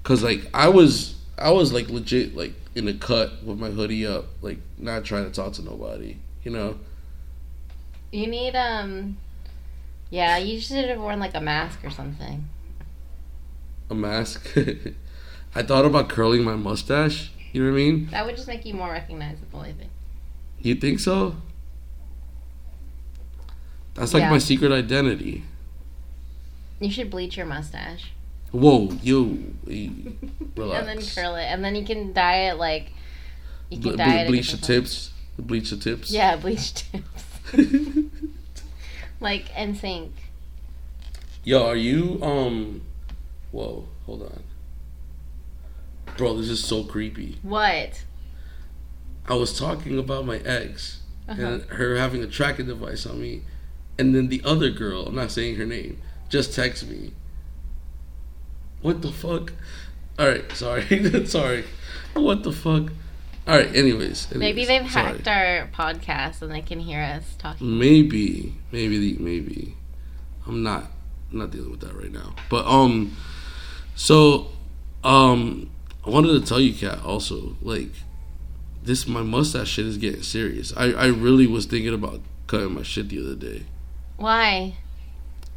Cause 0.03 0.23
like 0.23 0.49
I 0.53 0.67
was, 0.67 1.15
I 1.37 1.51
was 1.51 1.71
like 1.71 1.89
legit 1.89 2.35
like 2.35 2.53
in 2.73 2.87
a 2.87 2.93
cut 2.93 3.43
with 3.43 3.59
my 3.59 3.69
hoodie 3.69 4.07
up, 4.07 4.25
like 4.41 4.57
not 4.77 5.03
trying 5.03 5.25
to 5.25 5.31
talk 5.31 5.53
to 5.53 5.63
nobody. 5.63 6.17
You 6.43 6.51
know? 6.51 6.79
You 8.11 8.27
need 8.27 8.55
um 8.55 9.17
yeah, 10.09 10.37
you 10.37 10.59
should 10.59 10.89
have 10.89 10.99
worn 10.99 11.19
like 11.19 11.35
a 11.35 11.41
mask 11.41 11.83
or 11.83 11.89
something. 11.89 12.49
A 13.89 13.95
mask. 13.95 14.57
I 15.55 15.63
thought 15.63 15.85
about 15.85 16.09
curling 16.09 16.43
my 16.43 16.55
mustache. 16.55 17.31
You 17.53 17.63
know 17.63 17.71
what 17.71 17.75
I 17.75 17.79
mean? 17.79 18.05
That 18.07 18.25
would 18.25 18.35
just 18.35 18.47
make 18.47 18.65
you 18.65 18.73
more 18.73 18.91
recognizable, 18.91 19.61
I 19.61 19.73
think. 19.73 19.89
You 20.59 20.75
think 20.75 20.99
so? 20.99 21.35
That's 23.95 24.13
like 24.13 24.21
Yeah. 24.21 24.29
my 24.29 24.37
secret 24.37 24.71
identity. 24.71 25.43
You 26.79 26.89
should 26.91 27.09
bleach 27.11 27.37
your 27.37 27.45
mustache. 27.45 28.11
Whoa, 28.51 28.89
you, 29.01 29.55
relax. 30.55 30.87
And 30.87 30.87
then 30.87 31.01
curl 31.15 31.35
it. 31.35 31.43
And 31.45 31.63
then 31.63 31.75
you 31.75 31.85
can 31.85 32.11
dye 32.13 32.49
it 32.49 32.57
like 32.57 32.91
you 33.69 33.79
can 33.79 33.91
Ble- 33.91 33.97
dye 33.97 34.05
ble- 34.05 34.19
it 34.23 34.27
bleach 34.27 34.51
the 34.51 34.57
tips. 34.57 35.11
Bleach 35.37 35.69
the 35.69 35.77
tips. 35.77 36.11
Yeah, 36.11 36.35
bleach 36.35 36.73
tips. 36.73 37.23
like 39.19 39.49
NSYNC. 39.49 40.11
Yo, 41.43 41.65
are 41.65 41.75
you 41.75 42.19
um? 42.21 42.81
Whoa, 43.51 43.87
hold 44.05 44.23
on. 44.23 44.43
Bro, 46.17 46.37
this 46.37 46.49
is 46.49 46.63
so 46.63 46.83
creepy. 46.83 47.37
What? 47.41 48.03
I 49.27 49.35
was 49.35 49.57
talking 49.57 49.97
about 49.97 50.25
my 50.25 50.37
ex 50.37 51.01
Uh-huh. 51.27 51.41
and 51.41 51.63
her 51.65 51.95
having 51.97 52.23
a 52.23 52.27
tracking 52.27 52.65
device 52.67 53.05
on 53.05 53.19
me, 53.21 53.41
and 54.01 54.15
then 54.15 54.27
the 54.29 54.41
other 54.43 54.69
girl, 54.71 55.05
I'm 55.05 55.15
not 55.15 55.31
saying 55.31 55.55
her 55.55 55.65
name, 55.65 56.01
just 56.27 56.53
text 56.53 56.87
me. 56.87 57.13
What 58.81 59.01
the 59.03 59.11
fuck? 59.11 59.53
All 60.17 60.27
right, 60.27 60.51
sorry, 60.53 61.25
sorry. 61.25 61.63
What 62.13 62.43
the 62.43 62.51
fuck? 62.51 62.91
All 63.47 63.57
right. 63.57 63.73
Anyways, 63.75 64.33
Maybe 64.35 64.65
they've 64.65 64.89
sorry. 64.91 65.17
hacked 65.17 65.27
our 65.27 65.67
podcast 65.73 66.41
and 66.41 66.51
they 66.51 66.61
can 66.61 66.79
hear 66.79 67.01
us 67.01 67.35
talking. 67.37 67.79
Maybe, 67.79 68.55
maybe, 68.71 69.17
maybe. 69.19 69.75
I'm 70.45 70.61
not, 70.63 70.85
I'm 71.31 71.39
not 71.39 71.51
dealing 71.51 71.71
with 71.71 71.79
that 71.81 71.95
right 71.95 72.11
now. 72.11 72.35
But 72.49 72.65
um, 72.65 73.15
so 73.95 74.49
um, 75.03 75.69
I 76.05 76.09
wanted 76.09 76.39
to 76.39 76.45
tell 76.45 76.59
you, 76.59 76.73
Kat, 76.73 77.03
also 77.03 77.55
like 77.61 77.89
this, 78.83 79.07
my 79.07 79.21
mustache 79.21 79.69
shit 79.69 79.85
is 79.85 79.97
getting 79.97 80.23
serious. 80.23 80.73
I 80.75 80.91
I 80.91 81.07
really 81.07 81.47
was 81.47 81.65
thinking 81.65 81.93
about 81.93 82.21
cutting 82.47 82.73
my 82.73 82.83
shit 82.83 83.09
the 83.09 83.21
other 83.23 83.35
day. 83.35 83.63
Why? 84.21 84.75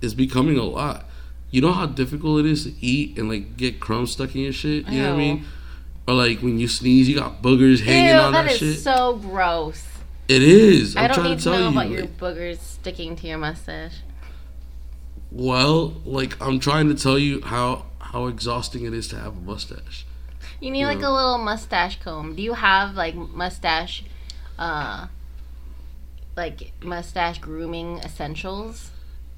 It's 0.03 0.15
becoming 0.15 0.59
a 0.59 0.62
lot. 0.65 1.07
You 1.51 1.61
know 1.61 1.73
how 1.73 1.87
difficult 1.87 2.41
it 2.41 2.47
is 2.47 2.65
to 2.65 2.73
eat 2.85 3.17
and 3.19 3.29
like 3.29 3.57
get 3.57 3.79
crumbs 3.81 4.12
stuck 4.12 4.35
in 4.35 4.41
your 4.43 4.53
shit. 4.53 4.87
You 4.89 5.03
know 5.03 5.11
what 5.11 5.15
I 5.15 5.19
mean? 5.19 5.45
Or 6.09 6.15
like 6.15 6.41
when 6.41 6.59
you 6.59 6.69
sneeze, 6.69 7.09
you 7.09 7.15
got 7.17 7.43
boogers 7.43 7.81
hanging 7.83 8.11
Ew, 8.11 8.21
on 8.21 8.33
that 8.33 8.45
that, 8.45 8.53
is 8.53 8.59
shit. 8.59 8.79
so 8.79 9.17
gross. 9.23 9.83
it 10.29 10.43
is. 10.43 10.97
I'm 10.97 11.05
I 11.11 11.15
don't 11.15 11.25
need 11.25 11.39
to 11.39 11.45
to 11.45 11.51
know 11.51 11.59
you. 11.61 11.69
about 11.69 11.91
your 11.91 12.07
boogers 12.07 12.59
sticking 12.59 13.15
to 13.17 13.27
your 13.27 13.39
mustache. 13.39 13.99
Well, 15.31 15.95
like 16.05 16.41
I'm 16.41 16.61
trying 16.61 16.89
to 16.89 16.95
tell 16.95 17.19
you 17.19 17.41
how 17.43 17.87
how 17.99 18.27
exhausting 18.27 18.85
it 18.85 18.95
is 18.95 19.09
to 19.09 19.17
have 19.17 19.37
a 19.37 19.41
mustache. 19.41 20.07
You 20.61 20.71
need 20.71 20.87
like 20.87 21.01
Yeah. 21.01 21.09
a 21.09 21.12
little 21.12 21.39
mustache 21.39 21.99
comb. 22.01 22.35
Do 22.37 22.43
you 22.43 22.55
have 22.55 22.95
like 22.95 23.15
mustache, 23.15 24.05
uh, 24.59 25.07
like 26.37 26.72
mustache 26.82 27.39
grooming 27.39 27.99
essentials? 27.99 28.91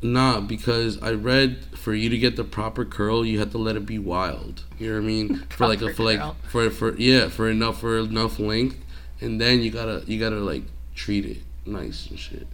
Nah, 0.03 0.41
because 0.41 1.01
I 1.03 1.13
read 1.13 1.65
for 1.75 1.95
you 1.95 2.09
to 2.11 2.19
get 2.19 2.37
the 2.37 2.45
proper 2.45 2.85
curl, 2.85 3.25
you 3.25 3.39
have 3.39 3.51
to 3.53 3.59
let 3.59 3.77
it 3.77 3.87
be 3.87 3.99
wild. 3.99 4.65
You 4.79 4.89
know 4.91 4.95
what 4.97 5.03
I 5.03 5.07
mean? 5.07 5.37
For 5.51 5.67
like 5.67 5.81
a 5.81 5.93
for 5.95 6.03
like 6.05 6.21
curl. 6.21 6.37
for 6.49 6.71
for 6.71 6.97
yeah 6.97 7.29
for 7.29 7.49
enough 7.51 7.81
for 7.81 7.99
enough 7.99 8.39
length, 8.39 8.79
and 9.21 9.41
then 9.41 9.63
you 9.63 9.71
gotta 9.71 10.05
you 10.07 10.21
gotta 10.21 10.37
like 10.37 10.65
treat 10.95 11.25
it 11.25 11.39
nice 11.65 12.09
and 12.09 12.19
shit. 12.19 12.47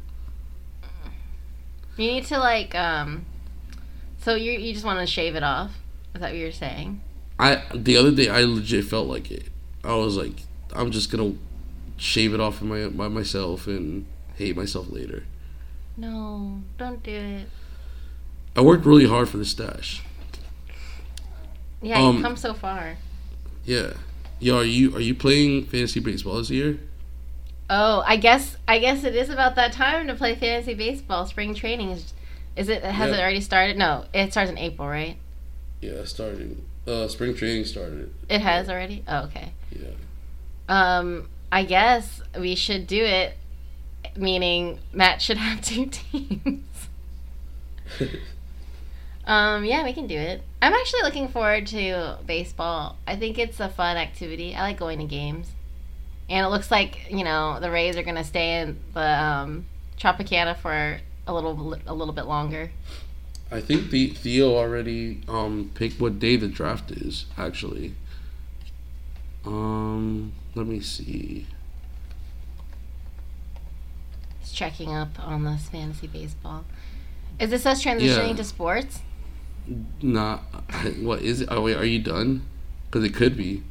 You 1.96 2.06
need 2.06 2.24
to 2.26 2.38
like 2.38 2.74
um. 2.74 3.26
So 4.18 4.36
you 4.36 4.52
you 4.52 4.72
just 4.72 4.84
want 4.84 5.00
to 5.00 5.06
shave 5.06 5.34
it 5.34 5.42
off? 5.42 5.72
Is 6.14 6.20
that 6.20 6.30
what 6.30 6.36
you're 6.36 6.52
saying? 6.52 7.00
I 7.38 7.62
the 7.74 7.96
other 7.96 8.12
day 8.12 8.28
I 8.28 8.42
legit 8.42 8.84
felt 8.84 9.08
like 9.08 9.30
it. 9.30 9.48
I 9.82 9.94
was 9.94 10.16
like, 10.16 10.34
I'm 10.72 10.92
just 10.92 11.10
gonna 11.10 11.34
shave 11.96 12.34
it 12.34 12.40
off 12.40 12.62
in 12.62 12.68
my 12.68 12.88
by 12.88 13.08
myself 13.08 13.66
and 13.66 14.06
hate 14.36 14.56
myself 14.56 14.90
later. 14.90 15.24
No, 15.96 16.62
don't 16.78 17.02
do 17.02 17.12
it. 17.12 17.48
I 18.56 18.60
worked 18.60 18.84
really 18.86 19.06
hard 19.06 19.28
for 19.28 19.36
the 19.38 19.44
stash. 19.44 20.02
Yeah, 21.80 22.00
Um, 22.00 22.16
you 22.18 22.22
come 22.22 22.36
so 22.36 22.54
far. 22.54 22.96
Yeah. 23.64 23.94
Yo, 24.40 24.58
are 24.58 24.64
you 24.64 24.94
are 24.96 25.00
you 25.00 25.14
playing 25.14 25.66
fantasy 25.66 26.00
baseball 26.00 26.36
this 26.38 26.50
year? 26.50 26.78
Oh, 27.70 28.02
I 28.06 28.16
guess 28.16 28.56
I 28.66 28.78
guess 28.78 29.04
it 29.04 29.14
is 29.14 29.30
about 29.30 29.54
that 29.56 29.72
time 29.72 30.06
to 30.08 30.14
play 30.14 30.34
fantasy 30.34 30.74
baseball. 30.74 31.26
Spring 31.26 31.54
training 31.54 31.90
is. 31.90 32.12
Is 32.54 32.68
it? 32.68 32.82
Has 32.84 33.10
Yeah. 33.10 33.16
it 33.16 33.20
already 33.20 33.40
started? 33.40 33.76
No, 33.78 34.04
it 34.12 34.30
starts 34.32 34.50
in 34.50 34.58
April, 34.58 34.86
right? 34.86 35.16
Yeah, 35.80 36.04
starting. 36.04 36.64
Uh, 36.86 37.08
spring 37.08 37.34
training 37.34 37.64
started. 37.64 38.12
It 38.28 38.40
has 38.40 38.68
already. 38.68 39.02
Oh, 39.08 39.24
okay. 39.24 39.52
Yeah. 39.70 39.88
Um, 40.68 41.28
I 41.50 41.64
guess 41.64 42.20
we 42.38 42.54
should 42.54 42.86
do 42.86 43.02
it. 43.02 43.36
Meaning 44.16 44.78
Matt 44.92 45.22
should 45.22 45.36
have 45.36 45.60
two 45.62 45.86
teams. 45.86 46.88
Um, 49.24 49.64
yeah, 49.64 49.84
we 49.84 49.92
can 49.92 50.06
do 50.06 50.16
it. 50.16 50.42
I'm 50.60 50.72
actually 50.72 51.02
looking 51.02 51.28
forward 51.28 51.66
to 51.68 52.18
baseball. 52.26 52.96
I 53.06 53.16
think 53.16 53.38
it's 53.38 53.60
a 53.60 53.68
fun 53.68 53.96
activity. 53.96 54.54
I 54.54 54.62
like 54.62 54.78
going 54.78 54.98
to 54.98 55.04
games. 55.04 55.48
And 56.28 56.44
it 56.44 56.48
looks 56.48 56.70
like, 56.70 57.10
you 57.10 57.24
know, 57.24 57.60
the 57.60 57.70
Rays 57.70 57.96
are 57.96 58.02
going 58.02 58.16
to 58.16 58.24
stay 58.24 58.60
in 58.60 58.78
the 58.94 59.22
um, 59.22 59.66
Tropicana 59.98 60.56
for 60.56 61.00
a 61.26 61.32
little 61.32 61.74
a 61.86 61.94
little 61.94 62.14
bit 62.14 62.24
longer. 62.24 62.70
I 63.50 63.60
think 63.60 63.90
the 63.90 64.08
Theo 64.08 64.56
already 64.56 65.20
um 65.28 65.70
picked 65.74 66.00
what 66.00 66.18
day 66.18 66.36
the 66.36 66.48
draft 66.48 66.90
is 66.90 67.26
actually. 67.36 67.94
Um, 69.44 70.32
let 70.54 70.66
me 70.66 70.80
see. 70.80 71.46
Checking 74.52 74.94
up 74.94 75.18
on 75.18 75.44
this 75.44 75.68
fantasy 75.68 76.06
baseball. 76.06 76.64
Is 77.40 77.50
this 77.50 77.64
us 77.66 77.82
transitioning 77.82 78.28
Yeah. 78.30 78.36
to 78.36 78.44
sports? 78.44 79.00
Not 80.02 80.38
what 81.00 81.22
is 81.22 81.40
it? 81.40 81.48
Oh 81.50 81.62
wait, 81.62 81.76
are 81.76 81.84
you 81.84 81.98
done? 82.00 82.42
Because 82.86 83.04
it 83.04 83.14
could 83.14 83.36
be. 83.36 83.62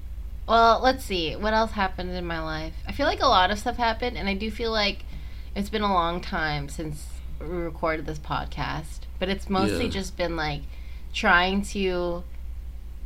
Well, 0.47 0.79
let's 0.82 1.03
see. 1.05 1.36
What 1.36 1.53
else 1.53 1.71
happened 1.71 2.11
in 2.11 2.25
my 2.25 2.41
life? 2.41 2.73
I 2.88 2.91
feel 2.91 3.05
like 3.05 3.21
a 3.21 3.27
lot 3.27 3.51
of 3.51 3.59
stuff 3.59 3.77
happened, 3.77 4.17
and 4.17 4.27
I 4.27 4.34
do 4.34 4.49
feel 4.49 4.71
like 4.71 5.05
it's 5.55 5.69
been 5.69 5.84
a 5.84 5.93
long 5.93 6.19
time 6.21 6.67
since 6.67 7.05
we 7.39 7.45
recorded 7.47 8.05
this 8.05 8.19
podcast. 8.19 9.01
But 9.19 9.29
it's 9.29 9.49
mostly 9.49 9.86
Yeah. 9.86 9.91
just 9.91 10.17
been 10.17 10.36
like 10.36 10.61
trying 11.13 11.61
to 11.61 12.23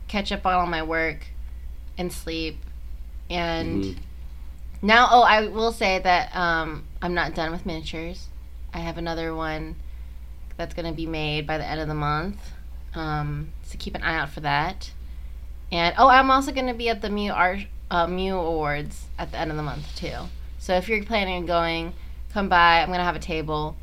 catch 0.08 0.32
up 0.32 0.46
on 0.46 0.54
all 0.54 0.66
my 0.68 0.82
work 0.84 1.28
and 1.98 2.12
sleep. 2.14 2.58
And 3.30 3.84
Mhm. 3.84 3.98
now, 4.82 5.10
oh, 5.12 5.24
I 5.24 5.48
will 5.48 5.72
say 5.74 6.00
that 6.00 6.36
um, 6.36 6.86
I'm 7.02 7.14
not 7.14 7.36
done 7.36 7.52
with 7.52 7.66
miniatures. 7.66 8.28
I 8.74 8.80
have 8.80 8.98
another 8.98 9.34
one 9.36 9.76
that's 10.58 10.74
going 10.74 10.86
to 10.88 10.94
be 10.96 11.06
made 11.06 11.46
by 11.46 11.58
the 11.58 11.66
end 11.66 11.80
of 11.82 11.88
the 11.88 11.94
month. 11.94 12.38
Um, 12.94 13.50
so 13.64 13.76
keep 13.78 13.96
an 13.96 14.02
eye 14.04 14.16
out 14.16 14.30
for 14.30 14.40
that. 14.42 14.92
And 15.72 15.96
oh, 15.98 16.08
I'm 16.08 16.32
also 16.32 16.52
going 16.52 16.68
to 16.68 16.74
be 16.74 16.90
at 16.90 17.02
the 17.02 17.10
Mew 17.10 17.32
Art 17.32 17.60
uh, 17.92 18.08
Mew 18.08 18.36
Awards 18.36 19.06
at 19.20 19.32
the 19.32 19.38
end 19.38 19.52
of 19.52 19.58
the 19.58 19.64
month 19.64 19.96
too. 19.96 20.16
So 20.60 20.76
if 20.76 20.88
you're 20.90 21.04
planning 21.04 21.36
on 21.36 21.46
going, 21.46 21.94
come 22.32 22.50
by. 22.50 22.82
I'm 22.82 22.88
going 22.88 23.00
to 23.00 23.04
have 23.06 23.16
a 23.16 23.20
table. 23.20 23.76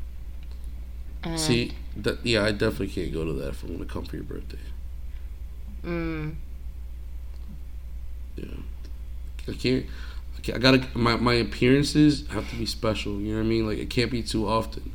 And, 1.23 1.39
See, 1.39 1.73
that 1.97 2.25
yeah, 2.25 2.43
I 2.43 2.51
definitely 2.51 2.87
can't 2.89 3.13
go 3.13 3.23
to 3.23 3.33
that 3.33 3.49
if 3.49 3.63
I'm 3.63 3.73
gonna 3.73 3.85
come 3.85 4.03
for 4.03 4.17
your 4.17 4.25
birthday. 4.25 4.57
Mm, 5.85 6.35
Yeah, 8.35 8.45
I 9.47 9.53
can't. 9.53 9.85
I, 10.47 10.57
gotta. 10.57 10.85
My 10.93 11.15
my 11.15 11.33
appearances 11.33 12.27
have 12.27 12.49
to 12.49 12.55
be 12.55 12.65
special. 12.65 13.19
You 13.19 13.33
know 13.33 13.39
what 13.39 13.45
I 13.45 13.49
mean? 13.49 13.67
Like 13.67 13.77
it 13.77 13.89
can't 13.89 14.11
be 14.11 14.21
too 14.21 14.47
often. 14.47 14.93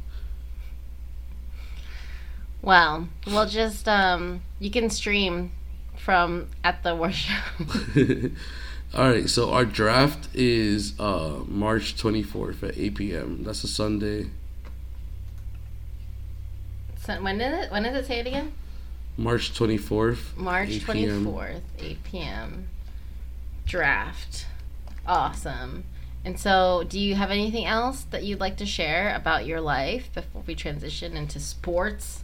well, 2.63 3.09
we'll 3.27 3.47
just 3.47 3.89
um, 3.89 4.43
you 4.59 4.71
can 4.71 4.91
stream 4.91 5.53
from 5.97 6.49
at 6.65 6.83
the 6.83 6.95
workshop. 6.95 7.45
All 8.95 9.11
right, 9.11 9.29
so 9.29 9.53
our 9.53 9.67
draft 9.67 10.29
is 10.33 10.99
uh, 10.99 11.41
March 11.47 11.95
24th 11.97 12.63
at 12.63 12.79
8 12.79 12.95
p.m. 12.95 13.45
That's 13.45 13.63
a 13.63 13.69
Sunday. 13.69 14.31
so 16.99 17.21
when 17.23 17.39
is 17.41 17.67
it? 17.67 17.71
When 17.71 17.83
does 17.83 17.95
it 17.95 18.07
say 18.07 18.21
it 18.21 18.27
again? 18.27 18.53
March 19.19 19.53
24th. 19.53 20.37
March 20.37 20.69
24th, 20.71 21.61
8 21.79 22.05
p.m. 22.05 22.69
Draft. 23.67 24.47
Awesome. 25.09 25.85
And 26.25 26.39
so, 26.39 26.85
do 26.87 27.01
you 27.01 27.15
have 27.15 27.31
anything 27.31 27.65
else 27.65 28.03
that 28.11 28.23
you'd 28.25 28.41
like 28.41 28.57
to 28.59 28.67
share 28.67 29.15
about 29.15 29.47
your 29.47 29.61
life 29.61 30.13
before 30.13 30.43
we 30.47 30.55
transition 30.55 31.17
into 31.17 31.41
sports? 31.41 32.23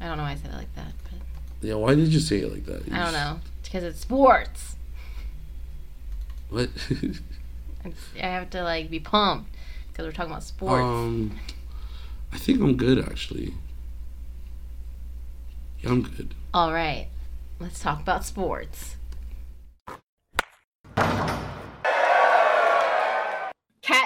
I 0.00 0.06
don't 0.06 0.18
know 0.18 0.24
why 0.24 0.32
I 0.32 0.36
said 0.36 0.50
it 0.52 0.56
like 0.56 0.74
that, 0.74 0.92
but 1.04 1.66
Yeah, 1.66 1.74
why 1.76 1.94
did 1.94 2.08
you 2.08 2.20
say 2.20 2.40
it 2.40 2.52
like 2.52 2.66
that? 2.66 2.86
You 2.86 2.94
I 2.94 2.98
don't 3.04 3.12
know. 3.12 3.40
Because 3.62 3.84
it's 3.84 4.00
sports. 4.00 4.76
What? 6.50 6.68
I 8.16 8.26
have 8.26 8.50
to 8.50 8.62
like 8.62 8.90
be 8.90 9.00
pumped 9.00 9.50
because 9.88 10.04
we're 10.06 10.12
talking 10.12 10.32
about 10.32 10.42
sports. 10.42 10.82
um, 10.82 11.38
I 12.32 12.38
think 12.38 12.60
I'm 12.60 12.76
good 12.76 12.98
actually. 12.98 13.54
Yeah, 15.80 15.90
I'm 15.90 16.02
good. 16.02 16.34
All 16.52 16.72
right, 16.72 17.08
let's 17.58 17.80
talk 17.80 18.00
about 18.00 18.24
sports. 18.24 18.96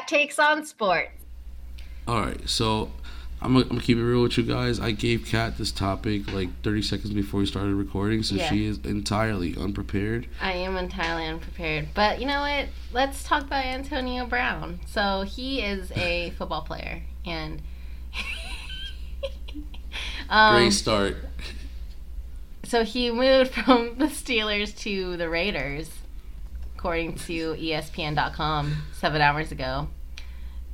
Takes 0.09 0.39
on 0.41 0.65
sports. 0.65 1.11
All 2.09 2.21
right, 2.21 2.49
so 2.49 2.91
I'm 3.41 3.53
gonna, 3.53 3.65
I'm 3.67 3.69
gonna 3.69 3.81
keep 3.83 3.99
it 3.99 4.03
real 4.03 4.23
with 4.23 4.37
you 4.39 4.43
guys. 4.45 4.81
I 4.81 4.91
gave 4.93 5.27
Kat 5.27 5.59
this 5.59 5.71
topic 5.71 6.33
like 6.33 6.49
30 6.63 6.83
seconds 6.83 7.11
before 7.13 7.41
we 7.41 7.47
started 7.47 7.75
recording, 7.75 8.23
so 8.23 8.35
Yeah. 8.35 8.49
she 8.49 8.65
is 8.67 8.79
entirely 8.79 9.55
unprepared. 9.57 10.27
I 10.41 10.53
am 10.55 10.77
entirely 10.77 11.27
unprepared. 11.27 11.89
But 11.95 12.19
you 12.21 12.27
know 12.27 12.41
what? 12.41 12.69
Let's 12.93 13.23
talk 13.23 13.43
about 13.45 13.65
Antonio 13.65 14.27
Brown. 14.27 14.81
So 14.87 15.23
he 15.23 15.61
is 15.63 15.93
a 15.93 16.31
football 16.39 16.63
player 16.63 17.03
and 17.27 17.61
um, 20.31 20.57
Great 20.63 20.71
start. 20.73 21.17
so 22.65 22.85
he 22.85 23.11
moved 23.11 23.53
from 23.53 23.95
the 23.99 24.07
Steelers 24.07 24.77
to 24.79 25.17
the 25.19 25.29
Raiders, 25.29 25.91
according 26.77 27.17
to 27.17 27.55
ESPN.com 27.55 28.83
seven 28.93 29.21
hours 29.21 29.53
ago. 29.53 29.89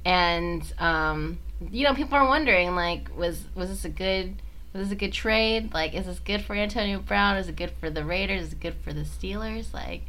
And 0.05 0.63
um, 0.79 1.39
you 1.71 1.85
know, 1.85 1.95
people 1.95 2.17
are 2.17 2.27
wondering 2.27 2.75
like, 2.75 3.17
was 3.17 3.45
was 3.55 3.69
this 3.71 3.85
a 3.85 3.89
good 3.89 4.43
was 4.73 4.89
this 4.89 4.93
a 4.93 4.97
good 4.97 5.13
trade? 5.13 5.73
Like, 5.73 5.95
is 5.95 6.07
this 6.07 6.19
good 6.19 6.43
for 6.43 6.55
Antonio 6.55 6.99
Brown? 6.99 7.37
Is 7.37 7.49
it 7.49 7.57
good 7.57 7.73
for 7.81 7.91
the 7.91 8.05
Raiders? 8.05 8.43
Is 8.43 8.53
it 8.53 8.61
good 8.61 8.75
for 8.83 8.93
the 8.93 9.03
Steelers? 9.03 9.73
Like, 9.73 10.03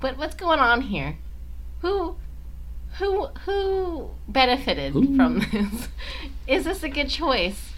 but 0.00 0.16
what's 0.16 0.34
going 0.34 0.60
on 0.60 0.82
here? 0.82 1.18
Who 1.80 2.16
who 2.98 3.26
who 3.46 4.10
benefited 4.28 4.92
Who? 4.92 5.16
from 5.16 5.38
this? 5.38 5.88
Is 6.46 6.64
this 6.64 6.82
a 6.82 6.88
good 6.88 7.08
choice? 7.08 7.72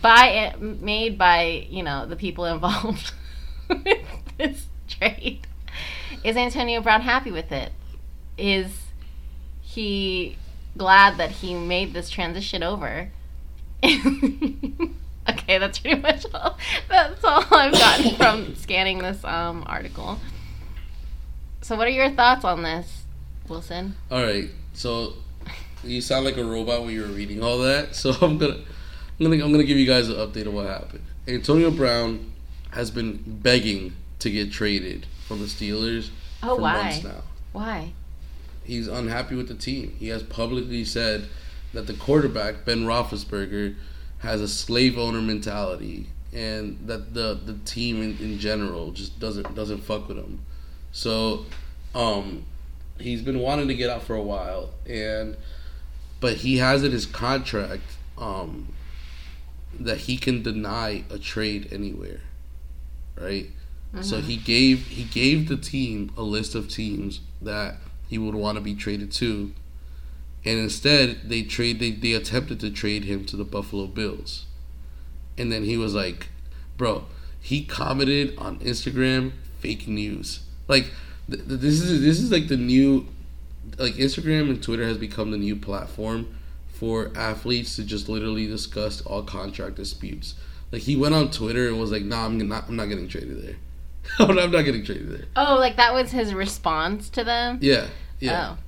by 0.00 0.54
made 0.58 1.18
by 1.18 1.66
you 1.68 1.82
know 1.82 2.06
the 2.06 2.16
people 2.16 2.44
involved 2.46 3.12
with 3.68 3.98
this 4.38 4.66
trade. 4.88 5.46
Is 6.24 6.36
Antonio 6.36 6.80
Brown 6.80 7.02
happy 7.02 7.30
with 7.30 7.52
it? 7.52 7.72
Is 8.36 8.86
he 9.60 10.36
glad 10.76 11.16
that 11.18 11.30
he 11.30 11.54
made 11.54 11.92
this 11.94 12.10
transition 12.10 12.62
over? 12.62 13.10
okay, 13.84 15.58
that's 15.58 15.78
pretty 15.78 16.00
much 16.00 16.26
all. 16.34 16.58
That's 16.88 17.24
all 17.24 17.44
I've 17.50 17.72
gotten 17.72 18.16
from 18.16 18.54
scanning 18.54 18.98
this 18.98 19.22
um, 19.24 19.64
article. 19.66 20.18
So, 21.62 21.76
what 21.76 21.86
are 21.86 21.90
your 21.90 22.10
thoughts 22.10 22.44
on 22.44 22.62
this, 22.62 23.04
Wilson? 23.48 23.94
All 24.10 24.22
right, 24.22 24.48
so 24.74 25.14
you 25.84 26.00
sound 26.00 26.24
like 26.24 26.36
a 26.36 26.44
robot 26.44 26.82
when 26.82 26.90
you 26.94 27.02
were 27.02 27.08
reading 27.08 27.42
all 27.42 27.58
that. 27.58 27.94
So 27.96 28.10
I'm 28.20 28.38
gonna, 28.38 28.54
I'm 28.54 29.30
gonna, 29.30 29.44
I'm 29.44 29.52
gonna 29.52 29.64
give 29.64 29.76
you 29.78 29.86
guys 29.86 30.08
an 30.08 30.16
update 30.16 30.46
of 30.46 30.54
what 30.54 30.66
happened. 30.66 31.04
Antonio 31.28 31.70
Brown 31.70 32.32
has 32.72 32.90
been 32.90 33.22
begging 33.26 33.94
to 34.20 34.30
get 34.30 34.52
traded 34.52 35.06
from 35.26 35.40
the 35.40 35.46
Steelers 35.46 36.10
Oh, 36.42 36.56
for 36.56 36.62
why? 36.62 36.82
months 36.82 37.04
now. 37.04 37.22
Why? 37.52 37.92
He's 38.70 38.86
unhappy 38.86 39.34
with 39.34 39.48
the 39.48 39.56
team. 39.56 39.96
He 39.98 40.06
has 40.10 40.22
publicly 40.22 40.84
said 40.84 41.28
that 41.74 41.88
the 41.88 41.92
quarterback 41.92 42.64
Ben 42.64 42.84
Roethlisberger 42.84 43.74
has 44.18 44.40
a 44.40 44.46
slave 44.46 44.96
owner 44.96 45.20
mentality, 45.20 46.06
and 46.32 46.78
that 46.86 47.12
the 47.12 47.34
the 47.44 47.54
team 47.64 48.00
in, 48.00 48.16
in 48.18 48.38
general 48.38 48.92
just 48.92 49.18
doesn't 49.18 49.56
doesn't 49.56 49.78
fuck 49.78 50.06
with 50.06 50.18
him. 50.18 50.46
So, 50.92 51.46
um, 51.96 52.44
he's 53.00 53.22
been 53.22 53.40
wanting 53.40 53.66
to 53.66 53.74
get 53.74 53.90
out 53.90 54.04
for 54.04 54.14
a 54.14 54.22
while, 54.22 54.70
and 54.86 55.36
but 56.20 56.34
he 56.36 56.58
has 56.58 56.84
in 56.84 56.92
his 56.92 57.06
contract 57.06 57.96
um, 58.18 58.72
that 59.80 59.98
he 59.98 60.16
can 60.16 60.44
deny 60.44 61.02
a 61.10 61.18
trade 61.18 61.72
anywhere, 61.72 62.20
right? 63.20 63.48
So 64.02 64.20
he 64.20 64.36
gave 64.36 64.86
he 64.86 65.02
gave 65.02 65.48
the 65.48 65.56
team 65.56 66.12
a 66.16 66.22
list 66.22 66.54
of 66.54 66.68
teams 66.68 67.22
that 67.42 67.78
he 68.10 68.18
would 68.18 68.34
want 68.34 68.58
to 68.58 68.60
be 68.60 68.74
traded 68.74 69.12
to, 69.12 69.52
and 70.44 70.58
instead 70.58 71.28
they 71.28 71.44
trade 71.44 71.78
they, 71.78 71.92
they 71.92 72.12
attempted 72.12 72.58
to 72.58 72.68
trade 72.68 73.04
him 73.04 73.24
to 73.26 73.36
the 73.36 73.44
Buffalo 73.44 73.86
Bills, 73.86 74.46
and 75.38 75.52
then 75.52 75.62
he 75.62 75.76
was 75.76 75.94
like, 75.94 76.28
"Bro," 76.76 77.04
he 77.40 77.64
commented 77.64 78.36
on 78.36 78.58
Instagram 78.58 79.30
fake 79.60 79.86
news. 79.86 80.40
Like 80.66 80.90
th- 81.30 81.46
th- 81.46 81.60
this 81.60 81.80
is 81.80 82.02
this 82.02 82.18
is 82.18 82.32
like 82.32 82.48
the 82.48 82.56
new, 82.56 83.06
like 83.78 83.94
Instagram 83.94 84.50
and 84.50 84.60
Twitter 84.60 84.84
has 84.84 84.98
become 84.98 85.30
the 85.30 85.38
new 85.38 85.54
platform 85.54 86.34
for 86.66 87.12
athletes 87.14 87.76
to 87.76 87.84
just 87.84 88.08
literally 88.08 88.48
discuss 88.48 89.02
all 89.02 89.22
contract 89.22 89.76
disputes. 89.76 90.34
Like 90.72 90.82
he 90.82 90.96
went 90.96 91.14
on 91.14 91.30
Twitter 91.30 91.68
and 91.68 91.78
was 91.78 91.92
like, 91.92 92.02
"Nah, 92.02 92.26
I'm 92.26 92.38
not 92.48 92.66
I'm 92.66 92.74
not 92.74 92.86
getting 92.86 93.06
traded 93.06 93.40
there. 93.40 93.56
I'm 94.18 94.34
not 94.34 94.44
I'm 94.44 94.50
not 94.50 94.62
getting 94.62 94.84
traded 94.84 95.10
there." 95.10 95.26
Oh, 95.36 95.56
like 95.56 95.76
that 95.76 95.94
was 95.94 96.10
his 96.10 96.34
response 96.34 97.08
to 97.10 97.24
them? 97.24 97.58
Yeah, 97.60 97.88
yeah. 98.18 98.56
Oh. 98.56 98.58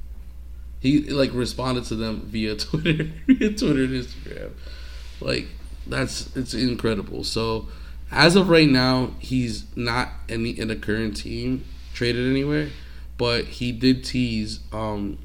He 0.80 1.10
like 1.10 1.30
responded 1.32 1.84
to 1.84 1.94
them 1.94 2.22
via 2.22 2.56
Twitter, 2.56 3.10
via 3.26 3.50
Twitter 3.50 3.84
and 3.84 4.04
Instagram. 4.04 4.50
Like 5.20 5.46
that's 5.86 6.34
it's 6.36 6.54
incredible. 6.54 7.24
So 7.24 7.68
as 8.10 8.36
of 8.36 8.48
right 8.48 8.68
now, 8.68 9.12
he's 9.18 9.64
not 9.76 10.08
any 10.28 10.50
in 10.50 10.68
the 10.68 10.76
current 10.76 11.16
team 11.16 11.64
traded 11.94 12.28
anywhere, 12.28 12.70
but 13.16 13.44
he 13.44 13.72
did 13.72 14.04
tease 14.04 14.60
um 14.72 15.18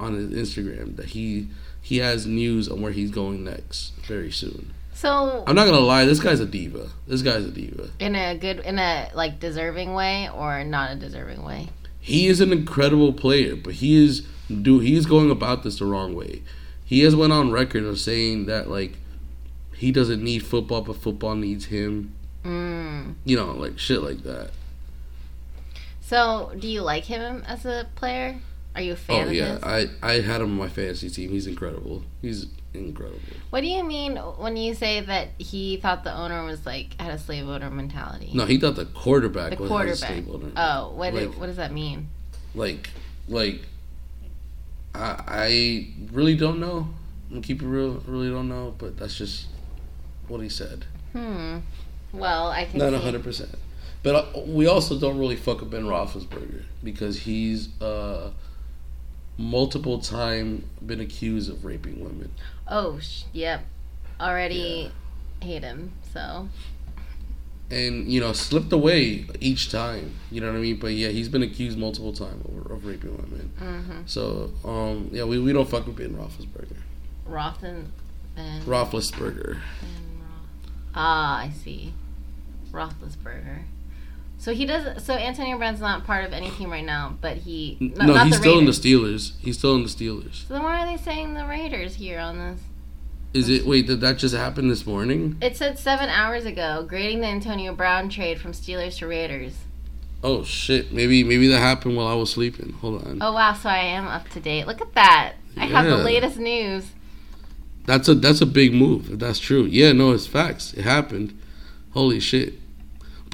on 0.00 0.14
his 0.14 0.30
Instagram 0.30 0.96
that 0.96 1.06
he 1.06 1.48
he 1.80 1.98
has 1.98 2.26
news 2.26 2.68
on 2.68 2.80
where 2.80 2.92
he's 2.92 3.10
going 3.10 3.44
next 3.44 3.92
very 4.06 4.32
soon. 4.32 4.72
So 5.04 5.44
I'm 5.46 5.54
not 5.54 5.66
gonna 5.66 5.80
lie, 5.80 6.06
this 6.06 6.18
guy's 6.18 6.40
a 6.40 6.46
diva. 6.46 6.88
This 7.06 7.20
guy's 7.20 7.44
a 7.44 7.50
diva. 7.50 7.90
in 7.98 8.16
a 8.16 8.38
good 8.38 8.60
in 8.60 8.78
a 8.78 9.10
like 9.14 9.38
deserving 9.38 9.92
way 9.92 10.30
or 10.30 10.64
not 10.64 10.92
a 10.92 10.94
deserving 10.96 11.44
way? 11.44 11.68
he 12.00 12.26
is 12.26 12.42
an 12.42 12.52
incredible 12.52 13.14
player, 13.14 13.56
but 13.56 13.74
he 13.74 14.02
is 14.02 14.26
do 14.62 14.78
he's 14.78 15.06
going 15.06 15.30
about 15.30 15.62
this 15.62 15.78
the 15.78 15.86
wrong 15.86 16.14
way. 16.14 16.42
He 16.84 17.00
has 17.00 17.16
went 17.16 17.32
on 17.32 17.50
record 17.50 17.84
of 17.84 17.98
saying 17.98 18.44
that 18.46 18.68
like 18.68 18.98
he 19.74 19.92
doesn't 19.92 20.22
need 20.22 20.40
football, 20.40 20.80
but 20.82 20.96
football 20.96 21.34
needs 21.34 21.66
him. 21.66 22.14
Mm. 22.42 23.14
You 23.24 23.36
know, 23.36 23.52
like 23.52 23.78
shit 23.78 24.02
like 24.02 24.22
that. 24.22 24.52
So, 26.02 26.52
do 26.58 26.68
you 26.68 26.82
like 26.82 27.04
him 27.04 27.42
as 27.46 27.64
a 27.64 27.88
player? 27.94 28.38
Are 28.74 28.82
you 28.82 28.92
a 28.92 28.96
fan 28.96 29.28
of 29.28 29.32
him? 29.34 29.58
oh 29.62 29.68
yeah? 29.68 29.86
I 30.02 30.12
I 30.14 30.20
had 30.20 30.42
him 30.42 30.48
on 30.48 30.56
my 30.58 30.68
fantasy 30.68 31.08
team. 31.10 31.30
He's 31.30 31.46
incredible. 31.46 32.04
He's 32.20 32.46
incredible. 32.74 33.20
What 33.50 33.60
do 33.62 33.66
you 33.68 33.84
mean 33.84 34.16
when 34.16 34.56
you 34.56 34.74
say 34.74 35.00
that 35.00 35.28
he 35.38 35.76
thought 35.76 36.04
the 36.04 36.12
owner 36.14 36.44
was 36.44 36.66
like 36.66 37.00
had 37.00 37.12
a 37.12 37.18
slave 37.18 37.48
owner 37.48 37.70
mentality? 37.70 38.30
No, 38.34 38.44
he 38.46 38.58
thought 38.58 38.76
the 38.76 38.86
quarterback 38.86 39.52
the 39.56 39.62
was 39.62 39.68
quarterback. 39.68 39.96
stable. 39.96 40.42
Oh, 40.56 40.92
what 40.94 41.14
Like- 41.14 41.30
did, 41.30 41.38
what 41.38 41.46
does 41.46 41.56
that 41.56 41.72
mean? 41.72 42.08
Like 42.54 42.90
like 43.28 43.60
I 44.94 45.16
I 45.26 45.88
really 46.12 46.36
don't 46.36 46.60
know. 46.60 46.88
I'm 47.30 47.42
keep 47.42 47.62
it 47.62 47.66
real. 47.66 48.02
Really 48.06 48.28
don't 48.30 48.48
know, 48.48 48.74
but 48.78 48.96
that's 48.96 49.16
just 49.16 49.46
what 50.28 50.40
he 50.40 50.48
said. 50.48 50.84
Hmm. 51.12 51.58
Well, 52.12 52.48
I 52.48 52.64
can 52.66 52.78
Not 52.78 52.90
see. 52.92 52.98
hundred 52.98 53.22
percent. 53.24 53.54
But 54.02 54.14
uh, 54.36 54.40
we 54.46 54.66
also 54.66 54.98
don't 54.98 55.18
really 55.18 55.36
fuck 55.36 55.62
up 55.62 55.70
Ben 55.70 55.84
Roethlisberger 55.84 56.62
because 56.84 57.20
he's 57.20 57.80
uh, 57.80 58.30
multiple 59.38 59.98
time 59.98 60.64
been 60.84 61.00
accused 61.00 61.50
of 61.50 61.64
raping 61.64 62.04
women. 62.04 62.30
Oh, 62.68 62.98
sh- 62.98 63.24
yep. 63.32 63.64
Already 64.20 64.90
hate 65.40 65.62
him. 65.62 65.92
So 66.12 66.48
and 67.70 68.10
you 68.10 68.20
know 68.20 68.32
slipped 68.32 68.72
away 68.72 69.26
each 69.40 69.70
time. 69.70 70.14
You 70.30 70.40
know 70.40 70.50
what 70.52 70.58
I 70.58 70.60
mean? 70.60 70.76
But 70.76 70.92
yeah, 70.92 71.08
he's 71.08 71.28
been 71.28 71.42
accused 71.42 71.78
multiple 71.78 72.12
times 72.12 72.44
of, 72.46 72.70
of 72.70 72.86
raping 72.86 73.16
women. 73.16 73.52
mm-hmm. 73.60 74.00
So 74.06 74.52
um, 74.64 75.10
yeah, 75.12 75.24
we, 75.24 75.38
we 75.38 75.52
don't 75.52 75.68
fuck 75.68 75.86
with 75.86 75.96
Ben 75.96 76.14
Roethlisberger. 76.14 76.76
Rothen 77.28 77.86
and 78.36 78.64
Roethlisberger. 78.64 79.60
Ah, 80.94 81.38
I 81.40 81.50
see. 81.50 81.92
Roethlisberger. 82.70 83.62
So 84.44 84.52
he 84.52 84.66
does. 84.66 85.02
So 85.02 85.14
Antonio 85.14 85.56
Brown's 85.56 85.80
not 85.80 86.04
part 86.04 86.26
of 86.26 86.34
any 86.34 86.50
team 86.50 86.70
right 86.70 86.84
now, 86.84 87.16
but 87.22 87.38
he. 87.38 87.78
No, 87.80 88.22
he's 88.24 88.36
still 88.36 88.58
in 88.58 88.66
the 88.66 88.72
Steelers. 88.72 89.32
He's 89.40 89.56
still 89.56 89.74
in 89.74 89.84
the 89.84 89.88
Steelers. 89.88 90.46
So 90.46 90.52
then 90.52 90.62
why 90.62 90.82
are 90.82 90.86
they 90.86 91.02
saying 91.02 91.32
the 91.32 91.46
Raiders 91.46 91.94
here 91.94 92.18
on 92.18 92.36
this? 92.36 92.60
Is 93.32 93.48
it? 93.48 93.64
Wait, 93.66 93.86
did 93.86 94.02
that 94.02 94.18
just 94.18 94.34
happen 94.34 94.68
this 94.68 94.84
morning? 94.84 95.38
It 95.40 95.56
said 95.56 95.78
seven 95.78 96.10
hours 96.10 96.44
ago, 96.44 96.84
grading 96.86 97.22
the 97.22 97.26
Antonio 97.26 97.74
Brown 97.74 98.10
trade 98.10 98.38
from 98.38 98.52
Steelers 98.52 98.98
to 98.98 99.06
Raiders. 99.06 99.54
Oh 100.22 100.44
shit! 100.44 100.92
Maybe 100.92 101.24
maybe 101.24 101.48
that 101.48 101.60
happened 101.60 101.96
while 101.96 102.08
I 102.08 102.14
was 102.14 102.30
sleeping. 102.30 102.74
Hold 102.82 103.02
on. 103.06 103.22
Oh 103.22 103.32
wow, 103.32 103.54
so 103.54 103.70
I 103.70 103.78
am 103.78 104.06
up 104.06 104.28
to 104.28 104.40
date. 104.40 104.66
Look 104.66 104.82
at 104.82 104.92
that. 104.92 105.36
I 105.56 105.64
have 105.64 105.86
the 105.86 105.96
latest 105.96 106.36
news. 106.36 106.92
That's 107.86 108.08
a 108.08 108.14
that's 108.14 108.42
a 108.42 108.46
big 108.46 108.74
move. 108.74 109.10
If 109.10 109.20
that's 109.20 109.38
true. 109.38 109.64
Yeah, 109.64 109.92
no, 109.92 110.12
it's 110.12 110.26
facts. 110.26 110.74
It 110.74 110.82
happened. 110.82 111.40
Holy 111.92 112.20
shit! 112.20 112.58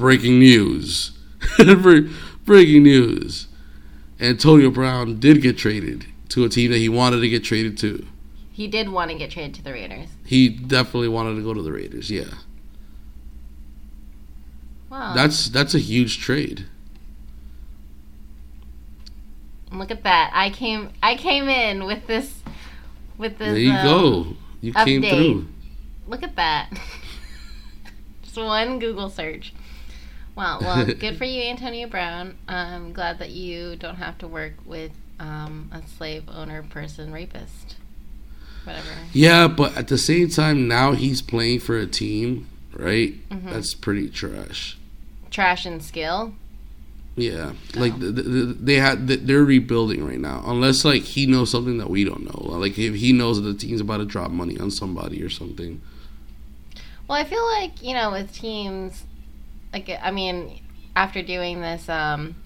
Breaking 0.01 0.39
news. 0.39 1.13
Breaking 2.47 2.83
news. 2.83 3.49
Antonio 4.19 4.71
Brown 4.71 5.21
did 5.21 5.43
get 5.43 5.59
traded 5.59 6.07
to 6.31 6.43
a 6.45 6.49
team 6.49 6.71
that 6.71 6.79
he 6.79 6.89
wanted 6.89 7.21
to 7.21 7.29
get 7.29 7.45
traded 7.45 7.77
to. 7.79 8.07
He 8.51 8.67
did 8.67 8.89
want 8.89 9.11
to 9.11 9.17
get 9.19 9.31
traded 9.31 9.55
to 9.57 9.63
the 9.63 9.73
Raiders. 9.73 10.09
He 10.25 10.49
definitely 10.49 11.09
wanted 11.09 11.37
to 11.37 11.43
go 11.43 11.53
to 11.53 11.61
the 11.61 11.71
Raiders. 11.71 12.11
Yeah, 12.11 12.33
Wow. 14.89 15.13
that's 15.15 15.51
that's 15.51 15.75
a 15.75 15.79
huge 15.79 16.19
trade. 16.19 16.65
Look 19.71 19.91
at 19.91 20.03
that. 20.03 20.31
I 20.35 20.49
came 20.49 20.91
I 21.03 21.15
came 21.15 21.47
in 21.49 21.85
with 21.85 22.07
this 22.07 22.43
with 23.19 23.37
this 23.37 23.49
There 23.49 23.59
you 23.59 23.73
um, 23.73 23.85
go. 23.85 24.37
You 24.63 24.73
came 24.73 25.03
through. 25.03 25.47
Look 26.07 26.23
at 26.23 26.37
that. 26.37 26.71
Just 28.23 28.37
one 28.39 28.79
Google 28.79 29.11
search. 29.11 29.53
Wow. 30.41 30.59
Well, 30.63 30.87
good 30.99 31.19
for 31.19 31.25
you, 31.27 31.43
Antonio 31.43 31.87
Brown. 31.87 32.39
I'm 32.49 32.95
glad 32.95 33.19
that 33.19 33.29
you 33.29 33.77
don't 33.77 33.97
have 33.97 34.17
to 34.19 34.27
work 34.27 34.55
with 34.65 34.91
um, 35.19 35.71
a 35.71 35.83
slave 35.87 36.25
owner, 36.33 36.63
person, 36.63 37.13
rapist, 37.13 37.77
whatever. 38.65 38.89
Yeah, 39.13 39.49
but 39.49 39.77
at 39.77 39.89
the 39.89 39.99
same 39.99 40.31
time, 40.31 40.67
now 40.67 40.93
he's 40.93 41.21
playing 41.21 41.61
for 41.61 41.77
a 41.77 41.87
team, 41.87 42.49
right? 42.73 43.13
Mhm. 43.29 43.53
That's 43.53 43.75
pretty 43.75 44.09
trash. 44.09 44.79
Trash 45.31 45.67
and 45.67 45.83
skill. 45.83 46.33
Yeah, 47.17 47.53
like 47.75 47.93
Oh. 47.97 47.99
th 48.01 48.15
th 48.17 48.57
they 48.63 48.77
had 48.77 49.09
th- 49.09 49.21
they're 49.25 49.45
rebuilding 49.45 50.07
right 50.07 50.19
now. 50.19 50.43
Unless 50.47 50.87
like 50.87 51.03
he 51.03 51.27
knows 51.27 51.51
something 51.51 51.77
that 51.77 51.91
we 51.91 52.03
don't 52.03 52.25
know. 52.25 52.49
Like 52.59 52.79
if 52.79 52.95
he 52.95 53.13
knows 53.13 53.37
that 53.43 53.47
the 53.47 53.59
team's 53.67 53.83
about 53.83 53.99
to 53.99 54.07
drop 54.07 54.31
money 54.31 54.57
on 54.59 54.71
somebody 54.71 55.23
or 55.23 55.29
something. 55.29 55.83
Well, 57.07 57.19
I 57.19 57.25
feel 57.25 57.45
like 57.59 57.83
you 57.83 57.93
know 57.93 58.11
with 58.13 58.33
teams, 58.33 59.05
like 59.73 59.91
I 60.03 60.11
mean, 60.11 60.61
after 60.97 61.23
doing 61.23 61.61
this 61.61 61.89
um, 61.89 62.37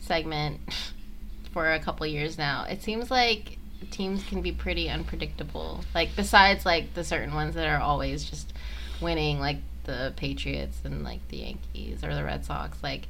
segment 0.00 0.60
for 1.52 1.72
a 1.72 1.78
couple 1.78 2.06
years 2.06 2.38
now, 2.38 2.64
it 2.68 2.82
seems 2.82 3.10
like 3.10 3.58
teams 3.90 4.24
can 4.24 4.42
be 4.42 4.52
pretty 4.52 4.88
unpredictable. 4.88 5.84
Like 5.94 6.10
besides 6.16 6.66
like 6.66 6.94
the 6.94 7.04
certain 7.04 7.34
ones 7.34 7.54
that 7.54 7.66
are 7.68 7.80
always 7.80 8.24
just 8.28 8.52
winning, 9.00 9.40
like 9.40 9.58
the 9.84 10.12
Patriots 10.16 10.78
and 10.84 11.02
like 11.04 11.26
the 11.28 11.38
Yankees 11.38 12.02
or 12.04 12.14
the 12.14 12.24
Red 12.24 12.44
Sox. 12.44 12.82
Like 12.82 13.08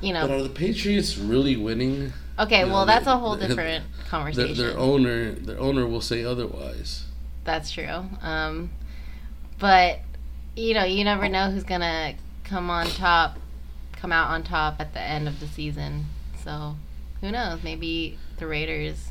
you 0.00 0.12
know. 0.12 0.26
But 0.26 0.36
are 0.36 0.42
the 0.42 0.48
Patriots 0.48 1.16
really 1.18 1.56
winning? 1.56 2.12
okay, 2.38 2.60
you 2.60 2.66
well 2.66 2.80
know, 2.80 2.86
that's 2.86 3.04
they- 3.04 3.10
a 3.12 3.16
whole 3.16 3.36
they- 3.36 3.46
different 3.48 3.84
Their, 3.96 4.06
conversation. 4.08 4.56
their 4.56 4.78
owner, 4.78 5.32
their 5.32 5.58
owner 5.60 5.86
will 5.86 6.00
say 6.00 6.24
otherwise. 6.24 7.04
That's 7.44 7.70
true. 7.72 8.04
Um, 8.22 8.70
but 9.58 9.98
you 10.56 10.74
know, 10.74 10.84
you 10.84 11.02
never 11.04 11.28
know 11.28 11.50
who's 11.50 11.64
gonna 11.64 12.14
come 12.52 12.68
on 12.68 12.86
top, 12.86 13.38
come 13.92 14.12
out 14.12 14.28
on 14.28 14.42
top 14.42 14.76
at 14.78 14.92
the 14.92 15.00
end 15.00 15.26
of 15.26 15.40
the 15.40 15.48
season. 15.48 16.04
So 16.44 16.76
who 17.22 17.30
knows? 17.30 17.62
Maybe 17.62 18.18
the 18.36 18.46
Raiders. 18.46 19.10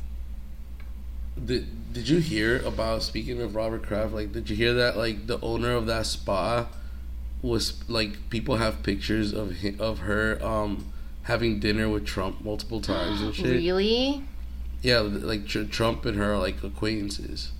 Did 1.44 1.92
Did 1.92 2.08
you 2.08 2.18
hear 2.18 2.60
about 2.64 3.02
speaking 3.02 3.42
of 3.42 3.56
Robert 3.56 3.82
Kraft? 3.82 4.12
Like, 4.12 4.32
did 4.32 4.48
you 4.48 4.54
hear 4.54 4.72
that? 4.74 4.96
Like, 4.96 5.26
the 5.26 5.40
owner 5.40 5.72
of 5.72 5.86
that 5.86 6.06
spa 6.06 6.68
was 7.42 7.82
like 7.90 8.30
people 8.30 8.56
have 8.56 8.84
pictures 8.84 9.32
of 9.32 9.60
hi 9.62 9.74
of 9.80 10.00
her 10.00 10.38
um 10.44 10.92
having 11.24 11.58
dinner 11.58 11.88
with 11.88 12.06
Trump 12.06 12.44
multiple 12.44 12.80
times 12.80 13.20
and 13.22 13.34
shit. 13.38 13.46
Really? 13.46 14.22
Yeah, 14.82 15.00
like 15.00 15.46
tr- 15.46 15.64
Trump 15.64 16.04
and 16.06 16.16
her 16.16 16.34
are 16.34 16.38
like 16.38 16.62
acquaintances. 16.62 17.50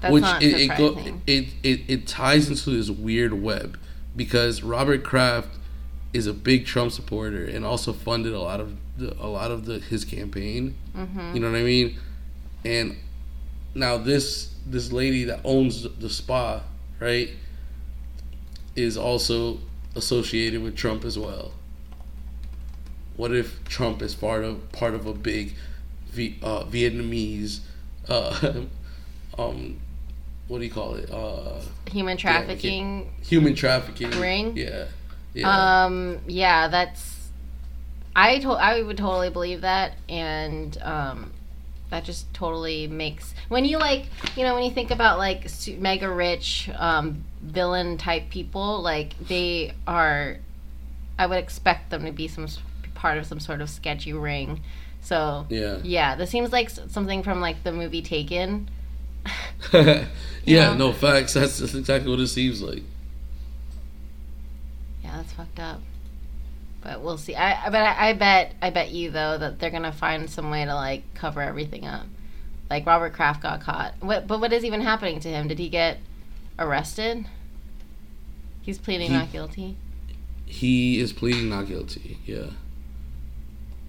That's 0.00 0.12
Which 0.12 0.22
not 0.22 0.42
it 0.44 0.60
it, 0.60 0.78
go, 0.78 0.96
it 1.26 1.48
it 1.64 1.80
it 1.88 2.06
ties 2.06 2.48
into 2.48 2.70
this 2.70 2.90
weird 2.90 3.42
web 3.42 3.76
because 4.16 4.62
Robert 4.62 5.04
Kraft 5.04 5.58
is 6.12 6.26
a 6.26 6.32
big 6.32 6.66
Trump 6.66 6.90
supporter 6.92 7.44
and 7.44 7.64
also 7.64 7.92
funded 7.92 8.32
a 8.32 8.40
lot 8.40 8.58
of 8.58 8.76
the, 8.96 9.14
a 9.20 9.28
lot 9.28 9.50
of 9.50 9.66
the 9.66 9.78
his 9.78 10.04
campaign. 10.04 10.74
Mm-hmm. 10.96 11.34
You 11.34 11.40
know 11.40 11.50
what 11.50 11.58
I 11.58 11.62
mean? 11.62 11.98
And 12.64 12.96
now 13.74 13.98
this 13.98 14.54
this 14.66 14.90
lady 14.90 15.24
that 15.24 15.40
owns 15.44 15.82
the 15.82 16.08
spa, 16.08 16.62
right, 16.98 17.30
is 18.74 18.96
also 18.96 19.58
associated 19.94 20.62
with 20.62 20.76
Trump 20.76 21.04
as 21.04 21.18
well. 21.18 21.52
What 23.16 23.32
if 23.32 23.62
Trump 23.64 24.02
is 24.02 24.14
part 24.14 24.44
of 24.44 24.72
part 24.72 24.94
of 24.94 25.06
a 25.06 25.14
big 25.14 25.54
v, 26.10 26.38
uh, 26.42 26.64
Vietnamese, 26.64 27.60
uh, 28.08 28.62
um, 29.38 29.78
what 30.48 30.58
do 30.58 30.64
you 30.64 30.70
call 30.70 30.94
it? 30.94 31.10
Uh, 31.10 31.60
Human 31.90 32.16
trafficking. 32.16 33.12
human 33.22 33.54
trafficking 33.54 34.10
Ring? 34.20 34.56
Yeah, 34.56 34.86
yeah. 35.34 35.84
Um, 35.84 36.18
yeah, 36.26 36.68
that's. 36.68 37.30
I 38.14 38.38
to- 38.38 38.50
I 38.52 38.82
would 38.82 38.96
totally 38.96 39.30
believe 39.30 39.60
that, 39.60 39.92
and 40.08 40.76
um, 40.82 41.32
that 41.90 42.04
just 42.04 42.32
totally 42.32 42.86
makes 42.86 43.34
when 43.48 43.64
you 43.64 43.78
like 43.78 44.06
you 44.36 44.42
know 44.42 44.54
when 44.54 44.64
you 44.64 44.70
think 44.70 44.90
about 44.90 45.18
like 45.18 45.46
mega 45.78 46.10
rich 46.10 46.70
um, 46.76 47.24
villain 47.42 47.98
type 47.98 48.30
people, 48.30 48.82
like 48.82 49.18
they 49.18 49.72
are. 49.86 50.38
I 51.18 51.26
would 51.26 51.38
expect 51.38 51.90
them 51.90 52.04
to 52.04 52.12
be 52.12 52.28
some 52.28 52.46
part 52.94 53.16
of 53.16 53.26
some 53.26 53.40
sort 53.40 53.60
of 53.60 53.70
sketchy 53.70 54.12
ring. 54.12 54.62
So 55.00 55.46
yeah. 55.48 55.78
yeah, 55.82 56.16
this 56.16 56.30
seems 56.30 56.52
like 56.52 56.68
something 56.70 57.22
from 57.22 57.40
like 57.40 57.62
the 57.62 57.72
movie 57.72 58.02
Taken. 58.02 58.68
yeah, 60.44 60.70
know? 60.70 60.74
no 60.74 60.92
facts. 60.92 61.34
That's, 61.34 61.58
that's 61.58 61.74
exactly 61.74 62.10
what 62.10 62.20
it 62.20 62.28
seems 62.28 62.62
like. 62.62 62.82
Yeah, 65.02 65.16
that's 65.16 65.32
fucked 65.32 65.60
up. 65.60 65.80
But 66.82 67.00
we'll 67.00 67.18
see. 67.18 67.34
I 67.34 67.68
but 67.68 67.82
I, 67.82 68.10
I 68.10 68.12
bet 68.12 68.54
I 68.62 68.70
bet 68.70 68.90
you 68.90 69.10
though 69.10 69.38
that 69.38 69.58
they're 69.58 69.70
gonna 69.70 69.92
find 69.92 70.30
some 70.30 70.50
way 70.50 70.64
to 70.64 70.74
like 70.74 71.02
cover 71.14 71.40
everything 71.42 71.84
up. 71.84 72.06
Like 72.70 72.86
Robert 72.86 73.12
Kraft 73.12 73.42
got 73.42 73.60
caught. 73.60 73.94
What? 74.00 74.26
But 74.26 74.40
what 74.40 74.52
is 74.52 74.64
even 74.64 74.80
happening 74.80 75.20
to 75.20 75.28
him? 75.28 75.48
Did 75.48 75.58
he 75.58 75.68
get 75.68 75.98
arrested? 76.58 77.26
He's 78.62 78.78
pleading 78.78 79.10
He- 79.10 79.16
not 79.16 79.32
guilty. 79.32 79.76
He 80.44 81.00
is 81.00 81.12
pleading 81.12 81.48
not 81.48 81.66
guilty. 81.66 82.18
Yeah. 82.24 82.50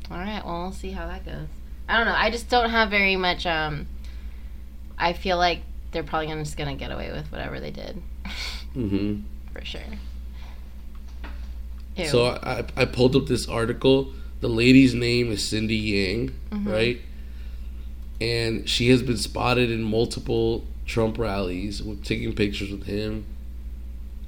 All 0.10 0.18
right. 0.18 0.44
Well, 0.44 0.64
we'll 0.64 0.72
see 0.72 0.92
how 0.92 1.06
that 1.08 1.24
goes. 1.24 1.48
I 1.88 1.98
don't 1.98 2.08
know. 2.08 2.16
I 2.16 2.32
just 2.32 2.50
don't 2.50 2.72
have 2.72 2.90
very 2.90 3.16
much. 3.16 3.46
Um, 3.46 3.88
I 4.98 5.14
feel 5.14 5.38
like 5.38 5.62
they're 5.91 6.04
probably 6.04 6.28
gonna, 6.28 6.43
just 6.43 6.58
gonna 6.58 6.76
get 6.76 6.91
away 6.91 7.12
with 7.12 7.32
whatever 7.32 7.60
they 7.60 7.72
did, 7.72 8.02
hmm 8.74 9.22
for 9.54 9.64
sure. 9.64 9.82
Ew. 11.95 12.06
So 12.08 12.26
I, 12.28 12.64
I 12.76 12.86
pulled 12.86 13.16
up 13.16 13.26
this 13.28 13.48
article. 13.48 14.14
The 14.41 14.48
lady's 14.50 14.93
name 14.93 15.32
is 15.32 15.43
Cindy 15.48 15.76
Yang, 15.76 16.32
Mhm. 16.52 16.72
right? 16.72 17.02
And 18.22 18.68
she 18.70 18.89
has 18.89 19.02
been 19.02 19.18
spotted 19.18 19.72
in 19.72 19.84
multiple 19.84 20.66
Trump 20.86 21.18
rallies 21.18 21.82
with 21.84 22.04
taking 22.04 22.34
pictures 22.34 22.72
with 22.72 22.84
him. 22.86 23.26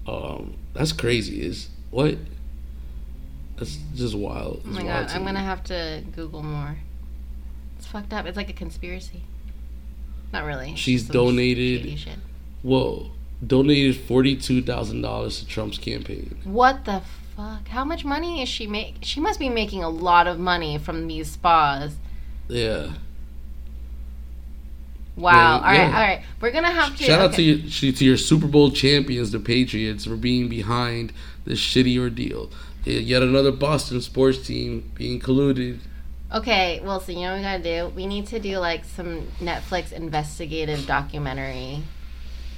Um, 0.07 0.55
that's 0.73 0.91
crazy. 0.91 1.41
Is 1.41 1.69
what? 1.91 2.17
That's 3.57 3.77
just 3.95 4.15
wild. 4.15 4.61
Oh 4.65 4.69
my 4.69 4.83
wild 4.83 4.87
god, 4.87 5.09
to 5.09 5.15
I'm 5.15 5.21
me. 5.21 5.25
gonna 5.27 5.39
have 5.41 5.63
to 5.65 6.03
Google 6.15 6.41
more. 6.43 6.77
It's 7.77 7.85
fucked 7.87 8.13
up. 8.13 8.25
It's 8.25 8.37
like 8.37 8.49
a 8.49 8.53
conspiracy. 8.53 9.21
Not 10.31 10.45
really. 10.45 10.75
She's 10.75 11.03
donated-. 11.03 11.99
Whoa! 12.61 13.11
Donated 13.45 13.97
forty 13.97 14.35
two 14.35 14.61
thousand 14.61 15.01
dollars 15.01 15.39
to 15.39 15.47
Trump's 15.47 15.77
campaign. 15.77 16.37
What 16.43 16.85
the 16.85 17.01
fuck? 17.35 17.67
How 17.67 17.85
much 17.85 18.03
money 18.03 18.41
is 18.41 18.49
she 18.49 18.67
make? 18.67 18.97
She 19.01 19.19
must 19.19 19.39
be 19.39 19.49
making 19.49 19.83
a 19.83 19.89
lot 19.89 20.27
of 20.27 20.39
money 20.39 20.77
from 20.77 21.07
these 21.07 21.31
spas. 21.31 21.95
Yeah. 22.47 22.93
Wow. 25.15 25.33
Yeah, 25.33 25.55
all 25.55 25.61
right, 25.61 25.75
yeah. 25.75 25.85
all 25.85 26.07
right. 26.07 26.23
We're 26.41 26.51
gonna 26.51 26.71
have 26.71 26.95
to. 26.97 27.03
Shout 27.03 27.21
out 27.21 27.33
to 27.33 27.41
okay. 27.41 27.43
your 27.43 27.93
to 27.93 28.05
your 28.05 28.17
Super 28.17 28.47
Bowl 28.47 28.71
champions, 28.71 29.31
the 29.31 29.39
Patriots, 29.39 30.05
for 30.05 30.15
being 30.15 30.47
behind 30.47 31.13
this 31.45 31.59
shitty 31.59 31.97
ordeal. 31.99 32.49
Yet 32.85 33.21
another 33.21 33.51
Boston 33.51 34.01
sports 34.01 34.45
team 34.45 34.91
being 34.95 35.19
colluded. 35.19 35.79
Okay, 36.31 36.79
well, 36.83 36.99
so 36.99 37.11
you 37.11 37.21
know 37.21 37.31
what 37.31 37.37
we 37.37 37.41
gotta 37.43 37.63
do? 37.63 37.93
We 37.95 38.05
need 38.05 38.27
to 38.27 38.39
do 38.39 38.59
like 38.59 38.85
some 38.85 39.27
Netflix 39.39 39.91
investigative 39.91 40.85
documentary 40.85 41.81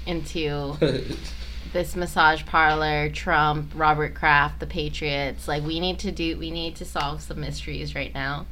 into 0.05 0.75
this 1.73 1.95
massage 1.95 2.45
parlor, 2.45 3.09
Trump, 3.09 3.71
Robert 3.73 4.13
Kraft, 4.13 4.59
the 4.59 4.67
Patriots. 4.67 5.47
Like, 5.47 5.63
we 5.63 5.79
need 5.79 5.99
to 5.99 6.11
do. 6.11 6.37
We 6.37 6.51
need 6.51 6.75
to 6.77 6.85
solve 6.85 7.21
some 7.21 7.39
mysteries 7.39 7.95
right 7.95 8.13
now. 8.13 8.45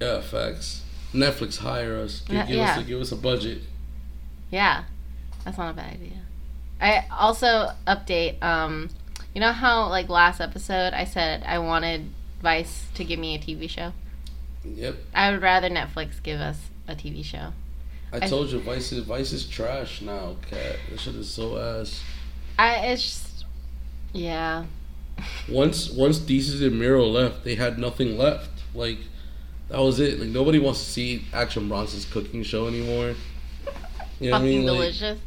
yeah, 0.00 0.20
facts. 0.20 0.82
Netflix 1.14 1.58
hire 1.58 1.98
us. 1.98 2.20
Give, 2.22 2.34
Yeah, 2.34 2.46
give 2.46 2.56
yeah. 2.56 2.72
us 2.72 2.78
a, 2.80 2.82
give 2.84 3.00
us 3.00 3.12
a 3.12 3.16
budget. 3.16 3.62
Yeah, 4.50 4.84
that's 5.44 5.58
not 5.58 5.70
a 5.70 5.74
bad 5.74 5.94
idea. 5.94 6.18
I 6.80 7.04
also 7.12 7.70
update. 7.86 8.42
Um, 8.42 8.88
you 9.34 9.40
know 9.40 9.52
how 9.52 9.88
like 9.88 10.08
last 10.08 10.40
episode 10.40 10.92
I 10.94 11.04
said 11.04 11.42
I 11.46 11.58
wanted 11.58 12.10
Vice 12.42 12.86
to 12.94 13.04
give 13.04 13.18
me 13.18 13.34
a 13.34 13.38
TV 13.38 13.68
show. 13.70 13.92
Yep. 14.64 14.96
I 15.14 15.30
would 15.30 15.42
rather 15.42 15.68
Netflix 15.70 16.22
give 16.22 16.40
us 16.40 16.58
a 16.88 16.94
TV 16.94 17.24
show. 17.24 17.52
I, 18.12 18.16
I- 18.16 18.28
told 18.28 18.50
you 18.50 18.58
Vice 18.60 18.92
is 18.92 19.04
Vice 19.04 19.32
is 19.32 19.46
trash 19.48 20.02
now, 20.02 20.36
Kat. 20.50 20.76
This 20.90 21.00
shit 21.02 21.14
is 21.14 21.30
so 21.30 21.56
ass. 21.58 22.02
I 22.58 22.74
it's 22.86 23.02
just 23.02 23.44
yeah. 24.12 24.64
Once 25.48 25.90
once 25.90 26.18
Desus 26.18 26.64
and 26.66 26.78
Mero 26.78 27.06
left, 27.06 27.44
they 27.44 27.54
had 27.54 27.78
nothing 27.78 28.18
left. 28.18 28.50
Like 28.74 28.98
that 29.68 29.78
was 29.78 29.98
it. 30.00 30.18
Like 30.20 30.28
nobody 30.28 30.58
wants 30.58 30.84
to 30.84 30.90
see 30.90 31.24
Action 31.32 31.68
Bronson's 31.68 32.04
cooking 32.04 32.42
show 32.42 32.66
anymore. 32.66 33.14
You 34.20 34.30
know 34.30 34.36
what 34.38 34.42
I 34.42 34.44
Fucking 34.44 34.44
mean? 34.44 34.66
Like, 34.66 34.74
delicious. 34.76 35.18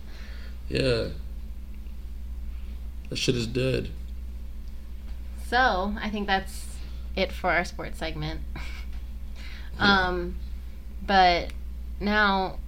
yeah. 0.70 1.08
That 3.10 3.16
shit 3.18 3.36
is 3.36 3.48
dead. 3.48 3.90
So 5.48 5.94
I 6.02 6.10
think 6.10 6.28
that's 6.28 6.65
it 7.16 7.32
for 7.32 7.52
our 7.52 7.66
sports 7.66 7.98
segment. 8.00 8.42
um, 9.80 10.36
but 11.06 11.54
now 12.00 12.60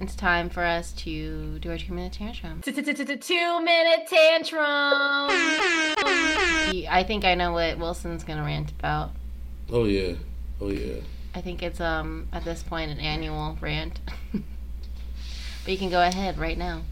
it's 0.00 0.14
time 0.14 0.48
for 0.48 0.62
us 0.62 0.92
to 0.92 1.58
do 1.58 1.70
our 1.70 1.78
two 1.78 1.92
minute 1.92 2.12
tantrum. 2.12 2.62
Two 2.62 2.72
minute 2.72 4.06
tantrum. 4.08 4.64
I 6.90 7.04
think 7.06 7.24
I 7.24 7.34
know 7.34 7.52
what 7.52 7.78
Wilson's 7.78 8.24
gonna 8.24 8.44
rant 8.44 8.70
about. 8.70 9.10
Oh 9.70 9.84
yeah. 9.84 10.14
Oh 10.60 10.70
yeah. 10.70 11.00
I 11.34 11.40
think 11.40 11.62
it's 11.62 11.80
um 11.80 12.28
at 12.32 12.44
this 12.44 12.62
point 12.62 12.90
an 12.90 13.00
annual 13.00 13.58
rant. 13.60 14.00
but 14.32 14.42
you 15.66 15.78
can 15.78 15.90
go 15.90 16.02
ahead 16.02 16.38
right 16.38 16.56
now. 16.56 16.82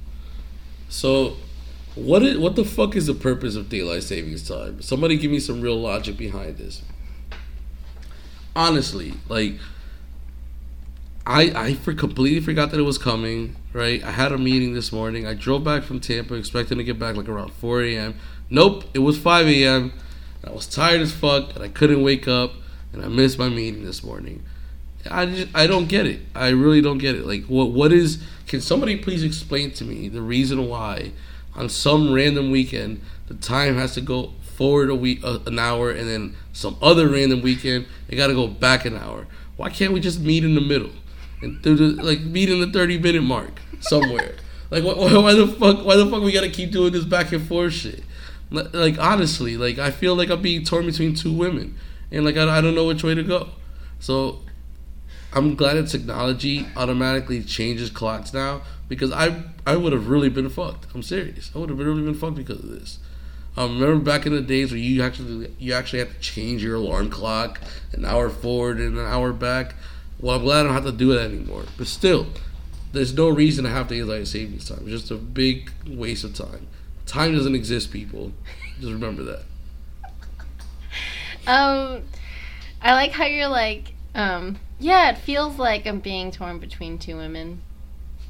So, 0.89 1.37
what 1.95 2.23
is 2.23 2.39
what 2.39 2.57
the 2.57 2.65
fuck 2.65 2.97
is 2.97 3.07
the 3.07 3.15
purpose 3.15 3.57
of 3.57 3.69
daylight 3.69 4.03
savings 4.03 4.49
time? 4.49 4.83
Somebody 4.83 5.17
give 5.17 5.31
me 5.31 5.41
some 5.41 5.61
real 5.61 5.81
logic 5.81 6.17
behind 6.17 6.59
this. 6.59 6.83
Honestly, 8.57 9.13
like 9.29 9.59
I 11.27 11.53
I 11.55 11.75
for 11.75 11.93
completely 11.93 12.41
forgot 12.41 12.71
that 12.71 12.81
it 12.81 12.85
was 12.85 12.97
coming. 12.99 13.55
Right, 13.73 14.03
I 14.03 14.13
had 14.13 14.33
a 14.33 14.39
meeting 14.39 14.73
this 14.73 14.91
morning. 14.91 15.27
I 15.27 15.35
drove 15.35 15.63
back 15.63 15.83
from 15.83 16.01
Tampa, 16.01 16.35
expecting 16.35 16.79
to 16.79 16.85
get 16.85 16.99
back 16.99 17.17
like 17.17 17.29
around 17.29 17.53
4 17.53 17.83
a.m. 17.83 18.15
Nope, 18.49 18.85
it 18.95 19.01
was 19.01 19.19
5 19.19 19.47
a.m. 19.47 19.93
I 20.43 20.51
was 20.53 20.67
tired 20.67 21.03
as 21.03 21.13
fuck, 21.13 21.55
and 21.55 21.63
I 21.63 21.69
couldn't 21.69 22.03
wake 22.03 22.27
up, 22.27 22.53
and 22.95 23.05
I 23.05 23.09
missed 23.09 23.39
my 23.39 23.51
meeting 23.51 23.85
this 23.85 24.03
morning. 24.03 24.43
I 25.11 25.27
just 25.27 25.49
I 25.55 25.67
don't 25.67 25.87
get 25.87 26.07
it. 26.07 26.21
I 26.35 26.49
really 26.49 26.81
don't 26.81 26.99
get 26.99 27.15
it. 27.15 27.27
Like 27.27 27.45
what 27.45 27.73
what 27.73 27.93
is 27.93 28.23
can 28.47 28.63
somebody 28.63 28.97
please 28.97 29.23
explain 29.23 29.71
to 29.73 29.85
me 29.85 30.09
the 30.09 30.23
reason 30.23 30.69
why 30.69 31.13
on 31.55 31.69
some 31.69 32.13
random 32.13 32.51
weekend 32.51 33.03
the 33.27 33.35
time 33.35 33.77
has 33.77 33.95
to 33.95 34.01
go 34.01 34.33
forward 34.57 34.91
a 34.91 34.95
week 34.95 35.23
uh, 35.23 35.39
an 35.47 35.59
hour 35.59 35.91
and 35.91 36.09
then 36.09 36.37
some 36.53 36.77
other 36.81 37.09
random 37.09 37.43
weekend 37.43 37.87
it 38.09 38.17
got 38.17 38.29
to 38.29 38.35
go 38.35 38.47
back 38.47 38.85
an 38.85 38.97
hour. 38.97 39.27
Why 39.57 39.71
can't 39.71 39.93
we 39.93 40.01
just 40.01 40.21
meet 40.21 40.45
in 40.45 40.55
the 40.55 40.61
middle 40.61 40.91
and 41.43 41.65
like 42.03 42.21
meet 42.21 42.49
in 42.49 42.61
the 42.61 42.71
30 42.71 42.99
minute 42.99 43.23
mark 43.23 43.61
somewhere? 43.81 44.35
like 44.71 44.83
why, 44.85 44.95
why 44.95 45.35
the 45.35 45.47
fuck 45.47 45.85
why 45.85 45.97
the 45.97 46.07
fuck 46.07 46.23
we 46.23 46.33
got 46.33 46.43
to 46.43 46.51
keep 46.51 46.73
doing 46.73 46.93
this 46.93 47.05
back 47.05 47.33
and 47.33 47.47
forth 47.47 47.73
shit? 47.73 48.03
Like 48.51 48.73
like, 48.75 48.99
honestly, 48.99 49.57
like 49.57 49.79
I 49.79 49.91
feel 49.91 50.15
like 50.15 50.31
I'm 50.31 50.43
being 50.43 50.65
torn 50.65 50.87
between 50.87 51.15
two 51.15 51.33
women 51.33 51.77
and 52.11 52.25
like 52.25 52.37
I, 52.37 52.59
I 52.59 52.61
don't 52.61 52.75
know 52.75 52.87
which 52.87 53.03
way 53.03 53.15
to 53.15 53.23
go. 53.23 53.49
So 53.99 54.41
I'm 55.33 55.55
glad 55.55 55.75
that 55.75 55.89
technology 55.89 56.67
automatically 56.77 57.43
changes 57.43 57.91
clocks 57.91 58.33
now 58.33 58.63
because 58.89 59.13
I 59.13 59.43
I 59.67 59.77
would 59.77 59.93
have 59.93 60.09
really 60.09 60.29
been 60.29 60.49
fucked. 60.49 60.87
I'm 60.95 61.03
serious. 61.03 61.51
I 61.55 61.59
would 61.59 61.71
have 61.71 61.79
really 61.79 62.03
been 62.03 62.15
fucked 62.15 62.37
because 62.37 62.61
of 62.61 62.71
this. 62.71 62.99
Um, 63.57 63.81
remember 63.81 64.05
back 64.05 64.27
in 64.27 64.35
the 64.35 64.43
days 64.43 64.71
where 64.71 64.79
you 64.79 65.03
actually 65.03 65.53
you 65.59 65.73
actually 65.73 66.01
had 66.01 66.11
to 66.11 66.19
change 66.21 66.63
your 66.63 66.77
alarm 66.77 67.09
clock 67.09 67.61
an 67.93 68.05
hour 68.05 68.29
forward 68.29 68.79
and 68.79 68.99
an 68.99 69.07
hour 69.07 69.33
back. 69.33 69.75
Well, 70.21 70.37
I'm 70.37 70.43
glad 70.43 70.61
I 70.61 70.63
don't 70.65 70.75
have 70.75 70.85
to 70.85 70.93
do 70.93 71.13
that 71.15 71.31
anymore. 71.31 71.65
But 71.77 71.87
still, 71.87 72.27
there's 72.93 73.15
no 73.15 73.29
reason 73.29 73.65
to 73.65 73.71
have 73.71 73.89
daylight 73.89 74.27
savings 74.27 74.69
time. 74.69 74.81
It's 74.83 75.03
just 75.03 75.11
a 75.11 75.17
big 75.17 75.71
waste 75.89 76.25
of 76.25 76.35
time. 76.35 76.67
Time 77.07 77.35
doesn't 77.35 77.55
exist, 77.55 77.91
people. 77.91 78.33
Just 78.81 78.93
remember 78.93 79.23
that. 79.25 79.43
Um, 81.49 82.03
I 82.83 82.95
like 82.95 83.13
how 83.13 83.25
you're 83.25 83.47
like, 83.47 83.93
um, 84.17 84.59
yeah, 84.81 85.11
it 85.11 85.19
feels 85.19 85.61
like 85.61 85.87
I'm 85.87 86.01
being 86.01 86.33
torn 86.33 86.59
between 86.59 86.99
two 86.99 87.17
women, 87.17 87.63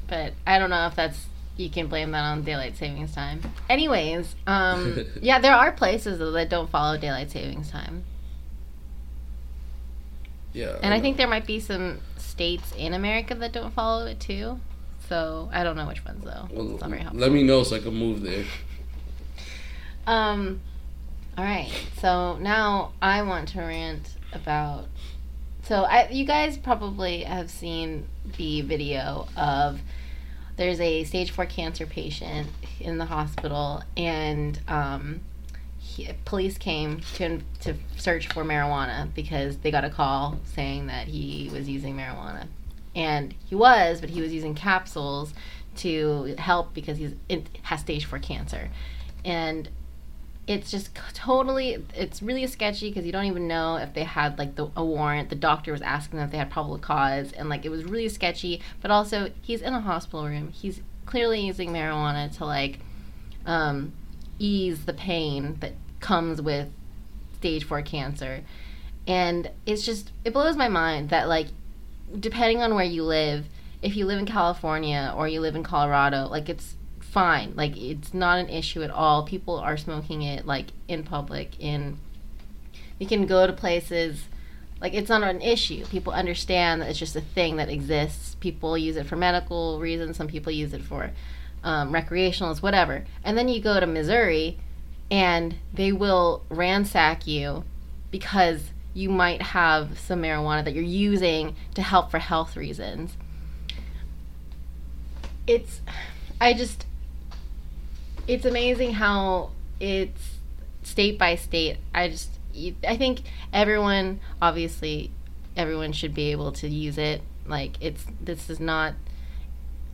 but 0.06 0.34
I 0.46 0.58
don't 0.58 0.68
know 0.68 0.86
if 0.86 0.96
that's 0.96 1.24
you 1.56 1.70
can 1.70 1.86
blame 1.86 2.10
that 2.12 2.22
on 2.22 2.42
daylight 2.42 2.76
savings 2.76 3.14
time. 3.14 3.40
Anyways, 3.70 4.34
um, 4.46 5.04
yeah, 5.22 5.38
there 5.38 5.54
are 5.54 5.72
places 5.72 6.18
that 6.18 6.48
don't 6.50 6.68
follow 6.70 6.98
daylight 6.98 7.30
savings 7.30 7.70
time, 7.70 8.04
Yeah. 10.52 10.76
and 10.82 10.92
I 10.92 10.96
know. 10.96 11.02
think 11.02 11.16
there 11.16 11.28
might 11.28 11.46
be 11.46 11.60
some 11.60 12.00
states 12.16 12.72
in 12.76 12.94
America 12.94 13.34
that 13.34 13.52
don't 13.52 13.72
follow 13.72 14.06
it 14.06 14.20
too. 14.20 14.60
So 15.08 15.48
I 15.52 15.62
don't 15.62 15.76
know 15.76 15.86
which 15.86 16.04
ones 16.04 16.24
though. 16.24 16.48
Well, 16.50 16.72
it's 16.72 16.80
not 16.80 16.90
very 16.90 17.02
helpful. 17.02 17.20
let 17.20 17.30
me 17.32 17.42
know 17.42 17.62
so 17.62 17.76
I 17.76 17.78
can 17.78 17.94
move 17.94 18.22
there. 18.22 18.44
Um, 20.06 20.60
all 21.38 21.44
right. 21.44 21.70
So 22.00 22.36
now 22.38 22.92
I 23.00 23.22
want 23.22 23.48
to 23.50 23.60
rant 23.60 24.14
about. 24.32 24.86
So 25.62 25.82
I, 25.82 26.08
you 26.10 26.24
guys 26.24 26.56
probably 26.56 27.22
have 27.24 27.50
seen 27.50 28.06
the 28.36 28.62
video 28.62 29.28
of 29.36 29.80
there's 30.56 30.80
a 30.80 31.04
stage 31.04 31.30
four 31.30 31.46
cancer 31.46 31.86
patient 31.86 32.48
in 32.80 32.98
the 32.98 33.04
hospital, 33.04 33.82
and 33.96 34.58
um, 34.68 35.20
he, 35.78 36.08
police 36.24 36.58
came 36.58 37.00
to 37.14 37.40
to 37.60 37.74
search 37.96 38.28
for 38.28 38.44
marijuana 38.44 39.12
because 39.14 39.58
they 39.58 39.70
got 39.70 39.84
a 39.84 39.90
call 39.90 40.38
saying 40.54 40.86
that 40.86 41.08
he 41.08 41.50
was 41.52 41.68
using 41.68 41.96
marijuana, 41.96 42.46
and 42.94 43.34
he 43.46 43.54
was, 43.54 44.00
but 44.00 44.10
he 44.10 44.20
was 44.20 44.32
using 44.32 44.54
capsules 44.54 45.34
to 45.76 46.34
help 46.38 46.72
because 46.72 46.96
he's 46.98 47.14
has 47.62 47.80
stage 47.80 48.06
four 48.06 48.18
cancer, 48.18 48.70
and 49.24 49.68
it's 50.46 50.70
just 50.70 50.90
totally 51.12 51.84
it's 51.94 52.22
really 52.22 52.46
sketchy 52.46 52.88
because 52.88 53.04
you 53.04 53.10
don't 53.10 53.24
even 53.24 53.48
know 53.48 53.76
if 53.76 53.94
they 53.94 54.04
had 54.04 54.38
like 54.38 54.54
the, 54.54 54.70
a 54.76 54.84
warrant. 54.84 55.28
The 55.28 55.36
doctor 55.36 55.72
was 55.72 55.82
asking 55.82 56.18
them 56.18 56.26
if 56.26 56.32
they 56.32 56.38
had 56.38 56.50
probable 56.50 56.78
cause 56.78 57.32
and 57.32 57.48
like 57.48 57.64
it 57.64 57.68
was 57.68 57.84
really 57.84 58.08
sketchy. 58.08 58.60
But 58.80 58.90
also 58.90 59.30
he's 59.42 59.60
in 59.60 59.74
a 59.74 59.80
hospital 59.80 60.26
room. 60.26 60.50
He's 60.50 60.80
clearly 61.04 61.40
using 61.40 61.70
marijuana 61.70 62.34
to 62.36 62.44
like 62.44 62.78
um, 63.44 63.92
ease 64.38 64.84
the 64.84 64.92
pain 64.92 65.56
that 65.60 65.72
comes 65.98 66.40
with 66.40 66.68
stage 67.34 67.64
4 67.64 67.82
cancer. 67.82 68.42
And 69.06 69.50
it's 69.66 69.84
just 69.84 70.12
it 70.24 70.32
blows 70.32 70.56
my 70.56 70.68
mind 70.68 71.10
that 71.10 71.28
like 71.28 71.48
depending 72.20 72.62
on 72.62 72.74
where 72.76 72.84
you 72.84 73.02
live 73.02 73.46
if 73.82 73.96
you 73.96 74.06
live 74.06 74.18
in 74.18 74.26
california 74.26 75.12
or 75.16 75.26
you 75.26 75.40
live 75.40 75.56
in 75.56 75.64
colorado 75.64 76.28
like 76.28 76.48
it's 76.48 76.76
fine. 77.16 77.54
Like 77.56 77.74
it's 77.78 78.12
not 78.12 78.38
an 78.38 78.50
issue 78.50 78.82
at 78.82 78.90
all. 78.90 79.24
People 79.24 79.56
are 79.56 79.78
smoking 79.78 80.20
it 80.20 80.44
like 80.44 80.66
in 80.86 81.02
public. 81.02 81.58
In 81.58 81.96
you 82.98 83.06
can 83.06 83.24
go 83.24 83.46
to 83.46 83.54
places 83.54 84.24
like 84.82 84.92
it's 84.92 85.08
not 85.08 85.22
an 85.22 85.40
issue. 85.40 85.86
People 85.86 86.12
understand 86.12 86.82
that 86.82 86.90
it's 86.90 86.98
just 86.98 87.16
a 87.16 87.22
thing 87.22 87.56
that 87.56 87.70
exists. 87.70 88.34
People 88.40 88.76
use 88.76 88.98
it 88.98 89.06
for 89.06 89.16
medical 89.16 89.80
reasons. 89.80 90.18
Some 90.18 90.28
people 90.28 90.52
use 90.52 90.74
it 90.74 90.82
for 90.82 91.10
um, 91.64 91.90
recreationalists, 91.90 92.60
whatever. 92.60 93.06
And 93.24 93.38
then 93.38 93.48
you 93.48 93.62
go 93.62 93.80
to 93.80 93.86
Missouri, 93.86 94.58
and 95.10 95.54
they 95.72 95.92
will 95.92 96.44
ransack 96.50 97.26
you 97.26 97.64
because 98.10 98.72
you 98.92 99.08
might 99.08 99.40
have 99.40 99.98
some 99.98 100.20
marijuana 100.20 100.64
that 100.64 100.74
you're 100.74 100.84
using 100.84 101.56
to 101.76 101.80
help 101.80 102.10
for 102.10 102.18
health 102.18 102.56
reasons. 102.56 103.16
It's, 105.46 105.80
I 106.38 106.52
just, 106.52 106.85
it's 108.26 108.44
amazing 108.44 108.92
how 108.94 109.50
it's 109.80 110.38
state 110.82 111.18
by 111.18 111.36
state. 111.36 111.78
I 111.94 112.08
just, 112.08 112.30
I 112.86 112.96
think 112.96 113.22
everyone, 113.52 114.20
obviously, 114.40 115.10
everyone 115.56 115.92
should 115.92 116.14
be 116.14 116.32
able 116.32 116.52
to 116.52 116.68
use 116.68 116.98
it. 116.98 117.22
Like, 117.46 117.76
it's, 117.80 118.04
this 118.20 118.50
is 118.50 118.60
not, 118.60 118.94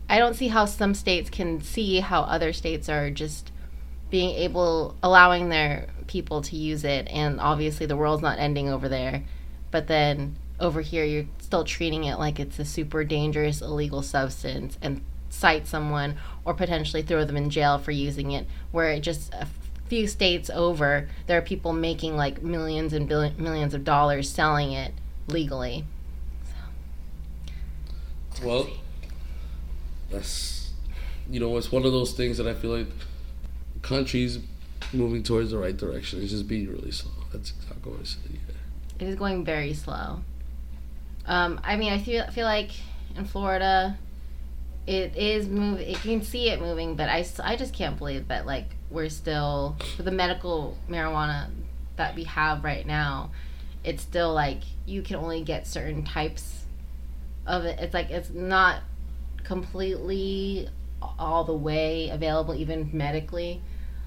I 0.08 0.18
don't 0.18 0.34
see 0.34 0.48
how 0.48 0.64
some 0.64 0.94
states 0.94 1.30
can 1.30 1.60
see 1.60 2.00
how 2.00 2.22
other 2.22 2.52
states 2.52 2.88
are 2.88 3.10
just 3.10 3.50
being 4.10 4.34
able, 4.36 4.96
allowing 5.02 5.48
their 5.48 5.88
people 6.06 6.42
to 6.42 6.56
use 6.56 6.84
it. 6.84 7.08
And 7.08 7.40
obviously, 7.40 7.86
the 7.86 7.96
world's 7.96 8.22
not 8.22 8.38
ending 8.38 8.68
over 8.68 8.88
there. 8.88 9.24
But 9.70 9.86
then 9.86 10.36
over 10.60 10.82
here, 10.82 11.04
you're 11.04 11.26
still 11.38 11.64
treating 11.64 12.04
it 12.04 12.18
like 12.18 12.38
it's 12.38 12.58
a 12.58 12.64
super 12.64 13.04
dangerous 13.04 13.60
illegal 13.62 14.02
substance 14.02 14.78
and 14.82 15.02
cite 15.32 15.66
someone 15.66 16.16
or 16.44 16.54
potentially 16.54 17.02
throw 17.02 17.24
them 17.24 17.36
in 17.36 17.50
jail 17.50 17.78
for 17.78 17.90
using 17.90 18.32
it. 18.32 18.46
Where 18.70 18.90
it 18.90 19.00
just 19.00 19.32
a 19.32 19.48
few 19.88 20.06
states 20.06 20.50
over, 20.50 21.08
there 21.26 21.38
are 21.38 21.42
people 21.42 21.72
making 21.72 22.16
like 22.16 22.42
millions 22.42 22.92
and 22.92 23.08
billion, 23.08 23.42
millions 23.42 23.74
of 23.74 23.84
dollars 23.84 24.28
selling 24.28 24.72
it 24.72 24.92
legally. 25.28 25.84
Well, 28.42 28.68
that's 30.10 30.72
you 31.30 31.40
know, 31.40 31.56
it's 31.56 31.72
one 31.72 31.84
of 31.84 31.92
those 31.92 32.12
things 32.12 32.38
that 32.38 32.46
I 32.46 32.54
feel 32.54 32.76
like 32.76 32.88
countries 33.80 34.38
moving 34.92 35.22
towards 35.22 35.50
the 35.50 35.58
right 35.58 35.76
direction. 35.76 36.20
It's 36.20 36.30
just 36.30 36.48
being 36.48 36.68
really 36.68 36.90
slow. 36.90 37.12
That's 37.32 37.52
exactly 37.52 37.92
what 37.92 38.00
I 38.00 38.04
said. 38.04 38.22
Yeah. 38.30 39.06
It 39.06 39.08
is 39.08 39.16
going 39.16 39.44
very 39.44 39.72
slow. 39.72 40.22
Um, 41.24 41.60
I 41.64 41.76
mean, 41.76 41.92
I 41.92 41.98
feel 41.98 42.26
feel 42.28 42.44
like 42.44 42.70
in 43.16 43.24
Florida, 43.24 43.96
it 44.86 45.16
is 45.16 45.48
moving. 45.48 45.88
You 45.88 45.96
can 45.96 46.22
see 46.22 46.50
it 46.50 46.60
moving, 46.60 46.96
but 46.96 47.08
I, 47.08 47.24
I 47.42 47.56
just 47.56 47.72
can't 47.72 47.96
believe 47.96 48.28
that 48.28 48.46
like 48.46 48.76
we're 48.90 49.08
still 49.08 49.76
for 49.96 50.02
the 50.02 50.10
medical 50.10 50.76
marijuana 50.88 51.48
that 51.96 52.14
we 52.14 52.24
have 52.24 52.64
right 52.64 52.86
now. 52.86 53.30
It's 53.84 54.02
still 54.02 54.32
like 54.32 54.62
you 54.86 55.02
can 55.02 55.16
only 55.16 55.42
get 55.42 55.66
certain 55.66 56.04
types 56.04 56.64
of 57.46 57.64
it. 57.64 57.78
It's 57.80 57.94
like 57.94 58.10
it's 58.10 58.30
not 58.30 58.80
completely 59.44 60.68
all 61.18 61.44
the 61.44 61.54
way 61.54 62.08
available, 62.10 62.54
even 62.54 62.90
medically. 62.92 63.60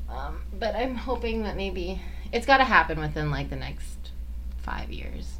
Um, 0.09 0.41
but 0.57 0.75
I'm 0.75 0.95
hoping 0.95 1.43
that 1.43 1.55
maybe 1.55 2.01
it's 2.31 2.45
got 2.45 2.57
to 2.57 2.63
happen 2.63 2.99
within 2.99 3.31
like 3.31 3.49
the 3.49 3.55
next 3.55 4.11
five 4.57 4.91
years. 4.91 5.37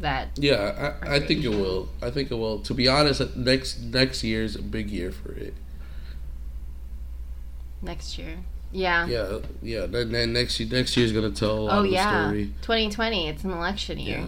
That 0.00 0.28
Yeah, 0.36 0.94
I, 1.02 1.16
I 1.16 1.20
think 1.20 1.44
it 1.44 1.48
will. 1.48 1.88
I 2.02 2.10
think 2.10 2.30
it 2.30 2.34
will. 2.34 2.58
To 2.60 2.74
be 2.74 2.86
honest, 2.86 3.36
next 3.36 3.80
next 3.80 4.22
year's 4.22 4.54
a 4.54 4.62
big 4.62 4.90
year 4.90 5.10
for 5.10 5.32
it. 5.32 5.54
next 7.82 8.18
year. 8.18 8.38
Yeah. 8.72 9.06
Yeah, 9.06 9.38
yeah. 9.62 9.86
Then, 9.86 10.12
then 10.12 10.32
next 10.32 10.60
year, 10.60 10.68
next 10.70 10.96
year's 10.96 11.12
gonna 11.12 11.30
tell 11.30 11.70
oh 11.70 11.82
yeah. 11.82 12.30
2020. 12.30 13.28
It's 13.28 13.44
an 13.44 13.50
election 13.52 13.98
year. 13.98 14.24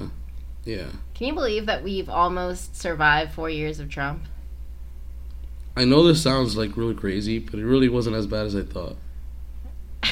Yeah, 0.65 0.77
yeah. 0.77 0.87
Can 1.15 1.27
you 1.27 1.35
believe 1.35 1.67
that 1.67 1.83
we've 1.83 2.09
almost 2.09 2.77
survived 2.77 3.33
four 3.33 3.51
years 3.51 3.81
of 3.81 3.91
Trump? 3.91 4.23
I 5.77 5.85
know 5.85 6.07
this 6.07 6.23
sounds 6.23 6.57
like 6.57 6.77
really 6.77 6.95
crazy, 6.95 7.39
but 7.39 7.59
it 7.59 7.65
really 7.65 7.89
wasn't 7.89 8.17
as 8.17 8.27
bad 8.27 8.47
as 8.47 8.57
I 8.57 8.63
thought. 8.63 8.97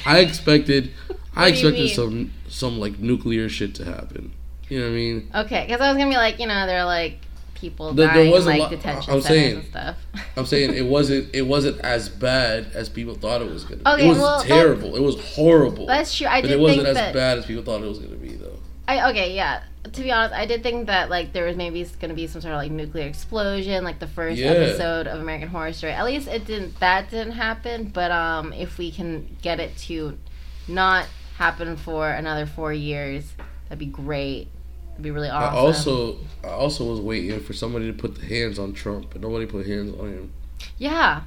I 0.04 0.18
expected, 0.18 0.90
I 1.08 1.14
What 1.14 1.54
do 1.54 1.60
you 1.60 1.68
expected 1.68 1.90
some 1.90 2.32
some 2.48 2.78
like 2.78 2.98
nuclear 2.98 3.48
shit 3.48 3.74
to 3.76 3.84
happen. 3.84 4.32
You 4.68 4.80
know 4.80 4.86
what 4.86 4.90
I 4.92 4.94
mean? 4.94 5.30
Okay, 5.34 5.64
because 5.66 5.80
I 5.80 5.88
was 5.88 5.96
gonna 5.98 6.10
be 6.10 6.16
like, 6.16 6.38
you 6.40 6.46
know, 6.46 6.66
there 6.66 6.80
are 6.80 6.84
like 6.86 7.18
people 7.54 7.94
there 7.94 8.08
dying 8.08 8.30
was 8.30 8.44
in 8.44 8.50
like 8.52 8.60
lot- 8.60 8.70
detention 8.70 9.14
I'm 9.14 9.20
centers 9.22 9.26
saying- 9.26 9.56
and 9.58 9.64
stuff. 9.66 9.96
I'm 10.36 10.46
saying 10.46 10.74
it 10.74 10.84
wasn't 10.86 11.34
it 11.34 11.42
wasn't 11.42 11.80
as 11.80 12.08
bad 12.08 12.66
as 12.74 12.88
people 12.88 13.14
thought 13.14 13.42
it 13.42 13.50
was 13.50 13.64
gonna. 13.64 13.76
be. 13.76 13.86
Okay, 13.90 14.06
it 14.06 14.08
was 14.08 14.18
well, 14.18 14.38
that- 14.40 14.46
terrible. 14.48 14.96
it 14.96 15.02
was 15.02 15.34
horrible. 15.34 15.86
That's 15.86 16.16
true. 16.16 16.26
I 16.26 16.40
did. 16.40 16.48
but 16.48 16.54
it 16.54 16.60
wasn't 16.60 16.86
as 16.88 16.96
that. 16.96 17.14
bad 17.14 17.38
as 17.38 17.46
people 17.46 17.62
thought 17.62 17.82
it 17.82 17.86
was 17.88 17.98
gonna 17.98 18.16
be, 18.16 18.34
though. 18.34 18.58
I 18.88 19.10
okay, 19.10 19.34
yeah. 19.34 19.62
To 19.92 20.00
be 20.02 20.10
honest, 20.10 20.34
I 20.34 20.46
did 20.46 20.62
think 20.64 20.88
that 20.88 21.10
like 21.10 21.32
there 21.32 21.44
was 21.46 21.56
maybe 21.56 21.82
going 22.00 22.08
to 22.08 22.14
be 22.14 22.26
some 22.26 22.40
sort 22.40 22.54
of 22.54 22.58
like 22.58 22.72
nuclear 22.72 23.06
explosion, 23.06 23.84
like 23.84 24.00
the 24.00 24.08
first 24.08 24.36
Yeah. 24.36 24.50
episode 24.50 25.06
of 25.06 25.20
American 25.20 25.46
Horror 25.48 25.72
Story. 25.72 25.92
At 25.92 26.04
least 26.04 26.26
it 26.26 26.44
didn't. 26.44 26.78
That 26.80 27.08
didn't 27.08 27.32
happen. 27.34 27.90
But 27.94 28.10
um, 28.10 28.52
if 28.52 28.78
we 28.78 28.90
can 28.90 29.36
get 29.42 29.60
it 29.60 29.76
to 29.86 30.18
not 30.66 31.06
happen 31.38 31.76
for 31.76 32.08
another 32.10 32.46
four 32.46 32.72
years, 32.72 33.32
that'd 33.68 33.78
be 33.78 33.86
great. 33.86 34.48
It'd 34.96 35.04
be 35.04 35.10
really 35.10 35.28
awesome. 35.28 35.54
I 35.54 35.58
also 35.58 36.16
I 36.42 36.48
also 36.48 36.84
was 36.84 37.00
waiting 37.00 37.38
for 37.40 37.52
somebody 37.52 37.86
to 37.86 37.92
put 37.92 38.14
the 38.14 38.24
hands 38.24 38.58
on 38.58 38.72
Trump, 38.72 39.10
but 39.10 39.20
nobody 39.20 39.44
put 39.44 39.66
hands 39.66 39.94
on 40.00 40.08
him. 40.08 40.32
Yeah, 40.78 41.24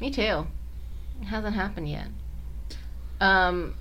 me 0.00 0.10
too. 0.10 0.48
It 1.22 1.26
hasn't 1.26 1.54
happened 1.54 1.88
yet. 1.88 2.08
Um, 3.20 3.74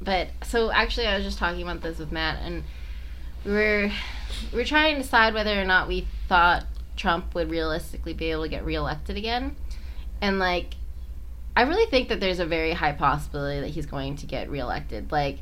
but 0.00 0.30
so 0.42 0.72
actually, 0.72 1.06
I 1.06 1.14
was 1.14 1.24
just 1.24 1.38
talking 1.38 1.62
about 1.62 1.82
this 1.82 1.98
with 2.00 2.10
Matt, 2.10 2.40
and 2.42 2.64
we 3.44 3.52
were 3.52 3.92
we 4.52 4.58
were 4.58 4.64
trying 4.64 4.96
to 4.96 5.02
decide 5.02 5.34
whether 5.34 5.60
or 5.60 5.64
not 5.64 5.86
we 5.86 6.08
thought 6.28 6.64
Trump 6.96 7.32
would 7.36 7.48
realistically 7.48 8.12
be 8.12 8.32
able 8.32 8.42
to 8.42 8.48
get 8.48 8.64
reelected 8.64 9.16
again, 9.16 9.54
and 10.20 10.40
like, 10.40 10.74
I 11.54 11.62
really 11.62 11.88
think 11.88 12.08
that 12.08 12.18
there's 12.18 12.40
a 12.40 12.46
very 12.46 12.72
high 12.72 12.92
possibility 12.92 13.60
that 13.60 13.68
he's 13.68 13.86
going 13.86 14.16
to 14.16 14.26
get 14.26 14.50
reelected. 14.50 15.12
Like. 15.12 15.38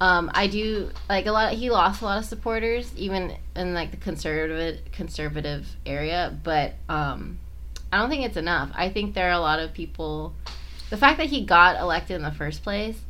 Um, 0.00 0.30
I 0.34 0.48
do 0.48 0.90
like 1.08 1.26
a 1.26 1.32
lot. 1.32 1.52
He 1.54 1.70
lost 1.70 2.02
a 2.02 2.04
lot 2.04 2.18
of 2.18 2.24
supporters, 2.24 2.92
even 2.96 3.34
in 3.54 3.74
like 3.74 3.90
the 3.90 3.96
conservative 3.96 4.80
conservative 4.92 5.66
area. 5.86 6.36
But 6.42 6.74
um, 6.88 7.38
I 7.92 7.98
don't 7.98 8.10
think 8.10 8.24
it's 8.24 8.36
enough. 8.36 8.70
I 8.74 8.88
think 8.88 9.14
there 9.14 9.28
are 9.28 9.32
a 9.32 9.40
lot 9.40 9.60
of 9.60 9.72
people. 9.72 10.34
The 10.90 10.96
fact 10.96 11.18
that 11.18 11.28
he 11.28 11.44
got 11.44 11.80
elected 11.80 12.16
in 12.16 12.22
the 12.22 12.32
first 12.32 12.62
place 12.62 13.00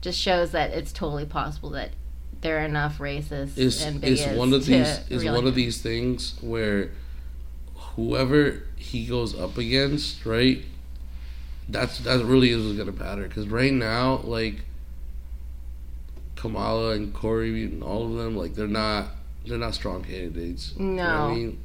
just 0.00 0.18
shows 0.18 0.52
that 0.52 0.70
it's 0.70 0.92
totally 0.92 1.26
possible 1.26 1.70
that 1.70 1.90
there 2.40 2.58
are 2.58 2.64
enough 2.64 2.98
racists 2.98 3.58
is, 3.58 3.82
and 3.82 4.00
bigots 4.00 4.36
one 4.36 4.52
of 4.54 4.64
these 4.64 5.00
is 5.10 5.24
one 5.24 5.46
of 5.46 5.54
these 5.54 5.82
things 5.82 6.36
where 6.40 6.90
whoever 7.74 8.62
he 8.76 9.06
goes 9.06 9.38
up 9.38 9.58
against, 9.58 10.24
right? 10.24 10.64
That's 11.68 11.98
that 11.98 12.24
really 12.24 12.50
is 12.50 12.76
gonna 12.76 12.92
matter 12.92 13.28
because 13.28 13.48
right 13.48 13.72
now, 13.72 14.20
like 14.24 14.64
Kamala 16.40 16.92
and 16.92 17.12
Cory 17.12 17.64
and 17.64 17.82
all 17.82 18.06
of 18.06 18.14
them, 18.16 18.34
like 18.34 18.54
they're 18.54 18.66
not 18.66 19.08
they're 19.46 19.58
not 19.58 19.74
strong 19.74 20.02
candidates. 20.02 20.74
You 20.78 20.84
know 20.86 21.02
No. 21.04 21.28
I 21.28 21.34
mean, 21.34 21.58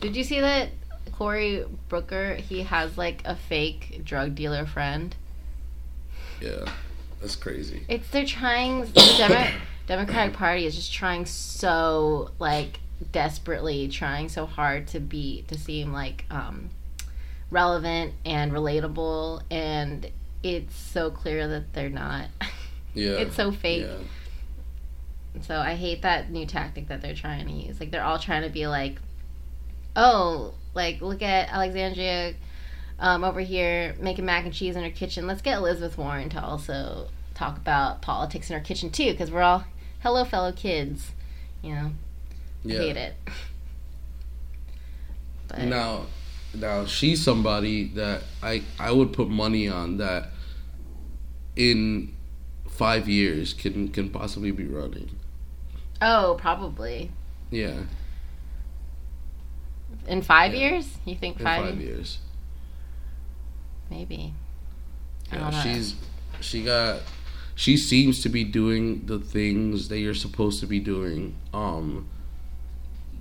Did 0.00 0.14
you 0.16 0.22
see 0.22 0.40
that 0.40 0.68
Cory 1.12 1.64
Booker? 1.88 2.34
He 2.34 2.62
has 2.62 2.96
like 2.96 3.22
a 3.24 3.34
fake 3.34 4.02
drug 4.04 4.36
dealer 4.36 4.66
friend. 4.66 5.14
yeah, 6.40 6.64
that's 7.20 7.34
crazy. 7.36 7.84
It's 7.88 8.08
they're 8.10 8.24
trying. 8.24 8.82
The 8.82 9.14
Demo- 9.18 9.50
Democratic 9.88 10.34
Party 10.34 10.64
is 10.64 10.74
just 10.76 10.92
trying 10.92 11.26
so 11.26 12.30
like 12.38 12.78
desperately 13.10 13.88
trying 13.88 14.28
so 14.28 14.46
hard 14.46 14.86
to 14.88 15.00
be 15.00 15.44
to 15.48 15.58
seem 15.58 15.92
like 15.92 16.24
um, 16.30 16.70
relevant 17.50 18.14
and 18.24 18.52
relatable, 18.52 19.42
and 19.50 20.08
it's 20.44 20.76
so 20.76 21.10
clear 21.10 21.48
that 21.48 21.72
they're 21.72 21.90
not. 21.90 22.28
Yeah, 22.94 23.12
it's 23.12 23.36
so 23.36 23.52
fake. 23.52 23.86
Yeah. 23.86 25.42
So 25.42 25.58
I 25.58 25.74
hate 25.74 26.02
that 26.02 26.30
new 26.30 26.46
tactic 26.46 26.88
that 26.88 27.02
they're 27.02 27.14
trying 27.14 27.46
to 27.46 27.52
use. 27.52 27.80
Like 27.80 27.90
they're 27.90 28.04
all 28.04 28.18
trying 28.18 28.42
to 28.42 28.48
be 28.48 28.66
like, 28.66 28.96
oh, 29.96 30.54
like 30.74 31.00
look 31.00 31.22
at 31.22 31.48
Alexandria 31.48 32.34
um, 32.98 33.24
over 33.24 33.40
here 33.40 33.96
making 34.00 34.24
mac 34.24 34.44
and 34.44 34.54
cheese 34.54 34.76
in 34.76 34.82
her 34.82 34.90
kitchen. 34.90 35.26
Let's 35.26 35.42
get 35.42 35.58
Elizabeth 35.58 35.98
Warren 35.98 36.28
to 36.30 36.42
also 36.42 37.08
talk 37.34 37.56
about 37.56 38.00
politics 38.00 38.48
in 38.48 38.56
her 38.56 38.62
kitchen 38.64 38.90
too, 38.90 39.10
because 39.10 39.30
we're 39.30 39.42
all 39.42 39.64
hello 40.02 40.24
fellow 40.24 40.52
kids. 40.52 41.10
You 41.62 41.74
know, 41.74 41.90
yeah. 42.64 42.78
I 42.78 42.82
hate 42.82 42.96
it. 42.96 43.14
But 45.46 45.58
Now, 45.64 46.06
now 46.54 46.86
she's 46.86 47.22
somebody 47.22 47.88
that 47.88 48.22
I 48.42 48.62
I 48.78 48.92
would 48.92 49.12
put 49.12 49.28
money 49.28 49.68
on 49.68 49.98
that 49.98 50.30
in 51.54 52.14
five 52.74 53.08
years 53.08 53.52
can 53.54 53.88
can 53.88 54.10
possibly 54.10 54.50
be 54.50 54.64
running. 54.64 55.08
oh, 56.02 56.36
probably 56.38 57.10
Yeah, 57.50 57.84
in 60.06 60.22
five 60.22 60.52
Yeah. 60.54 60.60
years. 60.60 60.98
You 61.04 61.14
think 61.14 61.38
in 61.38 61.44
five? 61.44 61.64
five 61.64 61.80
years. 61.80 62.18
Maybe. 63.90 64.34
Yeah, 65.32 65.50
she's 65.62 65.94
she 66.40 66.62
got 66.64 67.00
she 67.54 67.76
seems 67.76 68.20
to 68.22 68.28
be 68.28 68.44
doing 68.44 69.06
the 69.06 69.18
things 69.18 69.88
that 69.88 69.98
you're 70.00 70.14
supposed 70.14 70.60
to 70.60 70.66
be 70.66 70.80
doing 70.80 71.36
um 71.52 72.06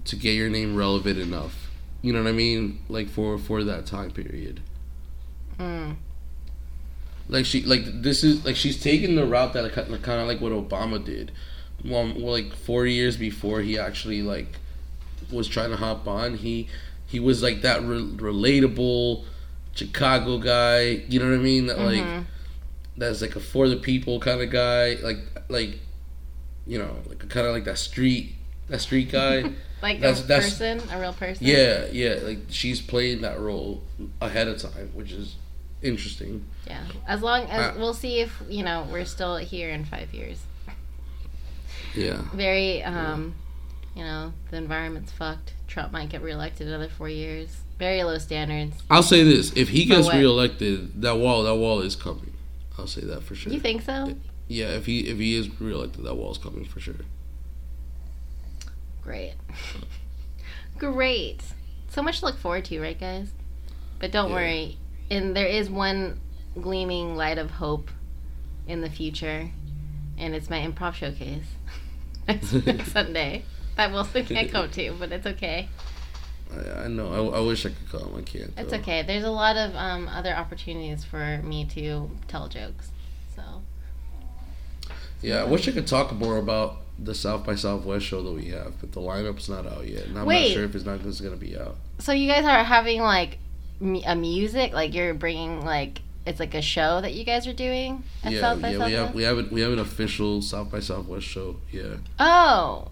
to 0.06 0.16
get 0.16 0.34
your 0.34 0.50
name 0.50 0.76
relevant 0.76 1.18
enough. 1.20 1.70
You 2.02 2.12
know 2.12 2.24
what 2.24 2.30
I 2.30 2.34
mean? 2.34 2.80
Like 2.90 3.08
for 3.08 3.38
for 3.38 3.64
that 3.64 3.86
time 3.86 4.12
period. 4.12 4.62
Mm. 5.60 5.96
Like 7.30 7.46
she 7.46 7.64
like 7.64 8.02
this 8.02 8.24
is 8.24 8.44
like 8.46 8.56
she's 8.56 8.82
taking 8.82 9.16
the 9.16 9.26
route 9.26 9.54
that 9.54 9.64
like, 9.64 9.74
kind 10.02 10.22
of 10.22 10.28
like 10.28 10.42
what 10.42 10.52
Obama 10.52 11.04
did. 11.04 11.32
Well, 11.86 12.06
like 12.06 12.54
four 12.54 12.86
years 12.86 13.18
before 13.18 13.62
he 13.62 13.78
actually 13.78 14.22
like 14.22 14.48
was 15.32 15.48
trying 15.48 15.70
to 15.72 15.78
hop 15.78 16.08
on, 16.08 16.36
he 16.36 16.68
he 17.08 17.20
was 17.20 17.42
like 17.44 17.62
that 17.62 17.82
re- 17.84 18.02
relatable 18.02 19.24
Chicago 19.74 20.38
guy. 20.38 21.04
You 21.10 21.20
know 21.20 21.30
what 21.30 21.40
I 21.40 21.44
mean? 21.44 21.68
That 21.68 21.80
like 21.80 22.04
Mhm. 22.04 22.26
that's 22.98 23.22
like 23.22 23.36
a 23.36 23.40
for 23.40 23.68
the 23.70 23.78
people 23.78 24.20
kind 24.20 24.42
of 24.42 24.50
guy. 24.50 24.96
Like 25.02 25.20
like 25.50 25.80
you 26.68 26.78
know 26.78 26.98
like 27.08 27.20
kind 27.30 27.48
of 27.48 27.54
like 27.54 27.66
that 27.66 27.78
street 27.78 28.36
that 28.68 28.80
street 28.82 29.12
guy. 29.12 29.52
Like 29.84 30.00
That's- 30.00 30.24
a 30.24 30.28
that's- 30.28 30.50
person, 30.58 30.82
a 30.94 30.98
real 31.02 31.12
person. 31.12 31.46
yeah, 31.46 31.88
yeah. 31.92 32.20
Like 32.24 32.38
she's 32.48 32.80
playing 32.80 33.20
that 33.24 33.38
role 33.38 33.84
ahead 34.22 34.48
of 34.48 34.58
time, 34.58 34.92
which 34.94 35.12
is 35.12 35.36
interesting. 35.84 36.46
Yeah. 36.68 36.82
As 37.08 37.22
long 37.22 37.44
as 37.50 37.76
Uh, 37.76 37.80
we'll 37.80 37.94
see 37.94 38.20
if 38.20 38.42
you 38.50 38.64
know 38.64 38.88
we're 38.92 39.06
still 39.06 39.38
here 39.38 39.70
in 39.70 39.86
five 39.86 40.14
years. 40.14 40.40
Yeah. 41.96 42.22
Very, 42.34 42.82
um, 42.84 43.36
you 43.96 44.04
know, 44.04 44.34
the 44.50 44.58
environment's 44.58 45.12
fucked. 45.12 45.54
Trump 45.68 45.92
might 45.92 46.10
get 46.10 46.22
reelected 46.22 46.68
another 46.68 46.90
four 46.90 47.10
years. 47.10 47.62
Very 47.80 48.04
low 48.04 48.18
standards. 48.18 48.76
I'll 48.90 49.04
say 49.04 49.24
this: 49.24 49.52
if 49.56 49.70
he 49.70 49.86
gets 49.86 50.06
what? 50.08 50.16
reelected, 50.16 51.02
that 51.02 51.18
wall, 51.18 51.44
that 51.44 51.56
wall 51.56 51.82
is 51.82 51.96
coming. 51.96 52.34
I'll 52.78 52.88
say 52.88 53.02
that 53.02 53.24
for 53.24 53.36
sure. 53.36 53.52
You 53.54 53.60
think 53.60 53.82
so? 53.84 54.16
Yeah, 54.48 54.68
if 54.70 54.86
he 54.86 55.02
if 55.02 55.18
he 55.18 55.36
is 55.36 55.60
reelected, 55.60 56.04
that 56.06 56.16
wall's 56.16 56.38
coming 56.38 56.66
for 56.66 56.80
sure. 56.80 56.96
Great. 59.04 59.34
Great. 60.78 61.42
So 61.90 62.02
much 62.02 62.20
to 62.20 62.26
look 62.26 62.38
forward 62.38 62.66
to, 62.66 62.80
right, 62.82 63.00
guys? 63.00 63.30
But 64.00 64.12
don't 64.12 64.30
Yeah. 64.30 64.36
worry. 64.36 64.78
And 65.10 65.36
there 65.36 65.48
is 65.48 65.70
one 65.70 66.20
gleaming 66.60 67.16
light 67.16 67.38
of 67.38 67.52
hope 67.52 67.90
in 68.68 68.82
the 68.82 68.90
future, 68.90 69.50
and 70.18 70.34
it's 70.36 70.50
my 70.50 70.60
improv 70.60 70.94
showcase 70.94 71.46
next, 72.28 72.54
next 72.66 72.92
Sunday. 72.92 73.44
That 73.76 73.92
Wilson 73.92 74.26
can't 74.28 74.52
come 74.52 74.70
to, 74.72 74.94
but 75.00 75.12
it's 75.12 75.26
okay. 75.26 75.68
I, 76.52 76.84
I 76.84 76.88
know. 76.88 77.32
I, 77.34 77.38
I 77.38 77.40
wish 77.42 77.66
I 77.66 77.70
could 77.70 77.90
come. 77.92 78.16
I 78.16 78.22
can't. 78.22 78.54
It's 78.58 78.72
though. 78.72 78.78
okay. 78.78 79.02
There's 79.02 79.24
a 79.24 79.32
lot 79.32 79.58
of 79.58 79.76
um, 79.76 80.08
other 80.08 80.34
opportunities 80.34 81.04
for 81.04 81.42
me 81.44 81.66
to 81.66 82.12
tell 82.28 82.48
jokes. 82.48 82.92
So 83.36 83.42
Yeah, 85.22 85.42
I 85.42 85.46
wish 85.46 85.68
I 85.68 85.72
could 85.72 85.88
talk 85.88 86.14
more 86.14 86.38
about 86.38 86.78
the 87.00 87.16
South 87.16 87.46
by 87.46 87.56
Southwest 87.56 88.06
show 88.06 88.22
that 88.22 88.32
we 88.32 88.46
have, 88.50 88.80
but 88.80 88.92
the 88.92 89.02
lineup's 89.02 89.50
not 89.50 89.66
out 89.66 89.88
yet, 89.88 90.06
and 90.06 90.18
I'm 90.18 90.26
Wait. 90.26 90.50
not 90.50 90.54
sure 90.54 90.64
if 90.64 90.76
it's 90.76 90.86
not 90.86 91.02
it's 91.02 91.20
gonna 91.20 91.36
be 91.36 91.58
out. 91.58 91.76
so 91.98 92.12
you 92.12 92.32
guys 92.32 92.46
are 92.46 92.64
having 92.64 93.02
like 93.02 93.40
a 93.82 94.16
music, 94.16 94.74
like 94.74 94.94
you're 94.94 95.14
bringing 95.14 95.66
like 95.66 96.02
it's 96.26 96.40
like 96.40 96.54
a 96.54 96.62
show 96.62 97.02
that 97.02 97.14
you 97.14 97.24
guys 97.26 97.48
are 97.48 97.54
doing 97.54 98.04
at 98.24 98.32
yeah, 98.32 98.40
South 98.42 98.62
by 98.62 98.72
yeah, 98.72 98.86
we 98.86 98.94
have 98.94 99.14
we 99.16 99.24
have 99.24 99.52
we 99.52 99.62
have 99.62 99.74
an 99.74 99.80
official 99.80 100.42
South 100.42 100.72
by 100.72 100.80
Southwest 100.80 101.26
show. 101.26 101.58
Yeah. 101.72 101.96
Oh, 102.20 102.88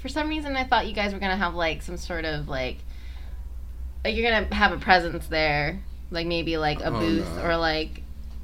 for 0.00 0.08
some 0.08 0.28
reason 0.28 0.56
I 0.56 0.64
thought 0.64 0.86
you 0.86 0.92
guys 0.94 1.12
were 1.12 1.20
gonna 1.20 1.36
have 1.36 1.54
like 1.54 1.82
some 1.82 1.96
sort 1.96 2.24
of 2.24 2.48
like, 2.48 2.78
like 4.04 4.16
you're 4.16 4.28
gonna 4.30 4.52
have 4.54 4.72
a 4.72 4.78
presence 4.78 5.26
there, 5.28 5.80
like 6.10 6.26
maybe 6.26 6.56
like 6.56 6.80
a 6.80 6.86
Oh, 6.92 6.98
booth 6.98 7.36
no. 7.36 7.42
or 7.44 7.56
like 7.56 8.02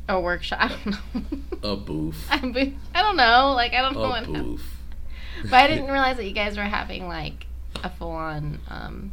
a 0.08 0.20
workshop. 0.20 0.70
I 0.86 0.90
don't 1.12 1.32
know. 1.32 1.38
A 1.72 1.76
booth. 1.76 2.28
I 2.30 3.02
don't 3.02 3.16
know. 3.16 3.52
Like 3.56 3.72
I 3.74 3.82
don't 3.82 3.94
know 3.94 4.04
A 4.04 4.08
what. 4.08 4.26
booth. 4.26 4.76
But 5.42 5.54
I 5.54 5.66
didn't 5.68 5.86
realize 5.90 6.16
that 6.16 6.24
you 6.24 6.32
guys 6.32 6.56
were 6.56 6.62
having 6.62 7.08
like 7.08 7.46
a 7.82 7.90
full 7.90 8.12
on 8.12 8.60
um 8.68 9.12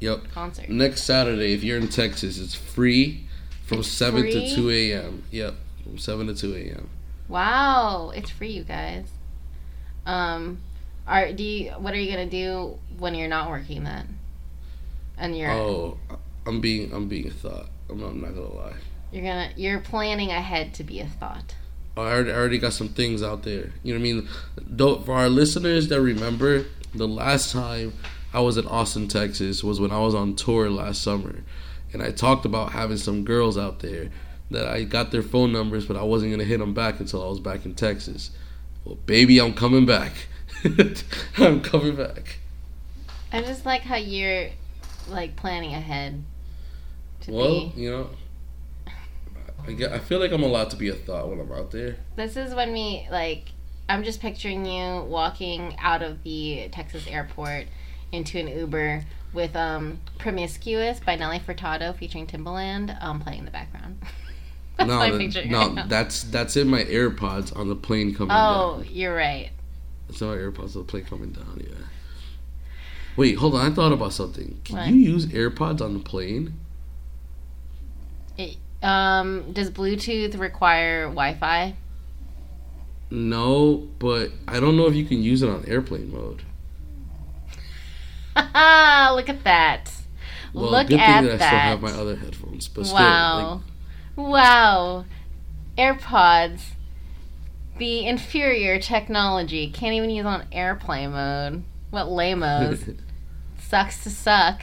Yep. 0.00 0.30
concert. 0.32 0.68
Next 0.68 1.02
Saturday, 1.04 1.52
if 1.54 1.62
you're 1.64 1.78
in 1.78 1.88
Texas, 1.88 2.38
it's 2.38 2.54
free 2.54 3.26
from 3.64 3.78
It's 3.80 3.88
seven 3.88 4.22
free? 4.22 4.32
to 4.32 4.54
two 4.54 4.70
a.m. 4.70 5.22
Yep, 5.30 5.54
from 5.82 5.98
seven 5.98 6.26
to 6.28 6.34
two 6.34 6.54
a.m. 6.54 6.88
Wow, 7.28 8.12
it's 8.14 8.30
free, 8.30 8.50
you 8.50 8.62
guys. 8.64 9.06
Um, 10.04 10.58
are 11.06 11.32
do 11.32 11.42
you? 11.42 11.70
What 11.72 11.94
are 11.94 11.98
you 11.98 12.10
gonna 12.10 12.28
do 12.30 12.78
when 12.98 13.14
you're 13.14 13.28
not 13.28 13.50
working 13.50 13.84
then? 13.84 14.18
And 15.18 15.36
you're 15.36 15.50
Oh, 15.50 15.98
I'm 16.46 16.60
being 16.60 16.92
I'm 16.92 17.08
being 17.08 17.26
a 17.28 17.30
thought. 17.30 17.68
I'm 17.88 18.00
not, 18.00 18.10
I'm 18.10 18.20
not 18.20 18.34
gonna 18.34 18.52
lie. 18.54 18.74
you're 19.12 19.22
gonna 19.24 19.50
you're 19.56 19.80
planning 19.80 20.30
ahead 20.30 20.74
to 20.74 20.84
be 20.84 21.00
a 21.00 21.06
thought. 21.06 21.54
I 21.96 22.00
already, 22.00 22.30
I 22.30 22.34
already 22.34 22.58
got 22.58 22.74
some 22.74 22.88
things 22.90 23.22
out 23.22 23.42
there. 23.44 23.72
You 23.82 23.94
know 23.94 24.00
what 24.00 24.08
I 24.08 24.12
mean? 24.12 24.28
Though, 24.60 24.98
for 24.98 25.14
our 25.14 25.30
listeners 25.30 25.88
that 25.88 26.00
remember, 26.00 26.66
the 26.94 27.08
last 27.08 27.52
time 27.52 27.94
I 28.32 28.40
was 28.40 28.56
in 28.56 28.66
Austin, 28.66 29.08
Texas, 29.08 29.64
was 29.64 29.80
when 29.80 29.90
I 29.90 30.00
was 30.00 30.14
on 30.14 30.34
tour 30.36 30.68
last 30.70 31.02
summer, 31.02 31.36
and 31.92 32.02
I 32.02 32.10
talked 32.10 32.44
about 32.44 32.72
having 32.72 32.96
some 32.98 33.24
girls 33.24 33.56
out 33.56 33.80
there 33.80 34.10
that 34.50 34.66
I 34.66 34.84
got 34.84 35.10
their 35.10 35.22
phone 35.22 35.52
numbers, 35.52 35.86
but 35.86 35.96
I 35.96 36.02
wasn't 36.02 36.32
gonna 36.32 36.44
hit 36.44 36.58
them 36.58 36.74
back 36.74 37.00
until 37.00 37.22
I 37.24 37.28
was 37.28 37.40
back 37.40 37.64
in 37.64 37.74
Texas. 37.74 38.30
Well, 38.84 38.96
baby, 39.06 39.40
I'm 39.40 39.54
coming 39.54 39.86
back. 39.86 40.12
I'm 41.38 41.60
coming 41.62 41.96
back. 41.96 42.38
I 43.32 43.42
just 43.42 43.66
like 43.66 43.82
how 43.82 43.96
you're 43.96 44.50
like 45.08 45.36
planning 45.36 45.74
ahead. 45.74 46.22
To 47.22 47.32
Well, 47.32 47.68
be. 47.70 47.72
you 47.82 47.90
know, 47.90 48.10
I, 49.66 49.72
get, 49.72 49.92
I 49.92 49.98
feel 49.98 50.20
like 50.20 50.32
I'm 50.32 50.42
allowed 50.42 50.70
to 50.70 50.76
be 50.76 50.88
a 50.88 50.94
thought 50.94 51.28
when 51.28 51.40
I'm 51.40 51.50
out 51.52 51.70
there. 51.72 51.96
This 52.14 52.36
is 52.36 52.54
when 52.54 52.72
we 52.72 53.06
like. 53.10 53.46
I'm 53.88 54.02
just 54.02 54.20
picturing 54.20 54.66
you 54.66 55.02
walking 55.02 55.76
out 55.78 56.02
of 56.02 56.24
the 56.24 56.68
Texas 56.72 57.06
airport 57.06 57.66
into 58.12 58.38
an 58.38 58.48
Uber 58.48 59.04
with 59.32 59.54
um 59.56 60.00
"Promiscuous" 60.18 61.00
by 61.00 61.16
Nelly 61.16 61.38
Furtado 61.40 61.96
featuring 61.96 62.26
Timbaland 62.26 62.96
um 63.02 63.20
playing 63.20 63.40
in 63.40 63.44
the 63.44 63.50
background. 63.50 63.98
That's 64.76 64.88
no, 64.88 64.98
that- 64.98 65.46
no, 65.46 65.74
right 65.74 65.88
that's 65.88 66.22
that's 66.24 66.56
in 66.56 66.68
my 66.68 66.84
AirPods 66.84 67.56
on 67.56 67.68
the 67.68 67.76
plane 67.76 68.14
coming 68.14 68.28
down. 68.28 68.54
Oh, 68.56 68.82
down. 68.82 68.92
you're 68.92 69.14
right. 69.16 69.50
That's 70.08 70.20
in 70.20 70.28
my 70.28 70.36
AirPods 70.36 70.76
on 70.76 70.82
the 70.82 70.84
plane 70.84 71.04
coming 71.04 71.30
down. 71.32 71.62
Yeah. 71.66 71.74
Wait, 73.16 73.36
hold 73.38 73.54
on. 73.54 73.70
I 73.72 73.74
thought 73.74 73.92
about 73.92 74.12
something. 74.12 74.60
Can 74.64 74.76
What? 74.76 74.88
you 74.88 74.94
use 74.96 75.26
AirPods 75.26 75.80
on 75.80 75.94
the 75.94 76.00
plane? 76.00 76.54
Um, 78.82 79.52
does 79.52 79.70
Bluetooth 79.70 80.38
require 80.38 81.04
Wi-Fi? 81.04 81.74
No, 83.10 83.88
but 83.98 84.30
I 84.46 84.60
don't 84.60 84.76
know 84.76 84.86
if 84.86 84.94
you 84.94 85.04
can 85.06 85.22
use 85.22 85.42
it 85.42 85.48
on 85.48 85.64
airplane 85.66 86.12
mode. 86.12 86.42
Look 89.14 89.28
at 89.28 89.44
that. 89.44 89.90
Well, 90.52 90.70
Look 90.70 90.88
good 90.88 91.00
at 91.00 91.22
thing 91.22 91.38
that, 91.38 91.42
I 91.42 91.48
still 91.48 91.58
have 91.58 91.82
my 91.82 91.90
other 91.90 92.16
headphones. 92.16 92.68
But 92.68 92.84
still, 92.86 92.96
wow. 92.96 93.62
like, 94.16 94.26
wow. 94.26 95.04
AirPods. 95.78 96.62
The 97.78 98.06
inferior 98.06 98.78
technology. 98.78 99.70
Can't 99.70 99.94
even 99.94 100.10
use 100.10 100.26
on 100.26 100.46
airplane 100.52 101.12
mode. 101.12 101.64
What 101.90 102.10
lamos. 102.10 102.84
Sucks 103.58 104.02
to 104.04 104.10
suck. 104.10 104.62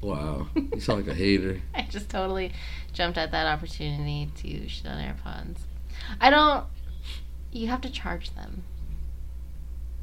wow, 0.00 0.48
you 0.54 0.80
sound 0.80 1.06
like 1.06 1.16
a 1.16 1.18
hater. 1.18 1.62
I 1.74 1.82
just 1.82 2.10
totally 2.10 2.52
jumped 2.92 3.16
at 3.16 3.30
that 3.30 3.46
opportunity 3.46 4.30
to 4.36 4.68
shit 4.68 4.86
on 4.86 4.98
AirPods. 4.98 5.58
I 6.20 6.30
don't. 6.30 6.66
You 7.50 7.68
have 7.68 7.80
to 7.82 7.90
charge 7.90 8.34
them. 8.34 8.64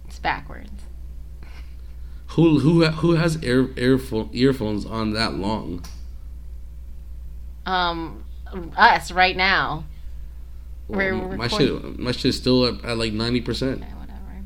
It's 0.07 0.17
backwards. 0.17 0.84
Who 2.35 2.59
who 2.59 2.85
who 2.85 3.11
has 3.13 3.41
air 3.41 3.69
earphone 3.77 4.29
earphones 4.33 4.85
on 4.85 5.13
that 5.13 5.35
long? 5.35 5.85
Um, 7.65 8.25
us 8.75 9.09
right 9.09 9.37
now. 9.37 9.85
Well, 10.89 11.15
my 11.15 11.47
shit 11.47 11.97
my 11.97 12.11
shit's 12.11 12.35
still 12.35 12.65
at, 12.65 12.83
at 12.83 12.97
like 12.97 13.13
ninety 13.13 13.39
percent. 13.39 13.83
Okay, 13.83 13.93
whatever. 13.93 14.45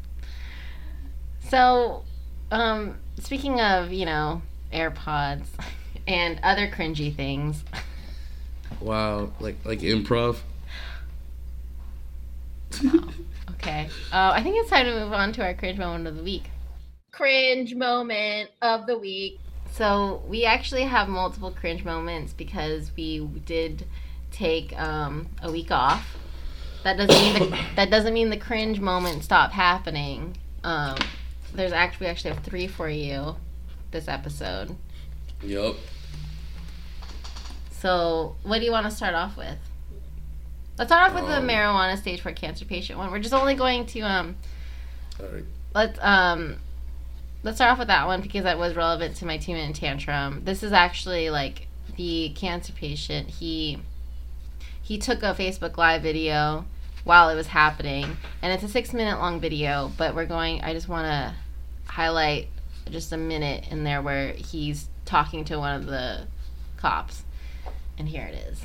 So, 1.50 2.04
um, 2.52 3.00
speaking 3.18 3.60
of, 3.60 3.92
you 3.92 4.06
know, 4.06 4.44
AirPods 4.72 5.48
and 6.08 6.40
other 6.44 6.68
cringy 6.68 7.16
things, 7.16 7.64
Wow, 8.82 9.34
like 9.40 9.58
like 9.66 9.80
improv. 9.80 10.38
okay, 13.50 13.90
uh, 14.14 14.32
I 14.36 14.44
think 14.44 14.58
it's 14.58 14.70
time 14.70 14.86
to 14.86 14.92
move 14.94 15.12
on 15.12 15.34
to 15.34 15.44
our 15.44 15.56
cringe 15.56 15.80
moment 15.80 16.06
of 16.06 16.16
the 16.16 16.24
week. 16.24 16.52
Cringe 17.20 17.76
moment 17.76 18.50
of 18.62 18.88
the 18.88 18.98
week. 18.98 19.42
So, 19.74 20.24
we 20.26 20.46
actually 20.46 20.84
have 20.84 21.10
multiple 21.10 21.52
cringe 21.52 21.84
moments 21.84 22.32
because 22.32 22.92
we 22.96 23.20
did 23.46 23.86
take 24.32 24.72
um, 24.80 25.28
a 25.44 25.52
week 25.52 25.70
off. 25.70 26.16
That 26.86 26.96
doesn't 26.96 27.22
mean 27.22 27.52
the, 27.52 27.60
that 27.76 27.90
doesn't 27.90 28.14
mean 28.14 28.30
the 28.30 28.38
cringe 28.38 28.80
moment 28.80 29.26
stopped 29.26 29.54
happening. 29.54 30.38
Um, 30.64 30.96
there's 31.54 31.74
actually 31.74 32.06
we 32.06 32.10
actually 32.10 32.36
have 32.36 32.44
three 32.46 32.68
for 32.68 32.88
you 32.90 33.36
this 33.92 34.08
episode. 34.08 34.78
Yep. 35.44 35.76
So, 37.72 38.38
what 38.44 38.60
do 38.60 38.64
you 38.64 38.72
want 38.72 38.86
to 38.86 38.92
start 38.96 39.14
off 39.14 39.36
with? 39.36 39.58
Let's 40.78 40.90
start 40.90 41.12
off 41.12 41.20
with 41.20 41.28
the 41.30 41.40
Um, 41.40 41.48
marijuana 41.50 41.98
stage 41.98 42.22
for 42.22 42.32
cancer 42.32 42.64
patient 42.64 42.98
one. 42.98 43.12
We're 43.12 43.20
just 43.20 43.34
only 43.34 43.56
going 43.56 43.88
to 43.88 44.00
um 44.04 44.38
All 45.20 45.28
right. 45.28 45.44
let's 45.76 46.00
um 46.02 46.60
let's 47.44 47.58
start 47.58 47.72
off 47.72 47.80
with 47.80 47.88
that 47.88 48.06
one 48.08 48.22
because 48.22 48.44
that 48.44 48.58
was 48.58 48.76
relevant 48.76 49.16
to 49.18 49.26
my 49.26 49.38
two 49.38 49.54
minute 49.54 49.76
tantrum. 49.76 50.44
This 50.44 50.64
is 50.64 50.72
actually 50.72 51.30
like 51.30 51.68
the 51.96 52.30
cancer 52.36 52.74
patient. 52.74 53.30
He 53.30 53.80
he 54.82 54.98
took 54.98 55.24
a 55.24 55.34
Facebook 55.34 55.78
live 55.78 56.02
video 56.02 56.66
while 57.04 57.30
it 57.30 57.36
was 57.36 57.48
happening, 57.48 58.18
and 58.42 58.54
it's 58.54 58.64
a 58.64 58.70
six 58.70 58.94
minute 58.94 59.20
long 59.20 59.40
video. 59.40 59.92
But 59.98 60.16
we're 60.16 60.26
going. 60.26 60.62
I 60.62 60.74
just 60.74 60.90
want 60.90 61.06
to 61.06 61.36
highlight 61.92 62.48
just 62.90 63.12
a 63.12 63.18
minute 63.18 63.66
in 63.70 63.84
there 63.84 64.02
where 64.02 64.34
he's 64.34 64.90
talking 65.06 65.46
to 65.46 65.58
one 65.58 65.76
of 65.76 65.86
the 65.86 66.28
cops, 66.78 67.24
and 67.98 68.10
here 68.10 68.24
it 68.24 68.36
is. 68.36 68.62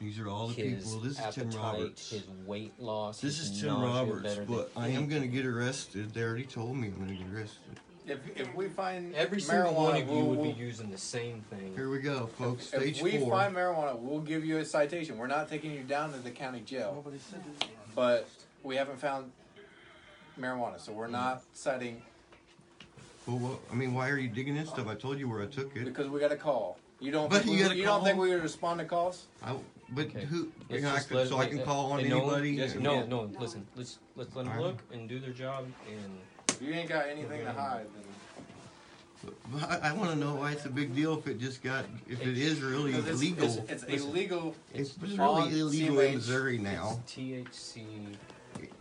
These 0.00 0.18
are 0.18 0.28
all 0.28 0.48
the 0.48 0.54
his 0.54 0.84
people. 0.84 1.00
This 1.00 1.12
is 1.12 1.18
appetite, 1.20 1.50
Tim 1.50 1.60
Roberts. 1.60 2.10
his 2.10 2.22
weight 2.46 2.72
loss. 2.78 3.20
This 3.20 3.38
is 3.38 3.60
Tim 3.60 3.82
Roberts, 3.82 4.38
but 4.48 4.70
I 4.74 4.88
am 4.88 5.08
going 5.08 5.20
to 5.20 5.28
get 5.28 5.44
arrested. 5.44 6.14
They 6.14 6.22
already 6.22 6.44
told 6.44 6.76
me 6.76 6.88
I'm 6.88 6.94
going 6.96 7.18
to 7.18 7.22
get 7.22 7.34
arrested. 7.34 7.80
If, 8.06 8.18
if 8.34 8.54
we 8.54 8.68
find 8.68 9.14
Every 9.14 9.38
marijuana, 9.38 9.42
single 9.42 9.74
one 9.74 9.96
of 10.00 10.08
you 10.08 10.14
we'll, 10.14 10.24
would 10.24 10.42
be 10.56 10.58
using 10.58 10.90
the 10.90 10.98
same 10.98 11.42
thing. 11.50 11.74
Here 11.76 11.90
we 11.90 11.98
go, 11.98 12.28
folks. 12.38 12.72
if 12.72 12.80
Stage 12.80 13.02
we 13.02 13.18
four. 13.18 13.30
find 13.30 13.54
marijuana, 13.54 13.96
we'll 13.98 14.20
give 14.20 14.42
you 14.44 14.56
a 14.56 14.64
citation. 14.64 15.18
We're 15.18 15.26
not 15.26 15.50
taking 15.50 15.70
you 15.72 15.82
down 15.82 16.12
to 16.14 16.18
the 16.18 16.30
county 16.30 16.60
jail, 16.60 17.04
but 17.94 18.26
we 18.62 18.76
haven't 18.76 18.98
found 18.98 19.30
marijuana, 20.40 20.80
so 20.80 20.92
we're 20.92 21.08
not 21.08 21.42
citing 21.52 22.00
well, 23.26 23.38
what, 23.38 23.60
I 23.70 23.74
mean, 23.74 23.92
why 23.94 24.08
are 24.08 24.16
you 24.18 24.28
digging 24.28 24.56
in 24.56 24.66
stuff? 24.66 24.88
I 24.88 24.94
told 24.94 25.18
you 25.18 25.28
where 25.28 25.42
I 25.42 25.46
took 25.46 25.76
it. 25.76 25.84
because 25.84 26.08
we 26.08 26.18
got 26.20 26.32
a 26.32 26.36
call. 26.36 26.78
You 27.00 27.12
don't 27.12 27.30
But 27.30 27.42
think 27.42 27.52
you 27.52 27.58
we, 27.58 27.62
got 27.62 27.72
a 27.72 27.76
you 27.76 27.84
don't 27.84 28.02
think 28.02 28.18
we 28.18 28.30
would 28.30 28.42
respond 28.42 28.80
to 28.80 28.86
calls? 28.86 29.26
I, 29.42 29.54
but 29.92 30.06
Okay. 30.06 30.24
who? 30.24 30.48
Let's 30.68 30.72
you 30.72 30.80
know, 30.80 30.90
I 30.92 30.94
just 30.96 31.08
could, 31.08 31.16
let- 31.18 31.28
so 31.28 31.38
I 31.38 31.46
can 31.46 31.56
let- 31.58 31.66
call 31.66 31.92
on 31.92 32.00
and 32.00 32.08
no- 32.08 32.20
anybody. 32.22 32.50
yes, 32.52 32.74
and- 32.74 32.82
no. 32.82 33.04
No, 33.06 33.26
no, 33.26 33.40
listen. 33.40 33.66
Let's 33.76 33.98
let's 34.16 34.34
let 34.36 34.44
them 34.44 34.52
Alright. 34.52 34.66
look 34.66 34.78
and 34.92 35.08
do 35.08 35.18
their 35.20 35.32
job. 35.32 35.66
And 35.88 36.18
If 36.48 36.62
You 36.62 36.72
ain't 36.74 36.88
got 36.88 37.06
anything 37.08 37.44
to 37.44 37.52
hide. 37.52 37.86
Then. 37.94 38.04
But 39.52 39.70
I, 39.84 39.90
I 39.90 39.92
want 39.92 40.10
to 40.10 40.16
know 40.16 40.36
why 40.36 40.52
it's 40.52 40.64
a 40.64 40.70
big 40.70 40.94
deal 40.94 41.18
if 41.18 41.26
it 41.26 41.38
just 41.38 41.62
got 41.62 41.84
if 42.08 42.22
it 42.22 42.38
is 42.38 42.60
really 42.62 42.92
'Cause 42.92 43.06
it's, 43.06 43.20
illegal. 43.20 43.44
It's, 43.44 43.56
it's 43.72 43.86
Listen. 43.88 44.08
illegal. 44.10 44.56
It's, 44.74 44.94
it's 45.02 45.18
on 45.18 45.48
really 45.48 45.60
illegal 45.60 45.96
CMH. 45.96 46.08
in 46.08 46.14
Missouri 46.14 46.58
now. 46.58 47.00
THC 47.06 47.84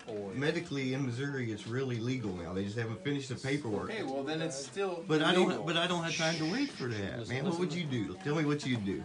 oil. 0.10 0.32
Medically 0.36 0.94
in 0.94 1.06
Missouri, 1.06 1.52
it's 1.52 1.68
really 1.68 1.98
legal 1.98 2.34
now. 2.36 2.54
They 2.54 2.64
just 2.64 2.78
haven't 2.78 3.04
finished 3.04 3.30
the 3.30 3.36
paperwork. 3.36 3.92
Okay, 3.92 4.04
well 4.04 4.24
then 4.24 4.42
it's 4.42 4.58
still. 4.58 5.04
But 5.08 5.22
I 5.22 5.34
don't. 5.34 5.66
But 5.66 5.76
I 5.78 5.88
don't 5.88 6.04
have 6.04 6.16
time 6.16 6.36
to 6.38 6.52
wait 6.52 6.70
for 6.72 6.88
that, 6.88 7.20
Listen, 7.20 7.36
man. 7.36 7.46
What 7.46 7.60
would 7.60 7.74
you 7.74 7.84
do? 7.84 8.18
Tell 8.24 8.36
me 8.36 8.46
what 8.46 8.66
you'd 8.66 8.86
do. 8.86 9.04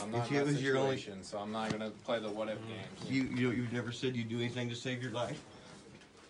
I'm 0.00 0.10
not 0.10 0.26
if 0.26 0.30
in 0.30 0.36
it 0.36 0.38
that 0.40 0.46
was 0.46 0.62
your 0.62 0.76
only- 0.78 0.96
situation, 0.96 1.22
so 1.24 1.38
I'm 1.38 1.52
not 1.52 1.70
gonna 1.70 1.90
play 2.04 2.20
the 2.20 2.28
what 2.28 2.48
if 2.48 2.58
games. 2.66 3.10
You 3.10 3.22
you 3.24 3.50
you've 3.50 3.72
never 3.72 3.92
said 3.92 4.14
you'd 4.16 4.28
do 4.28 4.38
anything 4.38 4.68
to 4.70 4.74
save 4.76 5.02
your 5.02 5.12
life. 5.12 5.40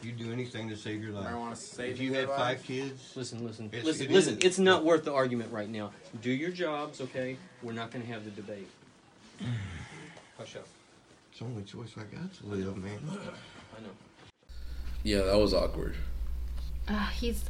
You'd 0.02 0.16
do 0.16 0.30
anything 0.32 0.68
to 0.68 0.76
save 0.76 1.02
your 1.02 1.10
life. 1.12 1.26
Marijuana 1.26 1.56
saving 1.56 1.92
If 1.92 2.00
you 2.00 2.10
their 2.12 2.20
had 2.20 2.28
life? 2.30 2.38
five 2.58 2.62
kids, 2.62 3.12
Listen, 3.16 3.44
listen, 3.44 3.66
It's- 3.66 3.84
listen, 3.84 4.06
it 4.06 4.12
listen. 4.12 4.38
is. 4.38 4.44
It's 4.44 4.58
not 4.60 4.84
worth 4.84 5.02
the 5.04 5.12
argument 5.12 5.52
right 5.52 5.68
now. 5.68 5.90
Do 6.22 6.30
your 6.30 6.50
jobs, 6.52 7.00
okay? 7.00 7.36
We're 7.64 7.72
not 7.72 7.90
going 7.90 8.06
to 8.06 8.12
have 8.12 8.24
the 8.24 8.30
debate. 8.30 8.68
Hush 10.38 10.54
up. 10.56 10.66
it's 11.30 11.40
the 11.40 11.46
only 11.46 11.64
choice 11.64 11.90
I 11.96 12.02
got 12.14 12.32
to 12.32 12.46
live, 12.46 12.76
man. 12.76 12.98
I 13.10 13.80
know. 13.80 13.88
Yeah, 15.02 15.22
that 15.24 15.36
was 15.36 15.52
awkward. 15.52 15.96
uh, 16.86 17.08
he's 17.08 17.44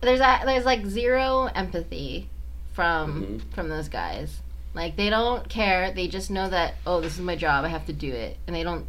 there's 0.00 0.20
a, 0.20 0.40
there's 0.46 0.64
like 0.64 0.86
zero 0.86 1.46
empathy 1.54 2.28
from 2.72 3.24
Mhm. 3.24 3.54
from 3.54 3.68
those 3.68 3.88
guys. 3.88 4.40
Like 4.74 4.96
they 4.96 5.10
don't 5.10 5.48
care. 5.48 5.92
They 5.92 6.06
just 6.08 6.30
know 6.30 6.48
that 6.48 6.74
oh, 6.86 7.00
this 7.00 7.14
is 7.14 7.20
my 7.20 7.36
job. 7.36 7.64
I 7.64 7.68
have 7.68 7.86
to 7.86 7.92
do 7.92 8.12
it, 8.12 8.36
and 8.46 8.54
they 8.54 8.62
don't 8.62 8.86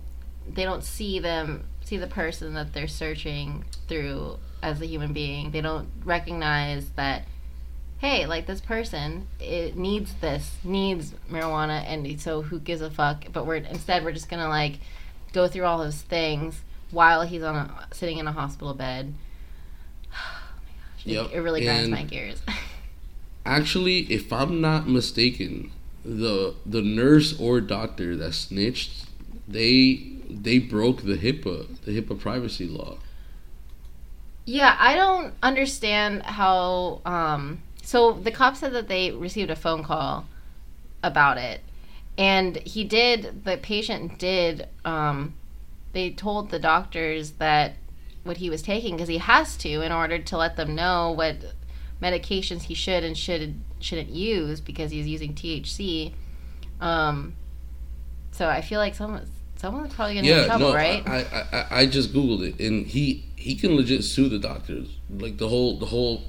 they 0.48 0.64
don't 0.64 0.84
see 0.84 1.20
them 1.20 1.66
see 1.84 1.98
the 1.98 2.08
person 2.08 2.54
that 2.54 2.74
they're 2.74 2.88
searching 2.88 3.66
through 3.88 4.38
as 4.62 4.80
a 4.82 4.86
human 4.86 5.12
being. 5.14 5.52
They 5.52 5.62
don't 5.62 5.90
recognize 6.04 6.90
that 6.92 7.26
hey, 7.98 8.26
like 8.26 8.46
this 8.48 8.62
person 8.62 9.28
it 9.40 9.76
needs 9.76 10.14
this 10.22 10.52
needs 10.64 11.14
marijuana, 11.32 11.84
and 11.88 12.20
so 12.22 12.42
who 12.44 12.60
gives 12.60 12.82
a 12.82 12.90
fuck? 12.92 13.26
But 13.34 13.46
we're 13.48 13.56
instead 13.58 14.04
we're 14.04 14.12
just 14.12 14.30
gonna 14.30 14.50
like 14.50 14.80
go 15.34 15.48
through 15.48 15.64
all 15.66 15.80
those 15.80 16.02
things 16.02 16.62
while 16.92 17.22
he's 17.24 17.42
on 17.42 17.56
a, 17.56 17.88
sitting 17.94 18.18
in 18.20 18.28
a 18.28 18.32
hospital 18.32 18.74
bed. 18.76 19.14
Oh 20.14 21.14
my 21.16 21.24
gosh, 21.24 21.32
it- 21.32 21.36
it 21.38 21.40
really 21.42 21.64
grinds 21.64 21.84
and- 21.84 21.92
my 21.92 22.04
gears. 22.04 22.42
Actually, 23.46 24.12
if 24.12 24.32
I'm 24.32 24.62
not 24.62 24.88
mistaken, 24.88 25.72
the 26.04 26.56
the 26.66 26.82
nurse 26.82 27.40
or 27.40 27.62
doctor 27.62 28.16
that 28.16 28.34
snitched, 28.34 29.06
they 29.48 30.12
they 30.30 30.60
broke 30.60 31.04
the 31.04 31.18
HIPAA 31.18 31.82
the 31.84 32.00
HIPAA 32.00 32.20
privacy 32.20 32.68
law. 32.68 32.98
Yeah, 34.46 34.76
I 34.80 34.96
don't 34.96 35.34
understand 35.44 36.24
how. 36.24 37.02
Um, 37.06 37.62
so 37.84 38.14
the 38.14 38.32
cop 38.32 38.56
said 38.56 38.74
that 38.74 38.88
they 38.88 39.12
received 39.12 39.50
a 39.50 39.56
phone 39.56 39.84
call 39.84 40.26
about 41.04 41.38
it, 41.38 41.62
and 42.18 42.58
he 42.58 42.84
did. 42.84 43.44
The 43.46 43.58
patient 43.58 44.18
did. 44.18 44.68
Um, 44.86 45.36
they 45.94 46.10
told 46.12 46.50
the 46.50 46.60
doctors 46.60 47.32
that 47.32 47.76
what 48.24 48.38
he 48.38 48.50
was 48.50 48.62
taking 48.62 48.96
because 48.96 49.10
he 49.10 49.18
has 49.18 49.58
to 49.58 49.82
in 49.82 49.92
order 49.92 50.20
to 50.20 50.38
let 50.38 50.56
them 50.56 50.76
know 50.76 51.12
what 51.12 51.38
medications 52.02 52.64
he 52.64 52.74
should 52.74 53.04
and 53.04 53.18
should 53.18 53.56
shouldn't 53.80 54.10
use 54.10 54.60
because 54.62 54.92
he's 54.92 55.08
using 55.08 55.34
THC. 55.34 56.14
Um, 56.80 57.36
so 58.32 58.48
I 58.48 58.62
feel 58.62 58.80
like 58.80 58.96
someone 58.96 59.28
someone's 59.58 59.94
probably 59.94 60.16
gonna 60.16 60.28
get 60.28 60.40
in 60.40 60.46
trouble, 60.46 60.70
no, 60.70 60.74
right? 60.76 61.08
I, 61.08 61.18
I 61.22 61.46
I 61.54 61.80
I 61.82 61.86
just 61.86 62.14
googled 62.14 62.42
it, 62.42 62.60
and 62.60 62.88
he 62.88 63.26
he 63.36 63.56
can 63.56 63.76
legit 63.76 64.04
sue 64.04 64.30
the 64.30 64.40
doctors, 64.40 64.90
like 65.10 65.38
the 65.38 65.48
whole 65.50 65.78
the 65.78 65.88
whole 65.88 66.24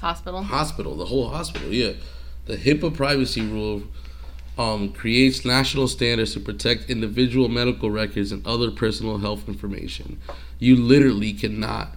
Hospital. 0.00 0.42
hospital, 0.42 0.96
the 0.96 1.06
whole 1.06 1.28
hospital. 1.28 1.72
Yeah, 1.72 1.92
the 2.46 2.56
HIPAA 2.56 2.94
privacy 2.94 3.42
rule 3.42 3.82
um, 4.56 4.92
creates 4.92 5.44
national 5.44 5.88
standards 5.88 6.32
to 6.34 6.40
protect 6.40 6.88
individual 6.88 7.48
medical 7.48 7.90
records 7.90 8.32
and 8.32 8.46
other 8.46 8.70
personal 8.70 9.18
health 9.18 9.48
information. 9.48 10.18
You 10.58 10.76
literally 10.76 11.32
cannot 11.32 11.96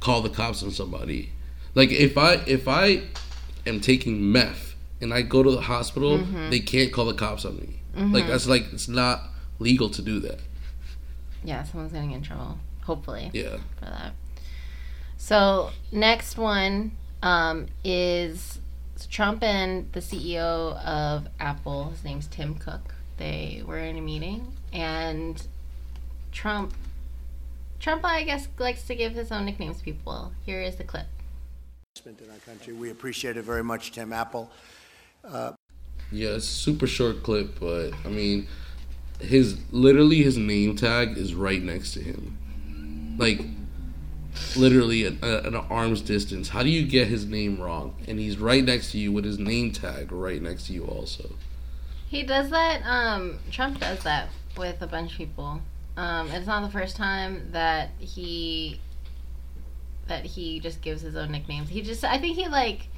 call 0.00 0.22
the 0.22 0.28
cops 0.28 0.62
on 0.62 0.70
somebody. 0.70 1.30
Like 1.76 1.92
if 1.92 2.16
I 2.16 2.36
if 2.46 2.66
I 2.66 3.02
am 3.66 3.80
taking 3.80 4.32
meth 4.32 4.74
and 5.00 5.12
I 5.12 5.20
go 5.20 5.42
to 5.42 5.50
the 5.50 5.60
hospital, 5.60 6.18
they 6.50 6.58
can't 6.58 6.90
call 6.90 7.04
the 7.04 7.14
cops 7.14 7.44
on 7.44 7.58
me. 7.58 7.80
Like 7.94 8.26
that's 8.26 8.48
like 8.48 8.72
it's 8.72 8.88
not 8.88 9.22
legal 9.58 9.90
to 9.90 10.02
do 10.02 10.18
that. 10.20 10.40
Yeah, 11.44 11.62
someone's 11.64 11.92
getting 11.92 12.12
in 12.12 12.22
trouble. 12.22 12.58
Hopefully. 12.82 13.30
Yeah. 13.32 13.58
for 13.78 13.84
that. 13.84 14.12
So 15.18 15.70
next 15.92 16.38
one 16.38 16.92
um, 17.22 17.66
is 17.84 18.58
Trump 19.10 19.42
and 19.42 19.92
the 19.92 20.00
CEO 20.00 20.82
of 20.82 21.28
Apple. 21.38 21.90
His 21.90 22.04
name's 22.04 22.26
Tim 22.26 22.54
Cook. 22.54 22.94
They 23.18 23.62
were 23.66 23.78
in 23.78 23.98
a 23.98 24.00
meeting, 24.00 24.52
and 24.72 25.46
Trump, 26.32 26.74
Trump, 27.80 28.04
I 28.04 28.22
guess, 28.22 28.48
likes 28.58 28.82
to 28.84 28.94
give 28.94 29.12
his 29.12 29.30
own 29.30 29.44
nicknames 29.44 29.78
to 29.78 29.84
people. 29.84 30.32
Here 30.44 30.60
is 30.60 30.76
the 30.76 30.84
clip. 30.84 31.06
Investment 31.96 32.20
in 32.20 32.30
our 32.30 32.40
country. 32.40 32.74
We 32.74 32.90
appreciate 32.90 33.36
it 33.36 33.42
very 33.42 33.64
much, 33.64 33.92
Tim 33.92 34.12
Apple. 34.12 34.50
Yeah, 36.12 36.28
it's 36.30 36.44
a 36.44 36.48
super 36.48 36.86
short 36.86 37.22
clip, 37.22 37.58
but 37.58 37.92
I 38.04 38.08
mean, 38.08 38.46
his 39.20 39.58
literally 39.72 40.22
his 40.22 40.36
name 40.36 40.76
tag 40.76 41.16
is 41.16 41.34
right 41.34 41.62
next 41.62 41.94
to 41.94 42.00
him, 42.00 43.16
like 43.18 43.40
literally 44.56 45.06
at, 45.06 45.24
at 45.24 45.46
an 45.46 45.56
arm's 45.56 46.02
distance. 46.02 46.50
How 46.50 46.62
do 46.62 46.68
you 46.68 46.86
get 46.86 47.08
his 47.08 47.24
name 47.24 47.60
wrong? 47.60 47.96
And 48.06 48.18
he's 48.18 48.38
right 48.38 48.62
next 48.62 48.92
to 48.92 48.98
you 48.98 49.10
with 49.10 49.24
his 49.24 49.38
name 49.38 49.72
tag 49.72 50.12
right 50.12 50.40
next 50.40 50.66
to 50.66 50.74
you, 50.74 50.84
also. 50.84 51.30
He 52.08 52.22
does 52.22 52.50
that. 52.50 52.82
Um, 52.84 53.38
Trump 53.50 53.80
does 53.80 54.02
that 54.04 54.28
with 54.56 54.80
a 54.82 54.86
bunch 54.86 55.12
of 55.12 55.18
people. 55.18 55.60
Um, 55.96 56.30
it's 56.30 56.46
not 56.46 56.62
the 56.62 56.70
first 56.70 56.94
time 56.94 57.48
that 57.52 57.90
he 57.98 58.80
that 60.08 60.24
he 60.24 60.60
just 60.60 60.80
gives 60.80 61.02
his 61.02 61.16
own 61.16 61.30
nicknames. 61.32 61.68
He 61.68 61.82
just, 61.82 62.04
I 62.04 62.18
think 62.18 62.36
he 62.36 62.48
like, 62.48 62.88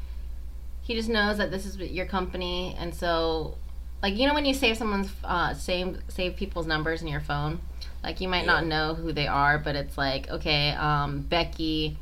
he 0.83 0.95
just 0.95 1.09
knows 1.09 1.39
that 1.39 1.51
this 1.51 1.67
is 1.67 1.77
your 1.77 2.07
company, 2.07 2.75
and 2.79 2.95
so, 2.95 3.57
like, 4.03 4.17
you 4.17 4.27
know, 4.27 4.35
when 4.35 4.45
you 4.45 4.55
save 4.55 4.77
someone's 4.77 5.11
uh, 5.25 5.55
save 5.55 5.99
save 6.09 6.37
people's 6.37 6.67
numbers 6.67 7.03
in 7.03 7.09
your 7.09 7.21
phone, 7.21 7.61
like 8.03 8.21
you 8.21 8.29
might 8.29 8.47
not 8.47 8.65
know 8.65 8.95
who 8.95 9.13
they 9.13 9.27
are, 9.27 9.59
but 9.59 9.77
it's 9.77 9.99
like, 9.99 10.31
okay, 10.31 10.71
um, 10.71 11.21
Becky, 11.21 11.99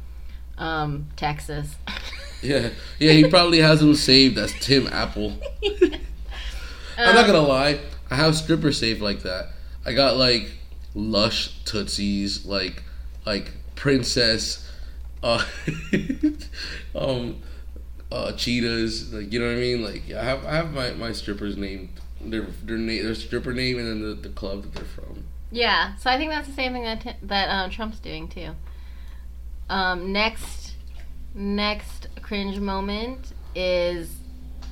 um, 0.59 1.09
Texas. 1.17 1.75
Yeah, 2.43 2.69
yeah, 2.99 3.13
he 3.13 3.29
probably 3.29 3.59
has 3.59 3.81
them 3.81 3.95
saved 3.95 4.37
as 4.37 4.53
Tim 4.61 4.87
Apple. 4.89 5.33
I'm 6.99 7.15
not 7.15 7.27
gonna 7.27 7.41
lie, 7.41 7.81
I 8.11 8.15
have 8.17 8.37
strippers 8.37 8.79
saved 8.79 9.01
like 9.01 9.23
that. 9.23 9.49
I 9.85 9.95
got 9.95 10.17
like 10.17 10.51
lush 10.95 11.59
tootsies, 11.65 12.45
like 12.45 12.83
like 13.25 13.53
princess, 13.75 14.66
uh, 15.23 15.45
um, 16.95 17.43
uh, 18.11 18.33
cheetahs. 18.33 19.13
Like 19.13 19.33
you 19.33 19.41
know 19.41 19.47
what 19.47 19.57
I 19.57 19.61
mean? 19.61 19.83
Like 19.83 20.11
I 20.13 20.25
have 20.25 20.45
I 20.45 20.55
have 20.55 20.73
my 20.73 20.93
my 20.93 21.13
strippers 21.13 21.57
named 21.57 21.91
their 22.21 22.47
their 22.65 22.79
name 22.79 23.05
their 23.05 23.15
stripper 23.15 23.53
name 23.53 23.79
and 23.79 23.89
then 23.89 24.01
the, 24.03 24.15
the 24.15 24.29
club 24.31 24.63
that 24.63 24.75
they're 24.75 24.85
from. 24.85 25.25
Yeah, 25.51 25.97
so 25.97 26.11
I 26.11 26.19
think 26.19 26.31
that's 26.31 26.49
the 26.49 26.55
same 26.55 26.73
thing 26.73 26.83
that 26.83 27.17
that 27.23 27.49
um, 27.49 27.71
Trump's 27.71 28.01
doing 28.01 28.29
too. 28.29 28.51
Um, 29.69 30.13
next, 30.13 30.75
next 31.35 32.09
cringe 32.23 32.59
moment 32.59 33.33
is 33.55 34.17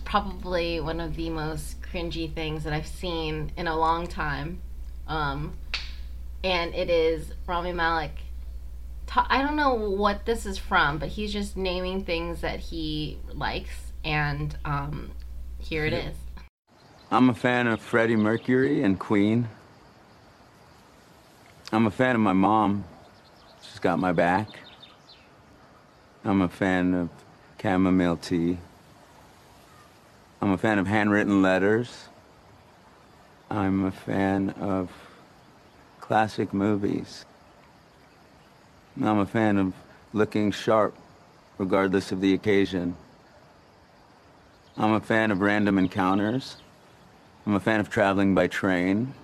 probably 0.04 0.80
one 0.80 1.00
of 1.00 1.16
the 1.16 1.30
most 1.30 1.80
cringy 1.82 2.32
things 2.32 2.64
that 2.64 2.72
I've 2.72 2.86
seen 2.86 3.52
in 3.56 3.66
a 3.66 3.76
long 3.76 4.06
time, 4.06 4.60
um, 5.08 5.54
and 6.42 6.74
it 6.74 6.90
is 6.90 7.32
Rami 7.46 7.72
Malek. 7.72 8.23
Ta- 9.06 9.26
I 9.28 9.42
don't 9.42 9.56
know 9.56 9.74
what 9.74 10.24
this 10.24 10.46
is 10.46 10.58
from, 10.58 10.98
but 10.98 11.08
he's 11.08 11.32
just 11.32 11.56
naming 11.56 12.04
things 12.04 12.40
that 12.40 12.60
he 12.60 13.18
likes, 13.32 13.92
and 14.04 14.56
um, 14.64 15.12
here 15.58 15.84
it 15.86 15.92
is. 15.92 16.16
I'm 17.10 17.30
a 17.30 17.34
fan 17.34 17.66
of 17.66 17.80
Freddie 17.80 18.16
Mercury 18.16 18.82
and 18.82 18.98
Queen. 18.98 19.48
I'm 21.72 21.86
a 21.86 21.90
fan 21.90 22.14
of 22.14 22.20
my 22.20 22.32
mom. 22.32 22.84
She's 23.62 23.78
got 23.78 23.98
my 23.98 24.12
back. 24.12 24.48
I'm 26.24 26.40
a 26.42 26.48
fan 26.48 26.94
of 26.94 27.08
chamomile 27.60 28.16
tea. 28.16 28.58
I'm 30.40 30.50
a 30.50 30.58
fan 30.58 30.78
of 30.78 30.86
handwritten 30.86 31.42
letters. 31.42 32.08
I'm 33.50 33.84
a 33.84 33.90
fan 33.90 34.50
of 34.60 34.90
classic 36.00 36.52
movies. 36.52 37.24
I'm 39.02 39.18
a 39.18 39.26
fan 39.26 39.58
of 39.58 39.74
looking 40.12 40.52
sharp 40.52 40.96
regardless 41.58 42.12
of 42.12 42.20
the 42.20 42.32
occasion. 42.32 42.96
I'm 44.76 44.92
a 44.92 45.00
fan 45.00 45.30
of 45.30 45.40
random 45.40 45.78
encounters. 45.78 46.56
I'm 47.46 47.54
a 47.54 47.60
fan 47.60 47.80
of 47.80 47.90
traveling 47.90 48.34
by 48.34 48.46
train. 48.46 49.14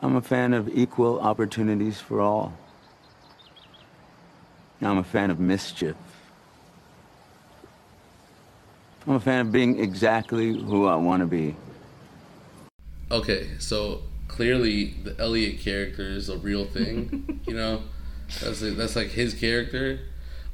I'm 0.00 0.16
a 0.16 0.22
fan 0.22 0.52
of 0.54 0.68
equal 0.68 1.20
opportunities 1.20 2.00
for 2.00 2.20
all. 2.20 2.56
I'm 4.80 4.98
a 4.98 5.04
fan 5.04 5.30
of 5.30 5.38
mischief. 5.38 5.96
I'm 9.06 9.14
a 9.14 9.20
fan 9.20 9.46
of 9.46 9.52
being 9.52 9.78
exactly 9.78 10.52
who 10.52 10.86
I 10.86 10.96
want 10.96 11.20
to 11.20 11.26
be. 11.26 11.54
Okay, 13.10 13.50
so 13.58 14.02
clearly 14.32 14.94
the 15.04 15.14
Elliot 15.20 15.60
character 15.60 16.02
is 16.08 16.28
a 16.28 16.38
real 16.38 16.64
thing. 16.64 17.40
you 17.46 17.54
know, 17.54 17.82
that's 18.40 18.62
like, 18.62 18.76
that's 18.76 18.96
like 18.96 19.08
his 19.08 19.34
character. 19.34 20.00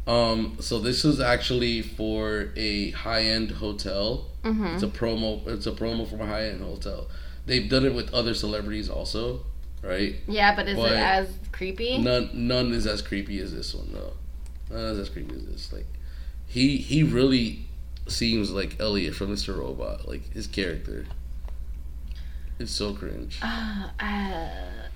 Um, 0.07 0.57
so 0.61 0.79
this 0.81 1.05
was 1.05 1.21
actually 1.21 1.83
for 1.83 2.49
a 2.57 2.91
high 2.91 3.23
end 3.23 3.53
hotel. 3.53 4.27
It's 4.45 4.83
a 4.83 4.87
promo. 4.89 5.47
It's 5.47 5.67
a 5.67 5.73
promo 5.73 6.09
from 6.09 6.23
a 6.23 6.27
high 6.27 6.47
end 6.49 6.63
hotel. 6.63 7.09
They've 7.45 7.69
done 7.69 7.85
it 7.85 7.95
with 7.95 8.13
other 8.15 8.33
celebrities 8.33 8.89
also, 8.89 9.45
right? 9.83 10.17
Yeah, 10.27 10.57
but 10.57 10.67
is 10.69 10.77
But- 10.77 10.93
it 10.93 10.97
as 10.99 11.39
creepy? 11.53 11.99
None 11.99 12.31
none 12.33 12.73
is 12.73 12.87
as 12.87 13.03
creepy 13.03 13.39
as 13.41 13.53
this 13.55 13.75
one 13.75 13.93
though. 13.93 14.15
None 14.71 14.85
is 14.93 14.99
as 14.99 15.09
creepy 15.11 15.35
as 15.35 15.45
this. 15.47 15.73
Like 15.73 15.87
he 16.47 16.79
he 16.79 17.03
really 17.03 17.67
seems 18.07 18.51
like 18.51 18.81
Elliot 18.81 19.15
from 19.15 19.29
Mr. 19.35 19.59
Robot. 19.59 20.09
Like 20.09 20.33
his 20.33 20.47
character. 20.47 21.05
It's 22.59 22.72
so 22.72 22.93
cringe. 22.93 23.39
Uh, 23.43 23.89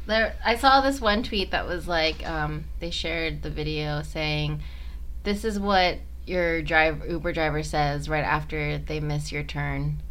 there, 0.06 0.34
I 0.44 0.56
saw 0.56 0.80
this 0.80 1.00
one 1.00 1.22
tweet 1.22 1.52
that 1.52 1.66
was 1.66 1.86
like, 1.86 2.26
um, 2.28 2.64
they 2.80 2.90
shared 2.90 3.42
the 3.42 3.50
video 3.50 4.02
saying, 4.02 4.62
"This 5.22 5.44
is 5.44 5.60
what 5.60 5.98
your 6.26 6.62
drive 6.62 7.02
Uber 7.08 7.32
driver 7.32 7.62
says 7.62 8.08
right 8.08 8.24
after 8.24 8.78
they 8.78 8.98
miss 9.00 9.30
your 9.30 9.44
turn." 9.44 10.02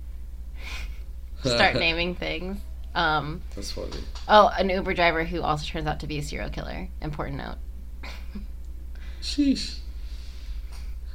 Start 1.44 1.76
naming 1.76 2.16
things. 2.16 2.60
Um, 2.94 3.42
That's 3.56 3.72
funny. 3.72 3.98
oh, 4.28 4.52
an 4.58 4.70
Uber 4.70 4.94
driver 4.94 5.24
who 5.24 5.42
also 5.42 5.66
turns 5.66 5.88
out 5.88 6.00
to 6.02 6.08
be 6.08 6.20
a 6.20 6.24
serial 6.24 6.50
killer. 6.50 6.88
Important 7.02 7.38
note. 7.38 7.56
Sheesh. 9.22 9.78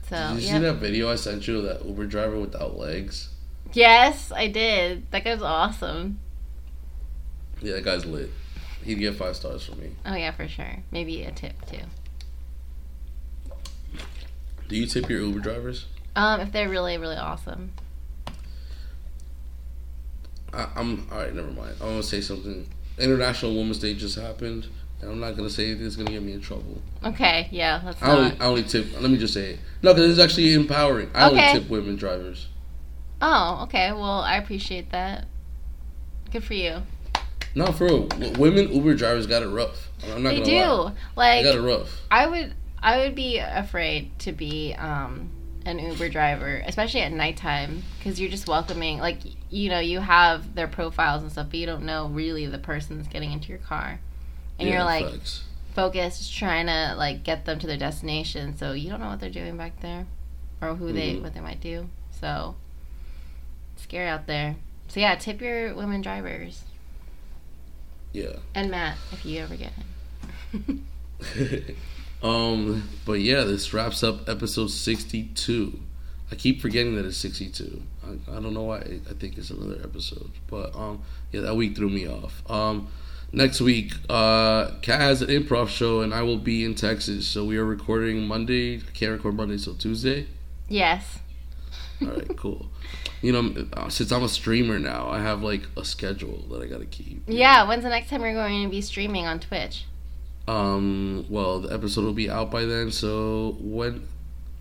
So 0.08 0.16
Did 0.34 0.42
you 0.42 0.48
yeah. 0.48 0.54
see 0.54 0.58
that 0.60 0.74
video 0.74 1.10
I 1.10 1.16
sent 1.16 1.46
you 1.48 1.58
of 1.58 1.64
that 1.64 1.84
Uber 1.84 2.06
driver 2.06 2.38
without 2.38 2.76
legs? 2.76 3.30
yes, 3.72 4.30
I 4.32 4.46
did. 4.46 5.10
That 5.10 5.24
guy's 5.24 5.42
awesome. 5.42 6.20
Yeah, 7.66 7.72
that 7.74 7.84
guy's 7.84 8.06
lit. 8.06 8.30
He'd 8.84 9.00
get 9.00 9.16
five 9.16 9.34
stars 9.34 9.64
from 9.66 9.80
me. 9.80 9.90
Oh 10.06 10.14
yeah, 10.14 10.30
for 10.30 10.46
sure. 10.46 10.84
Maybe 10.92 11.24
a 11.24 11.32
tip 11.32 11.54
too. 11.66 11.80
Do 14.68 14.76
you 14.76 14.86
tip 14.86 15.10
your 15.10 15.20
Uber 15.20 15.40
drivers? 15.40 15.86
Um, 16.14 16.40
if 16.40 16.52
they're 16.52 16.68
really 16.68 16.96
really 16.96 17.16
awesome. 17.16 17.72
I, 20.54 20.68
I'm 20.76 21.08
all 21.10 21.18
right. 21.18 21.34
Never 21.34 21.50
mind. 21.50 21.74
I'm 21.80 21.88
gonna 21.88 22.02
say 22.04 22.20
something. 22.20 22.68
International 22.98 23.52
Women's 23.56 23.80
Day 23.80 23.94
just 23.94 24.16
happened, 24.16 24.68
and 25.00 25.10
I'm 25.10 25.18
not 25.18 25.36
gonna 25.36 25.50
say 25.50 25.64
anything 25.66 25.82
that's 25.82 25.96
gonna 25.96 26.12
get 26.12 26.22
me 26.22 26.34
in 26.34 26.40
trouble. 26.40 26.80
Okay, 27.04 27.48
yeah, 27.50 27.82
let's 27.84 28.00
I 28.00 28.12
only, 28.12 28.28
not. 28.28 28.40
I 28.40 28.44
only 28.46 28.62
tip. 28.62 28.86
Let 29.00 29.10
me 29.10 29.18
just 29.18 29.34
say 29.34 29.54
it. 29.54 29.58
No, 29.82 29.92
because 29.92 30.08
it's 30.12 30.20
actually 30.20 30.54
empowering. 30.54 31.10
I 31.16 31.26
Okay. 31.28 31.48
only 31.48 31.60
tip 31.60 31.68
women 31.68 31.96
drivers. 31.96 32.46
Oh, 33.20 33.62
okay. 33.64 33.90
Well, 33.90 34.20
I 34.20 34.36
appreciate 34.36 34.90
that. 34.92 35.26
Good 36.30 36.44
for 36.44 36.54
you. 36.54 36.82
No, 37.56 37.72
for 37.72 37.86
real. 37.86 38.06
W- 38.06 38.38
Women 38.38 38.70
Uber 38.72 38.94
drivers 38.94 39.26
got 39.26 39.42
it 39.42 39.48
rough. 39.48 39.88
I'm 40.12 40.22
not 40.22 40.30
They 40.30 40.42
do. 40.42 40.56
lie. 40.56 40.92
Like 41.16 41.42
They 41.44 41.50
got 41.52 41.58
it 41.58 41.62
rough. 41.66 42.00
I 42.10 42.26
would 42.26 42.54
I 42.82 42.98
would 42.98 43.14
be 43.16 43.38
afraid 43.38 44.16
to 44.20 44.32
be 44.32 44.74
um 44.74 45.30
an 45.64 45.78
Uber 45.80 46.10
driver, 46.10 46.62
especially 46.66 47.00
at 47.00 47.10
nighttime, 47.12 47.82
because 47.98 48.20
you're 48.20 48.30
just 48.30 48.46
welcoming. 48.46 48.98
Like 48.98 49.20
you 49.50 49.70
know, 49.70 49.80
you 49.80 50.00
have 50.00 50.54
their 50.54 50.68
profiles 50.68 51.22
and 51.22 51.32
stuff, 51.32 51.46
but 51.50 51.58
you 51.58 51.66
don't 51.66 51.84
know 51.84 52.06
really 52.08 52.46
the 52.46 52.58
person 52.58 52.98
that's 52.98 53.08
getting 53.08 53.32
into 53.32 53.48
your 53.48 53.58
car, 53.58 53.98
and 54.58 54.68
Yeah, 54.68 54.74
you're 54.76 54.84
like 54.84 55.10
facts. 55.10 55.42
focused 55.74 56.36
trying 56.36 56.66
to 56.66 56.94
like 56.96 57.24
get 57.24 57.46
them 57.46 57.58
to 57.58 57.66
their 57.66 57.78
destination, 57.78 58.56
so 58.58 58.72
you 58.72 58.90
don't 58.90 59.00
know 59.00 59.08
what 59.08 59.18
they're 59.18 59.30
doing 59.30 59.56
back 59.56 59.80
there, 59.80 60.06
or 60.60 60.74
who 60.74 60.92
they 60.92 61.14
Mhm. 61.14 61.22
what 61.22 61.32
they 61.32 61.40
might 61.40 61.60
do. 61.62 61.88
So 62.20 62.54
scary 63.76 64.08
out 64.08 64.26
there. 64.26 64.56
So 64.88 65.00
yeah, 65.00 65.14
tip 65.16 65.40
your 65.40 65.74
women 65.74 66.02
drivers 66.02 66.62
Yeah. 68.16 68.36
and 68.54 68.70
Matt 68.70 68.96
if 69.12 69.24
you 69.24 69.40
ever 69.40 69.56
get 69.56 69.72
him. 70.52 70.86
um, 72.22 72.88
but 73.04 73.20
yeah, 73.20 73.44
this 73.44 73.72
wraps 73.72 74.02
up 74.02 74.28
episode 74.28 74.70
62 74.70 75.80
I 76.30 76.34
keep 76.34 76.60
forgetting 76.60 76.96
that 76.96 77.04
it's 77.04 77.16
62. 77.18 77.82
I, 78.04 78.36
I 78.36 78.40
don't 78.40 78.54
know 78.54 78.64
why. 78.64 78.78
I, 78.78 79.14
think 79.14 79.38
it's 79.38 79.50
another 79.50 79.80
episode, 79.82 80.32
but 80.48 80.74
um, 80.74 81.02
yeah, 81.30 81.42
that 81.42 81.54
week 81.54 81.76
threw 81.76 81.88
me 81.88 82.08
off. 82.08 82.42
Um, 82.50 82.88
next 83.32 83.60
week, 83.60 83.92
uh, 84.08 84.72
Kat 84.82 85.00
has 85.00 85.22
an 85.22 85.28
improv 85.28 85.68
show, 85.68 86.00
and 86.00 86.12
I 86.12 86.22
will 86.22 86.38
be 86.38 86.64
in 86.64 86.74
Texas. 86.74 87.28
So 87.28 87.44
we 87.44 87.56
are 87.58 87.64
recording 87.64 88.26
Monday. 88.26 88.78
I 88.78 88.90
can't 88.92 89.12
record 89.12 89.36
Monday 89.36 89.56
till 89.56 89.74
Tuesday. 89.74 90.26
Yes. 90.68 91.20
All 92.02 92.08
right, 92.08 92.36
cool. 92.36 92.66
You 93.22 93.32
know, 93.32 93.66
uh, 93.72 93.88
since 93.88 94.12
I'm 94.12 94.22
a 94.22 94.28
streamer 94.28 94.78
now, 94.78 95.08
I 95.08 95.20
have 95.20 95.42
like 95.42 95.62
a 95.76 95.84
schedule 95.84 96.44
that 96.50 96.62
I 96.62 96.66
gotta 96.66 96.84
keep. 96.86 97.22
Yeah. 97.26 97.66
When's 97.66 97.82
the 97.84 97.88
next 97.88 98.10
time 98.10 98.22
you're 98.22 98.34
going 98.34 98.62
to 98.64 98.68
be 98.68 98.80
streaming 98.82 99.26
on 99.26 99.40
Twitch? 99.40 99.84
Um, 100.48 101.24
well, 101.28 101.60
the 101.60 101.72
episode 101.72 102.04
will 102.04 102.12
be 102.12 102.30
out 102.30 102.50
by 102.50 102.64
then. 102.66 102.90
So 102.92 103.56
when 103.60 104.06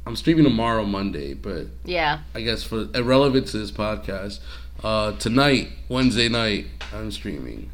I'm 0.08 0.16
streaming 0.16 0.46
tomorrow, 0.46 0.84
Monday, 0.86 1.34
but 1.34 1.68
Yeah. 1.84 2.20
I 2.34 2.42
guess 2.42 2.64
for 2.64 2.88
irrelevant 2.96 3.48
to 3.48 3.58
this 3.58 3.72
podcast, 3.72 4.40
uh, 4.84 5.12
tonight, 5.14 5.70
Wednesday 5.90 6.30
night, 6.30 6.68
I'm 6.94 7.12
streaming 7.12 7.70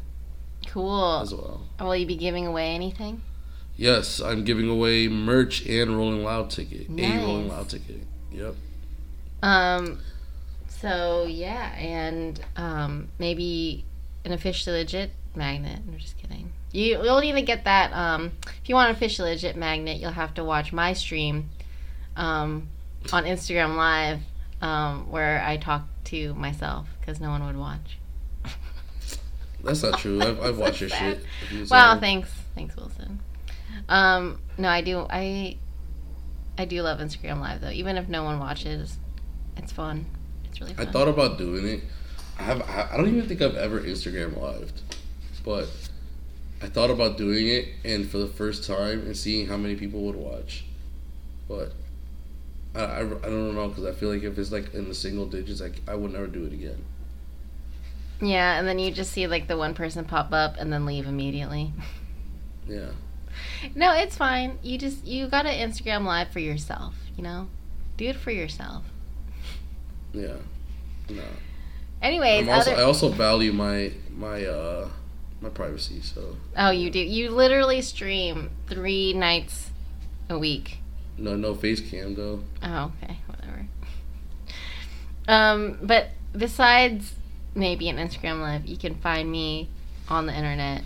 Cool. 0.66 1.20
as 1.20 1.32
well. 1.32 1.62
Will 1.80 1.96
you 1.96 2.06
be 2.06 2.16
giving 2.16 2.46
away 2.46 2.74
anything? 2.74 3.22
Yes, 3.76 4.20
I'm 4.20 4.44
giving 4.44 4.68
away 4.68 5.08
merch 5.08 5.64
and 5.66 5.96
Rolling 5.96 6.22
Loud 6.22 6.50
ticket. 6.50 6.88
A 6.88 6.92
Rolling 7.18 7.48
Nice. 7.48 7.50
Loud 7.52 7.68
ticket. 7.70 8.02
Yep. 8.30 8.54
Um. 9.42 10.00
So 10.68 11.26
yeah, 11.28 11.74
and 11.76 12.40
um, 12.56 13.08
maybe 13.18 13.84
an 14.24 14.32
officially 14.32 14.78
legit 14.78 15.10
magnet. 15.34 15.80
I'm 15.86 15.98
just 15.98 16.18
kidding. 16.18 16.52
You 16.72 17.02
you'll 17.02 17.20
need 17.20 17.32
to 17.32 17.42
get 17.42 17.64
that. 17.64 17.92
Um, 17.92 18.32
if 18.62 18.68
you 18.68 18.74
want 18.74 18.90
an 18.90 18.96
officially 18.96 19.30
legit 19.30 19.56
magnet, 19.56 20.00
you'll 20.00 20.10
have 20.12 20.34
to 20.34 20.44
watch 20.44 20.72
my 20.72 20.92
stream, 20.92 21.50
um, 22.16 22.68
on 23.12 23.24
Instagram 23.24 23.76
Live, 23.76 24.20
um, 24.60 25.10
where 25.10 25.42
I 25.44 25.56
talk 25.56 25.82
to 26.04 26.34
myself 26.34 26.88
because 27.00 27.20
no 27.20 27.30
one 27.30 27.44
would 27.46 27.56
watch. 27.56 27.98
That's 29.62 29.82
not 29.82 29.98
true. 30.00 30.20
I've, 30.20 30.40
I've 30.40 30.58
watched 30.58 30.80
your 30.80 30.90
Sad. 30.90 31.20
shit. 31.48 31.70
Well, 31.70 32.00
thanks, 32.00 32.30
thanks, 32.54 32.74
Wilson. 32.74 33.20
Um, 33.88 34.40
no, 34.58 34.68
I 34.68 34.80
do. 34.80 35.06
I 35.08 35.58
I 36.58 36.64
do 36.64 36.82
love 36.82 36.98
Instagram 36.98 37.40
Live 37.40 37.60
though. 37.60 37.70
Even 37.70 37.96
if 37.96 38.08
no 38.08 38.24
one 38.24 38.38
watches, 38.40 38.98
it's 39.56 39.72
fun. 39.72 40.06
It's 40.44 40.60
really 40.60 40.74
fun. 40.74 40.86
I 40.86 40.90
thought 40.90 41.08
about 41.08 41.38
doing 41.38 41.66
it. 41.66 41.82
I 42.38 42.42
have. 42.42 42.62
I 42.62 42.96
don't 42.96 43.08
even 43.08 43.28
think 43.28 43.42
I've 43.42 43.56
ever 43.56 43.80
Instagram 43.80 44.40
lived, 44.40 44.80
but 45.44 45.68
I 46.62 46.66
thought 46.66 46.90
about 46.90 47.16
doing 47.16 47.48
it, 47.48 47.68
and 47.84 48.08
for 48.08 48.18
the 48.18 48.26
first 48.26 48.66
time, 48.66 49.00
and 49.00 49.16
seeing 49.16 49.46
how 49.48 49.56
many 49.56 49.76
people 49.76 50.00
would 50.02 50.16
watch. 50.16 50.64
But 51.48 51.72
I, 52.74 52.80
I, 52.80 53.00
I 53.00 53.04
don't 53.04 53.54
know 53.54 53.68
because 53.68 53.84
I 53.84 53.92
feel 53.92 54.10
like 54.10 54.22
if 54.22 54.38
it's 54.38 54.52
like 54.52 54.72
in 54.74 54.88
the 54.88 54.94
single 54.94 55.26
digits, 55.26 55.60
like 55.60 55.80
I 55.86 55.94
would 55.94 56.12
never 56.12 56.26
do 56.26 56.44
it 56.44 56.52
again. 56.52 56.84
Yeah, 58.20 58.58
and 58.58 58.68
then 58.68 58.78
you 58.78 58.92
just 58.92 59.12
see 59.12 59.26
like 59.26 59.48
the 59.48 59.56
one 59.56 59.74
person 59.74 60.04
pop 60.04 60.32
up 60.32 60.56
and 60.58 60.72
then 60.72 60.86
leave 60.86 61.06
immediately. 61.06 61.72
Yeah. 62.68 62.90
no, 63.74 63.92
it's 63.94 64.16
fine. 64.16 64.58
You 64.62 64.78
just 64.78 65.04
you 65.04 65.26
got 65.26 65.42
to 65.42 65.48
Instagram 65.48 66.04
live 66.04 66.28
for 66.28 66.38
yourself, 66.38 66.94
you 67.16 67.22
know? 67.24 67.48
Do 67.96 68.06
it 68.06 68.16
for 68.16 68.30
yourself. 68.30 68.84
Yeah. 70.12 70.36
No. 71.08 71.22
Anyways, 72.00 72.42
I'm 72.48 72.54
also, 72.54 72.72
other 72.72 72.80
I 72.80 72.84
also 72.84 73.08
value 73.08 73.52
my 73.52 73.92
my 74.10 74.44
uh 74.44 74.88
my 75.40 75.48
privacy. 75.48 76.00
So 76.02 76.36
Oh, 76.56 76.70
you 76.70 76.90
do. 76.90 76.98
You 76.98 77.30
literally 77.30 77.80
stream 77.82 78.50
3 78.68 79.12
nights 79.14 79.70
a 80.28 80.38
week. 80.38 80.78
no 81.18 81.36
no 81.36 81.54
face 81.54 81.80
cam 81.80 82.14
though. 82.14 82.42
Oh, 82.62 82.92
okay, 83.02 83.18
whatever. 83.26 83.66
Um, 85.28 85.78
but 85.82 86.08
besides 86.36 87.14
maybe 87.54 87.88
an 87.88 87.96
Instagram 87.96 88.40
live, 88.40 88.66
you 88.66 88.76
can 88.76 88.94
find 88.96 89.30
me 89.30 89.68
on 90.08 90.26
the 90.26 90.34
internet, 90.36 90.82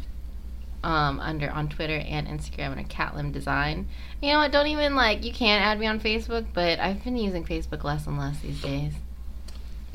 um, 0.84 1.18
under 1.20 1.50
on 1.50 1.68
Twitter 1.68 1.96
and 1.96 2.26
Instagram 2.28 2.72
under 2.72 2.82
Catlim 2.84 3.32
Design. 3.32 3.88
You 4.20 4.32
know 4.32 4.38
what? 4.40 4.52
Don't 4.52 4.66
even 4.66 4.94
like 4.94 5.24
you 5.24 5.32
can't 5.32 5.64
add 5.64 5.78
me 5.78 5.86
on 5.86 6.00
Facebook, 6.00 6.46
but 6.52 6.78
I've 6.78 7.02
been 7.02 7.16
using 7.16 7.44
Facebook 7.44 7.82
less 7.84 8.06
and 8.06 8.18
less 8.18 8.40
these 8.40 8.60
days. 8.60 8.92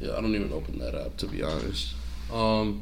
Yeah, 0.02 0.18
I 0.18 0.22
don't 0.22 0.34
even 0.36 0.52
open 0.52 0.80
that 0.80 0.95
up 0.95 1.15
to 1.18 1.28
be 1.28 1.44
honest. 1.44 1.94
Um, 2.34 2.82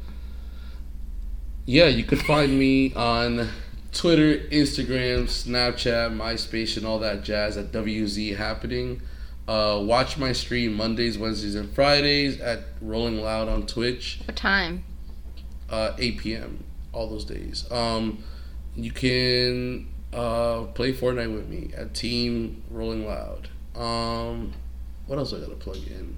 yeah, 1.66 1.86
you 1.86 2.02
could 2.04 2.20
find 2.22 2.58
me 2.58 2.94
on 2.94 3.48
Twitter, 3.92 4.38
Instagram, 4.48 5.24
Snapchat, 5.24 6.16
MySpace, 6.16 6.76
and 6.76 6.86
all 6.86 6.98
that 7.00 7.22
jazz 7.22 7.56
at 7.56 7.72
WZ 7.72 8.36
Happening. 8.36 9.02
Uh, 9.46 9.80
watch 9.84 10.16
my 10.16 10.32
stream 10.32 10.74
Mondays, 10.74 11.18
Wednesdays, 11.18 11.56
and 11.56 11.70
Fridays 11.74 12.40
at 12.40 12.60
Rolling 12.80 13.20
Loud 13.20 13.48
on 13.48 13.66
Twitch, 13.66 14.20
What 14.24 14.36
time? 14.36 14.84
uh, 15.68 15.92
8 15.98 16.18
p.m. 16.18 16.64
all 16.92 17.08
those 17.08 17.24
days. 17.24 17.70
Um, 17.70 18.22
you 18.76 18.92
can 18.92 19.88
uh, 20.12 20.62
play 20.74 20.92
Fortnite 20.92 21.34
with 21.34 21.48
me 21.48 21.70
at 21.76 21.94
Team 21.94 22.62
Rolling 22.70 23.06
Loud. 23.06 23.48
Um, 23.74 24.52
what 25.06 25.18
else 25.18 25.32
I 25.34 25.40
gotta 25.40 25.56
plug 25.56 25.78
in? 25.88 26.16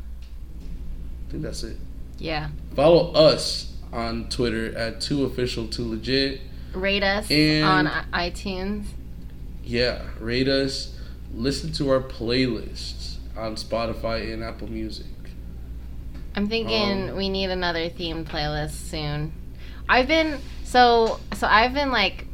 Think 1.32 1.44
that's 1.44 1.62
it. 1.62 1.78
Yeah. 2.18 2.48
Follow 2.76 3.10
us 3.14 3.72
on 3.90 4.28
Twitter 4.28 4.76
at 4.76 5.00
two 5.00 5.24
official 5.24 5.66
two 5.66 5.88
legit. 5.88 6.42
Rate 6.74 7.02
us 7.02 7.30
And- 7.30 7.64
on 7.88 8.04
iTunes. 8.12 8.84
Yeah, 9.64 10.02
rate 10.20 10.46
us. 10.46 10.94
Listen 11.34 11.72
to 11.72 11.88
our 11.88 12.00
playlists 12.00 13.16
on 13.34 13.56
Spotify 13.56 14.30
and 14.30 14.44
Apple 14.44 14.68
Music. 14.70 15.06
I'm 16.36 16.48
thinking 16.48 17.08
Um, 17.10 17.16
we 17.16 17.30
need 17.30 17.48
another 17.48 17.88
themed 17.88 18.24
playlist 18.26 18.72
soon. 18.90 19.32
I've 19.88 20.08
been 20.08 20.38
so 20.64 21.18
so 21.34 21.46
I've 21.46 21.72
been 21.72 21.92
like 21.92 22.26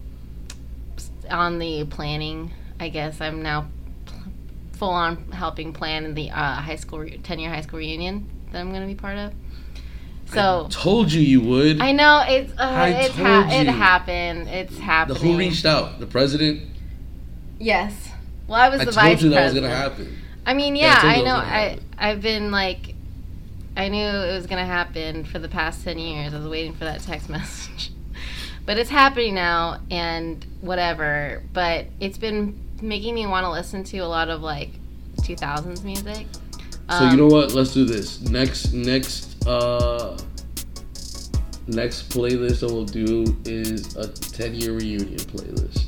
on 1.31 1.61
the 1.61 1.85
planning. 1.85 2.51
I 2.81 2.89
guess 2.89 3.21
I'm 3.21 3.43
now 3.43 3.69
full 4.73 4.91
on 4.91 5.31
helping 5.31 5.73
plan 5.73 6.15
the 6.15 6.31
uh, 6.31 6.55
high 6.57 6.77
school 6.77 7.01
re- 7.01 7.19
ten 7.23 7.39
year 7.39 7.51
high 7.51 7.61
school 7.61 7.79
reunion 7.79 8.29
that 8.53 8.61
I'm 8.61 8.73
gonna 8.73 8.87
be 8.87 8.95
part 8.95 9.19
of. 9.19 9.33
So 10.33 10.69
Told 10.71 11.11
you 11.11 11.23
you 11.23 11.41
would. 11.41 11.81
I 11.81 11.93
know 11.93 12.23
it's 12.29 12.53
uh, 12.53 12.63
I 12.63 12.89
it's 12.91 13.15
ha- 13.15 13.43
told 13.49 13.53
it 13.53 13.67
happened. 13.67 14.49
It's 14.49 14.77
the 14.77 14.83
happening. 14.83 15.23
who 15.23 15.39
reached 15.39 15.65
out? 15.65 15.99
The 16.01 16.07
president. 16.07 16.63
Yes. 17.59 18.11
Well, 18.47 18.61
I 18.61 18.69
was 18.69 18.81
I 18.81 18.85
the 18.85 18.93
told 18.93 19.05
vice 19.07 19.23
you 19.23 19.31
that 19.31 19.45
was 19.45 19.53
president. 19.53 19.73
gonna 19.73 19.77
happen. 19.77 20.19
I 20.47 20.55
mean, 20.55 20.77
Yeah, 20.77 20.99
I 21.03 21.07
yeah, 21.09 21.15
told 21.15 21.27
I 21.27 21.31
know. 21.31 21.37
I. 21.37 21.79
I've 21.99 22.21
been 22.23 22.51
like, 22.51 22.95
I 23.77 23.89
knew 23.89 24.05
it 24.07 24.33
was 24.35 24.47
gonna 24.47 24.65
happen 24.67 25.25
for 25.25 25.39
the 25.39 25.49
past 25.49 25.83
ten 25.85 25.99
years. 25.99 26.35
I 26.35 26.39
was 26.39 26.47
waiting 26.47 26.75
for 26.75 26.85
that 26.85 27.01
text 27.01 27.29
message, 27.31 27.91
but 28.67 28.77
it's 28.79 28.91
happening 28.91 29.35
now, 29.35 29.81
and 29.91 30.45
whatever. 30.61 31.43
But 31.53 31.87
it's 32.01 32.19
been 32.19 32.59
making 32.83 33.15
me 33.15 33.27
want 33.27 33.45
to 33.45 33.51
listen 33.51 33.83
to 33.85 33.99
a 33.99 34.07
lot 34.07 34.29
of 34.29 34.41
like 34.43 34.71
2000s 35.23 35.83
music. 35.85 36.27
So 36.91 37.01
you 37.05 37.11
Um, 37.11 37.17
know 37.17 37.27
what? 37.27 37.53
Let's 37.53 37.73
do 37.75 37.85
this. 37.85 38.21
Next 38.23 38.73
next 38.73 39.47
uh 39.47 40.17
next 41.67 42.09
playlist 42.09 42.61
that 42.61 42.71
we'll 42.73 42.85
do 42.85 43.25
is 43.45 43.95
a 43.97 44.09
10 44.09 44.55
year 44.55 44.73
reunion 44.73 45.19
playlist. 45.19 45.85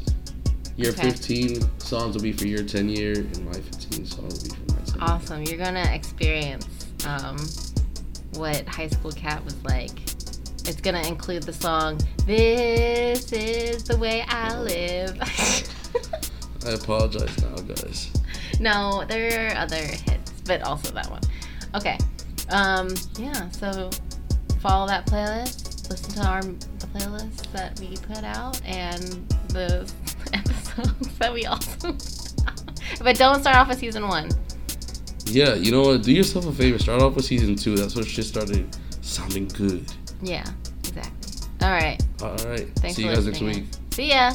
Your 0.77 0.93
Okay. 0.93 1.10
15 1.10 1.60
songs 1.78 2.14
will 2.14 2.22
be 2.22 2.32
for 2.32 2.47
your 2.47 2.62
10 2.62 2.89
year 2.89 3.12
and 3.14 3.44
my 3.47 3.52
15 3.52 4.05
songs 4.06 4.35
will 4.35 4.48
be 4.51 4.55
for 4.55 4.72
my 4.74 4.85
10 4.85 4.94
year. 4.94 5.05
Awesome. 5.05 5.43
You're 5.44 5.59
gonna 5.59 5.89
experience 5.93 6.66
um, 7.06 7.39
what 8.35 8.66
high 8.68 8.89
school 8.89 9.12
Kat 9.12 9.43
was 9.44 9.56
like. 9.64 9.98
It's 10.68 10.81
gonna 10.82 11.02
include 11.09 11.44
the 11.44 11.52
song 11.55 11.98
"This 12.27 13.32
Is 13.32 13.82
the 13.85 13.97
Way 13.97 14.22
I 14.28 14.55
Live." 14.59 15.18
I 16.66 16.72
apologize 16.72 17.43
now, 17.43 17.56
guys. 17.56 18.10
no, 18.60 19.05
there 19.09 19.48
are 19.48 19.56
other 19.56 19.77
hits, 19.82 20.30
but 20.51 20.62
also 20.62 20.93
that 20.93 21.09
one. 21.09 21.20
Okay. 21.77 21.97
Um, 22.48 22.93
yeah. 23.16 23.48
So 23.51 23.89
follow 24.60 24.89
that 24.89 25.06
playlist. 25.06 25.89
Listen 25.89 26.14
to 26.14 26.27
our 26.27 26.43
the 26.43 26.86
playlist 26.93 27.52
that 27.52 27.78
we 27.78 27.97
put 28.12 28.24
out 28.24 28.60
and 28.64 29.02
the 29.51 29.90
episodes 30.35 31.18
that 31.18 31.32
we 31.32 31.47
also. 31.47 31.93
but 33.01 33.16
don't 33.16 33.40
start 33.40 33.56
off 33.56 33.68
with 33.68 33.78
season 33.78 34.09
one. 34.09 34.28
Yeah, 35.27 35.55
you 35.55 35.70
know 35.70 35.82
what? 35.82 36.02
Do 36.02 36.12
yourself 36.12 36.47
a 36.47 36.52
favor. 36.52 36.81
Start 36.81 37.01
off 37.01 37.14
with 37.14 37.27
season 37.27 37.55
two. 37.55 37.77
That's 37.77 37.94
what 37.94 38.06
shit 38.06 38.24
started 38.24 38.66
sounding 39.02 39.47
good. 39.47 39.85
Yeah, 40.20 40.44
exactly. 40.81 41.47
All 41.62 41.70
right. 41.70 42.02
All 42.22 42.35
right. 42.48 42.68
Thanks 42.81 42.97
See 42.97 43.05
you 43.05 43.14
guys 43.14 43.24
next 43.24 43.40
week. 43.40 43.66
See 43.93 44.09
ya. 44.09 44.32